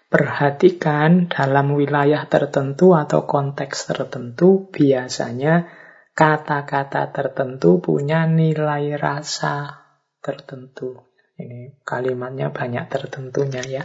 Perhatikan 0.07 1.27
dalam 1.27 1.76
wilayah 1.76 2.23
tertentu 2.27 2.95
atau 2.95 3.27
konteks 3.27 3.91
tertentu, 3.91 4.72
biasanya 4.72 5.67
kata-kata 6.15 7.11
tertentu 7.11 7.84
punya 7.84 8.23
nilai 8.23 8.95
rasa 8.95 9.84
tertentu. 10.23 11.11
Ini 11.35 11.84
kalimatnya 11.84 12.51
banyak 12.55 12.88
tertentunya 12.88 13.63
ya. 13.67 13.84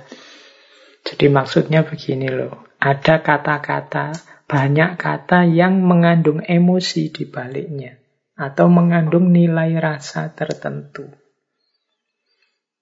Jadi 1.03 1.27
maksudnya 1.27 1.82
begini 1.82 2.31
loh, 2.31 2.78
ada 2.78 3.23
kata-kata, 3.27 4.15
banyak 4.47 4.95
kata 4.95 5.51
yang 5.51 5.82
mengandung 5.82 6.43
emosi 6.47 7.11
di 7.11 7.27
baliknya 7.27 8.00
atau 8.41 8.73
mengandung 8.73 9.29
nilai 9.29 9.77
rasa 9.77 10.33
tertentu. 10.33 11.05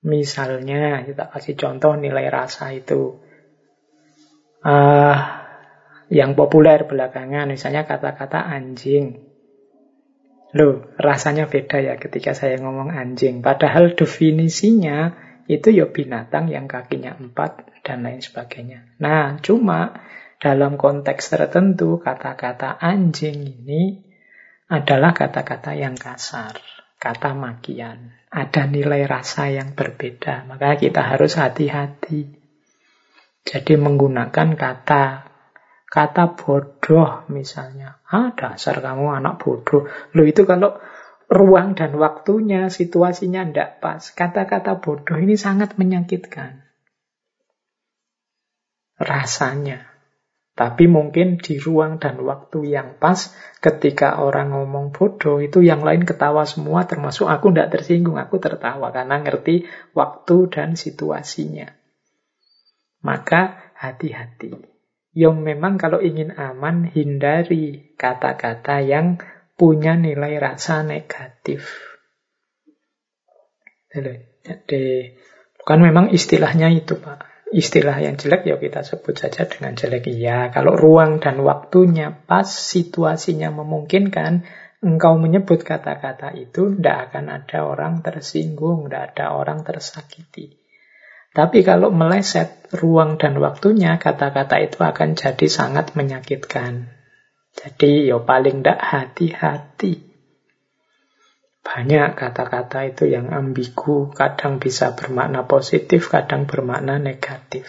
Misalnya, 0.07 1.03
kita 1.03 1.27
kasih 1.35 1.59
contoh 1.59 1.99
nilai 1.99 2.31
rasa 2.31 2.71
itu. 2.71 3.19
Uh, 4.63 5.19
yang 6.15 6.39
populer 6.39 6.87
belakangan, 6.87 7.51
misalnya 7.51 7.83
kata-kata 7.83 8.47
anjing. 8.47 9.27
Loh, 10.55 10.95
rasanya 10.97 11.51
beda 11.51 11.83
ya 11.83 11.95
ketika 11.99 12.33
saya 12.39 12.57
ngomong 12.63 12.95
anjing. 12.95 13.43
Padahal 13.43 13.99
definisinya 13.99 15.19
itu 15.51 15.75
ya 15.75 15.91
binatang 15.91 16.49
yang 16.49 16.71
kakinya 16.71 17.19
empat 17.19 17.83
dan 17.83 18.07
lain 18.07 18.23
sebagainya. 18.23 18.97
Nah, 19.03 19.43
cuma 19.43 20.07
dalam 20.39 20.79
konteks 20.79 21.35
tertentu 21.35 21.99
kata-kata 21.99 22.79
anjing 22.79 23.43
ini 23.43 24.08
adalah 24.69 25.17
kata-kata 25.17 25.73
yang 25.73 25.97
kasar, 25.97 26.61
kata 27.01 27.33
makian. 27.33 28.13
Ada 28.29 28.69
nilai 28.69 29.09
rasa 29.09 29.49
yang 29.49 29.73
berbeda, 29.73 30.45
maka 30.45 30.77
kita 30.77 31.01
harus 31.01 31.41
hati-hati. 31.41 32.29
Jadi 33.49 33.75
menggunakan 33.81 34.53
kata 34.53 35.05
kata 35.89 36.37
bodoh 36.37 37.25
misalnya. 37.33 38.05
Ah, 38.05 38.37
dasar 38.37 38.85
kamu 38.85 39.09
anak 39.09 39.41
bodoh. 39.41 39.89
Lo 40.13 40.23
itu 40.29 40.45
kalau 40.45 40.77
ruang 41.33 41.73
dan 41.73 41.97
waktunya, 41.97 42.69
situasinya 42.69 43.49
tidak 43.49 43.81
pas. 43.81 44.13
Kata-kata 44.13 44.77
bodoh 44.85 45.17
ini 45.17 45.41
sangat 45.41 45.81
menyakitkan. 45.81 46.69
Rasanya. 49.01 49.98
Tapi 50.59 50.91
mungkin 50.91 51.39
di 51.39 51.55
ruang 51.63 52.03
dan 52.03 52.19
waktu 52.27 52.75
yang 52.75 52.99
pas 52.99 53.31
ketika 53.63 54.19
orang 54.19 54.51
ngomong 54.51 54.91
bodoh 54.91 55.39
itu 55.39 55.63
yang 55.63 55.87
lain 55.87 56.03
ketawa 56.03 56.43
semua 56.51 56.83
termasuk 56.83 57.31
aku 57.31 57.55
tidak 57.55 57.79
tersinggung, 57.79 58.19
aku 58.19 58.43
tertawa 58.43 58.91
karena 58.91 59.23
ngerti 59.23 59.71
waktu 59.95 60.51
dan 60.51 60.75
situasinya. 60.75 61.71
Maka 63.07 63.71
hati-hati. 63.79 64.59
Yang 65.15 65.37
memang 65.39 65.79
kalau 65.79 66.03
ingin 66.03 66.35
aman 66.35 66.91
hindari 66.91 67.95
kata-kata 67.95 68.83
yang 68.83 69.23
punya 69.55 69.95
nilai 69.95 70.43
rasa 70.43 70.83
negatif. 70.83 71.71
Jadi 73.95 75.15
kan 75.63 75.79
memang 75.79 76.11
istilahnya 76.11 76.67
itu 76.75 76.99
Pak 76.99 77.38
istilah 77.53 77.97
yang 78.01 78.17
jelek 78.17 78.45
ya 78.45 78.57
kita 78.57 78.85
sebut 78.85 79.15
saja 79.17 79.45
dengan 79.49 79.77
jelek. 79.77 80.09
Iya, 80.09 80.53
kalau 80.53 80.77
ruang 80.77 81.21
dan 81.21 81.41
waktunya 81.45 82.13
pas, 82.13 82.49
situasinya 82.49 83.53
memungkinkan, 83.53 84.45
engkau 84.85 85.21
menyebut 85.21 85.65
kata-kata 85.65 86.33
itu, 86.37 86.77
tidak 86.77 87.13
akan 87.13 87.25
ada 87.43 87.59
orang 87.65 88.01
tersinggung, 88.01 88.89
tidak 88.89 89.15
ada 89.15 89.37
orang 89.37 89.65
tersakiti. 89.65 90.59
Tapi 91.29 91.61
kalau 91.61 91.93
meleset 91.93 92.73
ruang 92.73 93.21
dan 93.21 93.37
waktunya, 93.39 94.01
kata-kata 94.01 94.59
itu 94.65 94.81
akan 94.81 95.15
jadi 95.15 95.47
sangat 95.47 95.93
menyakitkan. 95.93 96.89
Jadi 97.53 98.09
ya 98.09 98.23
paling 98.23 98.65
tidak 98.65 98.81
hati-hati. 98.81 100.08
Banyak 101.69 102.17
kata-kata 102.17 102.89
itu 102.89 103.05
yang 103.13 103.29
ambigu, 103.29 104.09
kadang 104.17 104.57
bisa 104.57 104.97
bermakna 104.97 105.45
positif, 105.45 106.09
kadang 106.09 106.49
bermakna 106.49 106.97
negatif. 106.97 107.69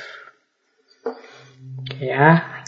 Ya, 1.99 2.63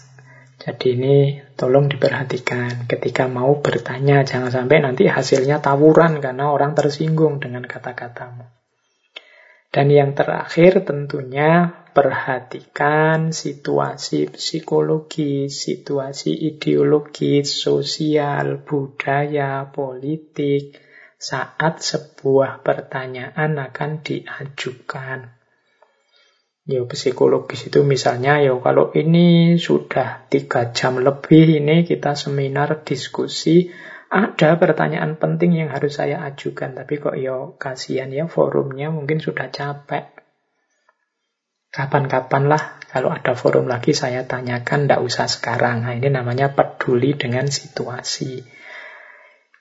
jadi 0.60 0.88
ini 0.99 1.40
tolong 1.56 1.88
diperhatikan 1.88 2.84
ketika 2.84 3.32
mau 3.32 3.64
bertanya, 3.64 4.28
jangan 4.28 4.52
sampai 4.52 4.84
nanti 4.84 5.08
hasilnya 5.08 5.64
tawuran 5.64 6.20
karena 6.20 6.52
orang 6.52 6.76
tersinggung 6.76 7.40
dengan 7.40 7.64
kata-katamu. 7.64 8.52
Dan 9.72 9.88
yang 9.88 10.12
terakhir 10.12 10.84
tentunya 10.84 11.72
perhatikan 11.95 13.32
situasi 13.32 14.28
psikologi, 14.36 15.48
situasi 15.48 16.36
ideologis, 16.36 17.56
sosial, 17.56 18.68
budaya, 18.68 19.72
politik 19.72 20.76
saat 21.22 21.85
sebuah 21.85 22.65
pertanyaan 22.65 23.61
akan 23.61 24.02
diajukan. 24.02 25.30
Ya 26.65 26.81
psikologis 26.89 27.69
itu 27.69 27.85
misalnya 27.85 28.41
ya 28.41 28.57
kalau 28.57 28.89
ini 28.98 29.57
sudah 29.61 30.26
tiga 30.34 30.73
jam 30.73 30.98
lebih 30.98 31.61
ini 31.61 31.85
kita 31.85 32.18
seminar 32.18 32.81
diskusi 32.81 33.69
ada 34.11 34.60
pertanyaan 34.60 35.15
penting 35.15 35.56
yang 35.56 35.69
harus 35.72 35.95
saya 36.02 36.19
ajukan, 36.27 36.76
tapi 36.76 36.99
kok 36.99 37.15
yo 37.15 37.22
ya 37.23 37.38
kasihan 37.56 38.11
ya 38.11 38.27
forumnya 38.27 38.91
mungkin 38.91 39.23
sudah 39.23 39.48
capek. 39.48 40.11
Kapan-kapan 41.72 42.52
lah 42.52 42.81
kalau 42.91 43.07
ada 43.07 43.31
forum 43.39 43.72
lagi 43.72 43.95
saya 43.95 44.27
tanyakan, 44.27 44.91
ndak 44.91 44.99
usah 44.99 45.31
sekarang. 45.31 45.88
Nah, 45.88 45.95
ini 45.95 46.11
namanya 46.11 46.52
peduli 46.52 47.15
dengan 47.15 47.48
situasi. 47.48 48.43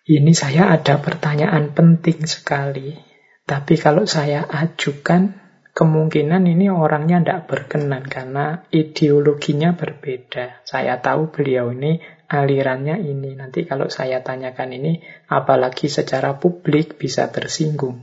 Ini 0.08 0.32
saya 0.32 0.72
ada 0.72 0.96
pertanyaan 0.96 1.76
penting 1.76 2.24
sekali, 2.24 2.96
tapi 3.44 3.76
kalau 3.76 4.08
saya 4.08 4.48
ajukan, 4.48 5.36
kemungkinan 5.76 6.48
ini 6.48 6.72
orangnya 6.72 7.20
ndak 7.20 7.40
berkenan 7.46 8.08
karena 8.08 8.64
ideologinya 8.72 9.76
berbeda. 9.76 10.64
Saya 10.64 10.98
tahu 11.04 11.28
beliau 11.28 11.70
ini 11.76 12.00
alirannya 12.30 12.96
ini. 13.02 13.36
Nanti 13.36 13.68
kalau 13.68 13.92
saya 13.92 14.24
tanyakan 14.24 14.70
ini, 14.72 15.04
apalagi 15.28 15.92
secara 15.92 16.40
publik 16.40 16.96
bisa 16.96 17.28
tersinggung. 17.28 18.00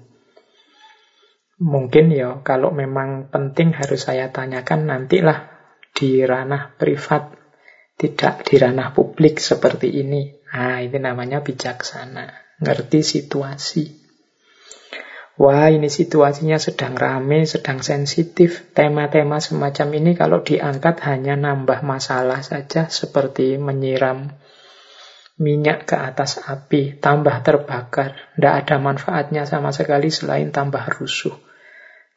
Mungkin 1.57 2.13
ya 2.13 2.45
kalau 2.45 2.69
memang 2.69 3.33
penting 3.33 3.73
harus 3.73 4.05
saya 4.05 4.29
tanyakan 4.29 4.85
nantilah 4.85 5.49
di 5.97 6.21
ranah 6.21 6.77
privat, 6.77 7.33
tidak 7.97 8.45
di 8.45 8.61
ranah 8.61 8.93
publik 8.93 9.41
seperti 9.41 9.97
ini. 10.05 10.36
Nah, 10.53 10.79
ini 10.79 10.97
namanya 10.99 11.43
bijaksana, 11.43 12.59
ngerti 12.63 13.03
situasi. 13.03 14.07
Wah, 15.37 15.69
ini 15.69 15.85
situasinya 15.85 16.57
sedang 16.57 16.97
rame, 16.97 17.45
sedang 17.45 17.85
sensitif. 17.85 18.73
Tema-tema 18.73 19.37
semacam 19.37 19.87
ini 19.93 20.11
kalau 20.17 20.41
diangkat 20.41 20.97
hanya 21.05 21.37
nambah 21.37 21.85
masalah 21.85 22.41
saja 22.41 22.89
seperti 22.89 23.61
menyiram 23.61 24.33
minyak 25.37 25.85
ke 25.85 25.93
atas 25.93 26.41
api, 26.41 26.97
tambah 26.97 27.45
terbakar. 27.45 28.17
Tidak 28.33 28.53
ada 28.65 28.81
manfaatnya 28.81 29.45
sama 29.45 29.69
sekali 29.69 30.09
selain 30.09 30.49
tambah 30.49 30.81
rusuh. 30.97 31.37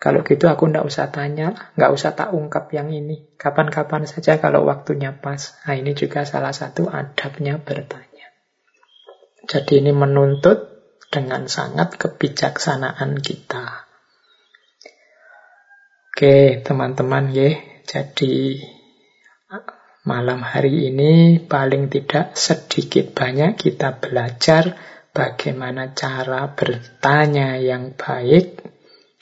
Kalau 0.00 0.24
gitu 0.24 0.48
aku 0.48 0.64
ndak 0.72 0.88
usah 0.88 1.12
tanya, 1.12 1.52
nggak 1.76 1.92
usah 1.92 2.16
tak 2.16 2.32
ungkap 2.32 2.72
yang 2.72 2.88
ini. 2.88 3.36
Kapan-kapan 3.36 4.08
saja 4.08 4.40
kalau 4.40 4.64
waktunya 4.64 5.12
pas. 5.12 5.60
Nah 5.68 5.76
ini 5.76 5.92
juga 5.92 6.24
salah 6.24 6.56
satu 6.56 6.88
adabnya 6.88 7.60
bertanya. 7.60 8.09
Jadi 9.50 9.82
ini 9.82 9.90
menuntut 9.90 10.70
dengan 11.10 11.50
sangat 11.50 11.98
kebijaksanaan 11.98 13.18
kita. 13.18 13.90
Oke, 16.14 16.62
teman-teman 16.62 17.34
ya. 17.34 17.58
Jadi 17.82 18.62
malam 20.06 20.46
hari 20.46 20.94
ini 20.94 21.42
paling 21.42 21.90
tidak 21.90 22.38
sedikit 22.38 23.10
banyak 23.10 23.58
kita 23.58 23.98
belajar 23.98 24.78
bagaimana 25.10 25.98
cara 25.98 26.54
bertanya 26.54 27.58
yang 27.58 27.98
baik, 27.98 28.62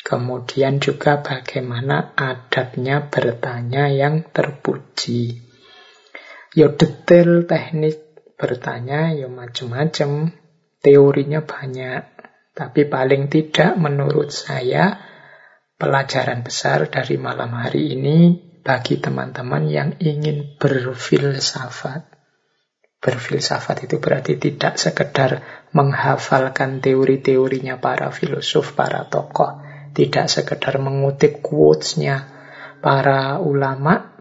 kemudian 0.04 0.76
juga 0.76 1.24
bagaimana 1.24 2.12
adabnya 2.12 3.08
bertanya 3.08 3.88
yang 3.88 4.28
terpuji. 4.28 5.40
Yo 6.52 6.76
detail 6.76 7.48
teknik 7.48 8.07
bertanya 8.38 9.12
yo 9.18 9.26
macam-macam 9.26 10.30
teorinya 10.78 11.42
banyak, 11.42 12.02
tapi 12.54 12.86
paling 12.86 13.26
tidak 13.26 13.74
menurut 13.74 14.30
saya 14.30 15.02
pelajaran 15.78 16.46
besar 16.46 16.86
dari 16.90 17.18
malam 17.18 17.50
hari 17.54 17.98
ini 17.98 18.48
bagi 18.62 18.98
teman-teman 18.98 19.66
yang 19.70 19.90
ingin 20.02 20.58
berfilsafat. 20.58 22.14
Berfilsafat 22.98 23.86
itu 23.86 24.02
berarti 24.02 24.34
tidak 24.42 24.74
sekedar 24.74 25.42
menghafalkan 25.70 26.82
teori-teorinya 26.82 27.78
para 27.78 28.10
filosof, 28.10 28.74
para 28.74 29.06
tokoh, 29.06 29.62
tidak 29.94 30.26
sekedar 30.26 30.82
mengutip 30.82 31.38
quotes-nya 31.38 32.26
para 32.82 33.38
ulama, 33.38 34.17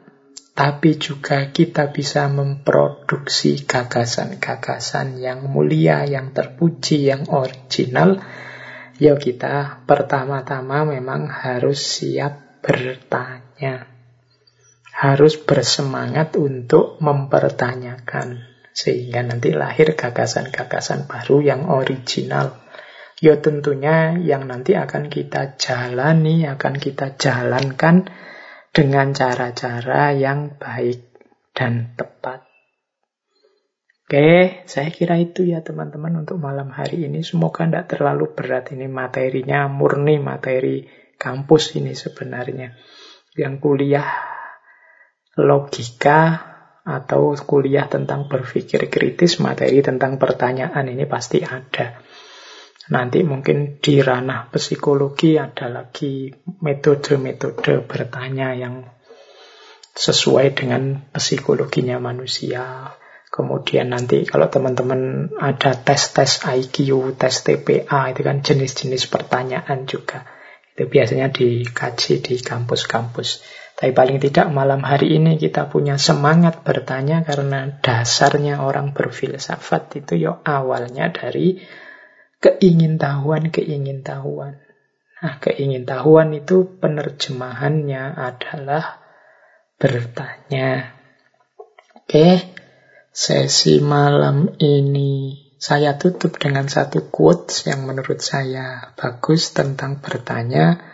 tapi 0.58 0.98
juga 0.98 1.54
kita 1.54 1.94
bisa 1.94 2.26
memproduksi 2.34 3.62
gagasan-gagasan 3.62 5.22
yang 5.22 5.46
mulia, 5.46 6.02
yang 6.10 6.34
terpuji, 6.34 7.14
yang 7.14 7.30
original. 7.30 8.18
Ya 8.98 9.14
kita 9.22 9.86
pertama-tama 9.86 10.82
memang 10.90 11.30
harus 11.30 11.78
siap 11.78 12.66
bertanya. 12.66 13.86
Harus 14.98 15.38
bersemangat 15.38 16.34
untuk 16.42 16.98
mempertanyakan. 17.06 18.50
Sehingga 18.74 19.22
nanti 19.22 19.54
lahir 19.54 19.94
gagasan-gagasan 19.94 21.06
baru 21.06 21.38
yang 21.46 21.70
original. 21.70 22.66
Ya 23.22 23.38
tentunya 23.38 24.18
yang 24.18 24.50
nanti 24.50 24.74
akan 24.74 25.14
kita 25.14 25.54
jalani, 25.62 26.50
akan 26.50 26.82
kita 26.82 27.14
jalankan 27.14 28.10
dengan 28.72 29.12
cara-cara 29.16 30.14
yang 30.14 30.56
baik 30.58 31.04
dan 31.58 31.98
tepat. 31.98 32.48
Oke, 34.08 34.64
saya 34.72 34.88
kira 34.88 35.20
itu 35.20 35.44
ya 35.44 35.60
teman-teman 35.60 36.24
untuk 36.24 36.40
malam 36.40 36.72
hari 36.72 37.12
ini. 37.12 37.28
Semoga 37.28 37.68
tidak 37.68 37.92
terlalu 37.92 38.32
berat 38.32 38.72
ini 38.72 38.88
materinya, 38.88 39.68
murni 39.68 40.16
materi 40.16 40.88
kampus 41.20 41.76
ini 41.76 41.92
sebenarnya. 41.92 42.72
Yang 43.36 43.54
kuliah 43.60 44.08
logika 45.36 46.22
atau 46.88 47.36
kuliah 47.36 47.92
tentang 47.92 48.32
berpikir 48.32 48.88
kritis, 48.88 49.44
materi 49.44 49.84
tentang 49.84 50.16
pertanyaan 50.16 50.88
ini 50.88 51.04
pasti 51.04 51.44
ada. 51.44 52.00
Nanti 52.88 53.20
mungkin 53.20 53.84
di 53.84 54.00
ranah 54.00 54.48
psikologi 54.48 55.36
ada 55.36 55.68
lagi 55.68 56.32
metode-metode 56.64 57.84
bertanya 57.84 58.56
yang 58.56 58.88
sesuai 59.92 60.56
dengan 60.56 61.12
psikologinya 61.12 62.00
manusia. 62.00 62.96
Kemudian 63.28 63.92
nanti 63.92 64.24
kalau 64.24 64.48
teman-teman 64.48 65.34
ada 65.36 65.76
tes-tes 65.76 66.48
IQ, 66.48 67.12
tes 67.20 67.44
TPA, 67.44 68.16
itu 68.16 68.22
kan 68.24 68.40
jenis-jenis 68.40 69.12
pertanyaan 69.12 69.84
juga. 69.84 70.24
Itu 70.72 70.88
biasanya 70.88 71.28
dikaji 71.28 72.24
di 72.24 72.36
kampus-kampus. 72.40 73.44
Tapi 73.78 73.92
paling 73.94 74.18
tidak 74.24 74.48
malam 74.50 74.82
hari 74.82 75.20
ini 75.20 75.38
kita 75.38 75.70
punya 75.70 76.00
semangat 76.02 76.64
bertanya 76.64 77.22
karena 77.22 77.78
dasarnya 77.78 78.64
orang 78.64 78.96
berfilsafat 78.96 80.02
itu 80.02 80.18
ya 80.18 80.42
awalnya 80.42 81.14
dari 81.14 81.62
keingintahuan-keingintahuan. 82.42 84.58
Nah, 85.18 85.42
keingintahuan 85.42 86.30
itu 86.38 86.78
penerjemahannya 86.78 88.14
adalah 88.14 89.02
bertanya. 89.82 90.94
Oke, 91.98 92.54
sesi 93.10 93.82
malam 93.82 94.54
ini 94.62 95.42
saya 95.58 95.98
tutup 95.98 96.38
dengan 96.38 96.70
satu 96.70 97.10
quotes 97.10 97.66
yang 97.66 97.90
menurut 97.90 98.22
saya 98.22 98.94
bagus 98.94 99.58
tentang 99.58 100.06
bertanya, 100.06 100.86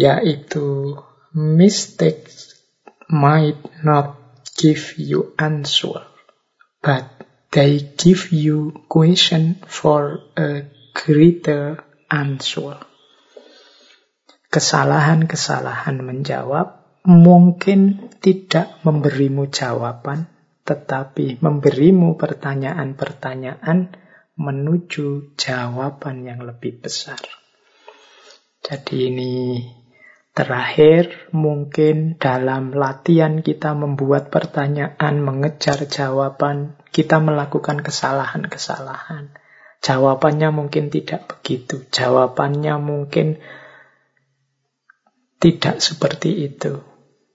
yaitu 0.00 0.96
mistakes 1.36 2.56
might 3.12 3.60
not 3.84 4.16
give 4.56 4.96
you 4.96 5.36
answer, 5.36 6.00
but 6.80 7.21
They 7.52 7.84
give 8.00 8.32
you 8.32 8.88
question 8.88 9.60
for 9.68 10.24
a 10.40 10.72
greater 10.96 11.84
answer. 12.08 12.80
Kesalahan-kesalahan 14.48 16.00
menjawab 16.00 16.80
mungkin 17.04 18.08
tidak 18.24 18.80
memberimu 18.88 19.52
jawaban, 19.52 20.32
tetapi 20.64 21.44
memberimu 21.44 22.16
pertanyaan-pertanyaan 22.16 24.00
menuju 24.40 25.36
jawaban 25.36 26.24
yang 26.24 26.40
lebih 26.48 26.80
besar. 26.80 27.20
Jadi 28.64 29.12
ini 29.12 29.32
Terakhir, 30.32 31.28
mungkin 31.36 32.16
dalam 32.16 32.72
latihan 32.72 33.44
kita 33.44 33.76
membuat 33.76 34.32
pertanyaan, 34.32 35.20
mengejar 35.20 35.84
jawaban, 35.84 36.80
kita 36.88 37.20
melakukan 37.20 37.84
kesalahan-kesalahan. 37.84 39.36
Jawabannya 39.82 40.48
mungkin 40.54 40.88
tidak 40.88 41.28
begitu. 41.28 41.84
Jawabannya 41.90 42.80
mungkin 42.80 43.42
tidak 45.42 45.84
seperti 45.84 46.48
itu. 46.48 46.80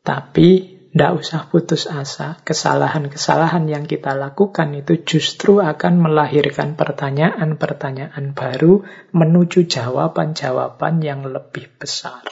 Tapi 0.01 0.77
tidak 0.97 1.13
usah 1.21 1.45
putus 1.53 1.85
asa. 1.85 2.41
Kesalahan-kesalahan 2.41 3.69
yang 3.69 3.85
kita 3.85 4.17
lakukan 4.17 4.73
itu 4.73 5.05
justru 5.05 5.61
akan 5.61 6.01
melahirkan 6.01 6.73
pertanyaan-pertanyaan 6.73 8.33
baru 8.33 8.81
menuju 9.13 9.69
jawaban-jawaban 9.69 11.05
yang 11.05 11.21
lebih 11.27 11.69
besar, 11.77 12.25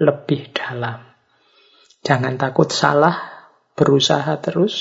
lebih 0.00 0.52
dalam. 0.52 1.02
Jangan 2.04 2.38
takut 2.38 2.70
salah, 2.70 3.16
berusaha 3.74 4.38
terus, 4.38 4.76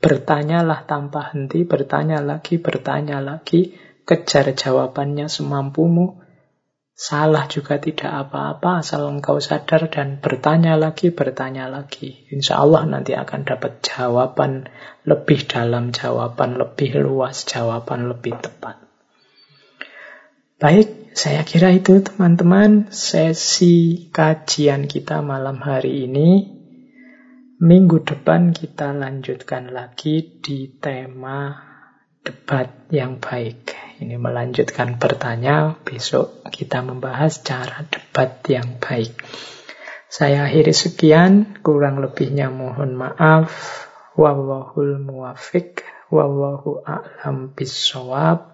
bertanyalah 0.00 0.86
tanpa 0.88 1.34
henti, 1.34 1.66
bertanya 1.68 2.22
lagi, 2.24 2.56
bertanya 2.58 3.20
lagi, 3.20 3.76
kejar 4.08 4.54
jawabannya 4.56 5.28
semampumu, 5.28 6.24
Salah 6.94 7.50
juga 7.50 7.82
tidak 7.82 8.06
apa-apa 8.06 8.78
asal 8.78 9.10
engkau 9.10 9.42
sadar 9.42 9.90
dan 9.90 10.22
bertanya 10.22 10.78
lagi, 10.78 11.10
bertanya 11.10 11.66
lagi. 11.66 12.30
Insya 12.30 12.62
Allah 12.62 12.86
nanti 12.86 13.18
akan 13.18 13.42
dapat 13.42 13.82
jawaban 13.82 14.70
lebih 15.02 15.42
dalam, 15.50 15.90
jawaban 15.90 16.54
lebih 16.54 16.94
luas, 17.02 17.50
jawaban 17.50 18.14
lebih 18.14 18.38
tepat. 18.38 18.78
Baik, 20.62 21.03
saya 21.14 21.46
kira 21.46 21.70
itu 21.70 22.02
teman-teman 22.02 22.90
sesi 22.90 24.10
kajian 24.10 24.90
kita 24.90 25.22
malam 25.22 25.62
hari 25.62 26.10
ini. 26.10 26.50
Minggu 27.62 28.02
depan 28.02 28.50
kita 28.50 28.90
lanjutkan 28.90 29.70
lagi 29.70 30.42
di 30.42 30.74
tema 30.74 31.54
debat 32.18 32.90
yang 32.90 33.22
baik. 33.22 33.78
Ini 34.02 34.18
melanjutkan 34.18 34.98
bertanya, 34.98 35.78
besok 35.86 36.42
kita 36.50 36.82
membahas 36.82 37.46
cara 37.46 37.86
debat 37.86 38.42
yang 38.50 38.82
baik. 38.82 39.14
Saya 40.10 40.50
akhiri 40.50 40.74
sekian, 40.74 41.62
kurang 41.62 42.02
lebihnya 42.02 42.50
mohon 42.50 42.98
maaf. 42.98 43.54
Wallahul 44.18 44.98
muwafiq, 44.98 45.86
wallahu 46.10 46.82
a'lam 46.82 47.54
bisawab. 47.54 48.53